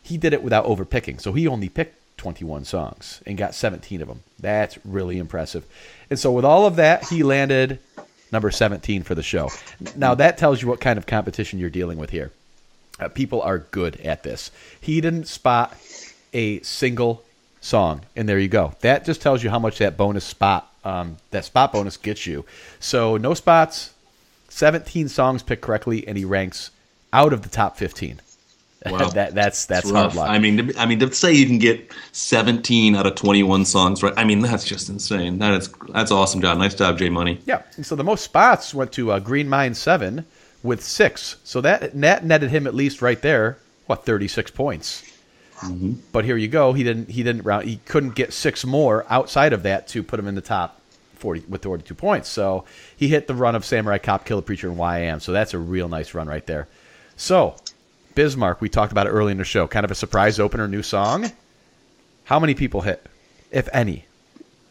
He 0.00 0.16
did 0.16 0.32
it 0.32 0.44
without 0.44 0.64
overpicking, 0.66 1.20
so 1.20 1.32
he 1.32 1.48
only 1.48 1.68
picked 1.68 1.98
21 2.18 2.64
songs 2.64 3.20
and 3.26 3.36
got 3.36 3.52
17 3.52 4.00
of 4.00 4.06
them. 4.06 4.22
That's 4.38 4.78
really 4.84 5.18
impressive. 5.18 5.66
And 6.08 6.20
so 6.20 6.30
with 6.30 6.44
all 6.44 6.64
of 6.64 6.76
that, 6.76 7.08
he 7.08 7.24
landed 7.24 7.80
number 8.30 8.52
17 8.52 9.02
for 9.02 9.16
the 9.16 9.24
show. 9.24 9.50
Now 9.96 10.14
that 10.14 10.38
tells 10.38 10.62
you 10.62 10.68
what 10.68 10.80
kind 10.80 10.98
of 10.98 11.06
competition 11.06 11.58
you're 11.58 11.68
dealing 11.68 11.98
with 11.98 12.10
here. 12.10 12.30
Uh, 13.00 13.08
people 13.08 13.42
are 13.42 13.58
good 13.58 14.00
at 14.02 14.22
this. 14.22 14.52
He 14.80 15.00
didn't 15.00 15.26
spot 15.26 15.76
a 16.32 16.60
single 16.60 17.24
song, 17.62 18.02
and 18.14 18.28
there 18.28 18.38
you 18.38 18.48
go. 18.48 18.74
That 18.80 19.06
just 19.06 19.22
tells 19.22 19.42
you 19.42 19.48
how 19.48 19.58
much 19.58 19.78
that 19.78 19.96
bonus 19.96 20.24
spot, 20.24 20.70
um, 20.84 21.16
that 21.30 21.46
spot 21.46 21.72
bonus 21.72 21.96
gets 21.96 22.26
you. 22.26 22.44
So 22.80 23.16
no 23.16 23.32
spots, 23.32 23.94
17 24.50 25.08
songs 25.08 25.42
picked 25.42 25.62
correctly, 25.62 26.06
and 26.06 26.18
he 26.18 26.24
ranks 26.26 26.70
out 27.12 27.32
of 27.32 27.42
the 27.42 27.48
top 27.48 27.78
15. 27.78 28.20
Wow. 28.84 29.10
that 29.10 29.32
that's 29.36 29.66
that's 29.66 29.88
hard 29.88 30.16
luck. 30.16 30.28
I 30.28 30.40
mean, 30.40 30.76
I 30.76 30.86
mean, 30.86 30.98
to 30.98 31.14
say 31.14 31.32
you 31.32 31.46
can 31.46 31.58
get 31.58 31.92
17 32.10 32.96
out 32.96 33.06
of 33.06 33.14
21 33.14 33.64
songs, 33.64 34.02
right? 34.02 34.12
I 34.16 34.24
mean, 34.24 34.40
that's 34.40 34.64
just 34.64 34.88
insane. 34.88 35.38
That 35.38 35.54
is 35.54 35.72
that's 35.90 36.10
awesome, 36.10 36.40
job. 36.40 36.58
Nice 36.58 36.74
job, 36.74 36.98
Jay 36.98 37.08
Money. 37.08 37.40
Yeah. 37.46 37.62
So 37.82 37.94
the 37.94 38.02
most 38.02 38.24
spots 38.24 38.74
went 38.74 38.90
to 38.94 39.12
uh, 39.12 39.20
Green 39.20 39.48
Mine 39.48 39.74
Seven 39.74 40.26
with 40.64 40.82
six. 40.82 41.36
So 41.44 41.60
that 41.60 41.92
that 42.00 42.24
netted 42.24 42.50
him 42.50 42.66
at 42.66 42.74
least 42.74 43.00
right 43.00 43.22
there. 43.22 43.58
What 43.86 44.04
thirty 44.04 44.26
six 44.26 44.50
points. 45.62 46.00
But 46.12 46.24
here 46.24 46.36
you 46.36 46.48
go. 46.48 46.72
He 46.72 46.84
didn't. 46.84 47.10
He 47.10 47.22
didn't 47.22 47.42
round. 47.42 47.66
He 47.68 47.76
couldn't 47.86 48.14
get 48.14 48.32
six 48.32 48.64
more 48.64 49.06
outside 49.08 49.52
of 49.52 49.62
that 49.64 49.88
to 49.88 50.02
put 50.02 50.18
him 50.18 50.26
in 50.26 50.34
the 50.34 50.40
top 50.40 50.80
forty 51.14 51.40
with 51.48 51.62
forty 51.62 51.82
two 51.82 51.94
points. 51.94 52.28
So 52.28 52.64
he 52.96 53.08
hit 53.08 53.26
the 53.26 53.34
run 53.34 53.54
of 53.54 53.64
Samurai 53.64 53.98
Cop, 53.98 54.24
Killer 54.24 54.42
Preacher, 54.42 54.68
and 54.68 54.76
YM. 54.78 55.20
So 55.22 55.32
that's 55.32 55.54
a 55.54 55.58
real 55.58 55.88
nice 55.88 56.14
run 56.14 56.26
right 56.28 56.46
there. 56.46 56.68
So 57.16 57.56
Bismarck, 58.14 58.60
we 58.60 58.68
talked 58.68 58.92
about 58.92 59.06
it 59.06 59.10
early 59.10 59.32
in 59.32 59.38
the 59.38 59.44
show. 59.44 59.66
Kind 59.66 59.84
of 59.84 59.90
a 59.90 59.94
surprise 59.94 60.38
opener, 60.38 60.68
new 60.68 60.82
song. 60.82 61.30
How 62.24 62.38
many 62.38 62.54
people 62.54 62.82
hit, 62.82 63.04
if 63.50 63.68
any? 63.72 64.04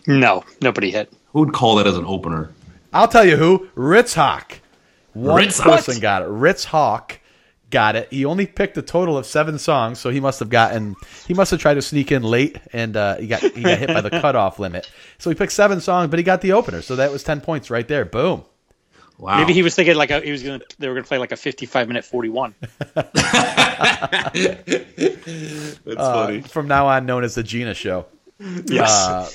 No, 0.07 0.43
nobody 0.61 0.91
hit. 0.91 1.11
Who 1.33 1.39
would 1.41 1.53
call 1.53 1.75
that 1.75 1.87
as 1.87 1.97
an 1.97 2.05
opener? 2.05 2.51
I'll 2.93 3.07
tell 3.07 3.25
you 3.25 3.37
who. 3.37 3.69
Ritz 3.75 4.13
Hawk. 4.13 4.59
One 5.13 5.37
Ritz 5.43 5.59
Hawk? 5.59 5.77
person 5.77 5.99
got 5.99 6.21
it. 6.23 6.27
Ritz 6.27 6.65
Hawk 6.65 7.19
got 7.71 7.95
it. 7.95 8.07
He 8.11 8.25
only 8.25 8.45
picked 8.45 8.77
a 8.77 8.81
total 8.81 9.17
of 9.17 9.25
seven 9.25 9.57
songs, 9.57 9.99
so 9.99 10.09
he 10.09 10.19
must 10.19 10.39
have 10.39 10.49
gotten. 10.49 10.95
He 11.27 11.33
must 11.33 11.51
have 11.51 11.59
tried 11.59 11.75
to 11.75 11.81
sneak 11.81 12.11
in 12.11 12.23
late, 12.23 12.59
and 12.73 12.95
uh, 12.95 13.15
he 13.17 13.27
got 13.27 13.41
he 13.41 13.63
got 13.63 13.79
hit 13.79 13.87
by 13.87 14.01
the 14.01 14.09
cutoff 14.21 14.59
limit. 14.59 14.89
So 15.17 15.29
he 15.29 15.35
picked 15.35 15.53
seven 15.53 15.81
songs, 15.81 16.09
but 16.09 16.19
he 16.19 16.23
got 16.23 16.41
the 16.41 16.51
opener. 16.51 16.81
So 16.81 16.97
that 16.97 17.11
was 17.11 17.23
ten 17.23 17.41
points 17.41 17.71
right 17.71 17.87
there. 17.87 18.05
Boom. 18.05 18.43
Wow. 19.17 19.37
Maybe 19.37 19.53
he 19.53 19.61
was 19.61 19.75
thinking 19.75 19.95
like 19.95 20.09
a, 20.09 20.19
he 20.19 20.31
was 20.31 20.41
gonna 20.41 20.61
they 20.79 20.87
were 20.87 20.95
gonna 20.95 21.05
play 21.05 21.19
like 21.19 21.31
a 21.31 21.37
55 21.37 21.87
minute 21.87 22.03
41. 22.03 22.55
That's 22.95 23.15
funny. 25.95 26.41
From 26.41 26.67
now 26.67 26.87
on, 26.87 27.05
known 27.05 27.23
as 27.23 27.35
the 27.35 27.43
Gina 27.43 27.75
Show. 27.75 28.07
Yes. 28.65 28.89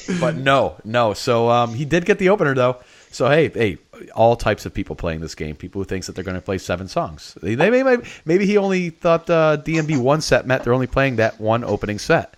Uh, 0.08 0.16
but 0.20 0.34
no, 0.34 0.74
no. 0.84 1.14
So 1.14 1.48
um, 1.50 1.74
he 1.74 1.84
did 1.84 2.04
get 2.04 2.18
the 2.18 2.30
opener 2.30 2.54
though. 2.54 2.78
So 3.10 3.28
hey, 3.28 3.48
hey, 3.48 3.78
all 4.14 4.36
types 4.36 4.66
of 4.66 4.74
people 4.74 4.94
playing 4.96 5.20
this 5.20 5.34
game. 5.34 5.56
People 5.56 5.80
who 5.80 5.84
thinks 5.86 6.06
that 6.06 6.14
they're 6.14 6.24
going 6.24 6.34
to 6.36 6.40
play 6.40 6.58
seven 6.58 6.88
songs. 6.88 7.36
They, 7.42 7.54
they 7.54 7.70
may, 7.70 7.82
may- 7.82 8.04
maybe 8.24 8.46
he 8.46 8.56
only 8.58 8.90
thought 8.90 9.28
uh, 9.30 9.56
DMB 9.64 9.98
one 9.98 10.20
set 10.20 10.46
meant 10.46 10.64
they're 10.64 10.74
only 10.74 10.86
playing 10.86 11.16
that 11.16 11.40
one 11.40 11.64
opening 11.64 11.98
set. 11.98 12.34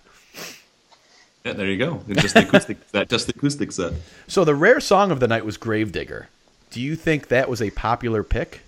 Yeah, 1.43 1.53
there 1.53 1.67
you 1.67 1.77
go. 1.77 2.01
Just 2.09 2.33
the 2.33 2.41
acoustic, 2.47 2.85
that 2.91 3.09
just 3.09 3.27
the 3.27 3.33
acoustic 3.35 3.71
set. 3.71 3.93
So 4.27 4.43
the 4.45 4.55
rare 4.55 4.79
song 4.79 5.11
of 5.11 5.19
the 5.19 5.27
night 5.27 5.45
was 5.45 5.57
Gravedigger. 5.57 6.27
Do 6.71 6.81
you 6.81 6.95
think 6.95 7.29
that 7.29 7.49
was 7.49 7.61
a 7.61 7.71
popular 7.71 8.23
pick? 8.23 8.61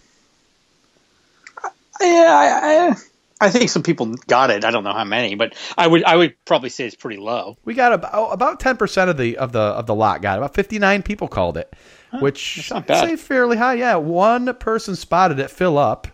yeah, 2.02 2.88
I, 2.90 2.90
I 2.92 2.96
I 3.42 3.50
think 3.50 3.72
some 3.72 3.82
people 3.82 4.06
got 4.28 4.52
it. 4.52 4.64
I 4.64 4.70
don't 4.70 4.84
know 4.84 4.94
how 4.94 5.04
many, 5.04 5.34
but 5.34 5.56
I 5.76 5.88
would 5.88 6.04
I 6.04 6.16
would 6.16 6.36
probably 6.46 6.70
say 6.70 6.86
it's 6.86 6.96
pretty 6.96 7.18
low. 7.18 7.58
We 7.66 7.74
got 7.74 7.92
about 7.92 8.32
about 8.32 8.60
ten 8.60 8.78
percent 8.78 9.10
of 9.10 9.18
the 9.18 9.38
of 9.38 9.52
the 9.52 9.60
of 9.60 9.88
the 9.88 9.96
lot 9.96 10.22
got 10.22 10.36
it. 10.36 10.38
about 10.38 10.54
fifty 10.54 10.78
nine 10.78 11.02
people 11.02 11.28
called 11.28 11.58
it, 11.58 11.74
which 12.20 12.72
I'd 12.72 12.88
say 12.88 13.16
fairly 13.16 13.58
high. 13.58 13.74
Yeah, 13.74 13.96
one 13.96 14.54
person 14.56 14.96
spotted 14.96 15.40
it 15.40 15.50
fill 15.50 15.80
up, 15.80 16.08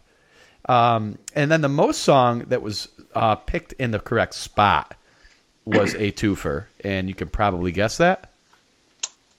um, 0.69 1.17
and 1.35 1.51
then 1.51 1.59
the 1.59 1.69
most 1.69 2.01
song 2.01 2.45
that 2.47 2.61
was 2.61 2.87
uh, 3.13 3.35
picked 3.35 3.73
in 3.73 3.91
the 3.91 3.99
correct 3.99 4.33
spot 4.33 4.95
was 5.65 5.95
a 5.95 6.13
twofer, 6.13 6.65
and 6.81 7.09
you 7.09 7.13
can 7.13 7.27
probably 7.27 7.73
guess 7.73 7.97
that. 7.97 8.31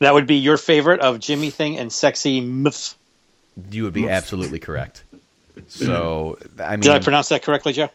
That 0.00 0.12
would 0.12 0.26
be 0.26 0.36
your 0.36 0.58
favorite 0.58 1.00
of 1.00 1.16
Jimi 1.16 1.50
Thing 1.50 1.78
and 1.78 1.90
Sexy 1.90 2.40
Myth. 2.40 2.94
You 3.70 3.84
would 3.84 3.94
be 3.94 4.08
absolutely 4.08 4.60
correct. 4.60 5.04
So 5.66 6.38
I 6.58 6.72
mean, 6.72 6.80
Did 6.80 6.92
I 6.92 6.98
pronounce 7.00 7.28
that 7.30 7.42
correctly, 7.42 7.72
Joe? 7.72 7.90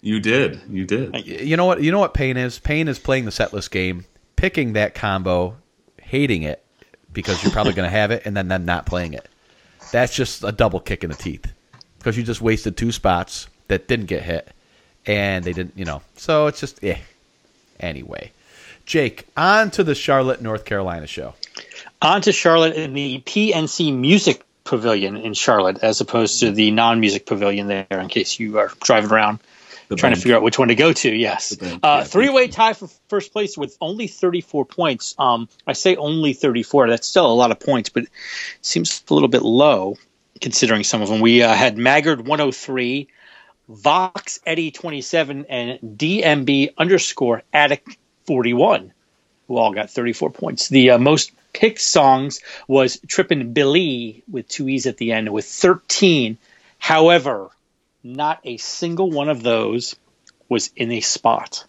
You 0.00 0.20
did. 0.20 0.60
You 0.68 0.84
did. 0.84 1.26
You. 1.26 1.36
you 1.36 1.56
know 1.56 1.64
what? 1.64 1.82
You 1.82 1.90
know 1.90 1.98
what 1.98 2.12
pain 2.12 2.36
is? 2.36 2.58
Pain 2.58 2.88
is 2.88 2.98
playing 2.98 3.24
the 3.24 3.30
setlist 3.30 3.70
game, 3.70 4.04
picking 4.36 4.74
that 4.74 4.94
combo, 4.94 5.56
hating 5.96 6.42
it 6.42 6.62
because 7.12 7.42
you're 7.42 7.52
probably 7.52 7.72
going 7.72 7.88
to 7.88 7.96
have 7.96 8.10
it, 8.10 8.22
and 8.26 8.36
then 8.36 8.48
then 8.48 8.66
not 8.66 8.84
playing 8.84 9.14
it. 9.14 9.26
That's 9.92 10.14
just 10.14 10.44
a 10.44 10.52
double 10.52 10.80
kick 10.80 11.04
in 11.04 11.10
the 11.10 11.16
teeth 11.16 11.50
because 11.98 12.16
you 12.18 12.22
just 12.22 12.42
wasted 12.42 12.76
two 12.76 12.92
spots 12.92 13.48
that 13.68 13.88
didn't 13.88 14.06
get 14.06 14.22
hit, 14.22 14.50
and 15.06 15.44
they 15.44 15.52
didn't. 15.52 15.78
You 15.78 15.86
know, 15.86 16.02
so 16.16 16.48
it's 16.48 16.60
just 16.60 16.84
eh. 16.84 16.98
Anyway, 17.80 18.32
Jake, 18.84 19.26
on 19.36 19.70
to 19.72 19.84
the 19.84 19.94
Charlotte, 19.94 20.42
North 20.42 20.64
Carolina 20.64 21.06
show. 21.06 21.34
On 22.02 22.20
to 22.22 22.32
Charlotte 22.32 22.76
in 22.76 22.92
the 22.92 23.22
PNC 23.24 23.96
Music 23.96 24.44
Pavilion 24.64 25.16
in 25.16 25.34
Charlotte, 25.34 25.78
as 25.82 26.00
opposed 26.00 26.40
to 26.40 26.50
the 26.50 26.70
non-music 26.70 27.26
pavilion 27.26 27.68
there. 27.68 27.86
In 27.90 28.08
case 28.08 28.40
you 28.40 28.58
are 28.58 28.72
driving 28.82 29.10
around 29.10 29.40
The 29.88 29.96
trying 29.96 30.14
to 30.14 30.20
figure 30.20 30.36
out 30.36 30.42
which 30.42 30.58
one 30.58 30.68
to 30.68 30.74
go 30.74 30.92
to. 30.92 31.14
Yes, 31.14 31.56
uh, 31.60 31.78
yeah, 31.82 32.04
three-way 32.04 32.48
tie 32.48 32.72
for 32.72 32.88
first 33.08 33.32
place 33.32 33.56
with 33.58 33.76
only 33.80 34.06
34 34.06 34.64
points. 34.64 35.14
Um, 35.18 35.48
I 35.66 35.74
say 35.74 35.96
only 35.96 36.32
34. 36.32 36.88
That's 36.88 37.06
still 37.06 37.30
a 37.30 37.32
lot 37.32 37.50
of 37.50 37.60
points, 37.60 37.90
but 37.90 38.04
it 38.04 38.10
seems 38.62 39.04
a 39.08 39.14
little 39.14 39.28
bit 39.28 39.42
low 39.42 39.98
considering 40.40 40.84
some 40.84 41.02
of 41.02 41.08
them. 41.08 41.20
We 41.20 41.42
uh, 41.42 41.52
had 41.52 41.76
Maggard 41.76 42.20
103, 42.20 43.08
Vox 43.68 44.40
Eddie 44.46 44.70
27 44.70 45.46
and 45.48 45.78
DMB 45.80 46.74
underscore 46.76 47.42
Attic 47.52 47.98
41, 48.26 48.92
who 49.48 49.56
all 49.56 49.72
got 49.72 49.90
34 49.90 50.30
points. 50.30 50.68
The 50.68 50.90
uh, 50.90 50.98
most 50.98 51.32
picked 51.54 51.80
songs 51.80 52.40
was 52.68 53.00
Trippin' 53.06 53.54
Billy 53.54 54.22
with 54.30 54.48
two 54.48 54.68
E's 54.68 54.86
at 54.86 54.98
the 54.98 55.12
end 55.12 55.32
with 55.32 55.46
13. 55.46 56.36
However, 56.78 57.48
not 58.02 58.40
a 58.44 58.58
single 58.58 59.10
one 59.10 59.30
of 59.30 59.42
those 59.42 59.96
was 60.48 60.70
in 60.76 60.92
a 60.92 61.00
spot. 61.00 61.64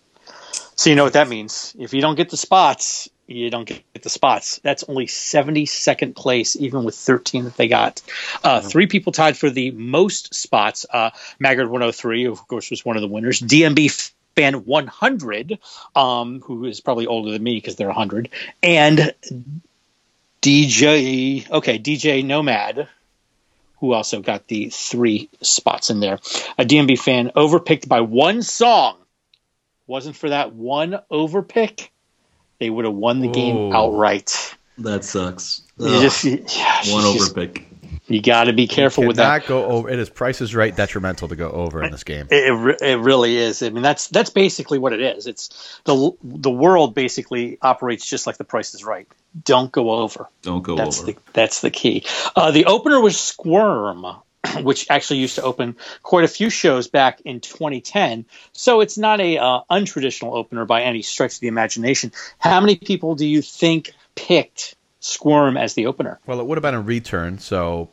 So 0.75 0.89
you 0.89 0.97
know 0.97 1.05
what 1.05 1.13
that 1.13 1.29
means. 1.29 1.73
If 1.79 1.93
you 1.93 2.01
don't 2.01 2.15
get 2.15 2.29
the 2.29 2.38
spots, 2.38 3.09
you 3.27 3.49
don't 3.49 3.65
get 3.65 4.03
the 4.03 4.09
spots. 4.09 4.59
That's 4.61 4.83
only 4.88 5.07
72nd 5.07 6.15
place, 6.15 6.57
even 6.57 6.83
with 6.83 6.95
13 6.95 7.45
that 7.45 7.55
they 7.55 7.69
got. 7.69 8.01
Uh, 8.43 8.59
three 8.59 8.88
people 8.88 9.13
tied 9.13 9.38
for 9.38 9.49
the 9.49 9.71
most 9.71 10.36
spots. 10.36 10.86
Uh, 10.89 11.11
Maggard 11.39 11.69
103, 11.69 12.25
of 12.25 12.45
course, 12.47 12.69
was 12.69 12.83
one 12.83 12.97
of 12.97 13.01
the 13.01 13.07
winners. 13.07 13.39
DMB 13.39 14.11
Fan 14.36 14.65
100, 14.65 15.59
um, 15.95 16.41
who 16.41 16.65
is 16.65 16.81
probably 16.81 17.07
older 17.07 17.31
than 17.31 17.41
me 17.41 17.55
because 17.55 17.77
they're 17.77 17.88
100, 17.88 18.29
and 18.61 19.13
DJ, 20.45 21.49
okay, 21.49 21.79
DJ 21.79 22.23
Nomad, 22.23 22.87
who 23.79 23.93
also 23.93 24.21
got 24.21 24.47
the 24.47 24.69
three 24.69 25.27
spots 25.41 25.89
in 25.89 26.01
there. 26.01 26.19
A 26.59 26.63
DMB 26.63 26.99
fan 26.99 27.31
overpicked 27.35 27.87
by 27.87 28.01
one 28.01 28.43
song. 28.43 28.97
Wasn't 29.87 30.15
for 30.15 30.29
that 30.29 30.53
one 30.53 30.99
overpick, 31.11 31.89
they 32.59 32.69
would 32.69 32.85
have 32.85 32.93
won 32.93 33.21
the 33.21 33.27
game 33.27 33.73
outright. 33.73 34.55
That 34.77 35.03
sucks. 35.03 35.63
You 35.79 35.87
Ugh, 35.87 36.01
just, 36.03 36.23
you, 36.23 36.45
yeah, 36.55 36.93
one 36.93 37.05
you 37.07 37.13
just- 37.13 37.33
overpick. 37.33 37.64
You 38.07 38.21
got 38.21 38.43
to 38.45 38.53
be 38.53 38.67
careful 38.67 39.05
with 39.05 39.15
that. 39.17 39.47
Go 39.47 39.65
over. 39.65 39.89
It 39.89 39.97
is 39.97 40.09
Price 40.09 40.39
is 40.39 40.53
Right 40.53 40.75
detrimental 40.75 41.27
to 41.27 41.35
go 41.35 41.49
over 41.49 41.83
in 41.83 41.91
this 41.91 42.03
game. 42.03 42.27
It, 42.29 42.53
it, 42.53 42.81
it 42.81 42.99
really 42.99 43.35
is. 43.35 43.63
I 43.63 43.69
mean, 43.69 43.81
that's 43.81 44.07
that's 44.09 44.29
basically 44.29 44.77
what 44.77 44.93
it 44.93 45.01
is. 45.01 45.25
It's 45.25 45.79
the 45.85 46.11
the 46.23 46.51
world 46.51 46.93
basically 46.93 47.57
operates 47.61 48.07
just 48.07 48.27
like 48.27 48.37
The 48.37 48.43
Price 48.43 48.75
is 48.75 48.83
Right. 48.83 49.07
Don't 49.43 49.71
go 49.71 49.91
over. 49.91 50.29
Don't 50.43 50.61
go 50.61 50.75
That's 50.75 51.01
over. 51.01 51.13
the 51.13 51.17
that's 51.33 51.61
the 51.61 51.71
key. 51.71 52.05
Uh, 52.35 52.51
the 52.51 52.65
opener 52.65 53.01
was 53.01 53.19
Squirm, 53.19 54.05
which 54.61 54.85
actually 54.89 55.19
used 55.19 55.35
to 55.35 55.41
open 55.43 55.75
quite 56.03 56.23
a 56.23 56.29
few 56.29 56.49
shows 56.49 56.87
back 56.87 57.21
in 57.25 57.41
2010. 57.41 58.25
So 58.53 58.81
it's 58.81 58.97
not 58.97 59.19
a 59.19 59.37
uh, 59.37 59.61
untraditional 59.69 60.35
opener 60.35 60.65
by 60.65 60.83
any 60.83 61.01
stretch 61.01 61.35
of 61.35 61.39
the 61.41 61.47
imagination. 61.47 62.11
How 62.37 62.61
many 62.61 62.75
people 62.75 63.15
do 63.15 63.25
you 63.25 63.41
think 63.41 63.91
picked 64.13 64.75
Squirm 64.99 65.57
as 65.57 65.73
the 65.73 65.87
opener? 65.87 66.19
Well, 66.25 66.39
it 66.39 66.45
would 66.45 66.57
have 66.57 66.63
been 66.63 66.75
a 66.75 66.81
return, 66.81 67.39
so 67.39 67.89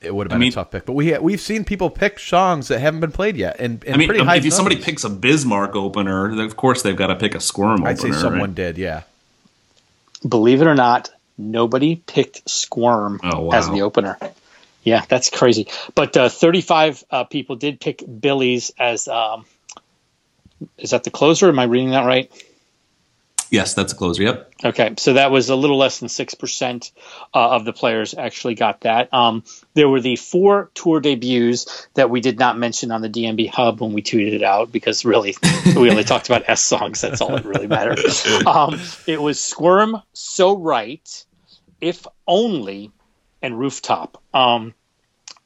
it 0.00 0.14
would 0.14 0.26
have 0.26 0.32
I 0.32 0.34
been 0.36 0.40
mean- 0.40 0.52
a 0.52 0.54
tough 0.54 0.70
pick. 0.70 0.86
But 0.86 0.92
we 0.92 1.16
we've 1.18 1.40
seen 1.40 1.64
people 1.64 1.90
pick 1.90 2.18
songs 2.18 2.68
that 2.68 2.78
haven't 2.80 3.00
been 3.00 3.12
played 3.12 3.36
yet, 3.36 3.56
and, 3.58 3.82
and 3.84 3.94
I 3.94 3.98
mean, 3.98 4.08
pretty 4.08 4.24
high. 4.24 4.36
if 4.36 4.44
you, 4.44 4.50
somebody 4.50 4.76
picks 4.76 5.04
a 5.04 5.10
Bismarck 5.10 5.74
opener, 5.76 6.40
of 6.40 6.56
course 6.56 6.82
they've 6.82 6.96
got 6.96 7.08
to 7.08 7.16
pick 7.16 7.34
a 7.34 7.40
Squirm 7.40 7.84
I'd 7.84 7.98
say 7.98 8.12
someone 8.12 8.40
right? 8.40 8.54
did. 8.54 8.78
Yeah. 8.78 9.02
Believe 10.28 10.60
it 10.62 10.66
or 10.66 10.74
not, 10.74 11.10
nobody 11.36 11.96
picked 11.96 12.48
Squirm 12.48 13.20
Oh, 13.22 13.42
wow. 13.42 13.56
as 13.58 13.68
the 13.70 13.82
opener. 13.82 14.18
Yeah, 14.82 15.04
that's 15.08 15.30
crazy. 15.30 15.68
But 15.94 16.16
uh, 16.16 16.28
35 16.28 17.04
uh, 17.10 17.24
people 17.24 17.56
did 17.56 17.80
pick 17.80 18.02
Billy's 18.20 18.70
as. 18.78 19.06
Um, 19.08 19.44
is 20.78 20.90
that 20.90 21.04
the 21.04 21.10
closer? 21.10 21.48
Am 21.48 21.58
I 21.58 21.64
reading 21.64 21.90
that 21.90 22.04
right? 22.04 22.30
Yes, 23.50 23.74
that's 23.74 23.92
a 23.92 23.96
closer. 23.96 24.22
Yep. 24.22 24.52
Okay, 24.64 24.94
so 24.98 25.14
that 25.14 25.30
was 25.30 25.48
a 25.48 25.56
little 25.56 25.78
less 25.78 26.00
than 26.00 26.08
six 26.08 26.34
percent 26.34 26.92
uh, 27.34 27.50
of 27.50 27.64
the 27.64 27.72
players 27.72 28.14
actually 28.14 28.54
got 28.54 28.82
that. 28.82 29.12
Um, 29.12 29.44
there 29.74 29.88
were 29.88 30.00
the 30.00 30.16
four 30.16 30.70
tour 30.74 31.00
debuts 31.00 31.88
that 31.94 32.10
we 32.10 32.20
did 32.20 32.38
not 32.38 32.58
mention 32.58 32.90
on 32.90 33.00
the 33.00 33.08
DMB 33.08 33.48
Hub 33.50 33.80
when 33.80 33.92
we 33.92 34.02
tweeted 34.02 34.34
it 34.34 34.42
out 34.42 34.70
because 34.70 35.04
really 35.04 35.34
we 35.76 35.90
only 35.90 36.04
talked 36.04 36.28
about 36.28 36.44
S 36.48 36.62
songs. 36.62 37.00
That's 37.00 37.20
all 37.20 37.30
that 37.30 37.44
really 37.44 37.66
mattered. 37.66 37.98
Um, 38.46 38.80
it 39.06 39.20
was 39.20 39.42
Squirm, 39.42 40.00
So 40.12 40.56
Right, 40.56 41.24
If 41.80 42.06
Only, 42.26 42.92
and 43.42 43.58
Rooftop. 43.58 44.22
Um, 44.34 44.74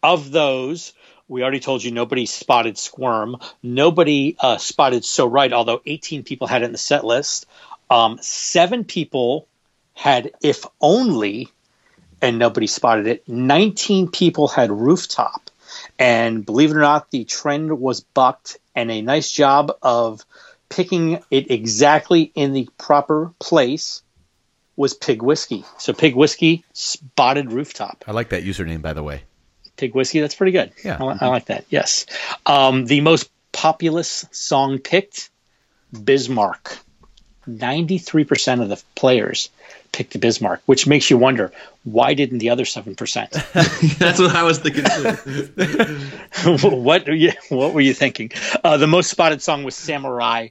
of 0.03 0.31
those, 0.31 0.93
we 1.29 1.43
already 1.43 1.61
told 1.61 1.83
you 1.83 1.91
nobody 1.91 2.27
spotted 2.27 2.77
Squirm. 2.77 3.37
Nobody 3.63 4.37
uh, 4.39 4.59
spotted 4.59 5.05
So 5.05 5.27
Right, 5.27 5.53
although 5.53 5.81
18 5.85 6.25
people 6.25 6.47
had 6.47 6.63
it 6.63 6.67
in 6.67 6.73
the 6.73 6.79
set 6.79 7.05
list. 7.05 7.47
Um, 7.93 8.19
seven 8.23 8.85
people 8.85 9.49
had 9.95 10.33
If 10.43 10.65
Only, 10.81 11.49
and 12.21 12.39
nobody 12.39 12.67
spotted 12.67 13.07
it. 13.07 13.29
19 13.29 14.11
people 14.11 14.49
had 14.49 14.71
Rooftop. 14.71 15.51
And 15.99 16.45
believe 16.45 16.71
it 16.71 16.77
or 16.77 16.81
not, 16.81 17.11
the 17.11 17.25
trend 17.25 17.79
was 17.79 18.01
bucked, 18.01 18.59
and 18.75 18.91
a 18.91 19.03
nice 19.03 19.31
job 19.31 19.73
of 19.83 20.25
picking 20.69 21.23
it 21.31 21.51
exactly 21.51 22.33
in 22.35 22.53
the 22.53 22.69
proper 22.79 23.33
place 23.39 24.03
was 24.75 24.95
Pig 24.95 25.23
Whiskey. 25.23 25.65
So 25.79 25.93
Pig 25.93 26.15
Whiskey 26.15 26.65
spotted 26.73 27.53
Rooftop. 27.53 28.05
I 28.07 28.13
like 28.13 28.31
that 28.31 28.43
username, 28.43 28.81
by 28.81 28.95
the 28.95 29.03
way. 29.03 29.23
Pig 29.77 29.95
whiskey. 29.95 30.21
That's 30.21 30.35
pretty 30.35 30.53
good. 30.53 30.73
Yeah. 30.85 30.99
I, 31.01 31.05
li- 31.05 31.19
I 31.21 31.27
like 31.29 31.47
that. 31.47 31.65
Yes. 31.71 32.07
Um, 32.47 32.85
the 32.85 33.01
most 33.01 33.31
populous 33.53 34.27
song 34.31 34.79
picked, 34.79 35.31
Bismarck. 35.93 36.79
Ninety-three 37.47 38.25
percent 38.25 38.61
of 38.61 38.69
the 38.69 38.83
players 38.95 39.51
picked 39.93 40.13
the 40.15 40.19
Bismarck, 40.19 40.63
which 40.67 40.87
makes 40.87 41.11
you 41.11 41.19
wonder 41.19 41.53
why 41.85 42.15
didn't 42.15 42.39
the 42.39 42.51
other 42.51 42.65
seven 42.65 42.95
percent? 42.95 43.31
That's 43.53 44.19
what 44.19 44.35
I 44.35 44.43
was 44.43 44.59
thinking. 44.59 44.85
what 46.83 47.07
were 47.07 47.15
you, 47.15 47.33
what 47.51 47.75
were 47.75 47.81
you 47.81 47.95
thinking? 47.95 48.31
Uh, 48.65 48.77
the 48.79 48.87
most 48.87 49.11
spotted 49.11 49.43
song 49.43 49.65
was 49.65 49.75
Samurai 49.75 50.49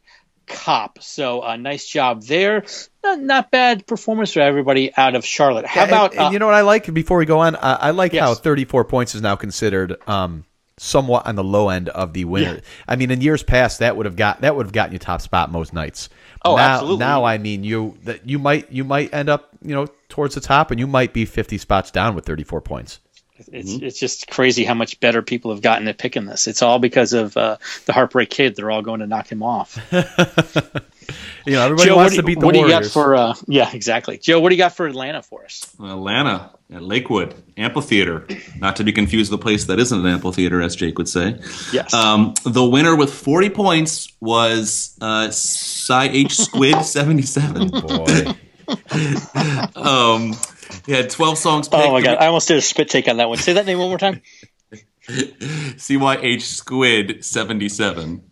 Cop. 0.48 1.02
So 1.02 1.42
uh, 1.44 1.56
nice 1.58 1.88
job 1.88 2.24
there. 2.24 2.64
Not, 3.04 3.20
not 3.20 3.52
bad 3.52 3.88
performance 3.88 4.34
for 4.34 4.42
everybody 4.42 4.96
out 4.96 5.16
of 5.16 5.26
Charlotte. 5.26 5.66
How 5.66 5.82
Yeah, 5.82 5.88
about 5.88 6.12
and, 6.12 6.22
uh, 6.22 6.30
you 6.32 6.40
know 6.40 6.46
what 6.46 6.56
I 6.56 6.62
like? 6.62 6.94
Before 6.94 7.18
we 7.18 7.26
go 7.26 7.40
on, 7.40 7.56
I, 7.56 7.74
I 7.74 7.92
like 7.92 8.14
how 8.14 8.36
34 8.36 8.86
points 8.86 9.16
is 9.16 9.22
now 9.22 9.36
considered 9.36 9.96
um, 10.08 10.46
somewhat 10.78 11.26
on 11.26 11.36
the 11.36 11.44
low 11.44 11.70
end 11.70 11.90
of 11.90 12.14
the 12.14 12.26
winner. 12.26 12.62
I 12.88 12.96
mean, 12.96 13.12
in 13.12 13.22
years 13.22 13.44
past, 13.44 13.80
that 13.80 13.96
would 13.98 14.06
have 14.06 14.16
got 14.16 14.42
that 14.42 14.56
would 14.56 14.66
have 14.66 14.74
gotten 14.74 14.94
you 14.94 15.00
top 15.00 15.22
spot 15.22 15.52
most 15.52 15.74
nights. 15.74 16.10
Oh, 16.44 16.56
now, 16.56 16.62
absolutely. 16.62 16.98
Now, 17.00 17.24
I 17.24 17.38
mean, 17.38 17.64
you 17.64 17.98
that 18.04 18.28
you 18.28 18.40
might 18.40 18.72
you 18.72 18.84
might 18.84 19.14
end 19.14 19.30
up 19.30 19.50
you 19.62 19.76
know 19.76 19.88
towards 20.10 20.36
the 20.36 20.42
top, 20.42 20.72
and 20.72 20.80
you 20.80 20.88
might 20.88 21.14
be 21.14 21.26
50 21.26 21.58
spots 21.58 21.92
down 21.92 22.16
with 22.16 22.26
34 22.26 22.62
points. 22.62 23.00
It's 23.52 23.74
it's 23.74 24.00
just 24.00 24.28
crazy 24.28 24.64
how 24.64 24.74
much 24.74 25.00
better 25.00 25.22
people 25.22 25.52
have 25.52 25.62
gotten 25.62 25.88
at 25.88 25.98
picking 25.98 26.26
this. 26.26 26.48
It's 26.48 26.62
all 26.62 26.80
because 26.80 27.14
of 27.14 27.36
uh, 27.38 27.58
the 27.86 27.94
Heartbreak 27.94 28.30
Kid. 28.30 28.56
They're 28.56 28.72
all 28.72 28.82
going 28.82 29.00
to 29.00 29.08
knock 29.08 29.32
him 29.32 29.44
off. 29.44 29.80
You 31.46 31.54
know, 31.54 31.64
everybody 31.64 31.90
Joe, 31.90 31.96
wants 31.96 32.12
what, 32.12 32.16
to 32.18 32.22
do, 32.22 32.28
beat 32.28 32.40
the 32.40 32.46
what 32.46 32.54
do 32.54 32.60
you 32.60 32.68
got 32.68 32.84
Warriors. 32.84 32.94
for? 32.94 33.16
Uh, 33.16 33.34
yeah, 33.48 33.70
exactly. 33.74 34.18
Joe, 34.18 34.40
what 34.40 34.50
do 34.50 34.56
you 34.56 34.62
got 34.62 34.76
for 34.76 34.86
Atlanta 34.88 35.22
for 35.22 35.44
us? 35.44 35.74
Atlanta 35.80 36.52
at 36.72 36.84
Lakewood 36.84 37.36
Amphitheater, 37.58 38.28
not 38.58 38.76
to 38.78 38.84
be 38.84 38.92
confused 38.92 39.32
with 39.32 39.40
a 39.40 39.44
place 39.44 39.66
that 39.66 39.80
isn't 39.80 40.00
an 40.00 40.06
amphitheater, 40.06 40.62
as 40.62 40.76
Jake 40.76 40.98
would 40.98 41.10
say. 41.10 41.40
Yes. 41.74 41.94
Um, 41.94 42.34
the 42.46 42.64
winner 42.64 42.96
with 42.96 43.14
40 43.14 43.50
points 43.50 44.14
was 44.22 44.96
uh, 45.02 45.30
Cy 45.32 46.06
H 46.10 46.38
Squid 46.38 46.82
77. 46.86 47.70
Boy. 47.70 48.06
Um, 49.76 50.34
he 50.86 50.94
had 50.94 51.10
12 51.10 51.38
songs 51.38 51.68
picked. 51.68 51.84
oh 51.84 51.92
my 51.92 52.02
god, 52.02 52.20
I 52.20 52.28
almost 52.28 52.48
did 52.48 52.56
a 52.56 52.62
spit 52.62 52.90
take 52.90 53.10
on 53.10 53.18
that 53.18 53.28
one. 53.28 53.38
Say 53.38 53.54
that 53.54 53.66
name 53.66 53.80
one 53.80 53.90
more 53.90 53.98
time. 53.98 54.22
CYH 55.10 56.42
Squid 56.42 57.26
77. 57.26 58.24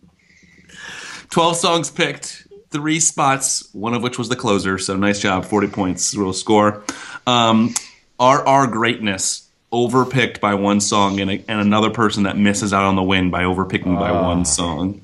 12 1.28 1.56
songs 1.56 1.90
picked, 1.90 2.46
three 2.70 3.00
spots, 3.00 3.68
one 3.72 3.94
of 3.94 4.02
which 4.02 4.18
was 4.18 4.28
the 4.28 4.36
closer. 4.36 4.78
So 4.78 4.96
nice 4.96 5.20
job, 5.20 5.44
40 5.44 5.68
points, 5.68 6.14
real 6.14 6.32
score. 6.32 6.82
Um, 7.26 7.74
RR 8.20 8.66
Greatness, 8.66 9.48
overpicked 9.72 10.40
by 10.40 10.54
one 10.54 10.80
song, 10.80 11.20
and, 11.20 11.30
a, 11.30 11.44
and 11.48 11.60
another 11.60 11.90
person 11.90 12.24
that 12.24 12.36
misses 12.36 12.72
out 12.72 12.84
on 12.84 12.96
the 12.96 13.02
win 13.02 13.30
by 13.30 13.42
overpicking 13.42 13.98
by 13.98 14.12
one 14.12 14.44
song. 14.44 15.00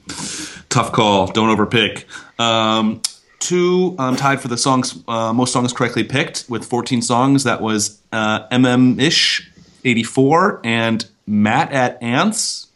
Tough 0.69 0.93
call. 0.93 1.27
Don't 1.29 1.57
overpick. 1.57 2.05
Um, 2.39 3.01
two 3.39 3.95
um, 3.99 4.17
tied 4.17 4.41
for 4.41 4.49
the 4.49 4.59
songs, 4.59 5.03
uh, 5.09 5.33
most 5.33 5.53
songs 5.53 5.73
correctly 5.73 6.05
picked 6.05 6.47
with 6.49 6.65
14 6.65 7.03
songs. 7.03 7.45
That 7.45 7.61
was 7.61 8.01
uh, 8.13 8.49
MM 8.49 9.01
Ish 9.01 9.51
84 9.85 10.61
and 10.65 11.07
Matt 11.27 11.73
at 11.73 12.03
Ants. 12.03 12.69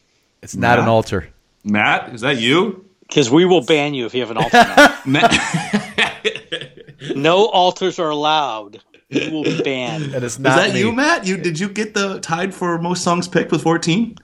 It's 0.42 0.56
not 0.56 0.78
an 0.78 0.88
altar. 0.88 1.28
Matt, 1.64 2.14
is 2.14 2.22
that 2.22 2.38
you? 2.38 2.84
Because 3.10 3.30
we 3.30 3.44
will 3.44 3.60
ban 3.64 3.92
you 3.92 4.06
if 4.06 4.14
you 4.14 4.20
have 4.20 4.30
an 4.30 4.38
altar. 4.38 4.64
no 7.14 7.46
altars 7.46 7.98
are 7.98 8.08
allowed. 8.10 8.80
You 9.08 9.32
will 9.32 9.42
be 9.44 9.60
banned. 9.62 10.14
It 10.14 10.22
is 10.22 10.34
is 10.34 10.38
not 10.38 10.56
that 10.56 10.72
me. 10.74 10.78
you, 10.80 10.92
Matt? 10.92 11.26
You 11.26 11.36
did 11.36 11.58
you 11.58 11.68
get 11.68 11.92
the 11.94 12.20
tied 12.20 12.54
for 12.54 12.78
most 12.78 13.02
songs 13.02 13.26
picked 13.26 13.50
with 13.50 13.62
14? 13.62 14.16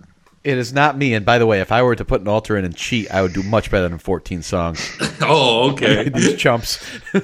It 0.45 0.57
is 0.59 0.73
not 0.73 0.97
me. 0.97 1.13
And 1.15 1.27
by 1.27 1.39
the 1.39 1.47
way, 1.47 1.61
if 1.61 1.73
I 1.73 1.83
were 1.83 1.97
to 1.97 2.05
put 2.05 2.21
an 2.21 2.29
altar 2.29 2.57
in 2.57 2.65
and 2.65 2.77
cheat, 2.77 3.11
I 3.11 3.21
would 3.21 3.33
do 3.33 3.43
much 3.43 3.69
better 3.69 3.89
than 3.89 3.99
14 3.99 4.43
songs. 4.43 4.97
Oh, 5.23 5.71
okay. 5.73 6.09
These 6.15 6.37
chumps. 6.37 6.79
I 7.15 7.19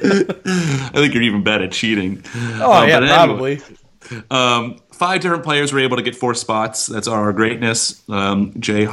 think 0.94 1.12
you're 1.14 1.22
even 1.22 1.44
better 1.44 1.64
at 1.64 1.72
cheating. 1.72 2.24
Oh 2.34 2.72
Um, 2.72 2.88
yeah, 2.88 2.98
but 3.00 3.08
anyway. 3.10 3.58
probably. 3.58 4.26
Um, 4.30 4.78
five 4.92 5.20
different 5.20 5.44
players 5.44 5.72
were 5.74 5.78
able 5.78 5.98
to 5.98 6.02
get 6.02 6.16
four 6.16 6.34
spots. 6.34 6.86
That's 6.86 7.06
our 7.06 7.32
greatness. 7.34 8.02
Um, 8.08 8.54
Jay 8.58 8.86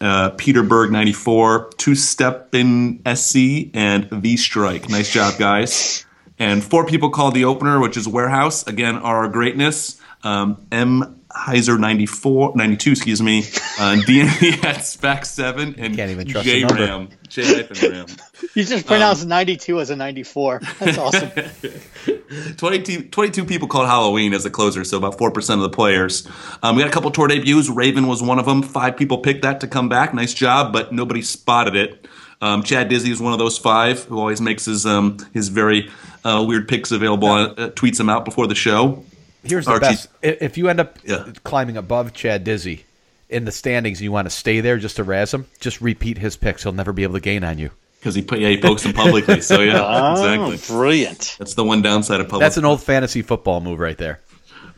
Uh, 0.00 0.30
Peterberg 0.32 0.90
94, 0.90 1.70
Two 1.76 1.94
Step 1.94 2.54
in 2.54 3.00
SC, 3.06 3.70
and 3.74 4.08
V 4.10 4.36
Strike. 4.36 4.88
Nice 4.88 5.10
job, 5.10 5.38
guys. 5.38 6.04
And 6.38 6.64
four 6.64 6.84
people 6.84 7.10
called 7.10 7.34
the 7.34 7.44
opener, 7.44 7.80
which 7.80 7.96
is 7.96 8.08
Warehouse. 8.08 8.66
Again, 8.66 8.96
our 8.96 9.28
greatness. 9.28 10.00
Um, 10.24 10.66
M. 10.72 11.20
Heiser 11.34 11.78
94, 11.78 12.52
92, 12.54 12.90
excuse 12.92 13.20
me. 13.20 13.40
Uh, 13.78 13.96
DME 14.06 14.64
at 14.64 14.84
Spec 14.84 15.24
7, 15.24 15.74
and 15.78 15.96
Can't 15.96 16.10
even 16.10 16.26
trust 16.28 16.46
J 16.46 16.60
the 16.62 16.68
number. 16.68 16.84
Ram. 16.84 17.08
J-RAM. 17.28 18.06
You 18.54 18.62
just 18.62 18.86
pronounced 18.86 19.26
92 19.26 19.80
as 19.80 19.90
a 19.90 19.96
94. 19.96 20.60
That's 20.78 20.98
awesome. 20.98 21.30
22, 22.56 23.08
22 23.08 23.44
people 23.46 23.66
called 23.66 23.86
Halloween 23.86 24.32
as 24.32 24.44
a 24.44 24.50
closer, 24.50 24.84
so 24.84 24.98
about 24.98 25.18
4% 25.18 25.54
of 25.54 25.60
the 25.60 25.70
players. 25.70 26.28
Um, 26.62 26.76
we 26.76 26.82
got 26.82 26.88
a 26.88 26.92
couple 26.92 27.10
tour 27.10 27.26
debuts. 27.26 27.68
Raven 27.68 28.06
was 28.06 28.22
one 28.22 28.38
of 28.38 28.46
them. 28.46 28.62
Five 28.62 28.96
people 28.96 29.18
picked 29.18 29.42
that 29.42 29.60
to 29.60 29.66
come 29.66 29.88
back. 29.88 30.14
Nice 30.14 30.34
job, 30.34 30.72
but 30.72 30.92
nobody 30.92 31.22
spotted 31.22 31.74
it. 31.74 32.06
Um, 32.40 32.62
Chad 32.62 32.88
Dizzy 32.88 33.10
is 33.10 33.20
one 33.20 33.32
of 33.32 33.38
those 33.38 33.58
five 33.58 34.04
who 34.04 34.18
always 34.18 34.40
makes 34.40 34.66
his 34.66 34.84
um, 34.86 35.16
his 35.32 35.48
very 35.48 35.90
uh, 36.24 36.44
weird 36.46 36.68
picks 36.68 36.92
available, 36.92 37.30
uh, 37.30 37.54
tweets 37.70 37.96
them 37.96 38.08
out 38.10 38.24
before 38.24 38.46
the 38.46 38.54
show. 38.54 39.02
Here's 39.44 39.66
the 39.66 39.72
Archie- 39.72 39.86
best. 39.86 40.08
If 40.22 40.56
you 40.58 40.68
end 40.68 40.80
up 40.80 40.98
Yeah. 41.04 41.24
climbing 41.44 41.76
above 41.76 42.12
Chad 42.12 42.44
Dizzy 42.44 42.84
in 43.28 43.44
the 43.44 43.52
standings 43.52 43.98
and 43.98 44.04
you 44.04 44.12
want 44.12 44.26
to 44.26 44.30
stay 44.30 44.60
there 44.60 44.78
just 44.78 44.96
to 44.96 45.04
razz 45.04 45.32
him, 45.34 45.46
just 45.60 45.80
repeat 45.80 46.18
his 46.18 46.36
picks. 46.36 46.62
He'll 46.62 46.72
never 46.72 46.92
be 46.92 47.02
able 47.02 47.14
to 47.14 47.20
gain 47.20 47.44
on 47.44 47.58
you. 47.58 47.70
Because 48.00 48.14
he, 48.14 48.22
put, 48.22 48.38
yeah, 48.38 48.50
he 48.50 48.58
pokes 48.58 48.82
them 48.82 48.92
publicly. 48.92 49.40
So, 49.40 49.60
yeah, 49.62 49.80
Oh, 49.82 50.12
exactly. 50.12 50.76
brilliant. 50.76 51.36
That's 51.38 51.54
the 51.54 51.64
one 51.64 51.80
downside 51.82 52.20
of 52.20 52.28
public. 52.28 52.40
That's 52.44 52.58
an 52.58 52.64
old 52.66 52.82
fantasy 52.82 53.22
football 53.22 53.60
move 53.62 53.78
right 53.78 53.96
there. 53.96 54.20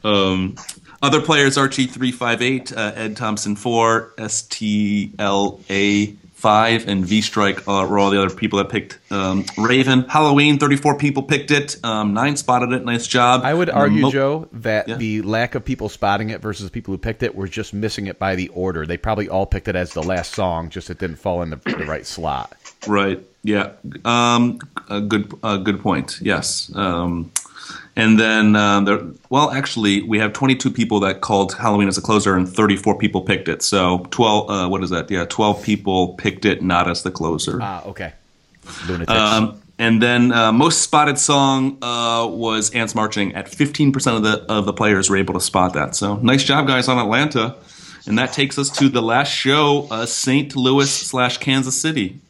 Um, 0.05 0.55
other 1.03 1.21
players: 1.21 1.59
Archie 1.59 1.87
three 1.87 2.13
five 2.13 2.41
eight, 2.41 2.73
uh, 2.73 2.93
Ed 2.95 3.17
Thompson 3.17 3.57
four, 3.57 4.13
STLA 4.19 6.17
five, 6.47 6.87
and 6.87 7.05
V 7.05 7.23
Strike 7.23 7.67
uh, 7.67 7.85
were 7.91 7.99
all 7.99 8.11
the 8.11 8.23
other 8.23 8.33
people 8.35 8.59
that 8.59 8.69
picked 8.69 8.99
um, 9.11 9.45
Raven. 9.59 10.03
Halloween, 10.09 10.59
thirty 10.59 10.77
four 10.77 10.97
people 10.97 11.25
picked 11.25 11.51
it. 11.51 11.77
Um, 11.85 12.15
nine 12.15 12.37
spotted 12.37 12.73
it. 12.73 12.85
Nice 12.85 13.07
job. 13.09 13.41
I 13.45 13.53
would 13.53 13.69
argue, 13.69 14.03
mo- 14.03 14.11
Joe, 14.13 14.49
that 14.53 14.89
Yeah. 14.89 14.97
the 14.97 15.23
lack 15.23 15.55
of 15.57 15.65
people 15.65 15.89
spotting 15.89 16.31
it 16.31 16.41
versus 16.41 16.71
people 16.71 16.93
who 16.95 16.99
picked 16.99 17.23
it 17.25 17.35
were 17.35 17.49
just 17.49 17.75
missing 17.75 18.07
it 18.07 18.19
by 18.21 18.37
the 18.37 18.49
order. 18.51 18.87
They 18.87 18.97
probably 18.97 19.29
all 19.29 19.47
picked 19.47 19.67
it 19.67 19.75
as 19.75 19.93
the 19.93 20.03
last 20.03 20.35
song, 20.35 20.71
just 20.71 20.89
it 20.89 20.99
didn't 20.99 21.17
fall 21.17 21.43
in 21.43 21.51
the, 21.51 21.57
the 21.57 21.85
right 21.85 22.07
slot. 22.07 22.55
Right. 22.87 23.21
Yeah. 23.43 23.73
Um, 24.05 24.59
a 24.89 25.01
good. 25.01 25.33
A 25.43 25.59
good 25.59 25.81
point. 25.81 26.19
Yes. 26.21 26.71
Um, 26.75 27.33
and 27.97 28.21
then 28.21 28.55
um, 28.55 28.85
there. 28.85 29.01
Well, 29.31 29.51
actually, 29.51 30.03
we 30.03 30.19
have 30.19 30.35
22 30.35 30.71
people 30.71 31.01
that 31.01 31.23
called 31.23 31.55
Halloween 31.55 31.89
as 31.89 31.97
a 31.97 32.03
closer, 32.03 32.37
and 32.37 32.49
34 32.49 32.99
people 32.99 33.23
picked 33.23 33.49
it. 33.49 33.63
So 33.63 34.07
12. 34.11 34.51
Uh, 34.51 34.69
what 34.69 34.85
is 34.85 34.91
that? 34.91 35.11
Yeah, 35.11 35.25
12 35.25 35.63
people 35.63 36.15
picked 36.15 36.45
it 36.45 36.63
not 36.63 36.89
as 36.89 37.03
the 37.03 37.11
closer. 37.11 37.59
Ah, 37.61 37.83
okay. 37.87 38.13
Lunatics. 38.87 39.11
Um, 39.11 39.63
and 39.79 40.03
then 40.03 40.33
uh, 40.33 40.53
most 40.53 40.83
spotted 40.83 41.19
song 41.19 41.79
uh, 41.83 42.27
was 42.31 42.71
Ants 42.71 42.95
Marching 42.95 43.35
at 43.35 43.47
15% 43.47 44.17
of 44.17 44.23
the 44.23 44.45
of 44.51 44.65
the 44.67 44.73
players 44.73 45.11
were 45.11 45.17
able 45.17 45.35
to 45.35 45.41
spot 45.41 45.75
that. 45.75 45.95
So 45.95 46.17
nice 46.17 46.45
job, 46.45 46.67
guys, 46.67 46.89
on 46.89 46.99
Atlanta. 46.99 47.57
And 48.07 48.19
that 48.19 48.33
takes 48.33 48.57
us 48.57 48.71
to 48.79 48.89
the 48.89 49.03
last 49.03 49.31
show, 49.33 49.89
uh, 49.91 50.07
St. 50.07 50.55
Louis 50.55 50.89
slash 50.89 51.39
Kansas 51.39 51.81
City. 51.81 52.21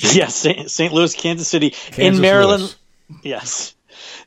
Yes, 0.00 0.34
St. 0.34 0.68
St. 0.68 0.92
Louis, 0.92 1.14
Kansas 1.14 1.46
City, 1.46 1.70
Kansas 1.70 1.98
in 1.98 2.20
Maryland. 2.20 2.62
Louis. 2.62 2.76
Yes. 3.22 3.75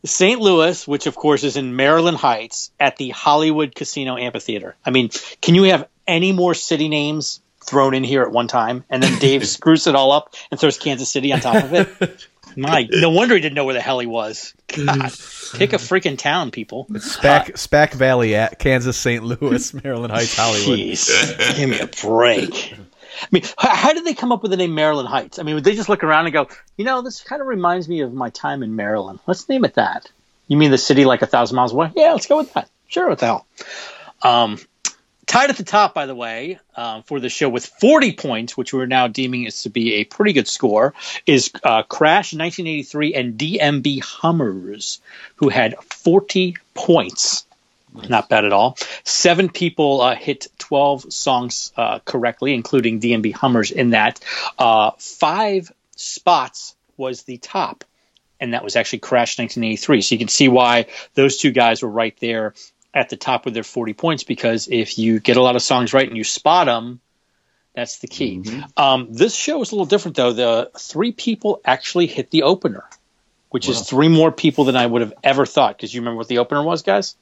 St. 0.05 0.39
Louis, 0.39 0.87
which 0.87 1.07
of 1.07 1.15
course 1.15 1.43
is 1.43 1.57
in 1.57 1.75
Maryland 1.75 2.17
Heights 2.17 2.71
at 2.79 2.97
the 2.97 3.09
Hollywood 3.09 3.75
Casino 3.75 4.17
Amphitheater. 4.17 4.75
I 4.85 4.91
mean, 4.91 5.09
can 5.41 5.55
you 5.55 5.63
have 5.63 5.87
any 6.07 6.31
more 6.31 6.53
city 6.53 6.87
names 6.87 7.41
thrown 7.65 7.93
in 7.93 8.03
here 8.03 8.23
at 8.23 8.31
one 8.31 8.47
time? 8.47 8.85
And 8.89 9.03
then 9.03 9.19
Dave 9.19 9.47
screws 9.47 9.87
it 9.87 9.95
all 9.95 10.11
up 10.11 10.33
and 10.51 10.59
throws 10.59 10.77
Kansas 10.77 11.09
City 11.11 11.33
on 11.33 11.41
top 11.41 11.63
of 11.63 11.73
it. 11.73 12.27
My, 12.55 12.87
no 12.89 13.11
wonder 13.11 13.35
he 13.35 13.41
didn't 13.41 13.55
know 13.55 13.65
where 13.65 13.75
the 13.75 13.81
hell 13.81 13.99
he 13.99 14.07
was. 14.07 14.55
God, 14.67 14.97
pick 15.53 15.73
a 15.73 15.77
freaking 15.77 16.17
town, 16.17 16.49
people. 16.49 16.87
Spac, 16.89 17.21
uh, 17.21 17.53
Spac 17.53 17.93
Valley 17.93 18.35
at 18.35 18.57
Kansas, 18.57 18.97
St. 18.97 19.23
Louis, 19.23 19.71
Maryland 19.83 20.11
Heights, 20.11 20.35
Hollywood. 20.35 20.79
Jeez, 20.79 21.55
give 21.57 21.69
me 21.69 21.79
a 21.79 21.85
break. 21.85 22.73
I 23.21 23.27
mean, 23.31 23.43
how, 23.57 23.75
how 23.75 23.93
did 23.93 24.05
they 24.05 24.13
come 24.13 24.31
up 24.31 24.41
with 24.41 24.51
the 24.51 24.57
name 24.57 24.75
Maryland 24.75 25.07
Heights? 25.07 25.39
I 25.39 25.43
mean, 25.43 25.55
would 25.55 25.63
they 25.63 25.75
just 25.75 25.89
look 25.89 26.03
around 26.03 26.25
and 26.25 26.33
go, 26.33 26.47
you 26.77 26.85
know, 26.85 27.01
this 27.01 27.21
kind 27.21 27.41
of 27.41 27.47
reminds 27.47 27.87
me 27.87 28.01
of 28.01 28.13
my 28.13 28.29
time 28.29 28.63
in 28.63 28.75
Maryland. 28.75 29.19
Let's 29.27 29.47
name 29.49 29.65
it 29.65 29.75
that. 29.75 30.09
You 30.47 30.57
mean 30.57 30.71
the 30.71 30.77
city 30.77 31.05
like 31.05 31.21
a 31.21 31.27
thousand 31.27 31.55
miles 31.55 31.73
away? 31.73 31.91
Yeah, 31.95 32.13
let's 32.13 32.27
go 32.27 32.37
with 32.37 32.53
that. 32.53 32.69
Sure, 32.87 33.07
what 33.07 33.19
the 33.19 33.25
hell? 33.27 33.45
Um, 34.21 34.57
tied 35.29 35.51
at 35.51 35.57
the 35.57 35.63
top, 35.63 35.93
by 35.93 36.07
the 36.07 36.15
way, 36.15 36.59
um, 36.75 37.03
for 37.03 37.19
the 37.19 37.29
show 37.29 37.47
with 37.47 37.65
40 37.65 38.13
points, 38.13 38.57
which 38.57 38.73
we're 38.73 38.87
now 38.87 39.07
deeming 39.07 39.43
is 39.43 39.61
to 39.61 39.69
be 39.69 39.95
a 39.95 40.03
pretty 40.03 40.33
good 40.33 40.47
score, 40.47 40.95
is 41.27 41.51
uh, 41.63 41.83
Crash 41.83 42.33
1983 42.33 43.13
and 43.13 43.37
DMB 43.37 44.01
Hummers, 44.03 44.99
who 45.35 45.49
had 45.49 45.75
40 45.83 46.57
points. 46.73 47.45
Not 47.93 48.29
bad 48.29 48.45
at 48.45 48.53
all. 48.53 48.77
Seven 49.03 49.49
people 49.49 50.01
uh, 50.01 50.15
hit 50.15 50.47
12 50.69 51.11
songs 51.11 51.73
uh, 51.75 51.97
correctly, 52.05 52.53
including 52.53 52.99
DMB 52.99 53.33
Hummers 53.33 53.71
in 53.71 53.89
that. 53.89 54.19
Uh, 54.55 54.91
five 54.99 55.71
spots 55.95 56.75
was 56.95 57.23
the 57.23 57.37
top, 57.37 57.83
and 58.39 58.53
that 58.53 58.63
was 58.63 58.75
actually 58.75 58.99
Crash 58.99 59.39
1983. 59.39 60.01
So 60.03 60.13
you 60.13 60.19
can 60.19 60.27
see 60.27 60.47
why 60.47 60.85
those 61.15 61.37
two 61.37 61.49
guys 61.49 61.81
were 61.81 61.89
right 61.89 62.15
there 62.19 62.53
at 62.93 63.09
the 63.09 63.17
top 63.17 63.45
with 63.45 63.55
their 63.55 63.63
40 63.63 63.93
points 63.93 64.23
because 64.23 64.67
if 64.67 64.99
you 64.99 65.19
get 65.19 65.37
a 65.37 65.41
lot 65.41 65.55
of 65.55 65.63
songs 65.63 65.91
right 65.91 66.07
and 66.07 66.15
you 66.15 66.23
spot 66.23 66.67
them, 66.67 66.99
that's 67.73 67.97
the 67.97 68.07
key. 68.07 68.43
Um, 68.77 69.07
this 69.11 69.33
show 69.33 69.59
is 69.63 69.71
a 69.71 69.75
little 69.75 69.87
different, 69.87 70.17
though. 70.17 70.33
The 70.33 70.69
three 70.77 71.13
people 71.13 71.61
actually 71.65 72.05
hit 72.05 72.29
the 72.29 72.43
opener, 72.43 72.83
which 73.49 73.67
is 73.69 73.81
three 73.89 74.07
more 74.07 74.31
people 74.31 74.65
than 74.65 74.75
I 74.75 74.85
would 74.85 75.01
have 75.01 75.13
ever 75.23 75.47
thought. 75.47 75.77
Because 75.77 75.91
you 75.91 76.01
remember 76.01 76.17
what 76.17 76.27
the 76.27 76.37
opener 76.39 76.61
was, 76.61 76.83
guys? 76.83 77.15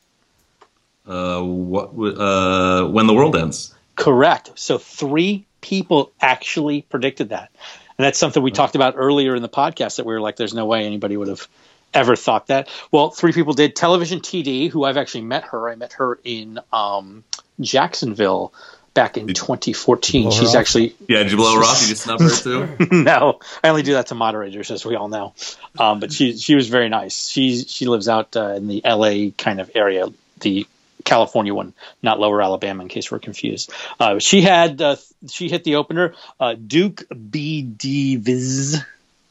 Uh, 1.07 1.41
what? 1.41 1.89
Uh, 1.95 2.87
when 2.87 3.07
the 3.07 3.13
world 3.13 3.35
ends. 3.35 3.73
Correct. 3.95 4.51
So 4.55 4.77
three 4.77 5.45
people 5.61 6.11
actually 6.21 6.83
predicted 6.83 7.29
that. 7.29 7.49
And 7.97 8.05
that's 8.05 8.19
something 8.19 8.43
we 8.43 8.51
talked 8.51 8.75
about 8.75 8.93
earlier 8.95 9.35
in 9.35 9.41
the 9.41 9.49
podcast 9.49 9.97
that 9.97 10.05
we 10.05 10.13
were 10.13 10.21
like, 10.21 10.35
there's 10.35 10.53
no 10.53 10.65
way 10.67 10.85
anybody 10.85 11.17
would 11.17 11.29
have 11.29 11.47
ever 11.93 12.15
thought 12.15 12.47
that. 12.47 12.69
Well, 12.91 13.09
three 13.09 13.31
people 13.31 13.53
did. 13.53 13.75
Television 13.75 14.19
TD, 14.19 14.69
who 14.69 14.83
I've 14.83 14.97
actually 14.97 15.23
met 15.23 15.45
her. 15.45 15.69
I 15.69 15.75
met 15.75 15.93
her 15.93 16.19
in 16.23 16.59
um, 16.71 17.23
Jacksonville 17.59 18.53
back 18.93 19.17
in 19.17 19.27
2014. 19.27 20.31
She's 20.31 20.55
actually 20.55 20.95
Yeah, 21.07 21.23
did 21.23 21.31
you 21.31 21.37
blow 21.37 21.55
her 21.55 21.63
off? 21.63 21.87
You 21.87 21.95
snub 21.95 22.19
her 22.19 22.29
too. 22.29 22.87
no, 22.91 23.39
I 23.63 23.69
only 23.69 23.83
do 23.83 23.93
that 23.93 24.07
to 24.07 24.15
moderators, 24.15 24.69
as 24.69 24.85
we 24.85 24.95
all 24.95 25.07
know. 25.07 25.33
Um, 25.79 25.99
but 25.99 26.11
she 26.11 26.37
she 26.37 26.55
was 26.55 26.67
very 26.67 26.89
nice. 26.89 27.27
She 27.27 27.63
she 27.63 27.85
lives 27.85 28.07
out 28.07 28.35
uh, 28.35 28.53
in 28.53 28.67
the 28.67 28.83
L.A. 28.83 29.31
kind 29.31 29.59
of 29.59 29.71
area, 29.75 30.07
the 30.41 30.67
California 31.07 31.53
one, 31.53 31.73
not 32.03 32.19
Lower 32.19 32.41
Alabama, 32.41 32.83
in 32.83 32.89
case 32.89 33.09
we're 33.09 33.19
confused. 33.19 33.71
Uh, 33.99 34.19
she 34.19 34.41
had 34.41 34.81
uh, 34.81 34.97
she 35.29 35.49
hit 35.49 35.63
the 35.63 35.75
opener. 35.75 36.13
Uh, 36.39 36.53
Duke 36.53 37.03
BD 37.09 38.19
Viz. 38.19 38.83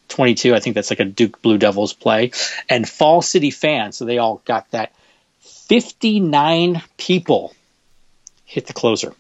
22. 0.08 0.54
I 0.54 0.60
think 0.60 0.74
that's 0.74 0.90
like 0.90 1.00
a 1.00 1.04
Duke 1.04 1.42
Blue 1.42 1.58
Devils 1.58 1.92
play. 1.92 2.30
And 2.68 2.88
Fall 2.88 3.22
City 3.22 3.50
fan. 3.50 3.90
So 3.90 4.04
they 4.04 4.18
all 4.18 4.40
got 4.44 4.70
that. 4.70 4.92
59 5.40 6.80
people 6.96 7.52
hit 8.44 8.68
the 8.68 8.72
closer. 8.72 9.12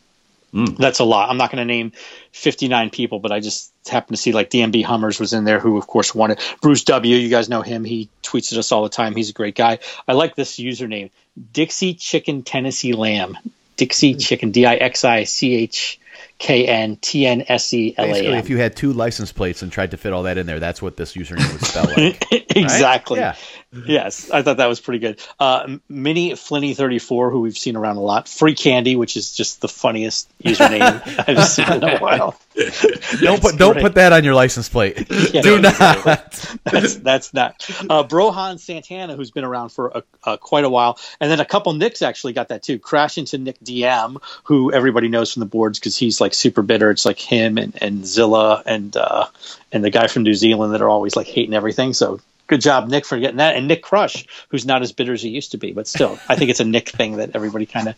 That's 0.52 1.00
a 1.00 1.04
lot. 1.04 1.28
I'm 1.28 1.36
not 1.36 1.50
going 1.50 1.58
to 1.58 1.64
name 1.66 1.92
59 2.32 2.90
people, 2.90 3.18
but 3.18 3.32
I 3.32 3.40
just 3.40 3.72
happened 3.86 4.16
to 4.16 4.22
see 4.22 4.32
like 4.32 4.48
DMB 4.48 4.84
Hummers 4.84 5.20
was 5.20 5.32
in 5.32 5.44
there, 5.44 5.60
who 5.60 5.76
of 5.76 5.86
course 5.86 6.14
won 6.14 6.30
it. 6.30 6.56
Bruce 6.62 6.84
W. 6.84 7.14
You 7.16 7.28
guys 7.28 7.48
know 7.48 7.62
him. 7.62 7.84
He 7.84 8.08
tweets 8.22 8.52
at 8.52 8.58
us 8.58 8.72
all 8.72 8.82
the 8.82 8.88
time. 8.88 9.14
He's 9.14 9.28
a 9.28 9.34
great 9.34 9.54
guy. 9.54 9.80
I 10.08 10.14
like 10.14 10.34
this 10.34 10.56
username, 10.56 11.10
Dixie 11.52 11.94
Chicken 11.94 12.42
Tennessee 12.42 12.92
Lamb. 12.92 13.36
Dixie 13.76 14.14
Chicken, 14.14 14.52
D 14.52 14.64
I 14.64 14.76
X 14.76 15.04
I 15.04 15.24
C 15.24 15.54
H 15.54 16.00
K 16.38 16.66
N 16.66 16.96
T 16.96 17.26
N 17.26 17.44
S 17.48 17.72
E 17.74 17.94
L 17.96 18.04
A 18.04 18.08
Basically, 18.08 18.38
if 18.38 18.50
you 18.50 18.56
had 18.58 18.76
two 18.76 18.92
license 18.92 19.32
plates 19.32 19.62
and 19.62 19.70
tried 19.70 19.90
to 19.90 19.96
fit 19.96 20.12
all 20.12 20.24
that 20.24 20.38
in 20.38 20.46
there, 20.46 20.60
that's 20.60 20.80
what 20.80 20.96
this 20.96 21.14
username 21.14 21.52
would 21.52 21.62
spell 21.62 21.84
like. 21.84 22.24
right? 22.32 22.46
exactly. 22.56 23.20
Yeah. 23.20 23.36
Yes, 23.72 24.30
I 24.30 24.42
thought 24.42 24.58
that 24.58 24.68
was 24.68 24.80
pretty 24.80 25.00
good. 25.00 25.20
Uh, 25.38 25.78
Minnie 25.88 26.32
Flinny 26.32 26.74
thirty 26.74 26.98
four, 26.98 27.30
who 27.30 27.40
we've 27.40 27.58
seen 27.58 27.76
around 27.76 27.96
a 27.96 28.00
lot. 28.00 28.28
Free 28.28 28.54
Candy, 28.54 28.96
which 28.96 29.16
is 29.16 29.32
just 29.32 29.60
the 29.60 29.68
funniest 29.68 30.30
username 30.38 31.02
I've 31.28 31.46
seen 31.48 31.70
in 31.72 31.84
a 31.84 31.98
while. 31.98 32.38
Don't 33.20 33.40
put 33.42 33.58
don't 33.58 33.78
put 33.78 33.96
that 33.96 34.14
on 34.14 34.24
your 34.24 34.34
license 34.34 34.68
plate. 34.68 35.06
Yeah, 35.32 35.42
Do 35.42 35.58
no, 35.58 35.70
not. 35.78 36.56
That's 36.64 36.96
that's 36.96 37.34
not. 37.34 37.68
Uh, 37.90 38.04
Brohan 38.04 38.58
Santana, 38.58 39.16
who's 39.16 39.30
been 39.30 39.44
around 39.44 39.70
for 39.70 39.88
a, 39.88 40.02
uh, 40.24 40.36
quite 40.36 40.64
a 40.64 40.70
while, 40.70 40.98
and 41.20 41.30
then 41.30 41.40
a 41.40 41.44
couple 41.44 41.72
Nicks 41.74 42.00
actually 42.00 42.32
got 42.32 42.48
that 42.48 42.62
too. 42.62 42.78
Crash 42.78 43.18
into 43.18 43.38
Nick 43.38 43.58
DM, 43.60 44.16
who 44.44 44.72
everybody 44.72 45.08
knows 45.08 45.32
from 45.32 45.40
the 45.40 45.46
boards 45.46 45.78
because 45.78 45.96
he's 45.96 46.20
like 46.20 46.32
super 46.32 46.62
bitter. 46.62 46.90
It's 46.90 47.04
like 47.04 47.18
him 47.18 47.58
and, 47.58 47.76
and 47.82 48.06
Zilla 48.06 48.62
and 48.64 48.96
uh, 48.96 49.26
and 49.72 49.84
the 49.84 49.90
guy 49.90 50.06
from 50.06 50.22
New 50.22 50.34
Zealand 50.34 50.72
that 50.72 50.80
are 50.80 50.88
always 50.88 51.16
like 51.16 51.26
hating 51.26 51.54
everything. 51.54 51.92
So 51.92 52.20
good 52.46 52.60
job, 52.60 52.88
Nick, 52.88 53.04
for 53.04 53.18
getting 53.18 53.38
that. 53.38 53.56
And 53.56 53.68
Nick 53.68 53.82
Crush, 53.82 54.26
who's 54.48 54.66
not 54.66 54.82
as 54.82 54.92
bitter 54.92 55.12
as 55.12 55.22
he 55.22 55.30
used 55.30 55.52
to 55.52 55.58
be, 55.58 55.72
but 55.72 55.86
still, 55.86 56.18
I 56.28 56.36
think 56.36 56.50
it's 56.50 56.60
a 56.60 56.64
Nick 56.64 56.88
thing 56.88 57.16
that 57.16 57.30
everybody 57.34 57.66
kind 57.66 57.88
of 57.88 57.94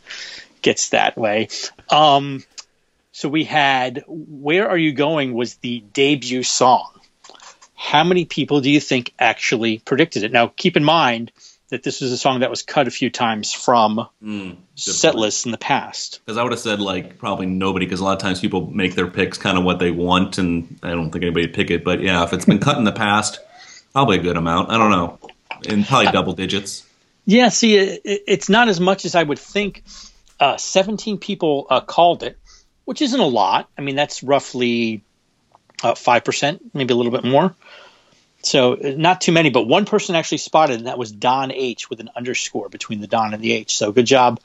gets 0.63 0.91
that 0.91 1.17
way. 1.17 1.49
Um, 1.91 2.45
So 3.13 3.29
we 3.29 3.43
had 3.43 4.05
Where 4.07 4.69
Are 4.69 4.79
You 4.79 4.93
Going 4.93 5.35
was 5.35 5.57
the 5.57 5.81
debut 5.93 6.45
song. 6.45 6.89
How 7.75 8.05
many 8.05 8.27
people 8.27 8.61
do 8.61 8.71
you 8.71 8.81
think 8.81 9.13
actually 9.19 9.79
predicted 9.79 10.23
it? 10.23 10.31
Now, 10.31 10.47
keep 10.47 10.77
in 10.77 10.85
mind 10.85 11.33
that 11.71 11.83
this 11.83 12.01
was 12.01 12.13
a 12.13 12.17
song 12.17 12.41
that 12.41 12.51
was 12.51 12.63
cut 12.63 12.87
a 12.87 12.93
few 12.93 13.11
times 13.11 13.53
from 13.53 14.07
set 14.77 15.17
lists 15.17 15.47
in 15.47 15.51
the 15.51 15.59
past. 15.59 16.21
Because 16.25 16.39
I 16.39 16.43
would 16.45 16.53
have 16.53 16.61
said 16.61 16.81
like 16.81 17.19
probably 17.19 17.47
nobody. 17.47 17.87
Because 17.87 17.99
a 17.99 18.05
lot 18.05 18.17
of 18.17 18.23
times 18.23 18.41
people 18.41 18.71
make 18.71 18.95
their 18.95 19.09
picks 19.09 19.37
kind 19.37 19.59
of 19.59 19.65
what 19.65 19.81
they 19.81 19.91
want, 19.91 20.39
and 20.39 20.79
I 20.83 20.91
don't 20.91 21.11
think 21.11 21.25
anybody 21.25 21.47
would 21.47 21.55
pick 21.55 21.71
it. 21.71 21.83
But 21.83 22.01
yeah, 22.01 22.23
if 22.23 22.33
it's 22.33 22.45
been 22.45 22.61
cut 22.61 22.79
in 22.79 22.85
the 22.85 22.93
past, 22.93 23.41
probably 23.99 24.19
a 24.19 24.23
good 24.23 24.37
amount. 24.37 24.71
I 24.71 24.79
don't 24.79 24.91
know, 24.93 25.19
in 25.65 25.83
probably 25.85 26.13
double 26.13 26.33
digits. 26.35 26.87
Yeah, 27.27 27.49
see, 27.49 27.77
it, 27.77 28.01
it- 28.05 28.23
it's 28.29 28.49
not 28.49 28.69
as 28.69 28.79
much 28.81 29.05
as 29.05 29.15
I 29.17 29.23
would 29.25 29.39
think. 29.41 29.83
Uh, 30.41 30.57
17 30.57 31.19
people 31.19 31.67
uh, 31.69 31.81
called 31.81 32.23
it, 32.23 32.39
which 32.85 33.03
isn't 33.03 33.19
a 33.19 33.27
lot. 33.27 33.69
I 33.77 33.81
mean, 33.81 33.97
that's 33.97 34.23
roughly 34.23 35.03
uh, 35.83 35.95
5%, 35.95 36.61
maybe 36.75 36.95
a 36.95 36.97
little 36.97 37.11
bit 37.11 37.25
more. 37.25 37.57
So 38.43 38.75
uh, 38.75 38.95
not 38.97 39.21
too 39.21 39.33
many, 39.33 39.51
but 39.51 39.67
one 39.67 39.85
person 39.85 40.15
actually 40.15 40.39
spotted, 40.39 40.77
and 40.79 40.87
that 40.87 40.97
was 40.97 41.11
Don 41.11 41.51
H 41.51 41.91
with 41.91 41.99
an 41.99 42.09
underscore 42.15 42.69
between 42.69 43.01
the 43.01 43.09
Don 43.09 43.35
and 43.35 43.43
the 43.43 43.51
H. 43.53 43.77
So 43.77 43.91
good 43.91 44.07
job 44.07 44.39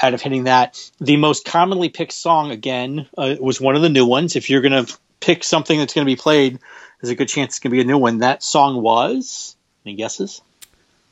out 0.00 0.14
of 0.14 0.22
hitting 0.22 0.44
that. 0.44 0.80
The 0.98 1.18
most 1.18 1.44
commonly 1.44 1.90
picked 1.90 2.14
song, 2.14 2.50
again, 2.52 3.06
uh, 3.18 3.36
was 3.38 3.60
one 3.60 3.76
of 3.76 3.82
the 3.82 3.90
new 3.90 4.06
ones. 4.06 4.34
If 4.34 4.48
you're 4.48 4.62
going 4.62 4.86
to 4.86 4.98
pick 5.20 5.44
something 5.44 5.78
that's 5.78 5.92
going 5.92 6.06
to 6.06 6.10
be 6.10 6.16
played, 6.16 6.58
there's 7.04 7.12
a 7.12 7.16
good 7.16 7.28
chance 7.28 7.50
it's 7.50 7.58
going 7.58 7.70
to 7.70 7.76
be 7.76 7.82
a 7.82 7.84
new 7.84 7.98
one. 7.98 8.18
That 8.18 8.42
song 8.42 8.80
was, 8.80 9.56
any 9.84 9.94
guesses? 9.94 10.40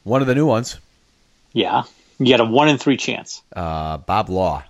One 0.05 0.23
of 0.23 0.27
the 0.27 0.35
new 0.35 0.47
ones, 0.47 0.79
Yeah. 1.53 1.83
You 2.19 2.29
got 2.35 2.41
a 2.41 2.45
one 2.45 2.69
in 2.69 2.79
three 2.79 2.97
chance. 2.97 3.43
uh, 3.55 3.99
Bob 3.99 4.31
Law. 4.31 4.65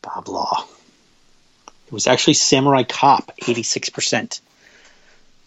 Bob 0.00 0.28
Law. 0.28 0.66
It 1.86 1.92
was 1.92 2.06
actually 2.06 2.34
Samurai 2.34 2.84
Cop, 2.84 3.36
86%. 3.42 4.40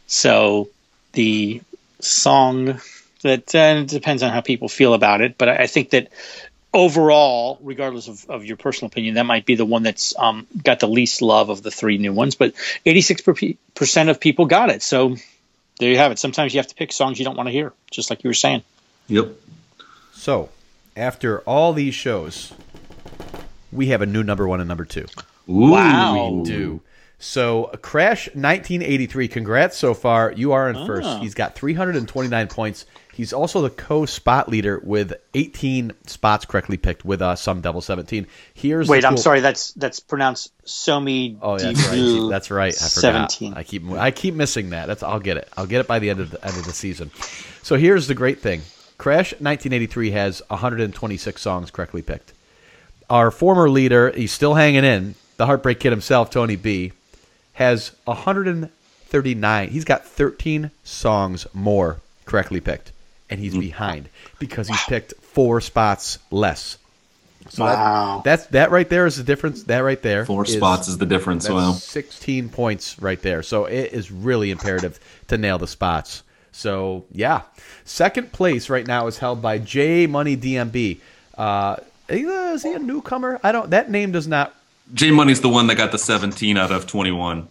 So 0.06 0.70
the 1.14 1.62
song 2.00 2.80
that 3.24 3.56
uh, 3.56 3.84
depends 3.86 4.22
on 4.22 4.32
how 4.32 4.42
people 4.42 4.70
feel 4.70 4.94
about 4.94 5.22
it, 5.22 5.38
but 5.40 5.50
I 5.50 5.56
I 5.64 5.68
think 5.68 5.90
that 5.90 6.10
overall, 6.74 7.60
regardless 7.62 8.08
of, 8.08 8.30
of 8.30 8.46
your 8.46 8.58
personal 8.58 8.88
opinion, 8.88 9.16
that 9.16 9.26
might 9.26 9.46
be 9.46 9.56
the 9.56 9.66
one 9.66 9.84
that's 9.84 10.18
um, 10.18 10.48
got 10.64 10.80
the 10.80 10.88
least 10.88 11.22
love 11.22 11.50
of 11.50 11.64
the 11.64 11.72
three 11.72 11.98
new 11.98 12.14
ones. 12.14 12.36
But 12.36 12.54
86% 12.86 14.10
of 14.10 14.20
people 14.20 14.46
got 14.46 14.70
it. 14.70 14.84
So 14.84 15.16
there 15.80 15.90
you 15.90 15.98
have 15.98 16.12
it. 16.12 16.20
Sometimes 16.20 16.54
you 16.54 16.60
have 16.60 16.68
to 16.68 16.76
pick 16.76 16.92
songs 16.92 17.18
you 17.20 17.26
don't 17.26 17.38
want 17.38 17.48
to 17.48 17.52
hear, 17.52 17.74
just 17.90 18.10
like 18.10 18.24
you 18.24 18.30
were 18.30 18.36
saying. 18.36 18.64
Yep. 19.08 19.32
So, 20.14 20.50
after 20.96 21.40
all 21.42 21.74
these 21.74 21.96
shows, 21.96 22.54
we 23.72 23.88
have 23.88 24.02
a 24.02 24.06
new 24.06 24.24
number 24.24 24.48
one 24.48 24.60
and 24.60 24.68
number 24.68 24.86
two. 24.86 25.06
Ooh. 25.48 25.72
Wow. 25.72 26.44
do. 26.46 26.82
So, 27.18 27.72
Crash 27.82 28.28
1983. 28.28 29.28
Congrats 29.30 29.78
so 29.78 29.94
far. 29.94 30.32
You 30.32 30.52
are 30.52 30.70
in 30.70 30.86
first. 30.86 31.08
Ah. 31.08 31.20
He's 31.20 31.34
got 31.34 31.56
329 31.56 32.48
points. 32.48 32.86
He's 33.20 33.34
also 33.34 33.62
the 33.62 33.70
co-spot 33.70 34.48
leader 34.48 34.80
with 34.82 35.14
18 35.34 35.92
spots 36.08 36.46
correctly 36.46 36.78
picked 36.78 37.04
with 37.04 37.22
uh, 37.22 37.36
some 37.36 37.60
double 37.60 37.82
17. 37.82 38.26
Here's 38.54 38.88
Wait, 38.88 39.04
I'm 39.04 39.18
sorry. 39.18 39.42
That's 39.42 39.74
that's 39.74 40.00
pronounced 40.00 40.54
Somi. 40.66 41.38
Oh, 41.42 41.60
yeah, 41.60 41.74
that's 41.74 41.90
right. 41.90 42.30
That's 42.30 42.50
right. 42.50 42.74
I 42.74 42.88
forgot. 42.88 43.32
17. 43.34 43.56
I 43.56 43.64
keep 43.64 43.92
I 43.92 44.12
keep 44.12 44.36
missing 44.36 44.70
that. 44.70 44.86
That's 44.86 45.04
I'll 45.04 45.20
get 45.20 45.36
it. 45.36 45.50
I'll 45.58 45.66
get 45.66 45.82
it 45.82 45.88
by 45.88 46.00
the 46.00 46.10
end 46.10 46.22
of 46.22 46.32
the 46.32 46.46
end 46.46 46.56
of 46.56 46.64
the 46.64 46.72
season. 46.72 47.12
So 47.62 47.76
here's 47.76 48.08
the 48.08 48.16
great 48.16 48.40
thing. 48.40 48.62
Crash 48.98 49.34
1983 49.34 50.12
has 50.12 50.42
126 50.48 51.42
songs 51.42 51.72
correctly 51.72 52.02
picked. 52.02 52.32
Our 53.10 53.32
former 53.32 53.70
leader, 53.70 54.12
he's 54.12 54.32
still 54.32 54.54
hanging 54.54 54.86
in. 54.86 55.16
The 55.36 55.46
Heartbreak 55.46 55.82
Kid 55.82 55.92
himself, 55.92 56.30
Tony 56.30 56.56
B, 56.56 56.94
has 57.52 57.92
139. 58.06 59.70
He's 59.72 59.84
got 59.84 60.06
13 60.06 60.72
songs 60.86 61.48
more 61.54 62.00
correctly 62.26 62.62
picked, 62.62 62.94
and 63.30 63.40
he's 63.40 63.56
behind 63.58 64.10
because 64.40 64.68
he's 64.68 64.84
picked 64.84 65.14
four 65.22 65.62
spots 65.62 66.20
less. 66.32 66.78
So 67.50 67.64
that- 67.66 67.74
Wow. 67.76 68.22
that's 68.26 68.46
that 68.48 68.70
right 68.72 68.88
there 68.90 69.06
is 69.06 69.16
the 69.18 69.24
difference. 69.24 69.64
That 69.64 69.80
right 69.80 70.02
there, 70.02 70.26
Four 70.26 70.46
is- 70.46 70.54
spots 70.54 70.88
is 70.88 70.98
the 70.98 71.06
difference. 71.06 71.46
that's 71.46 71.54
Wow. 71.54 71.72
16 71.74 72.50
points 72.50 72.98
right 73.02 73.22
there. 73.22 73.42
So 73.44 73.66
it 73.66 73.94
is 73.94 74.12
really 74.12 74.52
imperative 74.52 75.00
to 75.30 75.38
nail 75.38 75.58
the 75.58 75.68
spots. 75.68 76.24
So 76.52 77.06
yeah, 77.14 77.42
second 77.86 78.32
place 78.34 78.70
right 78.70 78.86
now 78.86 79.08
is 79.08 79.18
held 79.20 79.42
by 79.42 79.58
J 79.58 80.06
Money 80.08 80.36
DMB. 80.36 81.00
Uh, 81.38 81.78
is 82.10 82.64
he 82.64 82.74
a 82.74 82.80
newcomer? 82.80 83.40
I 83.44 83.52
don't. 83.52 83.70
That 83.70 83.90
name 83.90 84.12
does 84.12 84.28
not. 84.28 84.54
J 84.94 85.12
Money's 85.12 85.42
the 85.42 85.50
one 85.50 85.68
that 85.68 85.76
got 85.76 85.92
the 85.92 86.00
17 86.00 86.58
out 86.58 86.72
of 86.72 86.88
21. 86.88 87.48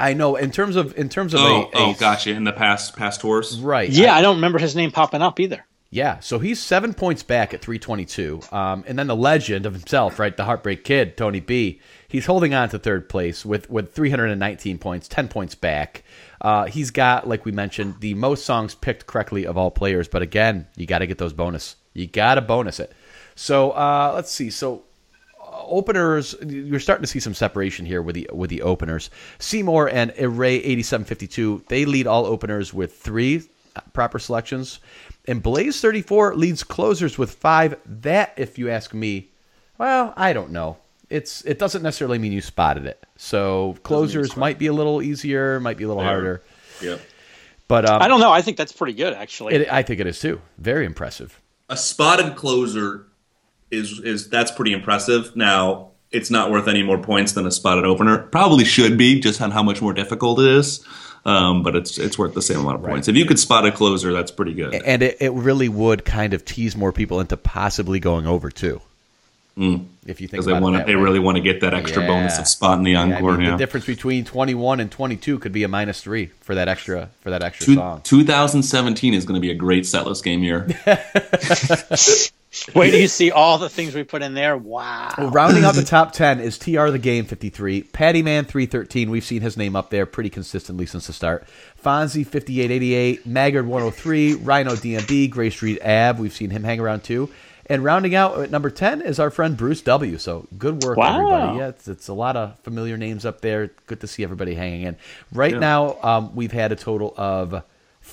I 0.00 0.14
know 0.14 0.36
in 0.36 0.50
terms 0.50 0.76
of 0.76 0.96
in 0.98 1.08
terms 1.08 1.34
of 1.34 1.40
Oh, 1.40 1.46
a, 1.46 1.78
a 1.78 1.90
oh, 1.90 1.94
gotcha. 1.94 2.30
In 2.30 2.44
the 2.44 2.52
past 2.52 2.96
past 2.96 3.20
tours. 3.20 3.60
right. 3.60 3.88
Yeah, 3.88 4.14
I 4.14 4.22
don't 4.22 4.36
remember 4.36 4.58
his 4.58 4.74
name 4.74 4.90
popping 4.90 5.22
up 5.22 5.38
either. 5.40 5.64
Yeah, 5.92 6.20
so 6.20 6.38
he's 6.38 6.60
seven 6.62 6.94
points 6.94 7.24
back 7.24 7.52
at 7.52 7.62
322. 7.62 8.42
Um, 8.52 8.84
and 8.86 8.96
then 8.96 9.08
the 9.08 9.16
legend 9.16 9.66
of 9.66 9.72
himself, 9.72 10.20
right, 10.20 10.36
the 10.36 10.44
Heartbreak 10.44 10.84
Kid, 10.84 11.16
Tony 11.16 11.40
B, 11.40 11.80
he's 12.06 12.26
holding 12.26 12.54
on 12.54 12.68
to 12.68 12.78
third 12.78 13.08
place 13.08 13.44
with, 13.44 13.68
with 13.68 13.92
319 13.92 14.78
points, 14.78 15.08
10 15.08 15.26
points 15.26 15.56
back. 15.56 16.04
Uh, 16.40 16.66
he's 16.66 16.92
got, 16.92 17.26
like 17.26 17.44
we 17.44 17.50
mentioned, 17.50 17.96
the 17.98 18.14
most 18.14 18.44
songs 18.44 18.72
picked 18.76 19.06
correctly 19.08 19.44
of 19.44 19.58
all 19.58 19.72
players. 19.72 20.06
But 20.06 20.22
again, 20.22 20.68
you 20.76 20.86
got 20.86 20.98
to 21.00 21.08
get 21.08 21.18
those 21.18 21.32
bonus. 21.32 21.74
You 21.92 22.06
got 22.06 22.36
to 22.36 22.40
bonus 22.40 22.78
it. 22.78 22.92
So 23.34 23.72
uh, 23.72 24.12
let's 24.14 24.30
see. 24.30 24.50
So 24.50 24.84
openers, 25.66 26.34
you're 26.46 26.80
starting 26.80 27.02
to 27.02 27.06
see 27.06 27.20
some 27.20 27.34
separation 27.34 27.86
here 27.86 28.02
with 28.02 28.14
the 28.14 28.28
with 28.32 28.50
the 28.50 28.62
openers. 28.62 29.10
Seymour 29.38 29.88
and 29.88 30.12
Array 30.18 30.56
8752, 30.56 31.64
they 31.68 31.84
lead 31.84 32.06
all 32.06 32.26
openers 32.26 32.72
with 32.74 32.96
three 32.96 33.42
uh, 33.76 33.80
proper 33.92 34.18
selections, 34.18 34.80
and 35.26 35.42
Blaze 35.42 35.80
34 35.80 36.34
leads 36.36 36.62
closers 36.64 37.16
with 37.18 37.32
five. 37.34 37.78
That, 37.86 38.34
if 38.36 38.58
you 38.58 38.68
ask 38.70 38.92
me, 38.94 39.30
well, 39.78 40.12
I 40.16 40.32
don't 40.32 40.50
know. 40.50 40.78
It's 41.08 41.44
it 41.44 41.58
doesn't 41.58 41.82
necessarily 41.82 42.18
mean 42.18 42.32
you 42.32 42.40
spotted 42.40 42.86
it. 42.86 43.04
So 43.16 43.76
closers 43.82 44.36
might 44.36 44.58
be 44.58 44.66
a 44.68 44.72
little 44.72 45.02
easier, 45.02 45.58
might 45.60 45.76
be 45.76 45.84
a 45.84 45.88
little 45.88 46.02
harder, 46.02 46.42
Yep. 46.80 47.00
but 47.68 47.88
um, 47.88 48.00
I 48.00 48.06
don't 48.08 48.20
know. 48.20 48.30
I 48.32 48.42
think 48.42 48.56
that's 48.56 48.72
pretty 48.72 48.92
good, 48.94 49.12
actually. 49.14 49.54
it, 49.54 49.72
I 49.72 49.82
think 49.82 50.00
it 50.00 50.06
is 50.06 50.20
too. 50.20 50.40
Very 50.58 50.86
impressive. 50.86 51.40
A 51.68 51.76
spotted 51.76 52.36
closer 52.36 53.06
is 53.70 54.00
is 54.00 54.28
that's 54.28 54.50
pretty 54.50 54.72
impressive. 54.72 55.34
Now 55.36 55.88
it's 56.10 56.30
not 56.30 56.50
worth 56.50 56.66
any 56.68 56.82
more 56.82 56.98
points 56.98 57.32
than 57.32 57.46
a 57.46 57.50
spotted 57.50 57.84
opener. 57.84 58.18
Probably 58.18 58.64
should 58.64 58.98
be 58.98 59.20
just 59.20 59.40
on 59.40 59.50
how 59.52 59.62
much 59.62 59.80
more 59.80 59.92
difficult 59.92 60.40
it 60.40 60.46
is. 60.46 60.84
Um, 61.24 61.62
but 61.62 61.76
it's 61.76 61.98
it's 61.98 62.18
worth 62.18 62.32
the 62.34 62.40
same 62.42 62.60
amount 62.60 62.76
of 62.76 62.82
points. 62.82 63.06
If 63.06 63.14
you 63.14 63.26
could 63.26 63.38
spot 63.38 63.66
a 63.66 63.70
closer, 63.72 64.10
that's 64.12 64.30
pretty 64.30 64.54
good. 64.54 64.72
and 64.74 65.02
it, 65.02 65.18
it 65.20 65.32
really 65.32 65.68
would 65.68 66.04
kind 66.06 66.32
of 66.32 66.44
tease 66.46 66.74
more 66.74 66.92
people 66.92 67.20
into 67.20 67.36
possibly 67.36 68.00
going 68.00 68.26
over 68.26 68.50
too. 68.50 68.80
If 69.56 70.22
you 70.22 70.26
think 70.26 70.30
Because 70.30 70.46
they 70.46 70.54
want 70.58 70.86
they 70.86 70.96
way. 70.96 71.02
really 71.02 71.18
want 71.18 71.36
to 71.36 71.42
get 71.42 71.60
that 71.60 71.74
extra 71.74 72.06
bonus 72.06 72.38
of 72.38 72.48
spot 72.48 72.78
in 72.78 72.84
the 72.84 72.92
Yeah, 72.92 73.02
I 73.02 73.12
encore. 73.16 73.32
mean, 73.32 73.42
yeah. 73.42 73.50
The 73.50 73.56
difference 73.58 73.84
between 73.84 74.24
twenty 74.24 74.54
one 74.54 74.80
and 74.80 74.90
twenty 74.90 75.16
two 75.16 75.38
could 75.38 75.52
be 75.52 75.62
a 75.64 75.68
minus 75.68 76.00
three 76.00 76.26
for 76.40 76.54
that 76.54 76.68
extra 76.68 77.10
for 77.20 77.28
that 77.28 77.42
extra 77.42 77.66
Two- 77.66 77.74
song. 77.74 78.00
2017 78.02 79.12
is 79.12 79.26
going 79.26 79.34
to 79.34 79.40
be 79.40 79.50
a 79.50 79.54
great 79.54 79.84
setlist 79.84 80.24
game 80.24 80.42
year. 80.42 80.66
Wait 82.74 82.90
do 82.90 83.00
you 83.00 83.08
see 83.08 83.30
all 83.30 83.58
the 83.58 83.68
things 83.68 83.94
we 83.94 84.02
put 84.02 84.22
in 84.22 84.34
there. 84.34 84.56
Wow. 84.56 85.14
Well, 85.16 85.30
rounding 85.30 85.64
out 85.64 85.74
the 85.74 85.84
top 85.84 86.12
10 86.12 86.40
is 86.40 86.58
TR 86.58 86.88
the 86.90 86.98
Game 86.98 87.24
53, 87.24 87.82
Patty 87.84 88.22
Man 88.22 88.44
313. 88.44 89.10
We've 89.10 89.24
seen 89.24 89.40
his 89.42 89.56
name 89.56 89.76
up 89.76 89.90
there 89.90 90.06
pretty 90.06 90.30
consistently 90.30 90.86
since 90.86 91.06
the 91.06 91.12
start. 91.12 91.46
Fonzie 91.82 92.26
5888, 92.26 93.24
Maggard 93.26 93.66
103, 93.66 94.34
Rhino 94.34 94.72
DMB, 94.72 95.30
Gray 95.30 95.50
Street 95.50 95.80
Ab. 95.82 96.18
We've 96.18 96.32
seen 96.34 96.50
him 96.50 96.64
hang 96.64 96.80
around 96.80 97.04
too. 97.04 97.30
And 97.66 97.84
rounding 97.84 98.16
out 98.16 98.40
at 98.40 98.50
number 98.50 98.68
10 98.68 99.00
is 99.02 99.20
our 99.20 99.30
friend 99.30 99.56
Bruce 99.56 99.80
W. 99.82 100.18
So 100.18 100.48
good 100.58 100.82
work, 100.82 100.96
Wow. 100.96 101.14
everybody. 101.20 101.58
Yeah, 101.58 101.68
it's, 101.68 101.86
it's 101.86 102.08
a 102.08 102.12
lot 102.12 102.36
of 102.36 102.58
familiar 102.60 102.96
names 102.96 103.24
up 103.24 103.42
there. 103.42 103.70
Good 103.86 104.00
to 104.00 104.08
see 104.08 104.24
everybody 104.24 104.54
hanging 104.54 104.82
in. 104.82 104.96
Right 105.32 105.56
now, 105.56 105.96
um, 106.02 106.34
we've 106.34 106.50
had 106.50 106.72
a 106.72 106.76
total 106.76 107.14
of 107.16 107.62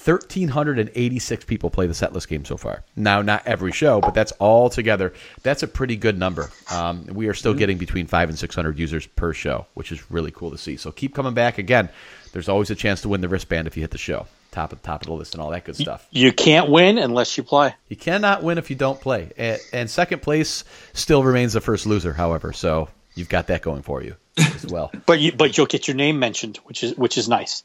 1,386 0.06 1.46
people 1.46 1.70
play 1.70 1.88
the 1.88 1.94
setlist 1.94 2.28
game 2.28 2.46
so 2.46 2.58
far. 2.58 2.84
Now, 2.96 3.22
not 3.22 3.46
every 3.46 3.72
show, 3.72 4.02
but 4.02 4.14
that's 4.14 4.32
all 4.34 4.70
together. 4.70 5.14
That's 5.44 5.64
a 5.64 5.68
pretty 5.68 5.96
good 5.96 6.18
number. 6.18 6.50
Um, 6.72 7.06
we 7.08 7.28
are 7.28 7.34
still 7.34 7.54
getting 7.54 7.78
between 7.78 8.08
five 8.08 8.30
and 8.30 8.38
600 8.38 8.78
users 8.80 9.06
per 9.06 9.34
show, 9.34 9.66
which 9.74 9.92
is 9.92 10.10
really 10.12 10.32
cool 10.32 10.52
to 10.52 10.58
see. 10.58 10.78
So 10.78 10.92
keep 10.92 11.14
coming 11.14 11.34
back. 11.34 11.58
Again, 11.58 11.90
there's 12.34 12.50
always 12.50 12.70
a 12.70 12.76
chance 12.76 13.02
to 13.02 13.10
win 13.10 13.22
the 13.22 13.30
wristband 13.30 13.68
if 13.68 13.76
you 13.76 13.82
hit 13.82 13.92
the 13.92 13.98
show. 13.98 14.28
Top 14.52 14.72
of 14.72 14.82
top 14.82 15.02
of 15.02 15.08
the 15.08 15.14
list 15.14 15.34
and 15.34 15.42
all 15.42 15.52
that 15.52 15.66
good 15.66 15.76
stuff. 15.76 16.08
You 16.10 16.32
can't 16.32 16.70
win 16.70 16.98
unless 16.98 17.38
you 17.38 17.44
play. 17.44 17.76
You 17.90 17.96
cannot 17.96 18.44
win 18.44 18.58
if 18.58 18.70
you 18.70 18.76
don't 18.76 19.00
play. 19.00 19.32
And, 19.38 19.60
and 19.74 19.90
second 19.90 20.22
place 20.22 20.64
still 20.94 21.24
remains 21.24 21.54
the 21.54 21.62
first 21.62 21.86
loser, 21.86 22.14
however. 22.14 22.54
So 22.54 22.90
you've 23.14 23.30
got 23.30 23.48
that 23.48 23.62
going 23.62 23.82
for 23.82 24.02
you 24.02 24.16
as 24.38 24.66
well. 24.66 24.92
But 25.06 25.20
you, 25.20 25.32
but 25.32 25.58
you'll 25.58 25.68
get 25.68 25.88
your 25.88 25.96
name 25.96 26.20
mentioned, 26.20 26.58
which 26.66 26.84
is 26.84 26.98
which 26.98 27.18
is 27.18 27.28
nice. 27.28 27.64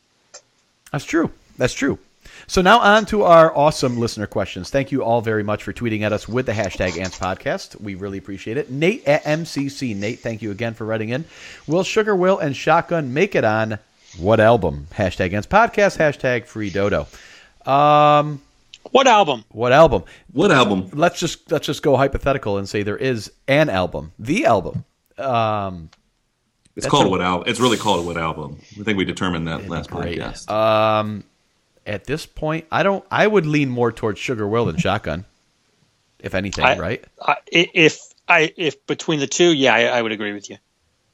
That's 0.91 1.05
true. 1.05 1.31
That's 1.57 1.75
true. 1.75 1.99
So 2.47 2.60
now 2.60 2.81
on 2.81 3.06
to 3.06 3.23
our 3.23 3.56
awesome 3.56 3.98
listener 3.98 4.27
questions. 4.27 4.70
Thank 4.70 4.93
you 4.93 5.02
all 5.02 5.20
very 5.20 5.43
much 5.43 5.62
for 5.62 5.73
tweeting 5.73 6.02
at 6.02 6.12
us 6.12 6.28
with 6.28 6.47
the 6.47 6.52
hashtag 6.52 7.01
Ants 7.01 7.19
Podcast. 7.19 7.81
We 7.81 7.94
really 7.94 8.19
appreciate 8.19 8.56
it. 8.56 8.70
Nate 8.70 9.06
at 9.06 9.23
MCC. 9.24 9.97
Nate, 9.97 10.20
thank 10.20 10.43
you 10.43 10.51
again 10.51 10.74
for 10.74 10.85
writing 10.85 11.09
in. 11.10 11.24
Will 11.66 11.85
Sugar 11.85 12.14
Will 12.14 12.39
and 12.39 12.55
Shotgun 12.56 13.14
make 13.14 13.35
it 13.35 13.44
on 13.44 13.78
what 14.19 14.40
album? 14.40 14.86
Hashtag 14.94 15.32
Ants 15.32 15.47
Podcast. 15.47 15.97
Hashtag 15.98 16.47
Free 16.47 16.69
Dodo. 16.70 17.06
Um, 17.64 18.43
What 18.90 19.06
album? 19.06 19.44
what 19.51 19.73
album? 19.73 20.02
What 20.32 20.51
album? 20.51 20.90
Let's 20.93 21.19
just 21.20 21.51
let's 21.51 21.66
just 21.66 21.82
go 21.82 21.97
hypothetical 21.97 22.59
and 22.59 22.69
say 22.69 22.82
there 22.82 22.97
is 22.97 23.31
an 23.48 23.70
album, 23.70 24.12
the 24.19 24.44
album. 24.47 24.85
Um, 25.16 25.89
It's 26.77 26.86
called 26.86 27.10
what 27.10 27.20
album? 27.23 27.48
It's 27.48 27.60
really 27.60 27.77
called 27.78 28.05
what 28.05 28.16
album? 28.19 28.59
I 28.78 28.82
think 28.82 28.98
we 28.98 29.05
determined 29.05 29.47
that 29.48 29.69
last 29.69 29.90
great. 29.90 30.19
podcast. 30.19 30.51
Um, 30.51 31.24
at 31.87 32.05
this 32.05 32.27
point, 32.27 32.67
I 32.71 32.83
don't. 32.83 33.05
I 33.11 33.27
would 33.27 33.47
lean 33.47 33.69
more 33.71 33.93
towards 33.93 34.19
Sugar 34.19 34.47
Will 34.47 34.65
than 34.67 34.77
Shotgun, 34.79 35.25
if 36.21 36.35
anything. 36.35 36.65
I- 36.65 36.79
right? 36.79 37.05
I, 37.21 37.37
if 37.47 38.01
I 38.29 38.53
if 38.57 38.87
between 38.87 39.21
the 39.21 39.27
two, 39.27 39.53
yeah, 39.53 39.75
I, 39.75 39.83
I 39.85 40.03
would 40.03 40.13
agree 40.13 40.33
with 40.33 40.49
you, 40.51 40.59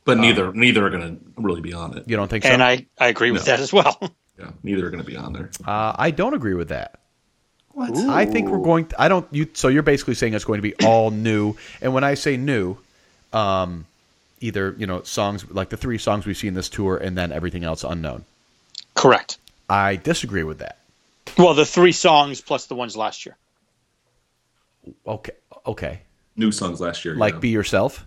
but 0.04 0.18
neither 0.18 0.52
neither 0.52 0.86
are 0.86 0.90
going 0.90 1.02
to 1.18 1.42
really 1.42 1.60
be 1.60 1.72
on 1.72 1.96
it. 1.96 2.04
You 2.06 2.16
don't 2.16 2.28
think 2.28 2.44
so? 2.44 2.50
and 2.50 2.62
I 2.62 2.86
I 2.98 3.08
agree 3.08 3.30
with 3.30 3.46
No. 3.46 3.52
that 3.52 3.60
as 3.60 3.72
well. 3.72 3.98
Yeah, 4.40 4.52
neither 4.62 4.86
are 4.86 4.90
going 4.90 5.02
to 5.02 5.10
be 5.10 5.16
on 5.16 5.32
there. 5.32 5.50
uh, 5.66 5.96
I 5.98 6.12
don't 6.12 6.32
agree 6.32 6.54
with 6.54 6.68
that. 6.68 7.00
What? 7.72 7.96
I 7.96 8.24
think 8.24 8.48
we're 8.48 8.62
going. 8.62 8.86
To, 8.86 9.02
I 9.02 9.08
don't. 9.08 9.26
You. 9.32 9.48
So 9.54 9.66
you're 9.66 9.82
basically 9.82 10.14
saying 10.14 10.34
it's 10.34 10.44
going 10.44 10.58
to 10.58 10.62
be 10.62 10.74
all 10.86 11.10
new. 11.30 11.56
And 11.80 11.92
when 11.92 12.04
I 12.04 12.14
say 12.14 12.36
new, 12.36 12.76
um, 13.32 13.84
either 14.40 14.76
you 14.78 14.86
know 14.86 15.02
songs 15.02 15.44
like 15.50 15.70
the 15.70 15.76
three 15.76 15.98
songs 15.98 16.24
we 16.24 16.34
see 16.34 16.46
in 16.46 16.54
this 16.54 16.68
tour, 16.68 16.96
and 16.98 17.18
then 17.18 17.32
everything 17.32 17.64
else 17.64 17.82
unknown. 17.82 18.24
Correct. 18.94 19.38
I 19.68 19.96
disagree 19.96 20.42
with 20.44 20.58
that. 20.58 20.78
Well, 21.36 21.54
the 21.54 21.66
three 21.66 21.92
songs 21.92 22.40
plus 22.40 22.66
the 22.66 22.74
ones 22.74 22.96
last 22.96 23.26
year. 23.26 23.36
Okay. 25.06 25.32
Okay. 25.66 26.00
New 26.36 26.52
songs 26.52 26.80
last 26.80 27.04
year. 27.04 27.14
Like 27.14 27.34
yeah. 27.34 27.40
be 27.40 27.48
yourself. 27.50 28.06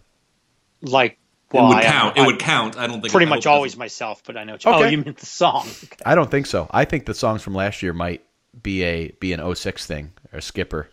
Like, 0.82 1.18
well, 1.52 1.66
it 1.66 1.68
would 1.70 1.78
I- 1.78 1.84
count. 1.84 2.18
I- 2.18 2.24
it 2.24 2.26
would 2.26 2.40
count. 2.40 2.78
I 2.78 2.88
don't 2.88 3.02
think 3.02 3.12
pretty 3.12 3.28
much 3.28 3.46
always 3.46 3.74
doesn't- 3.74 3.80
myself, 3.80 4.24
but 4.26 4.38
I 4.38 4.44
know. 4.44 4.54
What 4.54 4.66
you, 4.66 4.72
Oh, 4.72 4.84
you 4.86 4.98
meant 4.98 5.18
the 5.18 5.26
song. 5.26 5.68
I 6.06 6.16
don't 6.16 6.32
think 6.32 6.46
so. 6.48 6.68
I 6.72 6.86
think 6.86 7.06
the 7.06 7.14
songs 7.14 7.42
from 7.44 7.54
last 7.54 7.84
year 7.84 7.94
might 7.94 8.24
be 8.62 8.84
a 8.84 9.12
be 9.20 9.34
an 9.34 9.40
06 9.56 9.86
thing 9.86 10.12
or 10.34 10.42
skipper. 10.42 10.90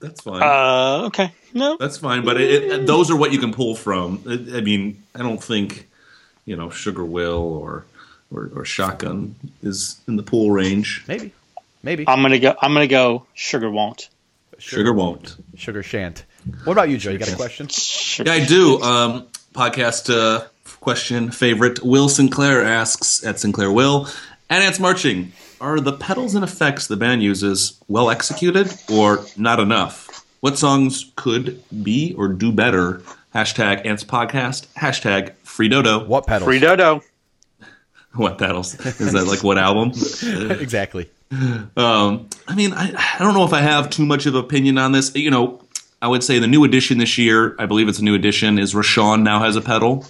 That's 0.00 0.20
fine. 0.20 0.42
Uh, 0.42 1.06
okay. 1.06 1.32
No, 1.54 1.76
That's 1.78 1.96
fine. 1.96 2.22
But 2.24 2.38
it, 2.40 2.64
it, 2.64 2.86
those 2.86 3.10
are 3.10 3.16
what 3.16 3.32
you 3.32 3.38
can 3.38 3.52
pull 3.52 3.74
from. 3.74 4.22
I 4.28 4.58
I 4.58 4.60
mean, 4.60 5.02
I 5.14 5.20
don't 5.20 5.42
think 5.42 5.88
you 6.44 6.56
know 6.56 6.68
Sugar 6.70 7.04
Will 7.04 7.42
or 7.42 7.86
or, 8.32 8.50
or 8.54 8.64
Shotgun 8.64 9.34
is 9.62 10.00
in 10.06 10.16
the 10.16 10.22
pool 10.22 10.50
range. 10.50 11.04
Maybe. 11.08 11.32
Maybe. 11.82 12.04
I'm 12.06 12.22
gonna 12.22 12.38
go. 12.38 12.54
I'm 12.60 12.72
gonna 12.72 12.86
go. 12.86 13.26
Sugar 13.34 13.70
won't. 13.70 14.08
Sugar 14.58 14.92
won't. 14.92 15.36
Sugar 15.56 15.82
shan't. 15.82 16.24
What 16.64 16.72
about 16.72 16.88
you, 16.88 16.98
Joe? 16.98 17.10
You 17.10 17.18
got 17.18 17.32
a 17.32 17.36
question? 17.36 17.68
Sugar. 17.68 18.30
Yeah, 18.30 18.42
I 18.42 18.46
do. 18.46 18.80
Um, 18.82 19.28
podcast 19.52 20.12
uh, 20.12 20.46
question 20.80 21.30
favorite. 21.30 21.82
Will 21.82 22.08
Sinclair 22.08 22.64
asks 22.64 23.24
at 23.24 23.38
Sinclair 23.38 23.70
Will 23.70 24.08
and 24.50 24.64
Ants 24.64 24.80
Marching. 24.80 25.32
Are 25.60 25.80
the 25.80 25.92
pedals 25.92 26.34
and 26.34 26.44
effects 26.44 26.86
the 26.86 26.96
band 26.96 27.22
uses 27.22 27.80
well 27.88 28.10
executed 28.10 28.72
or 28.90 29.24
not 29.36 29.58
enough? 29.58 30.24
What 30.40 30.56
songs 30.56 31.10
could 31.16 31.62
be 31.82 32.14
or 32.16 32.28
do 32.28 32.52
better? 32.52 33.02
Hashtag 33.34 33.84
Ants 33.84 34.04
Podcast. 34.04 34.66
Hashtag 34.74 35.34
Free 35.42 35.68
Dodo. 35.68 36.04
What 36.04 36.26
pedals? 36.26 36.46
Free 36.46 36.60
dodo. 36.60 37.02
What 38.18 38.36
pedals? 38.36 38.74
Is 38.74 39.12
that 39.12 39.26
like 39.28 39.44
what 39.44 39.58
album? 39.58 39.90
exactly. 40.60 41.08
Um, 41.30 42.28
I 42.48 42.54
mean, 42.56 42.72
I, 42.72 42.92
I 42.96 43.16
don't 43.20 43.34
know 43.34 43.44
if 43.44 43.52
I 43.52 43.60
have 43.60 43.90
too 43.90 44.04
much 44.04 44.26
of 44.26 44.34
an 44.34 44.40
opinion 44.40 44.76
on 44.76 44.90
this. 44.90 45.14
You 45.14 45.30
know, 45.30 45.62
I 46.02 46.08
would 46.08 46.24
say 46.24 46.40
the 46.40 46.48
new 46.48 46.64
edition 46.64 46.98
this 46.98 47.16
year, 47.16 47.54
I 47.58 47.66
believe 47.66 47.88
it's 47.88 48.00
a 48.00 48.04
new 48.04 48.14
edition, 48.14 48.58
is 48.58 48.74
Rashawn 48.74 49.22
now 49.22 49.40
has 49.40 49.54
a 49.56 49.60
pedal, 49.60 50.04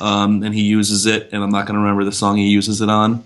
um, 0.00 0.42
and 0.42 0.54
he 0.54 0.62
uses 0.62 1.06
it, 1.06 1.30
and 1.32 1.42
I'm 1.42 1.50
not 1.50 1.66
going 1.66 1.74
to 1.74 1.80
remember 1.80 2.04
the 2.04 2.12
song 2.12 2.36
he 2.36 2.48
uses 2.48 2.80
it 2.80 2.88
on. 2.88 3.24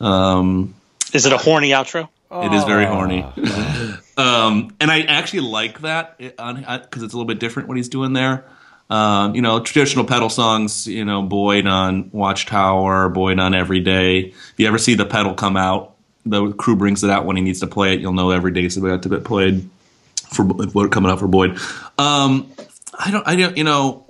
Um, 0.00 0.74
Is 1.14 1.24
it 1.24 1.32
a 1.32 1.38
horny 1.38 1.70
outro? 1.70 2.08
it 2.34 2.52
is 2.54 2.64
very 2.64 2.86
horny, 2.86 3.22
um, 4.16 4.74
and 4.80 4.90
I 4.90 5.02
actually 5.02 5.40
like 5.40 5.80
that 5.82 6.16
because 6.18 7.02
it's 7.02 7.12
a 7.12 7.16
little 7.16 7.26
bit 7.26 7.38
different 7.38 7.68
what 7.68 7.76
he's 7.76 7.90
doing 7.90 8.12
there. 8.14 8.44
Um, 8.92 9.34
you 9.34 9.40
know, 9.40 9.60
traditional 9.60 10.04
pedal 10.04 10.28
songs, 10.28 10.86
you 10.86 11.04
know, 11.06 11.22
Boyd 11.22 11.66
on 11.66 12.10
Watchtower, 12.12 13.08
Boyd 13.08 13.38
on 13.38 13.54
Every 13.54 13.80
Day. 13.80 14.18
If 14.20 14.54
you 14.58 14.66
ever 14.68 14.76
see 14.76 14.94
the 14.94 15.06
pedal 15.06 15.32
come 15.34 15.56
out, 15.56 15.94
the 16.26 16.52
crew 16.52 16.76
brings 16.76 17.02
it 17.02 17.08
out 17.10 17.24
when 17.24 17.36
he 17.36 17.42
needs 17.42 17.60
to 17.60 17.66
play 17.66 17.94
it. 17.94 18.00
You'll 18.00 18.12
know 18.12 18.30
every 18.30 18.52
day 18.52 18.64
is 18.64 18.76
about 18.76 19.02
to 19.04 19.08
get 19.08 19.24
played 19.24 19.68
for 20.14 20.88
coming 20.88 21.10
out 21.10 21.18
for 21.20 21.26
Boyd. 21.28 21.58
Um, 21.98 22.52
I 22.98 23.10
don't, 23.10 23.26
I 23.26 23.34
don't, 23.36 23.56
you 23.56 23.64
know, 23.64 24.04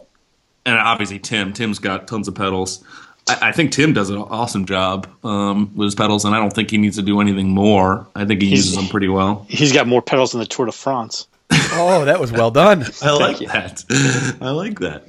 and 0.67 0.77
obviously 0.77 1.19
Tim. 1.21 1.53
Tim's 1.53 1.79
got 1.79 2.09
tons 2.09 2.27
of 2.29 2.35
pedals. 2.35 2.85
I, 3.29 3.39
I 3.49 3.53
think 3.53 3.71
Tim 3.73 3.93
does 3.93 4.11
an 4.11 4.17
awesome 4.19 4.67
job 4.67 5.07
um, 5.25 5.73
with 5.77 5.87
his 5.87 5.95
pedals, 5.95 6.25
and 6.25 6.35
I 6.35 6.39
don't 6.39 6.53
think 6.53 6.71
he 6.73 6.79
needs 6.79 6.97
to 6.97 7.03
do 7.03 7.21
anything 7.21 7.51
more. 7.51 8.09
I 8.17 8.25
think 8.25 8.43
he 8.43 8.49
He's- 8.49 8.59
uses 8.59 8.77
them 8.77 8.89
pretty 8.89 9.09
well. 9.09 9.47
He's 9.49 9.73
got 9.73 9.87
more 9.87 10.03
pedals 10.03 10.33
than 10.33 10.41
the 10.41 10.47
Tour 10.47 10.67
de 10.67 10.73
France. 10.73 11.29
Oh, 11.75 12.05
that 12.05 12.21
was 12.21 12.31
well 12.33 12.51
done. 12.51 12.85
I 13.03 13.11
like 13.13 13.39
that. 13.39 14.37
I 14.41 14.51
like 14.51 14.79
that. 14.81 15.05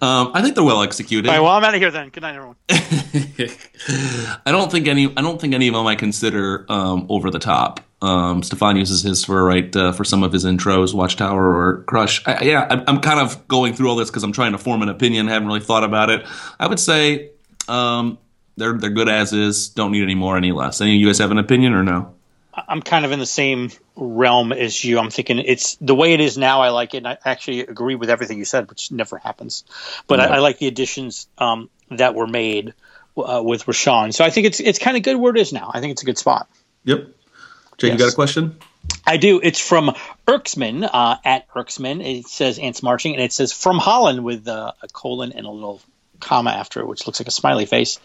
Um, 0.00 0.32
I 0.34 0.42
think 0.42 0.54
they're 0.54 0.64
well 0.64 0.82
executed. 0.82 1.28
All 1.28 1.34
right, 1.34 1.40
well, 1.40 1.52
I'm 1.52 1.64
out 1.64 1.74
of 1.74 1.80
here 1.80 1.90
then. 1.90 2.08
Good 2.08 2.22
night, 2.22 2.34
everyone. 2.34 2.56
I 4.46 4.50
don't 4.50 4.70
think 4.70 4.88
any. 4.88 5.06
I 5.16 5.22
don't 5.22 5.40
think 5.40 5.54
any 5.54 5.68
of 5.68 5.74
them 5.74 5.86
I 5.86 5.94
consider 5.94 6.66
um, 6.68 7.06
over 7.08 7.30
the 7.30 7.38
top. 7.38 7.80
Um, 8.02 8.42
Stefan 8.42 8.76
uses 8.76 9.02
his 9.02 9.24
for 9.24 9.44
right 9.44 9.74
uh, 9.76 9.92
for 9.92 10.04
some 10.04 10.22
of 10.22 10.32
his 10.32 10.44
intros, 10.44 10.94
Watchtower 10.94 11.54
or 11.54 11.82
Crush. 11.84 12.26
I, 12.26 12.42
yeah, 12.44 12.66
I'm, 12.70 12.82
I'm 12.86 13.00
kind 13.00 13.20
of 13.20 13.46
going 13.46 13.74
through 13.74 13.90
all 13.90 13.96
this 13.96 14.10
because 14.10 14.22
I'm 14.24 14.32
trying 14.32 14.52
to 14.52 14.58
form 14.58 14.82
an 14.82 14.88
opinion. 14.88 15.28
haven't 15.28 15.46
really 15.48 15.60
thought 15.60 15.84
about 15.84 16.10
it. 16.10 16.26
I 16.58 16.66
would 16.66 16.80
say 16.80 17.30
um, 17.68 18.18
they're 18.56 18.76
they're 18.78 18.90
good 18.90 19.08
as 19.08 19.32
is. 19.32 19.68
Don't 19.68 19.92
need 19.92 20.02
any 20.02 20.14
more, 20.14 20.36
any 20.36 20.52
less. 20.52 20.80
Any 20.80 20.94
of 20.94 21.00
you 21.00 21.06
guys 21.06 21.18
have 21.18 21.30
an 21.30 21.38
opinion 21.38 21.74
or 21.74 21.82
no? 21.82 22.14
I'm 22.54 22.82
kind 22.82 23.04
of 23.04 23.12
in 23.12 23.18
the 23.18 23.26
same 23.26 23.70
realm 23.96 24.52
as 24.52 24.82
you. 24.82 24.98
I'm 24.98 25.10
thinking 25.10 25.38
it's 25.38 25.76
the 25.76 25.94
way 25.94 26.14
it 26.14 26.20
is 26.20 26.36
now. 26.36 26.62
I 26.62 26.70
like 26.70 26.94
it. 26.94 26.98
And 26.98 27.08
I 27.08 27.18
actually 27.24 27.60
agree 27.60 27.94
with 27.94 28.10
everything 28.10 28.38
you 28.38 28.44
said, 28.44 28.68
which 28.68 28.90
never 28.90 29.18
happens. 29.18 29.64
But 30.06 30.20
I, 30.20 30.26
I 30.26 30.38
like 30.38 30.58
the 30.58 30.66
additions 30.66 31.28
um, 31.38 31.70
that 31.90 32.14
were 32.14 32.26
made 32.26 32.74
uh, 33.16 33.42
with 33.44 33.66
Rashawn. 33.66 34.12
So 34.12 34.24
I 34.24 34.30
think 34.30 34.46
it's 34.46 34.60
it's 34.60 34.78
kind 34.78 34.96
of 34.96 35.02
good 35.02 35.16
where 35.16 35.34
it 35.34 35.40
is 35.40 35.52
now. 35.52 35.70
I 35.72 35.80
think 35.80 35.92
it's 35.92 36.02
a 36.02 36.06
good 36.06 36.18
spot. 36.18 36.48
Yep. 36.84 37.08
Jay, 37.78 37.92
you 37.92 37.98
got 37.98 38.12
a 38.12 38.14
question? 38.14 38.58
I 39.06 39.16
do. 39.16 39.40
It's 39.42 39.60
from 39.60 39.94
Erksman 40.26 40.88
uh, 40.90 41.16
at 41.24 41.48
Erksman. 41.50 42.04
It 42.04 42.26
says 42.26 42.58
Ants 42.58 42.82
Marching, 42.82 43.14
and 43.14 43.22
it 43.22 43.32
says 43.32 43.52
from 43.52 43.78
Holland 43.78 44.24
with 44.24 44.46
uh, 44.48 44.72
a 44.82 44.88
colon 44.88 45.32
and 45.32 45.46
a 45.46 45.50
little 45.50 45.80
comma 46.20 46.50
after 46.50 46.80
it, 46.80 46.86
which 46.86 47.06
looks 47.06 47.18
like 47.20 47.26
a 47.28 47.32
smiley 47.32 47.66
face. 47.66 47.98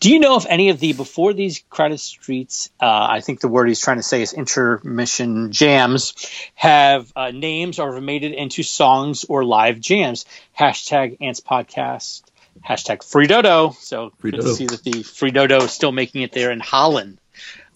Do 0.00 0.12
you 0.12 0.18
know 0.18 0.36
if 0.36 0.44
any 0.48 0.68
of 0.70 0.80
the 0.80 0.92
before 0.92 1.32
these 1.32 1.62
crowded 1.70 1.98
streets? 2.00 2.70
Uh, 2.80 3.06
I 3.10 3.20
think 3.20 3.40
the 3.40 3.48
word 3.48 3.68
he's 3.68 3.80
trying 3.80 3.96
to 3.98 4.02
say 4.02 4.20
is 4.22 4.32
intermission 4.32 5.52
jams 5.52 6.14
have 6.54 7.12
uh, 7.16 7.30
names 7.30 7.78
or 7.78 7.94
have 7.94 8.02
made 8.02 8.24
it 8.24 8.32
into 8.34 8.62
songs 8.62 9.24
or 9.24 9.44
live 9.44 9.80
jams. 9.80 10.26
Hashtag 10.58 11.16
Ants 11.20 11.40
Podcast. 11.40 12.22
Hashtag 12.68 13.02
Free 13.04 13.26
Dodo. 13.26 13.74
So 13.78 14.12
Free 14.18 14.30
good 14.30 14.38
Dodo. 14.40 14.48
to 14.50 14.54
see 14.56 14.66
that 14.66 14.82
the 14.84 15.02
Free 15.02 15.30
Dodo 15.30 15.58
is 15.62 15.72
still 15.72 15.92
making 15.92 16.22
it 16.22 16.32
there 16.32 16.50
in 16.50 16.60
Holland, 16.60 17.18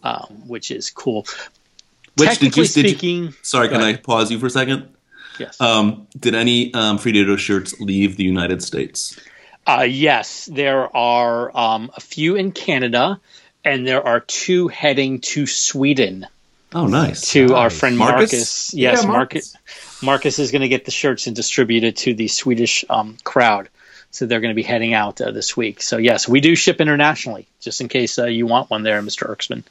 um, 0.03 0.45
which 0.47 0.71
is 0.71 0.91
cool. 0.91 1.27
Which 2.17 2.29
Technically 2.31 2.65
did 2.67 2.77
you, 2.77 2.83
did 2.83 2.91
you- 2.91 2.97
speaking, 2.97 3.35
sorry, 3.43 3.69
can 3.69 3.81
Go 3.81 3.87
I 3.87 3.97
pause 3.97 4.31
you 4.31 4.39
for 4.39 4.47
a 4.47 4.51
second? 4.51 4.89
yes. 5.39 5.61
Um, 5.61 6.07
did 6.19 6.35
any 6.35 6.73
um, 6.75 6.99
Free 6.99 7.13
Dodo 7.13 7.37
shirts 7.37 7.79
leave 7.81 8.17
the 8.17 8.25
United 8.25 8.63
States? 8.63 9.19
Uh, 9.69 9.82
yes, 9.82 10.47
there 10.47 10.97
are 10.97 11.55
um, 11.55 11.90
a 11.95 12.01
few 12.01 12.36
in 12.36 12.53
Canada, 12.53 13.20
and 13.62 13.86
there 13.86 14.03
are 14.03 14.20
two 14.20 14.69
heading 14.69 15.20
to 15.20 15.47
Sweden 15.47 16.27
Oh, 16.74 16.86
nice. 16.86 17.32
to 17.32 17.55
our 17.55 17.69
friend 17.69 17.99
Marcus? 17.99 18.32
Marcus. 18.32 18.74
Yes, 18.74 19.03
Yeah, 19.03 19.09
Marcus. 19.11 19.55
Marcus 20.03 20.39
is 20.39 20.53
going 20.53 20.62
to 20.62 20.69
get 20.69 20.86
the 20.86 20.90
shirts 20.90 21.27
and 21.27 21.36
distribute 21.36 21.85
it 21.85 21.97
to 21.99 22.15
the 22.15 22.28
Swedish 22.28 22.86
um, 22.89 23.19
crowd. 23.24 23.69
So 24.11 24.24
they're 24.24 24.40
going 24.40 24.55
to 24.55 24.57
be 24.57 24.62
heading 24.62 24.95
out 24.95 25.20
uh, 25.20 25.32
this 25.32 25.55
week. 25.55 25.82
So 25.82 25.99
yes, 25.99 26.27
we 26.27 26.40
do 26.40 26.55
ship 26.55 26.81
internationally, 26.81 27.47
just 27.61 27.82
in 27.82 27.89
case 27.89 28.19
uh, 28.19 28.24
you 28.24 28.47
want 28.47 28.70
one 28.70 28.82
there, 28.85 29.03
Mr. 29.03 29.28
Erksman, 29.28 29.65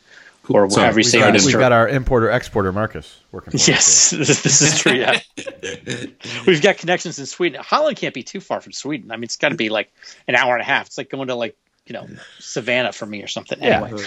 or 0.49 0.69
Sorry, 0.69 0.83
however 0.83 0.99
you 0.99 1.05
we 1.05 1.09
single. 1.09 1.31
We've 1.31 1.53
got 1.53 1.71
our 1.71 1.87
importer 1.87 2.29
exporter 2.29 2.71
Marcus 2.71 3.19
working. 3.31 3.51
For 3.51 3.57
us 3.57 3.67
Yes, 3.67 4.09
this, 4.11 4.41
this 4.41 4.61
is 4.61 4.79
true. 4.79 4.93
Yeah, 4.93 5.19
we've 6.47 6.61
got 6.61 6.77
connections 6.77 7.19
in 7.19 7.25
Sweden. 7.25 7.61
Holland 7.63 7.97
can't 7.97 8.13
be 8.13 8.23
too 8.23 8.39
far 8.39 8.61
from 8.61 8.73
Sweden. 8.73 9.11
I 9.11 9.15
mean, 9.17 9.25
it's 9.25 9.37
got 9.37 9.49
to 9.49 9.55
be 9.55 9.69
like 9.69 9.91
an 10.27 10.35
hour 10.35 10.53
and 10.53 10.61
a 10.61 10.65
half. 10.65 10.87
It's 10.87 10.97
like 10.97 11.09
going 11.09 11.27
to 11.27 11.35
like 11.35 11.55
you 11.85 11.93
know 11.93 12.07
Savannah 12.39 12.91
for 12.91 13.05
me 13.05 13.23
or 13.23 13.27
something. 13.27 13.59
Yeah. 13.61 13.83
Anyway, 13.83 14.03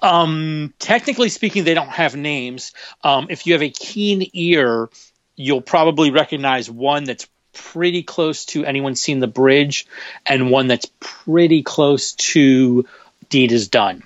um, 0.00 0.74
technically 0.78 1.28
speaking, 1.28 1.64
they 1.64 1.74
don't 1.74 1.88
have 1.88 2.14
names. 2.14 2.72
Um, 3.02 3.28
if 3.30 3.46
you 3.46 3.54
have 3.54 3.62
a 3.62 3.70
keen 3.70 4.28
ear, 4.32 4.90
you'll 5.36 5.62
probably 5.62 6.10
recognize 6.10 6.70
one 6.70 7.04
that's 7.04 7.26
pretty 7.54 8.02
close 8.02 8.44
to 8.46 8.64
anyone 8.64 8.96
seen 8.96 9.20
the 9.20 9.26
bridge, 9.26 9.86
and 10.26 10.50
one 10.50 10.66
that's 10.66 10.86
pretty 11.00 11.62
close 11.62 12.12
to 12.12 12.86
Deed 13.28 13.52
is 13.52 13.68
Done. 13.68 14.02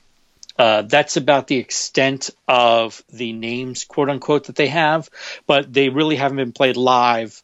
Uh, 0.59 0.83
that's 0.83 1.17
about 1.17 1.47
the 1.47 1.57
extent 1.57 2.31
of 2.49 3.03
the 3.13 3.33
names, 3.33 3.85
quote 3.85 4.11
unquote, 4.11 4.45
that 4.45 4.57
they 4.57 4.67
have, 4.67 5.09
but 5.47 5.73
they 5.73 5.89
really 5.89 6.17
haven't 6.17 6.37
been 6.37 6.53
played 6.53 6.77
live. 6.77 7.43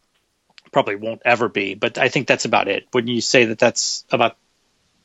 Probably 0.73 0.97
won't 0.97 1.23
ever 1.25 1.49
be, 1.49 1.75
but 1.75 1.97
I 1.97 2.09
think 2.09 2.27
that's 2.27 2.45
about 2.45 2.67
it. 2.67 2.89
Wouldn't 2.93 3.13
you 3.13 3.21
say 3.21 3.45
that 3.47 3.61
that's 3.61 4.05
about 4.11 4.37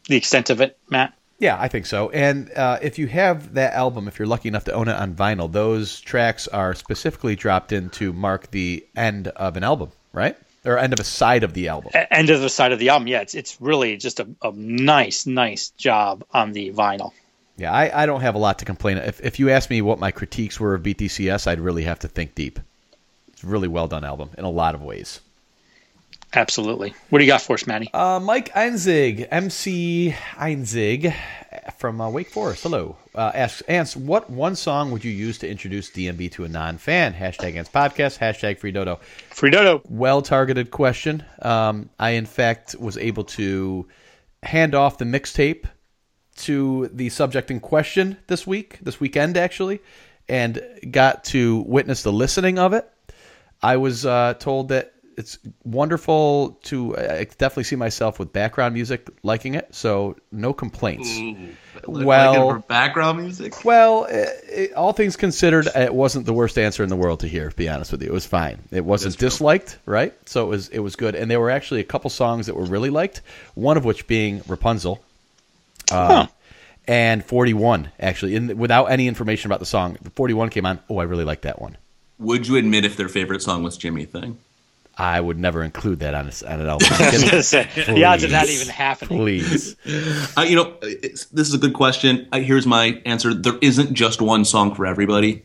the 0.07 0.15
extent 0.15 0.49
of 0.49 0.59
it, 0.61 0.77
Matt? 0.89 1.13
Yeah, 1.37 1.57
I 1.59 1.67
think 1.69 1.85
so. 1.85 2.09
And 2.09 2.51
uh, 2.51 2.79
if 2.81 2.99
you 2.99 3.07
have 3.07 3.53
that 3.53 3.73
album, 3.73 4.07
if 4.07 4.19
you're 4.19 4.27
lucky 4.27 4.49
enough 4.49 4.65
to 4.65 4.73
own 4.73 4.87
it 4.89 4.95
on 4.95 5.15
vinyl, 5.15 5.49
those 5.49 6.01
tracks 6.01 6.47
are 6.47 6.73
specifically 6.73 7.35
dropped 7.35 7.71
in 7.71 7.91
to 7.91 8.11
mark 8.11 8.51
the 8.51 8.85
end 8.95 9.29
of 9.29 9.55
an 9.55 9.63
album, 9.63 9.91
right? 10.11 10.35
Or 10.65 10.77
end 10.77 10.91
of 10.91 10.99
a 10.99 11.05
side 11.05 11.43
of 11.43 11.53
the 11.53 11.69
album. 11.69 11.91
End 11.93 12.29
of 12.29 12.41
the 12.41 12.49
side 12.49 12.73
of 12.73 12.79
the 12.79 12.89
album. 12.89 13.07
Yeah, 13.07 13.21
it's 13.21 13.35
it's 13.35 13.61
really 13.61 13.95
just 13.95 14.19
a, 14.19 14.27
a 14.41 14.51
nice, 14.51 15.25
nice 15.25 15.69
job 15.69 16.25
on 16.33 16.51
the 16.51 16.73
vinyl. 16.73 17.13
Yeah, 17.59 17.73
I, 17.73 18.03
I 18.03 18.05
don't 18.05 18.21
have 18.21 18.35
a 18.35 18.39
lot 18.39 18.59
to 18.59 18.65
complain. 18.65 18.97
If 18.97 19.19
if 19.21 19.37
you 19.37 19.49
ask 19.49 19.69
me 19.69 19.81
what 19.81 19.99
my 19.99 20.11
critiques 20.11 20.59
were 20.59 20.73
of 20.73 20.83
BTCS, 20.83 21.45
I'd 21.45 21.59
really 21.59 21.83
have 21.83 21.99
to 21.99 22.07
think 22.07 22.33
deep. 22.33 22.59
It's 23.27 23.43
a 23.43 23.47
really 23.47 23.67
well 23.67 23.87
done 23.87 24.05
album 24.05 24.29
in 24.37 24.45
a 24.45 24.49
lot 24.49 24.75
of 24.75 24.81
ways. 24.81 25.19
Absolutely. 26.33 26.93
What 27.09 27.19
do 27.19 27.25
you 27.25 27.31
got 27.31 27.41
for 27.41 27.55
us, 27.55 27.65
Manny? 27.65 27.89
Uh, 27.93 28.19
Mike 28.19 28.53
Einzig, 28.53 29.27
MC 29.31 30.15
Einzig 30.35 31.13
from 31.77 31.99
uh, 31.99 32.09
Wake 32.09 32.29
Forest. 32.29 32.63
Hello. 32.63 32.97
Uh, 33.15 33.31
asks, 33.33 33.61
Ants, 33.61 33.95
what 33.95 34.29
one 34.29 34.55
song 34.55 34.91
would 34.91 35.03
you 35.03 35.11
use 35.11 35.39
to 35.39 35.49
introduce 35.49 35.89
DMB 35.89 36.31
to 36.33 36.45
a 36.45 36.47
non-fan? 36.47 37.15
Hashtag 37.15 37.55
Ants 37.55 37.71
Podcast, 37.71 38.19
hashtag 38.19 38.59
Free 38.59 38.71
Dodo. 38.71 38.99
Free 39.31 39.49
Dodo. 39.49 39.81
Well 39.89 40.21
targeted 40.21 40.69
question. 40.69 41.23
Um, 41.41 41.89
I, 41.97 42.11
in 42.11 42.27
fact, 42.27 42.75
was 42.79 42.95
able 42.97 43.23
to 43.23 43.87
hand 44.43 44.75
off 44.75 44.99
the 44.99 45.05
mixtape 45.05 45.65
to 46.39 46.89
the 46.93 47.09
subject 47.09 47.51
in 47.51 47.59
question 47.59 48.17
this 48.27 48.45
week, 48.45 48.79
this 48.81 48.99
weekend 48.99 49.37
actually, 49.37 49.79
and 50.27 50.61
got 50.91 51.23
to 51.25 51.59
witness 51.61 52.03
the 52.03 52.11
listening 52.11 52.59
of 52.59 52.73
it. 52.73 52.89
I 53.61 53.77
was 53.77 54.05
uh, 54.05 54.35
told 54.39 54.69
that 54.69 54.93
it's 55.19 55.37
wonderful 55.65 56.57
to. 56.63 56.97
I 56.97 57.25
definitely 57.25 57.65
see 57.65 57.75
myself 57.75 58.19
with 58.19 58.31
background 58.31 58.73
music 58.73 59.09
liking 59.21 59.55
it, 59.55 59.75
so 59.75 60.15
no 60.31 60.53
complaints. 60.53 61.09
Well- 61.85 62.51
for 62.51 62.59
background 62.59 63.19
music. 63.19 63.65
Well, 63.65 64.05
it, 64.05 64.29
it, 64.49 64.73
all 64.73 64.93
things 64.93 65.17
considered, 65.17 65.67
it 65.75 65.93
wasn't 65.93 66.25
the 66.25 66.31
worst 66.31 66.57
answer 66.57 66.83
in 66.83 66.89
the 66.89 66.95
world 66.95 67.19
to 67.19 67.27
hear. 67.27 67.49
To 67.49 67.55
be 67.55 67.67
honest 67.67 67.91
with 67.91 68.01
you, 68.01 68.07
it 68.07 68.13
was 68.13 68.25
fine. 68.25 68.59
It 68.71 68.85
wasn't 68.85 69.17
disliked, 69.17 69.77
right? 69.85 70.13
So 70.25 70.45
it 70.45 70.49
was 70.49 70.69
it 70.69 70.79
was 70.79 70.95
good, 70.95 71.15
and 71.15 71.29
there 71.29 71.41
were 71.41 71.49
actually 71.49 71.81
a 71.81 71.85
couple 71.85 72.09
songs 72.09 72.45
that 72.45 72.55
were 72.55 72.63
really 72.63 72.89
liked. 72.89 73.21
One 73.55 73.75
of 73.75 73.83
which 73.83 74.07
being 74.07 74.41
Rapunzel, 74.47 75.03
uh, 75.91 76.27
and 76.87 77.23
Forty 77.23 77.53
One. 77.53 77.91
Actually, 77.99 78.35
in, 78.35 78.57
without 78.57 78.85
any 78.85 79.07
information 79.07 79.49
about 79.49 79.59
the 79.59 79.65
song, 79.65 79.97
Forty 80.15 80.33
One 80.33 80.49
came 80.49 80.65
on. 80.65 80.79
Oh, 80.89 80.97
I 80.97 81.03
really 81.03 81.23
like 81.25 81.41
that 81.41 81.61
one. 81.61 81.77
Would 82.19 82.47
you 82.47 82.57
admit 82.57 82.83
if 82.85 82.97
their 82.97 83.07
favorite 83.09 83.41
song 83.41 83.63
was 83.63 83.77
Jimi 83.77 84.07
Thing? 84.07 84.37
I 84.97 85.21
would 85.21 85.39
never 85.39 85.63
include 85.63 85.99
that 85.99 86.13
on 86.13 86.27
a, 86.27 86.51
on 86.51 86.59
an 86.59 86.67
album. 86.67 86.87
the 86.89 88.03
odds 88.05 88.23
of 88.25 88.31
that 88.31 88.49
even 88.49 88.67
happening. 88.67 89.17
Please. 89.19 89.77
Uh, 90.35 90.41
you 90.41 90.57
know, 90.57 90.75
this 90.81 91.29
is 91.33 91.53
a 91.53 91.57
good 91.57 91.73
question. 91.73 92.27
Uh, 92.33 92.39
here's 92.39 92.67
my 92.67 93.01
answer: 93.05 93.33
There 93.33 93.57
isn't 93.61 93.93
just 93.93 94.21
one 94.21 94.43
song 94.43 94.75
for 94.75 94.85
everybody. 94.85 95.41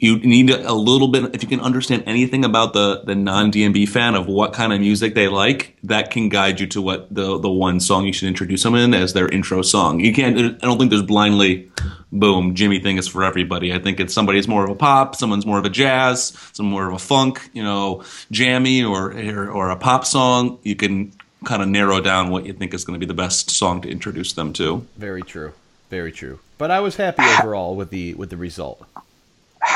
You 0.00 0.18
need 0.18 0.50
a 0.50 0.72
little 0.72 1.08
bit. 1.08 1.34
If 1.34 1.42
you 1.42 1.48
can 1.48 1.60
understand 1.60 2.04
anything 2.06 2.44
about 2.44 2.72
the 2.72 3.02
the 3.04 3.14
non 3.14 3.50
DMB 3.50 3.88
fan 3.88 4.14
of 4.14 4.26
what 4.26 4.52
kind 4.52 4.72
of 4.72 4.80
music 4.80 5.14
they 5.14 5.26
like, 5.28 5.76
that 5.82 6.10
can 6.10 6.28
guide 6.28 6.60
you 6.60 6.66
to 6.68 6.82
what 6.82 7.12
the 7.12 7.38
the 7.38 7.50
one 7.50 7.80
song 7.80 8.06
you 8.06 8.12
should 8.12 8.28
introduce 8.28 8.62
them 8.62 8.74
in 8.74 8.94
as 8.94 9.12
their 9.12 9.28
intro 9.28 9.62
song. 9.62 9.98
You 10.00 10.12
can't. 10.14 10.38
I 10.38 10.66
don't 10.66 10.78
think 10.78 10.90
there's 10.90 11.02
blindly, 11.02 11.70
boom, 12.12 12.54
Jimi 12.54 12.80
thing 12.82 12.96
is 12.96 13.08
for 13.08 13.24
everybody. 13.24 13.72
I 13.74 13.80
think 13.80 13.98
it's 13.98 14.14
somebody's 14.14 14.46
more 14.46 14.64
of 14.64 14.70
a 14.70 14.76
pop, 14.76 15.16
someone's 15.16 15.46
more 15.46 15.58
of 15.58 15.64
a 15.64 15.70
jazz, 15.70 16.32
some 16.52 16.66
more 16.66 16.86
of 16.86 16.94
a 16.94 16.98
funk, 16.98 17.50
you 17.52 17.64
know, 17.64 18.04
jammy 18.30 18.84
or 18.84 19.12
or, 19.12 19.50
or 19.50 19.70
a 19.70 19.76
pop 19.76 20.04
song. 20.04 20.58
You 20.62 20.76
can 20.76 21.12
kind 21.44 21.62
of 21.62 21.68
narrow 21.68 22.00
down 22.00 22.30
what 22.30 22.46
you 22.46 22.52
think 22.52 22.74
is 22.74 22.84
going 22.84 22.98
to 22.98 23.04
be 23.04 23.08
the 23.08 23.14
best 23.14 23.50
song 23.50 23.80
to 23.82 23.88
introduce 23.90 24.32
them 24.32 24.52
to. 24.54 24.86
Very 24.96 25.22
true. 25.22 25.54
Very 25.90 26.12
true. 26.12 26.40
But 26.58 26.70
I 26.70 26.80
was 26.80 26.96
happy 26.96 27.22
overall 27.22 27.74
with 27.74 27.90
the 27.90 28.14
with 28.14 28.30
the 28.30 28.36
result. 28.36 28.86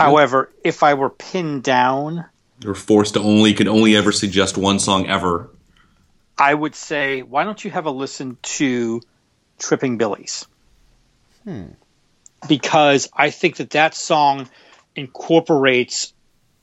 However, 0.03 0.51
if 0.65 0.83
I 0.83 0.95
were 0.95 1.11
pinned 1.11 1.62
down, 1.62 2.24
You're 2.62 2.74
forced 2.74 3.15
to 3.15 3.20
only 3.20 3.55
can 3.55 3.69
only 3.69 3.97
ever 3.97 4.12
suggest 4.12 4.57
one 4.57 4.79
song 4.79 5.07
ever. 5.07 5.51
I 6.39 6.53
would 6.53 6.74
say, 6.74 7.23
why 7.23 7.45
don't 7.45 7.62
you 7.65 7.70
have 7.70 7.87
a 7.87 7.91
listen 7.91 8.39
to 8.43 9.01
Tripping 9.59 9.99
Billies? 9.99 10.47
Hmm. 11.45 11.66
Because 12.49 13.09
I 13.15 13.31
think 13.31 13.57
that 13.57 13.70
that 13.70 13.95
song 13.95 14.49
incorporates 14.97 16.12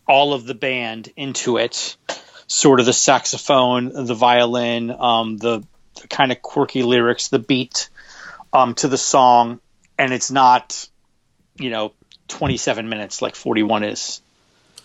all 0.07 0.34
of 0.34 0.45
the 0.45 0.56
band 0.56 1.10
into 1.16 1.57
it, 1.57 1.95
sort 2.48 2.80
of 2.80 2.86
the 2.86 2.94
saxophone, 2.94 4.06
the 4.06 4.16
violin, 4.16 4.91
um, 4.91 5.38
the, 5.38 5.64
the 6.02 6.07
kind 6.07 6.32
of 6.32 6.41
quirky 6.41 6.84
lyrics, 6.84 7.28
the 7.30 7.40
beat 7.40 7.90
um, 8.52 8.74
to 8.76 8.88
the 8.88 8.98
song, 8.98 9.60
and 9.98 10.11
it's 10.11 10.32
not, 10.32 10.90
you 11.57 11.70
know, 11.70 11.94
27 12.30 12.88
minutes 12.89 13.22
like 13.22 13.35
41 13.35 13.84
is. 13.84 14.22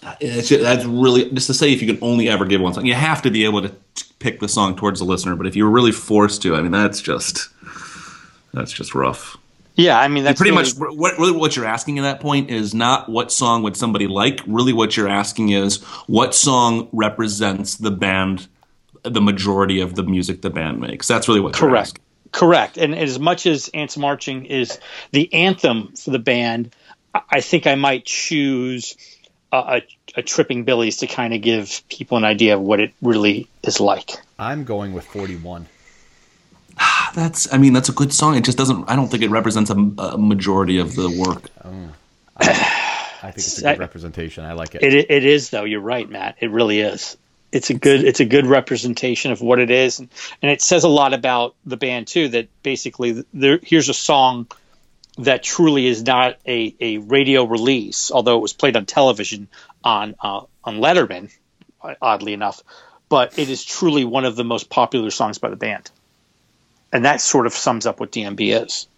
Uh, 0.03 0.15
it's 0.21 0.49
ju- 0.49 0.59
that's 0.59 0.85
really 0.85 1.31
just 1.31 1.47
to 1.47 1.55
say 1.55 1.73
if 1.73 1.81
you 1.81 1.93
can 1.95 2.03
only 2.03 2.29
ever 2.29 2.45
give 2.45 2.61
one 2.61 2.75
song, 2.75 2.85
you 2.85 2.95
have 2.95 3.23
to 3.23 3.31
be 3.31 3.45
able 3.45 3.63
to 3.63 3.69
t- 3.95 4.05
pick 4.19 4.41
the 4.41 4.49
song 4.49 4.77
towards 4.77 4.99
the 5.01 5.07
listener. 5.07 5.35
But 5.37 5.47
if 5.47 5.57
you're 5.57 5.71
really 5.71 5.93
forced 5.93 6.43
to, 6.43 6.55
I 6.57 6.61
mean, 6.63 6.73
that's 6.73 7.01
just 7.01 7.49
that's 8.53 8.73
just 8.73 8.95
rough. 8.95 9.37
Yeah, 9.77 9.99
I 9.99 10.09
mean 10.09 10.23
that's 10.25 10.39
Pretty 10.41 10.51
really- 10.57 10.73
much, 10.75 10.97
what 10.99 11.19
really 11.19 11.33
what 11.33 11.57
you're 11.57 11.65
asking 11.65 11.99
at 11.99 12.03
that 12.03 12.21
point 12.21 12.51
is 12.51 12.75
not 12.75 13.09
what 13.09 13.33
song 13.33 13.63
would 13.63 13.77
somebody 13.77 14.07
like. 14.07 14.41
Really, 14.47 14.73
what 14.73 14.97
you're 14.97 15.09
asking 15.09 15.49
is 15.51 15.83
what 16.07 16.35
song 16.35 16.89
represents 16.93 17.77
the 17.77 17.91
band, 17.91 18.47
the 19.03 19.21
majority 19.23 19.81
of 19.81 19.95
the 19.97 20.03
music 20.03 20.43
the 20.43 20.51
band 20.51 20.81
makes. 20.81 21.09
That's 21.09 21.29
really 21.29 21.41
what 21.41 21.55
Correct. 21.55 21.99
Correct. 22.31 22.77
And 22.79 22.95
as 22.95 23.19
much 23.19 23.47
as 23.47 23.69
Ants 23.75 23.97
Marching 23.97 24.45
is 24.47 24.79
the 25.13 25.33
anthem 25.33 25.95
for 25.97 26.11
the 26.11 26.19
band, 26.19 26.75
I- 27.15 27.21
I 27.31 27.41
think 27.41 27.67
I 27.67 27.75
might 27.77 28.05
choose 28.05 28.97
a, 29.53 29.57
a, 29.57 29.83
a 30.17 30.23
Tripping 30.23 30.65
Billies 30.65 30.99
to 30.99 31.07
kind 31.07 31.33
of 31.35 31.41
give 31.43 31.83
people 31.89 32.19
an 32.19 32.25
idea 32.25 32.55
of 32.57 32.61
what 32.61 32.81
it 32.81 32.93
really 33.01 33.49
is 33.63 33.81
like. 33.81 34.11
I'm 34.39 34.65
going 34.65 34.93
with 34.93 35.05
41. 35.07 35.67
That's, 37.15 37.53
I 37.53 37.59
mean, 37.59 37.73
that's 37.73 37.89
a 37.89 37.93
good 37.93 38.13
song. 38.13 38.35
It 38.37 38.45
just 38.45 38.59
doesn't. 38.59 38.91
I 38.91 38.97
don't 38.97 39.07
think 39.09 39.23
it 39.23 39.31
represents 39.31 39.71
a, 39.71 39.75
a 39.75 40.19
majority 40.19 40.79
of 40.79 40.97
the 40.97 41.09
work. 41.09 41.49
Oh, 41.65 41.91
I 42.37 43.31
think 43.31 43.37
it's 43.37 43.59
a 43.59 43.63
good 43.63 43.79
representation. 43.79 44.45
I 44.45 44.53
like 44.55 44.75
it. 44.75 44.83
It, 44.83 45.11
it 45.11 45.25
is 45.25 45.51
though. 45.51 45.63
You're 45.63 45.81
right, 45.81 46.09
Matt. 46.11 46.37
It 46.41 46.51
really 46.51 46.81
is. 46.81 47.17
It's 47.53 47.71
a 47.71 47.75
good 47.75 48.03
it's 48.03 48.19
a 48.19 48.25
good 48.25 48.47
representation 48.47 49.31
of 49.31 49.41
what 49.41 49.61
it 49.61 49.71
is, 49.71 50.01
and, 50.01 50.09
and 50.43 50.51
it 50.51 50.61
says 50.61 50.83
a 50.83 50.89
lot 50.89 51.15
about 51.15 51.55
the 51.65 51.77
band 51.77 52.09
too. 52.09 52.27
That 52.31 52.49
basically, 52.65 53.25
there 53.33 53.61
here's 53.63 53.89
a 53.89 53.95
song 53.95 54.49
that 55.19 55.43
truly 55.43 55.87
is 55.87 56.03
not 56.03 56.37
a, 56.47 56.75
a 56.81 56.99
radio 56.99 57.45
release, 57.45 58.11
although 58.11 58.39
it 58.39 58.43
was 58.43 58.53
played 58.53 58.77
on 58.77 58.87
television 58.87 59.49
on 59.83 60.15
uh, 60.21 60.43
on 60.65 60.77
Letterman, 60.79 61.31
oddly 62.01 62.33
enough. 62.33 62.63
But 63.09 63.39
it 63.39 63.49
is 63.49 63.65
truly 63.65 64.05
one 64.05 64.25
of 64.25 64.35
the 64.35 64.45
most 64.45 64.71
popular 64.71 65.11
songs 65.11 65.39
by 65.39 65.51
the 65.51 65.57
band, 65.57 65.91
and 66.93 67.05
that 67.05 67.21
sort 67.21 67.47
of 67.47 67.53
sums 67.53 67.87
up 67.87 68.01
what 68.01 68.11
DMB 68.11 68.65
is. 68.65 68.89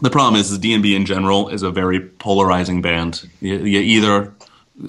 The 0.00 0.10
problem 0.10 0.38
is, 0.38 0.56
DMB 0.56 0.94
in 0.94 1.06
general 1.06 1.48
is 1.48 1.62
a 1.62 1.70
very 1.70 2.00
polarizing 2.00 2.82
band. 2.82 3.28
You, 3.40 3.56
you 3.58 3.80
either 3.80 4.34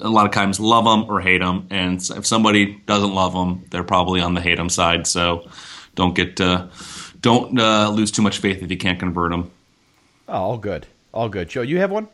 a 0.00 0.08
lot 0.08 0.26
of 0.26 0.32
times 0.32 0.60
love 0.60 0.84
them 0.84 1.10
or 1.10 1.20
hate 1.20 1.38
them, 1.38 1.66
and 1.70 2.00
if 2.16 2.26
somebody 2.26 2.80
doesn't 2.86 3.12
love 3.12 3.32
them, 3.32 3.64
they're 3.70 3.82
probably 3.82 4.20
on 4.20 4.34
the 4.34 4.40
hate 4.40 4.56
them 4.58 4.68
side. 4.68 5.06
So 5.06 5.48
don't 5.96 6.14
get 6.14 6.40
uh, 6.40 6.68
don't 7.20 7.58
uh, 7.58 7.90
lose 7.90 8.12
too 8.12 8.22
much 8.22 8.38
faith 8.38 8.62
if 8.62 8.70
you 8.70 8.76
can't 8.76 9.00
convert 9.00 9.32
them. 9.32 9.50
Oh, 10.30 10.34
all 10.34 10.58
good. 10.58 10.86
All 11.12 11.28
good. 11.28 11.48
Joe, 11.48 11.62
you 11.62 11.78
have 11.78 11.90
one? 11.90 12.06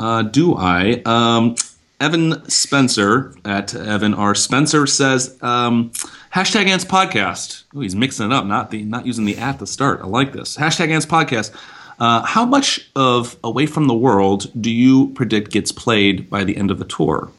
Uh, 0.00 0.22
do 0.22 0.56
I? 0.56 1.00
Um, 1.06 1.54
Evan 2.00 2.48
Spencer 2.50 3.32
at 3.44 3.72
Evan 3.72 4.14
R. 4.14 4.34
Spencer 4.34 4.84
says 4.88 5.38
um, 5.40 5.90
hashtag 6.34 6.66
Ants 6.66 6.84
Podcast. 6.84 7.62
Oh, 7.72 7.80
he's 7.80 7.94
mixing 7.94 8.26
it 8.26 8.32
up, 8.32 8.46
not 8.46 8.72
the 8.72 8.82
not 8.82 9.06
using 9.06 9.26
the 9.26 9.38
at 9.38 9.60
the 9.60 9.66
start. 9.66 10.00
I 10.00 10.06
like 10.06 10.32
this. 10.32 10.56
Hashtag 10.56 10.88
Ants 10.88 11.06
Podcast. 11.06 11.54
Uh, 12.00 12.22
how 12.22 12.44
much 12.44 12.90
of 12.96 13.36
Away 13.44 13.66
from 13.66 13.86
the 13.86 13.94
World 13.94 14.50
do 14.60 14.70
you 14.70 15.12
predict 15.14 15.52
gets 15.52 15.70
played 15.70 16.28
by 16.28 16.42
the 16.42 16.56
end 16.56 16.72
of 16.72 16.80
the 16.80 16.84
tour? 16.84 17.30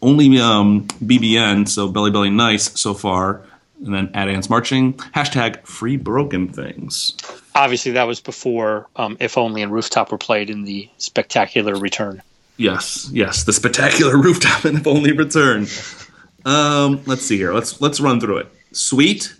Only 0.00 0.38
um, 0.40 0.88
BBN, 1.04 1.68
so 1.68 1.86
Belly 1.88 2.10
Belly 2.10 2.30
Nice 2.30 2.80
so 2.80 2.94
far, 2.94 3.42
and 3.84 3.94
then 3.94 4.10
at 4.14 4.28
Ants 4.28 4.48
Marching. 4.48 4.94
Hashtag 4.94 5.66
Free 5.66 5.96
Broken 5.96 6.48
Things. 6.48 7.16
Obviously, 7.54 7.92
that 7.92 8.04
was 8.04 8.20
before 8.20 8.88
um, 8.96 9.16
If 9.20 9.36
Only 9.36 9.62
and 9.62 9.72
Rooftop 9.72 10.10
were 10.12 10.18
played 10.18 10.50
in 10.50 10.64
the 10.64 10.88
spectacular 10.98 11.74
return. 11.74 12.22
Yes, 12.56 13.08
yes, 13.12 13.44
the 13.44 13.52
spectacular 13.52 14.16
rooftop 14.22 14.64
and 14.64 14.78
if 14.78 14.86
only 14.86 15.12
return. 15.12 15.66
Um, 16.44 17.02
let's 17.06 17.22
see 17.22 17.36
here. 17.36 17.52
Let's 17.52 17.80
let's 17.80 18.00
run 18.00 18.20
through 18.20 18.38
it. 18.38 18.48
Sweet, 18.72 19.34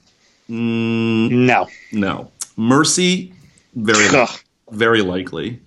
No. 0.48 1.68
no. 1.92 2.30
Mercy, 2.56 3.32
very 3.74 4.06
Ugh. 4.18 4.28
very 4.70 5.02
likely, 5.02 5.60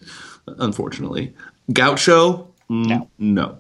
unfortunately. 0.48 1.34
Gaucho, 1.74 2.48
mm, 2.70 2.88
No. 2.88 3.10
no. 3.18 3.58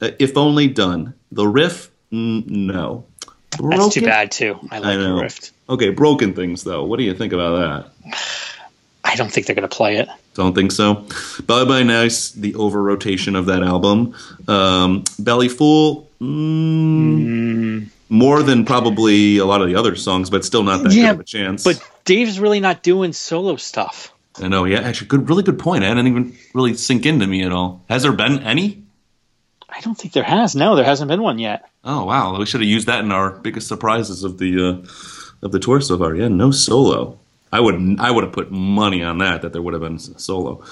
Uh, 0.00 0.10
if 0.18 0.36
only 0.36 0.68
done. 0.68 1.14
The 1.32 1.46
riff, 1.46 1.90
mm, 2.12 2.46
no. 2.48 3.04
That's 3.50 3.94
too 3.94 4.02
bad 4.02 4.30
too. 4.30 4.58
I 4.70 4.76
I 4.76 4.78
like 4.78 4.98
the 4.98 5.08
know. 5.08 5.20
Riff. 5.20 5.52
Okay, 5.68 5.90
broken 5.90 6.34
things 6.34 6.64
though. 6.64 6.84
What 6.84 6.98
do 6.98 7.04
you 7.04 7.14
think 7.14 7.32
about 7.32 7.92
that? 8.04 8.16
I 9.04 9.14
don't 9.16 9.32
think 9.32 9.46
they're 9.46 9.56
going 9.56 9.68
to 9.68 9.74
play 9.74 9.96
it. 9.96 10.08
Don't 10.34 10.54
think 10.54 10.70
so. 10.70 11.06
Bye 11.46 11.64
Bye 11.64 11.82
Nice, 11.82 12.30
the 12.30 12.54
over 12.54 12.82
rotation 12.82 13.36
of 13.36 13.46
that 13.46 13.62
album. 13.62 14.14
Um, 14.46 15.04
Belly 15.18 15.48
Full, 15.48 16.08
mm, 16.20 17.88
more 18.08 18.42
than 18.42 18.64
probably 18.64 19.38
a 19.38 19.46
lot 19.46 19.62
of 19.62 19.68
the 19.68 19.76
other 19.76 19.96
songs, 19.96 20.30
but 20.30 20.44
still 20.44 20.62
not 20.62 20.82
that 20.82 20.92
Yeah, 20.92 21.06
good 21.06 21.14
of 21.14 21.20
a 21.20 21.24
chance. 21.24 21.64
But 21.64 21.82
Dave's 22.04 22.38
really 22.38 22.60
not 22.60 22.82
doing 22.82 23.12
solo 23.12 23.56
stuff. 23.56 24.12
I 24.36 24.48
know, 24.48 24.64
yeah, 24.64 24.80
actually, 24.80 25.08
good, 25.08 25.28
really 25.28 25.42
good 25.42 25.58
point. 25.58 25.84
I 25.84 25.88
didn't 25.88 26.06
even 26.06 26.36
really 26.54 26.74
sink 26.74 27.06
into 27.06 27.26
me 27.26 27.42
at 27.42 27.52
all. 27.52 27.84
Has 27.88 28.02
there 28.02 28.12
been 28.12 28.40
any? 28.40 28.84
I 29.78 29.80
don't 29.80 29.94
think 29.94 30.12
there 30.12 30.24
has. 30.24 30.56
No, 30.56 30.74
there 30.74 30.84
hasn't 30.84 31.08
been 31.08 31.22
one 31.22 31.38
yet. 31.38 31.70
Oh 31.84 32.04
wow, 32.04 32.36
we 32.36 32.46
should 32.46 32.60
have 32.60 32.68
used 32.68 32.88
that 32.88 33.04
in 33.04 33.12
our 33.12 33.30
biggest 33.30 33.68
surprises 33.68 34.24
of 34.24 34.38
the 34.38 34.60
uh, 34.60 35.46
of 35.46 35.52
the 35.52 35.60
tour 35.60 35.80
so 35.80 35.96
far. 35.96 36.16
Yeah, 36.16 36.26
no 36.26 36.50
solo. 36.50 37.16
I 37.52 37.60
would 37.60 38.00
I 38.00 38.10
would 38.10 38.24
have 38.24 38.32
put 38.32 38.50
money 38.50 39.04
on 39.04 39.18
that 39.18 39.42
that 39.42 39.52
there 39.52 39.62
would 39.62 39.74
have 39.74 39.82
been 39.82 40.00
solo. 40.00 40.64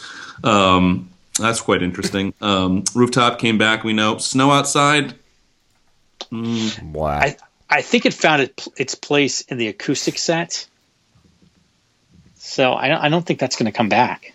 Um, 0.43 1.11
that's 1.39 1.61
quite 1.61 1.83
interesting. 1.83 2.35
Um, 2.43 2.85
Rooftop 2.95 3.39
came 3.39 3.59
back. 3.59 3.85
We 3.85 3.93
know 3.93 4.19
snow 4.19 4.51
outside. 4.51 5.15
Wow. 6.33 7.20
I 7.20 7.37
I 7.70 7.83
think 7.83 8.07
it 8.07 8.15
found 8.15 8.43
it, 8.43 8.66
its 8.77 8.95
place 8.97 9.43
in 9.43 9.59
the 9.59 9.69
acoustic 9.69 10.19
set. 10.19 10.66
So 12.35 12.74
I 12.74 12.89
don't, 12.89 12.99
I 12.99 13.09
don't 13.09 13.24
think 13.24 13.39
that's 13.39 13.57
going 13.57 13.70
to 13.70 13.77
come 13.77 13.89
back. 13.89 14.33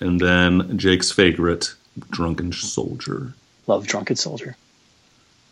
And 0.00 0.20
then 0.20 0.78
Jake's 0.78 1.10
favorite, 1.10 1.74
Drunken 2.10 2.52
Soldier. 2.52 3.34
Love 3.70 3.86
Drunken 3.86 4.16
Soldier. 4.16 4.56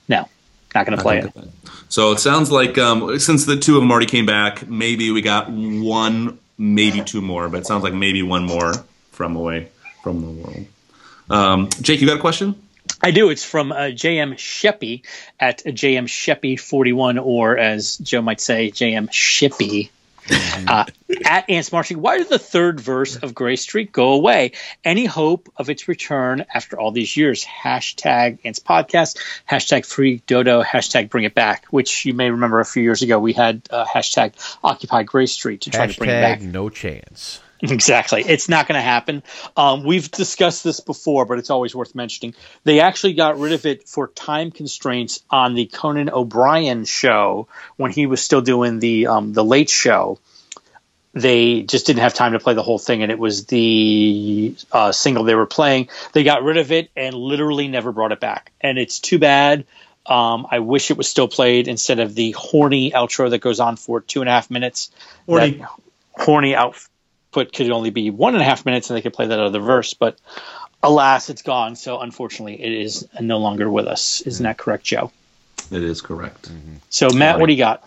No, 0.08 0.28
not 0.74 0.86
going 0.86 0.98
to 0.98 1.02
play 1.02 1.18
it. 1.18 1.32
So 1.88 2.10
it 2.10 2.18
sounds 2.18 2.50
like 2.50 2.76
um, 2.76 3.16
since 3.20 3.46
the 3.46 3.56
two 3.56 3.76
of 3.76 3.82
them 3.82 3.92
already 3.92 4.06
came 4.06 4.26
back, 4.26 4.68
maybe 4.68 5.12
we 5.12 5.22
got 5.22 5.48
one, 5.48 6.38
maybe 6.58 7.00
two 7.00 7.20
more, 7.20 7.48
but 7.48 7.60
it 7.60 7.66
sounds 7.66 7.84
like 7.84 7.94
maybe 7.94 8.22
one 8.22 8.44
more 8.44 8.74
from 9.12 9.36
away 9.36 9.68
from 10.02 10.20
the 10.20 10.42
world. 10.42 10.66
Um, 11.30 11.68
Jake, 11.80 12.00
you 12.00 12.08
got 12.08 12.16
a 12.16 12.20
question? 12.20 12.60
I 13.00 13.12
do. 13.12 13.30
It's 13.30 13.44
from 13.44 13.70
uh, 13.70 13.76
JM 13.76 14.34
Sheppy 14.34 15.02
at 15.38 15.62
JM 15.62 16.08
Sheppy 16.08 16.58
41, 16.58 17.18
or 17.18 17.56
as 17.56 17.98
Joe 17.98 18.22
might 18.22 18.40
say, 18.40 18.72
JM 18.72 19.10
Shippy. 19.10 19.90
Uh, 20.30 20.84
at 21.24 21.48
Ants 21.48 21.72
Marching, 21.72 22.00
why 22.00 22.18
did 22.18 22.28
the 22.28 22.38
third 22.38 22.80
verse 22.80 23.16
of 23.16 23.34
Gray 23.34 23.56
Street 23.56 23.92
go 23.92 24.12
away? 24.12 24.52
Any 24.84 25.06
hope 25.06 25.48
of 25.56 25.70
its 25.70 25.88
return 25.88 26.44
after 26.52 26.78
all 26.78 26.90
these 26.90 27.16
years? 27.16 27.44
Hashtag 27.44 28.38
Ants 28.44 28.58
Podcast, 28.58 29.18
hashtag 29.48 29.86
Free 29.86 30.22
Dodo, 30.26 30.62
hashtag 30.62 31.10
Bring 31.10 31.24
It 31.24 31.34
Back, 31.34 31.66
which 31.66 32.04
you 32.04 32.14
may 32.14 32.30
remember 32.30 32.60
a 32.60 32.64
few 32.64 32.82
years 32.82 33.02
ago 33.02 33.18
we 33.18 33.32
had 33.32 33.62
uh, 33.70 33.84
hashtag 33.84 34.34
Occupy 34.62 35.04
Gray 35.04 35.26
Street 35.26 35.62
to 35.62 35.70
try 35.70 35.86
to 35.86 35.98
bring 35.98 36.10
it 36.10 36.20
back. 36.20 36.40
No 36.42 36.68
chance. 36.68 37.40
Exactly. 37.62 38.22
It's 38.22 38.48
not 38.48 38.68
going 38.68 38.76
to 38.76 38.82
happen. 38.82 39.22
Um, 39.56 39.82
we've 39.82 40.08
discussed 40.10 40.62
this 40.62 40.78
before, 40.78 41.24
but 41.24 41.38
it's 41.38 41.50
always 41.50 41.74
worth 41.74 41.94
mentioning. 41.94 42.34
They 42.62 42.78
actually 42.78 43.14
got 43.14 43.38
rid 43.38 43.52
of 43.52 43.66
it 43.66 43.88
for 43.88 44.08
time 44.08 44.52
constraints 44.52 45.24
on 45.28 45.54
the 45.54 45.66
Conan 45.66 46.08
O'Brien 46.08 46.84
show 46.84 47.48
when 47.76 47.90
he 47.90 48.06
was 48.06 48.22
still 48.22 48.42
doing 48.42 48.78
the 48.78 49.08
um, 49.08 49.32
the 49.32 49.44
Late 49.44 49.70
Show. 49.70 50.20
They 51.14 51.62
just 51.62 51.86
didn't 51.86 52.02
have 52.02 52.14
time 52.14 52.32
to 52.32 52.38
play 52.38 52.54
the 52.54 52.62
whole 52.62 52.78
thing, 52.78 53.02
and 53.02 53.10
it 53.10 53.18
was 53.18 53.46
the 53.46 54.54
uh, 54.70 54.92
single 54.92 55.24
they 55.24 55.34
were 55.34 55.46
playing. 55.46 55.88
They 56.12 56.22
got 56.22 56.44
rid 56.44 56.58
of 56.58 56.70
it 56.70 56.90
and 56.94 57.12
literally 57.14 57.66
never 57.66 57.90
brought 57.90 58.12
it 58.12 58.20
back, 58.20 58.52
and 58.60 58.78
it's 58.78 59.00
too 59.00 59.18
bad. 59.18 59.66
Um, 60.06 60.46
I 60.48 60.60
wish 60.60 60.92
it 60.92 60.96
was 60.96 61.08
still 61.08 61.28
played 61.28 61.66
instead 61.66 61.98
of 61.98 62.14
the 62.14 62.32
horny 62.32 62.92
outro 62.92 63.30
that 63.30 63.40
goes 63.40 63.58
on 63.58 63.76
for 63.76 64.00
two 64.00 64.20
and 64.20 64.28
a 64.28 64.32
half 64.32 64.48
minutes. 64.48 64.90
Horny. 65.26 65.64
Horny 66.12 66.54
output 67.28 67.52
could 67.52 67.70
only 67.70 67.90
be 67.90 68.10
one 68.10 68.34
and 68.34 68.42
a 68.42 68.44
half 68.44 68.64
minutes, 68.64 68.90
and 68.90 68.96
they 68.96 69.02
could 69.02 69.12
play 69.12 69.26
that 69.26 69.38
other 69.38 69.60
verse. 69.60 69.94
But 69.94 70.18
alas, 70.82 71.30
it's 71.30 71.42
gone. 71.42 71.76
So 71.76 72.00
unfortunately, 72.00 72.60
it 72.62 72.72
is 72.72 73.06
no 73.20 73.38
longer 73.38 73.70
with 73.70 73.86
us. 73.86 74.20
Isn't 74.22 74.44
that 74.44 74.58
correct, 74.58 74.84
Joe? 74.84 75.12
It 75.70 75.82
is 75.82 76.00
correct. 76.00 76.50
So 76.88 77.10
Matt, 77.10 77.38
what 77.38 77.46
do 77.46 77.52
you 77.52 77.58
got? 77.58 77.84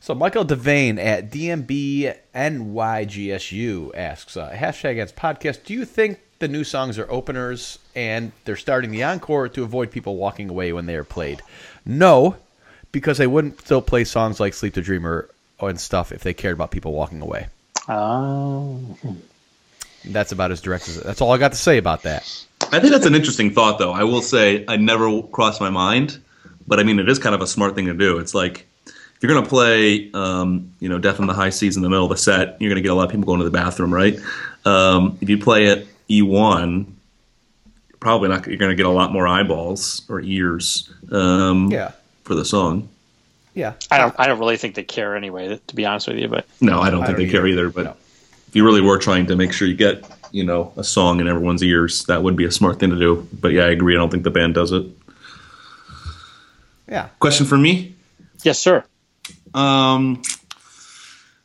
So 0.00 0.14
Michael 0.14 0.44
Devane 0.44 0.98
at 0.98 1.30
DMB 1.30 2.16
NYGSU 2.34 3.94
asks, 3.94 4.36
uh, 4.36 4.50
hashtag 4.50 4.92
against 4.92 5.14
podcast, 5.14 5.64
do 5.64 5.74
you 5.74 5.84
think 5.84 6.18
the 6.38 6.48
new 6.48 6.64
songs 6.64 6.98
are 6.98 7.08
openers 7.10 7.78
and 7.94 8.32
they're 8.46 8.56
starting 8.56 8.90
the 8.90 9.02
encore 9.02 9.50
to 9.50 9.62
avoid 9.62 9.90
people 9.90 10.16
walking 10.16 10.48
away 10.48 10.72
when 10.72 10.86
they 10.86 10.96
are 10.96 11.04
played? 11.04 11.42
No, 11.84 12.36
because 12.92 13.18
they 13.18 13.26
wouldn't 13.26 13.60
still 13.60 13.82
play 13.82 14.04
songs 14.04 14.40
like 14.40 14.54
Sleep 14.54 14.72
to 14.74 14.80
Dream 14.80 15.02
Her 15.02 15.28
and 15.60 15.78
stuff 15.78 16.12
if 16.12 16.22
they 16.22 16.32
cared 16.32 16.54
about 16.54 16.70
people 16.70 16.94
walking 16.94 17.20
away. 17.20 17.48
Oh, 17.88 18.96
That's 20.04 20.32
about 20.32 20.50
as 20.50 20.60
direct 20.60 20.88
as 20.88 21.02
That's 21.02 21.20
all 21.20 21.32
I 21.32 21.38
got 21.38 21.52
to 21.52 21.58
say 21.58 21.78
about 21.78 22.02
that. 22.02 22.22
I 22.72 22.78
think 22.78 22.92
that's 22.92 23.06
an 23.06 23.14
interesting 23.14 23.50
thought, 23.52 23.78
though. 23.78 23.92
I 23.92 24.04
will 24.04 24.22
say 24.22 24.64
I 24.68 24.76
never 24.76 25.22
crossed 25.22 25.60
my 25.60 25.70
mind, 25.70 26.18
but 26.66 26.78
I 26.78 26.84
mean, 26.84 26.98
it 26.98 27.08
is 27.08 27.18
kind 27.18 27.34
of 27.34 27.40
a 27.40 27.46
smart 27.46 27.74
thing 27.74 27.86
to 27.86 27.94
do. 27.94 28.18
It's 28.18 28.34
like 28.34 28.66
if 28.86 29.22
you're 29.22 29.32
going 29.32 29.42
to 29.44 29.48
play, 29.48 30.10
um, 30.14 30.72
you 30.80 30.88
know, 30.88 30.98
Death 30.98 31.18
in 31.18 31.26
the 31.26 31.34
High 31.34 31.50
Seas 31.50 31.76
in 31.76 31.82
the 31.82 31.88
middle 31.90 32.04
of 32.04 32.10
the 32.10 32.16
set, 32.16 32.56
you're 32.60 32.70
going 32.70 32.76
to 32.76 32.82
get 32.82 32.92
a 32.92 32.94
lot 32.94 33.04
of 33.04 33.10
people 33.10 33.24
going 33.24 33.38
to 33.40 33.44
the 33.44 33.50
bathroom, 33.50 33.92
right? 33.92 34.18
Um, 34.64 35.18
if 35.20 35.28
you 35.28 35.38
play 35.38 35.66
it 35.66 35.88
E1, 36.08 36.86
probably 37.98 38.28
not. 38.28 38.46
You're 38.46 38.56
going 38.56 38.70
to 38.70 38.76
get 38.76 38.86
a 38.86 38.90
lot 38.90 39.12
more 39.12 39.26
eyeballs 39.26 40.02
or 40.08 40.20
ears 40.20 40.90
um, 41.12 41.70
Yeah. 41.70 41.92
for 42.24 42.34
the 42.34 42.44
song. 42.44 42.88
Yeah. 43.54 43.74
I 43.90 43.98
don't. 43.98 44.14
I 44.18 44.26
don't 44.26 44.38
really 44.38 44.56
think 44.56 44.74
they 44.76 44.84
care 44.84 45.16
anyway. 45.16 45.60
To 45.66 45.74
be 45.74 45.84
honest 45.86 46.06
with 46.08 46.18
you, 46.18 46.28
but 46.28 46.46
No, 46.60 46.80
I 46.80 46.90
don't 46.90 47.02
I 47.02 47.06
think 47.06 47.18
don't 47.18 47.26
they 47.26 47.32
care 47.32 47.46
either. 47.46 47.62
either. 47.66 47.70
But 47.70 47.84
No. 47.84 47.96
if 48.48 48.54
you 48.56 48.64
really 48.64 48.80
were 48.80 48.98
trying 48.98 49.26
to 49.26 49.36
make 49.36 49.52
sure 49.52 49.66
you 49.66 49.74
get, 49.74 50.04
you 50.30 50.44
know, 50.44 50.72
a 50.76 50.84
song 50.84 51.20
in 51.20 51.26
everyone's 51.28 51.62
ears, 51.62 52.04
that 52.04 52.22
would 52.22 52.36
be 52.36 52.44
a 52.44 52.50
smart 52.52 52.78
thing 52.78 52.90
to 52.90 52.98
do. 52.98 53.28
But 53.32 53.48
yeah, 53.52 53.64
I 53.64 53.70
agree. 53.70 53.94
I 53.94 53.98
don't 53.98 54.10
think 54.10 54.22
the 54.24 54.30
band 54.30 54.54
does 54.54 54.70
it. 54.72 54.86
Yeah. 56.88 57.08
Question 57.18 57.46
for 57.46 57.56
me? 57.58 57.94
yes, 58.42 58.58
sir. 58.58 58.84
Um, 59.54 60.22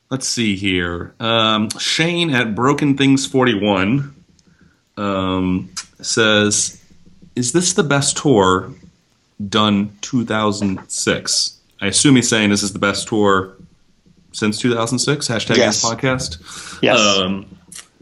let's 0.10 0.28
see 0.28 0.56
here. 0.56 1.14
Um, 1.20 1.70
Shane 1.80 2.30
at 2.34 2.56
Broken 2.56 2.96
Things 2.98 3.26
Forty 3.26 3.54
One 3.60 4.16
um, 4.98 5.72
says, 6.02 6.82
"Is 7.36 7.52
this 7.52 7.74
the 7.74 7.84
best 7.84 8.18
tour 8.18 8.72
done 9.50 9.92
2006?" 10.02 11.55
I 11.82 11.88
assume 11.88 12.16
he's 12.16 12.30
saying 12.30 12.50
this 12.50 12.64
is 12.64 12.74
the 12.74 12.80
best 12.80 13.08
tour 13.08 13.56
since 14.32 14.60
2006. 14.60 15.28
Hashtag 15.28 15.58
Yes. 15.58 15.82
this 15.82 15.92
podcast. 15.92 16.80
Yes, 16.82 17.00
Um, 17.00 17.46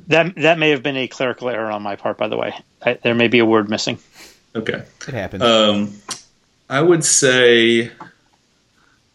that 0.07 0.35
that 0.35 0.59
may 0.59 0.69
have 0.71 0.83
been 0.83 0.97
a 0.97 1.07
clerical 1.07 1.49
error 1.49 1.71
on 1.71 1.81
my 1.81 1.95
part. 1.95 2.17
By 2.17 2.27
the 2.27 2.37
way, 2.37 2.53
I, 2.81 2.95
there 2.95 3.15
may 3.15 3.27
be 3.27 3.39
a 3.39 3.45
word 3.45 3.69
missing. 3.69 3.97
okay. 4.55 4.83
It 5.07 5.13
happens. 5.13 5.43
Um, 5.43 5.93
I 6.69 6.81
would 6.81 7.03
say 7.03 7.91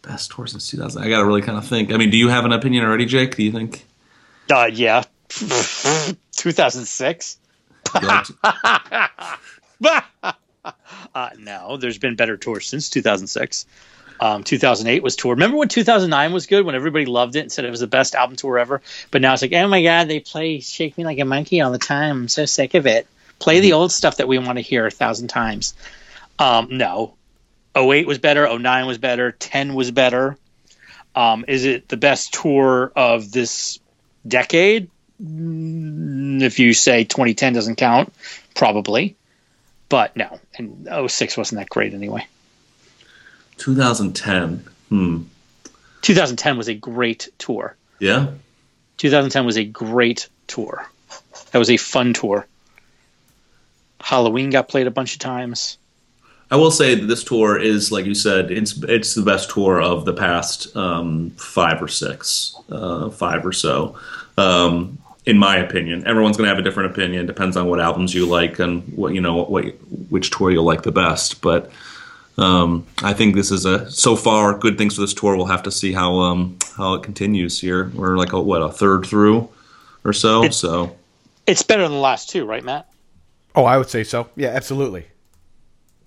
best 0.01 0.31
tour 0.31 0.47
since 0.47 0.67
2000. 0.69 1.03
I 1.03 1.09
got 1.09 1.19
to 1.19 1.25
really 1.25 1.41
kind 1.41 1.57
of 1.57 1.67
think. 1.67 1.91
I 1.91 1.97
mean, 1.97 2.09
do 2.09 2.17
you 2.17 2.29
have 2.29 2.45
an 2.45 2.53
opinion 2.53 2.85
already, 2.85 3.05
Jake? 3.05 3.35
Do 3.35 3.43
you 3.43 3.51
think? 3.51 3.85
Uh, 4.51 4.69
yeah, 4.71 5.03
2006. 5.29 7.37
you 8.01 8.07
like 8.07 8.25
to- 9.83 10.03
Uh, 11.15 11.29
no, 11.39 11.77
there's 11.77 11.97
been 11.97 12.15
better 12.15 12.37
tours 12.37 12.67
since 12.67 12.89
2006. 12.89 13.65
Um, 14.21 14.43
2008 14.43 15.01
was 15.01 15.15
tour. 15.15 15.33
Remember 15.33 15.57
when 15.57 15.69
2009 15.69 16.33
was 16.33 16.45
good 16.45 16.65
when 16.65 16.75
everybody 16.75 17.05
loved 17.05 17.35
it 17.35 17.41
and 17.41 17.51
said 17.51 17.63
it 17.65 17.71
was 17.71 17.79
the 17.79 17.87
best 17.87 18.15
album 18.15 18.35
tour 18.35 18.59
ever? 18.59 18.81
But 19.11 19.21
now 19.21 19.33
it's 19.33 19.41
like, 19.41 19.53
oh 19.53 19.67
my 19.67 19.81
god, 19.81 20.07
they 20.07 20.19
play 20.19 20.59
"Shake 20.59 20.97
Me 20.97 21.05
Like 21.05 21.19
a 21.19 21.25
Monkey" 21.25 21.61
all 21.61 21.71
the 21.71 21.77
time. 21.77 22.17
I'm 22.23 22.27
so 22.27 22.45
sick 22.45 22.73
of 22.73 22.85
it. 22.85 23.07
Play 23.39 23.61
the 23.61 23.73
old 23.73 23.91
stuff 23.91 24.17
that 24.17 24.27
we 24.27 24.37
want 24.37 24.57
to 24.57 24.61
hear 24.61 24.85
a 24.85 24.91
thousand 24.91 25.29
times. 25.29 25.73
Um, 26.37 26.67
no, 26.77 27.13
08 27.75 28.07
was 28.07 28.17
better. 28.17 28.57
09 28.57 28.85
was 28.87 28.97
better. 28.97 29.31
10 29.31 29.73
was 29.73 29.91
better. 29.91 30.37
Um, 31.15 31.45
is 31.47 31.65
it 31.65 31.87
the 31.87 31.97
best 31.97 32.33
tour 32.33 32.91
of 32.95 33.31
this 33.31 33.79
decade? 34.27 34.89
Mm, 35.23 36.41
If 36.41 36.59
you 36.59 36.73
say 36.73 37.03
2010 37.03 37.53
doesn't 37.53 37.75
count, 37.75 38.13
probably. 38.55 39.15
But 39.87 40.15
no, 40.15 40.39
and 40.57 40.87
06 41.09 41.37
wasn't 41.37 41.59
that 41.61 41.69
great 41.69 41.93
anyway. 41.93 42.27
2010. 43.59 44.65
Hmm. 44.89 45.21
2010 46.01 46.57
was 46.57 46.67
a 46.67 46.73
great 46.73 47.29
tour. 47.37 47.75
Yeah. 47.99 48.31
2010 48.97 49.45
was 49.45 49.57
a 49.57 49.65
great 49.65 50.27
tour. 50.47 50.87
That 51.51 51.59
was 51.59 51.69
a 51.69 51.77
fun 51.77 52.13
tour. 52.13 52.47
Halloween 53.99 54.49
got 54.49 54.69
played 54.69 54.87
a 54.87 54.91
bunch 54.91 55.13
of 55.13 55.19
times. 55.19 55.77
I 56.51 56.55
will 56.55 56.71
say 56.71 56.95
that 56.95 57.05
this 57.05 57.23
tour 57.23 57.59
is, 57.59 57.91
like 57.91 58.05
you 58.05 58.15
said, 58.15 58.49
it's 58.49 58.81
it's 58.83 59.13
the 59.13 59.21
best 59.21 59.51
tour 59.51 59.79
of 59.79 60.05
the 60.05 60.13
past 60.13 60.75
um, 60.75 61.29
five 61.31 61.81
or 61.81 61.87
six, 61.87 62.55
uh, 62.71 63.09
five 63.11 63.45
or 63.45 63.51
so. 63.51 63.99
Um, 64.35 64.97
in 65.25 65.37
my 65.37 65.57
opinion. 65.57 66.07
Everyone's 66.07 66.37
going 66.37 66.47
to 66.47 66.49
have 66.49 66.57
a 66.57 66.63
different 66.63 66.91
opinion. 66.91 67.27
Depends 67.27 67.55
on 67.55 67.67
what 67.67 67.79
albums 67.79 68.15
you 68.15 68.25
like 68.25 68.57
and 68.57 68.83
what 68.95 69.13
you 69.13 69.21
know 69.21 69.43
what 69.43 69.65
which 70.09 70.31
tour 70.31 70.49
you'll 70.49 70.63
like 70.63 70.81
the 70.81 70.91
best. 70.91 71.41
But 71.41 71.71
um, 72.39 72.85
I 73.03 73.13
think 73.13 73.35
this 73.35 73.51
is 73.51 73.65
a 73.65 73.89
so 73.91 74.15
far 74.15 74.57
good 74.57 74.77
things 74.77 74.95
for 74.95 75.01
this 75.01 75.13
tour. 75.13 75.35
We'll 75.35 75.45
have 75.47 75.63
to 75.63 75.71
see 75.71 75.91
how 75.93 76.15
um, 76.19 76.57
how 76.77 76.93
it 76.95 77.03
continues 77.03 77.59
here. 77.59 77.91
We're 77.93 78.17
like 78.17 78.33
a, 78.33 78.41
what 78.41 78.61
a 78.61 78.69
third 78.71 79.05
through 79.05 79.49
or 80.03 80.13
so. 80.13 80.43
It- 80.43 80.53
so 80.53 80.95
It's 81.47 81.63
better 81.63 81.83
than 81.83 81.91
the 81.91 81.97
last 81.97 82.29
two, 82.29 82.45
right, 82.45 82.63
Matt? 82.63 82.87
Oh, 83.55 83.65
I 83.65 83.77
would 83.77 83.89
say 83.89 84.03
so. 84.03 84.29
Yeah, 84.35 84.49
absolutely. 84.49 85.05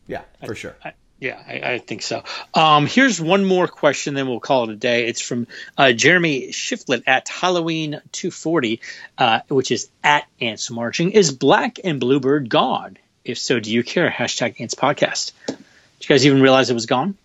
Yeah, 0.06 0.22
for 0.46 0.54
sure. 0.54 0.76
I, 0.84 0.92
yeah, 1.20 1.40
I, 1.46 1.72
I 1.74 1.78
think 1.78 2.02
so. 2.02 2.24
Um, 2.54 2.86
here's 2.86 3.20
one 3.20 3.44
more 3.44 3.68
question, 3.68 4.14
then 4.14 4.26
we'll 4.28 4.40
call 4.40 4.64
it 4.64 4.70
a 4.70 4.76
day. 4.76 5.06
It's 5.06 5.20
from 5.20 5.46
uh, 5.78 5.92
Jeremy 5.92 6.48
Shiflett 6.48 7.04
at 7.06 7.28
Halloween 7.28 8.00
240, 8.12 8.80
uh, 9.18 9.40
which 9.48 9.70
is 9.70 9.88
at 10.02 10.24
Ants 10.40 10.70
Marching. 10.70 11.12
Is 11.12 11.30
Black 11.32 11.78
and 11.84 12.00
Bluebird 12.00 12.48
gone? 12.48 12.96
If 13.24 13.38
so, 13.38 13.60
do 13.60 13.70
you 13.72 13.84
care? 13.84 14.10
Hashtag 14.10 14.60
Ants 14.60 14.74
Podcast. 14.74 15.30
Did 16.02 16.08
you 16.08 16.14
guys 16.14 16.26
even 16.26 16.42
realize 16.42 16.68
it 16.68 16.74
was 16.74 16.86
gone? 16.86 17.16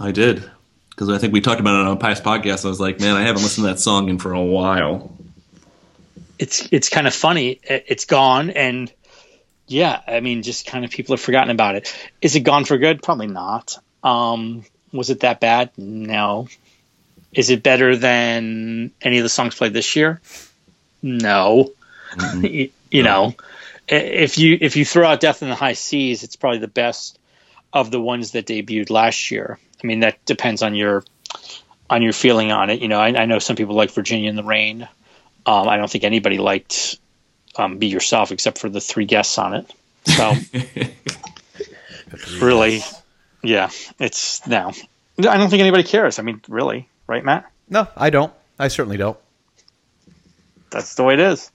I 0.00 0.10
did 0.10 0.42
because 0.90 1.08
I 1.08 1.18
think 1.18 1.32
we 1.32 1.40
talked 1.40 1.60
about 1.60 1.80
it 1.80 1.86
on 1.86 1.92
a 1.92 2.00
past 2.00 2.24
podcast. 2.24 2.64
I 2.64 2.68
was 2.68 2.80
like, 2.80 2.98
man, 2.98 3.14
I 3.14 3.22
haven't 3.22 3.42
listened 3.42 3.64
to 3.66 3.72
that 3.72 3.78
song 3.78 4.08
in 4.08 4.18
for 4.18 4.32
a 4.32 4.42
while. 4.42 5.12
It's 6.38 6.68
it's 6.72 6.88
kind 6.88 7.06
of 7.06 7.14
funny. 7.14 7.60
It- 7.62 7.84
It's 7.86 8.04
gone, 8.04 8.50
and 8.50 8.92
yeah, 9.68 10.00
I 10.06 10.18
mean, 10.18 10.42
just 10.42 10.66
kind 10.66 10.84
of 10.84 10.90
people 10.90 11.14
have 11.14 11.20
forgotten 11.20 11.50
about 11.50 11.76
it. 11.76 11.94
Is 12.20 12.34
it 12.34 12.40
gone 12.40 12.64
for 12.64 12.76
good? 12.76 13.02
Probably 13.04 13.28
not. 13.28 13.78
Um, 14.02 14.64
was 14.92 15.10
it 15.10 15.20
that 15.20 15.38
bad? 15.40 15.70
No. 15.76 16.48
Is 17.32 17.50
it 17.50 17.62
better 17.62 17.96
than 17.96 18.90
any 19.00 19.18
of 19.18 19.22
the 19.22 19.28
songs 19.28 19.54
played 19.54 19.72
this 19.74 19.94
year? 19.94 20.20
No. 21.02 21.72
you, 22.40 22.70
you 22.90 23.02
know, 23.04 23.34
if 23.88 24.38
you 24.38 24.58
if 24.60 24.76
you 24.76 24.84
throw 24.84 25.06
out 25.06 25.20
Death 25.20 25.42
in 25.42 25.48
the 25.48 25.54
High 25.54 25.74
Seas, 25.74 26.22
it's 26.24 26.34
probably 26.36 26.58
the 26.58 26.68
best 26.68 27.15
of 27.76 27.90
the 27.90 28.00
ones 28.00 28.32
that 28.32 28.46
debuted 28.46 28.90
last 28.90 29.30
year. 29.30 29.58
I 29.82 29.86
mean, 29.86 30.00
that 30.00 30.24
depends 30.24 30.62
on 30.62 30.74
your 30.74 31.04
on 31.88 32.02
your 32.02 32.12
feeling 32.12 32.50
on 32.50 32.70
it. 32.70 32.80
You 32.80 32.88
know, 32.88 32.98
I, 32.98 33.08
I 33.08 33.26
know 33.26 33.38
some 33.38 33.54
people 33.54 33.74
like 33.74 33.90
Virginia 33.92 34.28
in 34.30 34.36
the 34.36 34.42
Rain. 34.42 34.88
Um, 35.44 35.68
I 35.68 35.76
don't 35.76 35.90
think 35.90 36.02
anybody 36.02 36.38
liked 36.38 36.98
um, 37.56 37.78
Be 37.78 37.86
Yourself 37.88 38.32
except 38.32 38.58
for 38.58 38.68
the 38.68 38.80
three 38.80 39.04
guests 39.04 39.38
on 39.38 39.54
it. 39.54 39.72
So 40.06 40.32
really, 42.44 42.80
yeah, 43.42 43.70
it's 43.98 44.46
now. 44.46 44.72
I 45.18 45.36
don't 45.36 45.50
think 45.50 45.60
anybody 45.60 45.84
cares. 45.84 46.18
I 46.18 46.22
mean, 46.22 46.40
really, 46.48 46.88
right, 47.06 47.24
Matt? 47.24 47.50
No, 47.68 47.86
I 47.96 48.10
don't. 48.10 48.32
I 48.58 48.68
certainly 48.68 48.96
don't. 48.96 49.18
That's 50.70 50.94
the 50.94 51.04
way 51.04 51.14
it 51.14 51.20
is. 51.20 51.50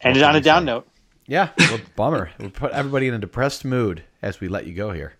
Ended 0.00 0.22
on 0.22 0.36
a 0.36 0.40
down 0.40 0.64
note. 0.64 0.86
Yeah, 1.26 1.50
well, 1.58 1.80
bummer. 1.96 2.30
We 2.38 2.48
put 2.48 2.72
everybody 2.72 3.08
in 3.08 3.14
a 3.14 3.18
depressed 3.18 3.64
mood 3.64 4.02
as 4.20 4.40
we 4.40 4.48
let 4.48 4.66
you 4.66 4.74
go 4.74 4.92
here. 4.92 5.14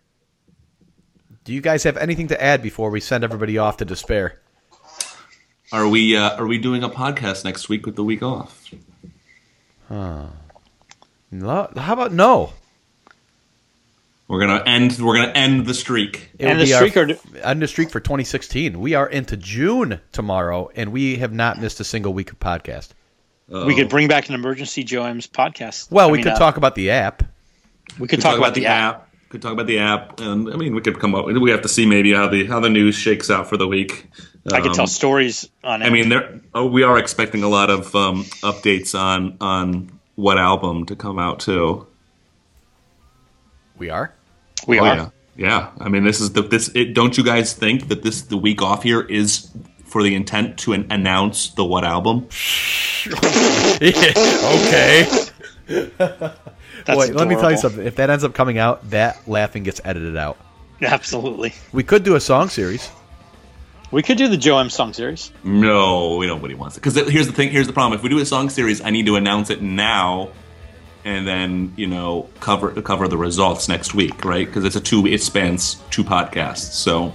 Do 1.45 1.53
you 1.53 1.61
guys 1.61 1.83
have 1.85 1.97
anything 1.97 2.29
to 2.29 2.43
add 2.43 2.63
before 2.63 2.91
we 2.91 3.01
send 3.01 3.25
everybody 3.25 3.59
off 3.59 3.77
to 3.79 3.85
despair? 3.85 4.39
Are 5.73 5.89
we 5.89 6.17
uh, 6.17 6.37
are 6.37 6.47
we 6.47 6.59
doing 6.59 6.83
a 6.85 6.89
podcast 6.91 7.45
next 7.45 7.69
week 7.69 7.87
with 7.87 7.97
the 7.97 8.05
week 8.05 8.23
off? 8.23 8.71
No, 9.91 10.31
how 11.77 11.93
about 11.93 12.13
no? 12.13 12.53
We're 14.29 14.41
gonna 14.41 14.63
end. 14.65 14.99
We're 14.99 15.17
gonna 15.17 15.33
end 15.33 15.67
the 15.67 15.75
streak. 15.75 16.31
It 16.39 16.47
And 16.47 16.61
the 16.61 16.65
be 16.65 16.75
our- 16.75 16.89
streak 16.89 16.97
are- 16.97 17.19
end 17.43 17.61
the 17.63 17.69
streak 17.69 17.91
for 17.91 18.01
2016. 18.01 18.81
We 18.81 18.95
are 18.95 19.09
into 19.09 19.37
June 19.37 20.01
tomorrow, 20.13 20.71
and 20.75 20.93
we 20.93 21.17
have 21.17 21.33
not 21.33 21.61
missed 21.61 21.81
a 21.81 21.85
single 21.85 22.15
week 22.15 22.33
of 22.33 22.39
podcast. 22.39 22.91
We 23.53 23.75
could 23.75 23.89
bring 23.89 24.09
back 24.09 24.29
an 24.29 24.35
emergency 24.35 24.83
Joe 24.83 25.05
M's 25.05 25.27
podcast. 25.27 25.91
Well, 25.91 26.09
I 26.09 26.11
we 26.11 26.19
mean, 26.19 26.25
could 26.25 26.33
uh, 26.33 26.39
talk 26.39 26.57
about 26.57 26.75
the 26.75 26.91
app. 26.91 27.23
We 27.99 28.09
could 28.09 28.21
talk, 28.23 28.39
about, 28.39 28.55
the 28.55 28.67
app. 28.67 29.11
Could 29.29 29.43
talk 29.43 29.53
about 29.53 29.67
the 29.67 29.79
app, 29.79 30.21
and 30.21 30.51
I 30.51 30.57
mean, 30.57 30.75
we 30.75 30.81
could 30.81 30.99
come 30.99 31.15
up. 31.15 31.27
We 31.27 31.51
have 31.51 31.61
to 31.63 31.69
see 31.69 31.85
maybe 31.85 32.13
how 32.15 32.29
the 32.29 32.47
how 32.47 32.61
the 32.61 32.71
news 32.71 32.95
shakes 32.95 33.31
out 33.31 33.49
for 33.49 33.57
the 33.59 33.69
week. 33.69 34.07
I 34.51 34.61
could 34.61 34.73
tell 34.73 34.83
Um, 34.83 34.87
stories 34.89 35.49
on 35.63 35.83
it. 35.83 35.87
I 35.87 35.91
mean, 35.91 36.09
there 36.09 36.41
oh, 36.55 36.67
we 36.67 36.83
are 36.83 36.99
expecting 36.99 37.43
a 37.43 37.49
lot 37.49 37.69
of 37.71 37.95
um, 37.95 38.25
updates 38.43 38.99
on 38.99 39.37
on 39.41 39.91
what 40.15 40.39
album 40.39 40.87
to 40.87 40.97
come 40.97 41.19
out 41.19 41.41
too. 41.41 41.87
We 43.77 43.91
are. 43.91 44.13
we 44.67 44.79
Oh, 44.81 44.85
are. 44.85 44.97
yeah, 44.97 45.09
yeah. 45.37 45.71
I 45.81 45.89
mean, 45.89 46.05
this 46.05 46.21
is 46.21 46.33
the 46.33 46.43
this. 46.43 46.71
It, 46.75 46.95
don't 46.95 47.17
you 47.17 47.25
guys 47.25 47.53
think 47.53 47.89
that 47.89 48.03
this 48.03 48.23
the 48.23 48.37
week 48.37 48.63
off 48.63 48.83
here 48.83 49.01
is 49.03 49.51
for 49.93 50.03
the 50.03 50.15
intent 50.15 50.59
to 50.61 50.73
an, 50.73 50.87
announce 50.91 51.51
the 51.51 51.65
what 51.65 51.85
album? 51.85 52.27
okay. 53.83 55.07
Wait, 56.89 57.15
let 57.15 57.29
me 57.29 57.35
tell 57.37 57.51
you 57.51 57.59
something. 57.59 57.87
If 57.87 57.97
that 57.97 58.09
ends 58.09 58.25
up 58.25 58.33
coming 58.33 58.57
out, 58.57 58.89
that 58.91 59.29
laughing 59.29 59.65
gets 59.65 59.83
edited 59.85 60.17
out. 60.17 60.39
Absolutely. 60.81 61.53
We 61.73 61.83
could 61.85 62.05
do 62.05 62.15
a 62.15 62.21
song 62.21 62.49
series. 62.49 62.91
We 63.91 64.03
could 64.03 64.17
do 64.17 64.29
the 64.29 64.39
Joe 64.39 64.59
M 64.59 64.71
song 64.71 64.95
series. 64.95 65.31
No, 65.45 66.17
we 66.17 66.27
nobody 66.27 66.55
wants 66.55 66.79
it. 66.79 66.81
Because 66.83 66.95
here's 67.11 67.27
the 67.27 67.35
thing. 67.35 67.51
Here's 67.51 67.67
the 67.67 67.75
problem. 67.75 67.99
If 67.99 68.03
we 68.03 68.09
do 68.09 68.19
a 68.19 68.25
song 68.25 68.49
series, 68.49 68.81
I 68.81 68.89
need 68.89 69.05
to 69.07 69.17
announce 69.17 69.51
it 69.51 69.61
now, 69.61 70.31
and 71.05 71.29
then 71.29 71.75
you 71.77 71.87
know 71.87 72.31
cover 72.41 72.71
cover 72.81 73.07
the 73.07 73.19
results 73.19 73.69
next 73.69 73.95
week, 73.95 74.25
right? 74.25 74.47
Because 74.47 74.65
it's 74.65 74.77
a 74.77 74.81
two. 74.81 75.07
It 75.07 75.23
spans 75.23 75.75
two 75.91 76.03
podcasts, 76.03 76.73
so 76.73 77.13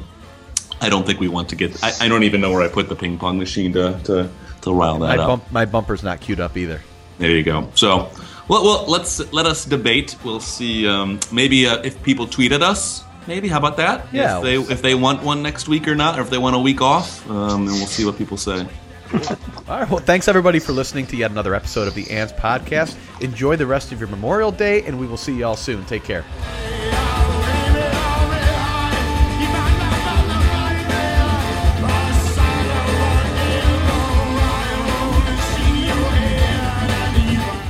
I 0.82 0.90
don't 0.90 1.06
think 1.06 1.20
we 1.20 1.28
want 1.28 1.50
to 1.50 1.56
get. 1.56 1.84
I, 1.84 1.94
I 2.02 2.08
don't 2.08 2.24
even 2.24 2.42
know 2.42 2.52
where 2.52 2.62
I 2.62 2.68
put 2.68 2.90
the 2.90 2.96
ping 2.96 3.18
pong 3.18 3.38
machine 3.38 3.74
to 3.74 4.00
to, 4.06 4.30
to 4.62 4.74
rile 4.74 5.00
that 5.00 5.18
My 5.18 5.24
up. 5.24 5.28
bump, 5.28 5.52
my 5.52 5.66
bumper's 5.66 6.04
not 6.04 6.22
queued 6.22 6.40
up 6.40 6.58
either. 6.58 6.82
There 7.18 7.32
you 7.32 7.44
go. 7.44 7.70
So, 7.74 8.12
well, 8.48 8.64
well 8.64 8.86
let's 8.88 9.32
let 9.34 9.46
us 9.46 9.66
debate. 9.66 10.16
We'll 10.24 10.40
see. 10.40 10.88
Um, 10.88 11.20
maybe 11.32 11.68
uh, 11.68 11.82
if 11.82 12.02
people 12.04 12.28
tweet 12.28 12.52
at 12.52 12.62
us, 12.62 13.04
maybe 13.26 13.48
how 13.48 13.58
about 13.58 13.78
that? 13.78 14.08
Yeah. 14.14 14.38
If 14.38 14.44
they 14.44 14.56
if 14.74 14.82
they 14.82 14.96
want 14.96 15.24
one 15.24 15.42
next 15.42 15.68
week 15.68 15.88
or 15.88 15.96
not, 15.96 16.20
or 16.20 16.22
if 16.22 16.30
they 16.30 16.38
want 16.38 16.56
a 16.56 16.60
week 16.60 16.82
off, 16.82 17.28
um, 17.30 17.68
and 17.68 17.76
we'll 17.78 17.88
see 17.88 18.06
what 18.06 18.18
people 18.18 18.38
say. 18.38 18.68
All 19.14 19.80
right. 19.80 19.90
Well, 19.90 20.00
thanks 20.00 20.28
everybody 20.28 20.60
for 20.60 20.74
listening 20.74 21.08
to 21.08 21.18
yet 21.18 21.32
another 21.32 21.56
episode 21.56 21.88
of 21.88 21.96
the 21.96 22.12
Ants 22.12 22.34
Podcast. 22.34 22.98
Enjoy 23.22 23.56
the 23.56 23.66
rest 23.66 23.92
of 23.92 24.00
your 24.00 24.10
Memorial 24.10 24.52
Day, 24.52 24.84
and 24.84 25.00
we 25.00 25.08
will 25.08 25.18
see 25.18 25.38
you 25.38 25.46
all 25.46 25.56
soon. 25.56 25.86
Take 25.86 26.04
care. 26.04 26.26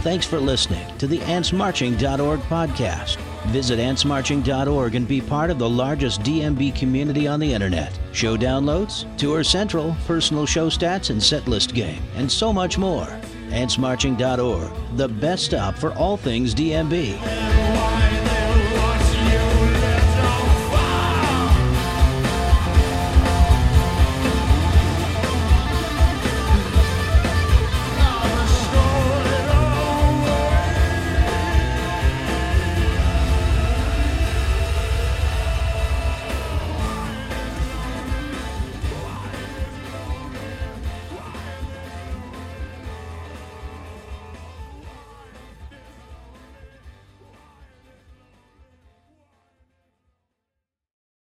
Thanks 0.07 0.25
for 0.25 0.39
listening 0.39 0.87
to 0.99 1.05
the 1.05 1.17
AntsMarching.org 1.17 2.39
podcast. 2.43 3.17
Visit 3.47 3.77
AntsMarching.org 3.77 4.95
and 4.95 5.05
be 5.05 5.19
part 5.19 5.49
of 5.49 5.59
the 5.59 5.69
largest 5.69 6.21
DMB 6.21 6.73
community 6.75 7.27
on 7.27 7.41
the 7.41 7.53
internet. 7.53 7.99
Show 8.13 8.37
downloads, 8.37 9.05
Tour 9.17 9.43
Central, 9.43 9.97
personal 10.05 10.45
show 10.45 10.69
stats 10.69 11.09
and 11.09 11.21
set 11.21 11.45
list 11.49 11.73
game, 11.73 12.01
and 12.15 12.31
so 12.31 12.53
much 12.53 12.77
more. 12.77 13.19
AntsMarching.org, 13.49 14.71
the 14.95 15.09
best 15.09 15.43
stop 15.43 15.75
for 15.75 15.91
all 15.95 16.15
things 16.15 16.55
DMB. 16.55 18.36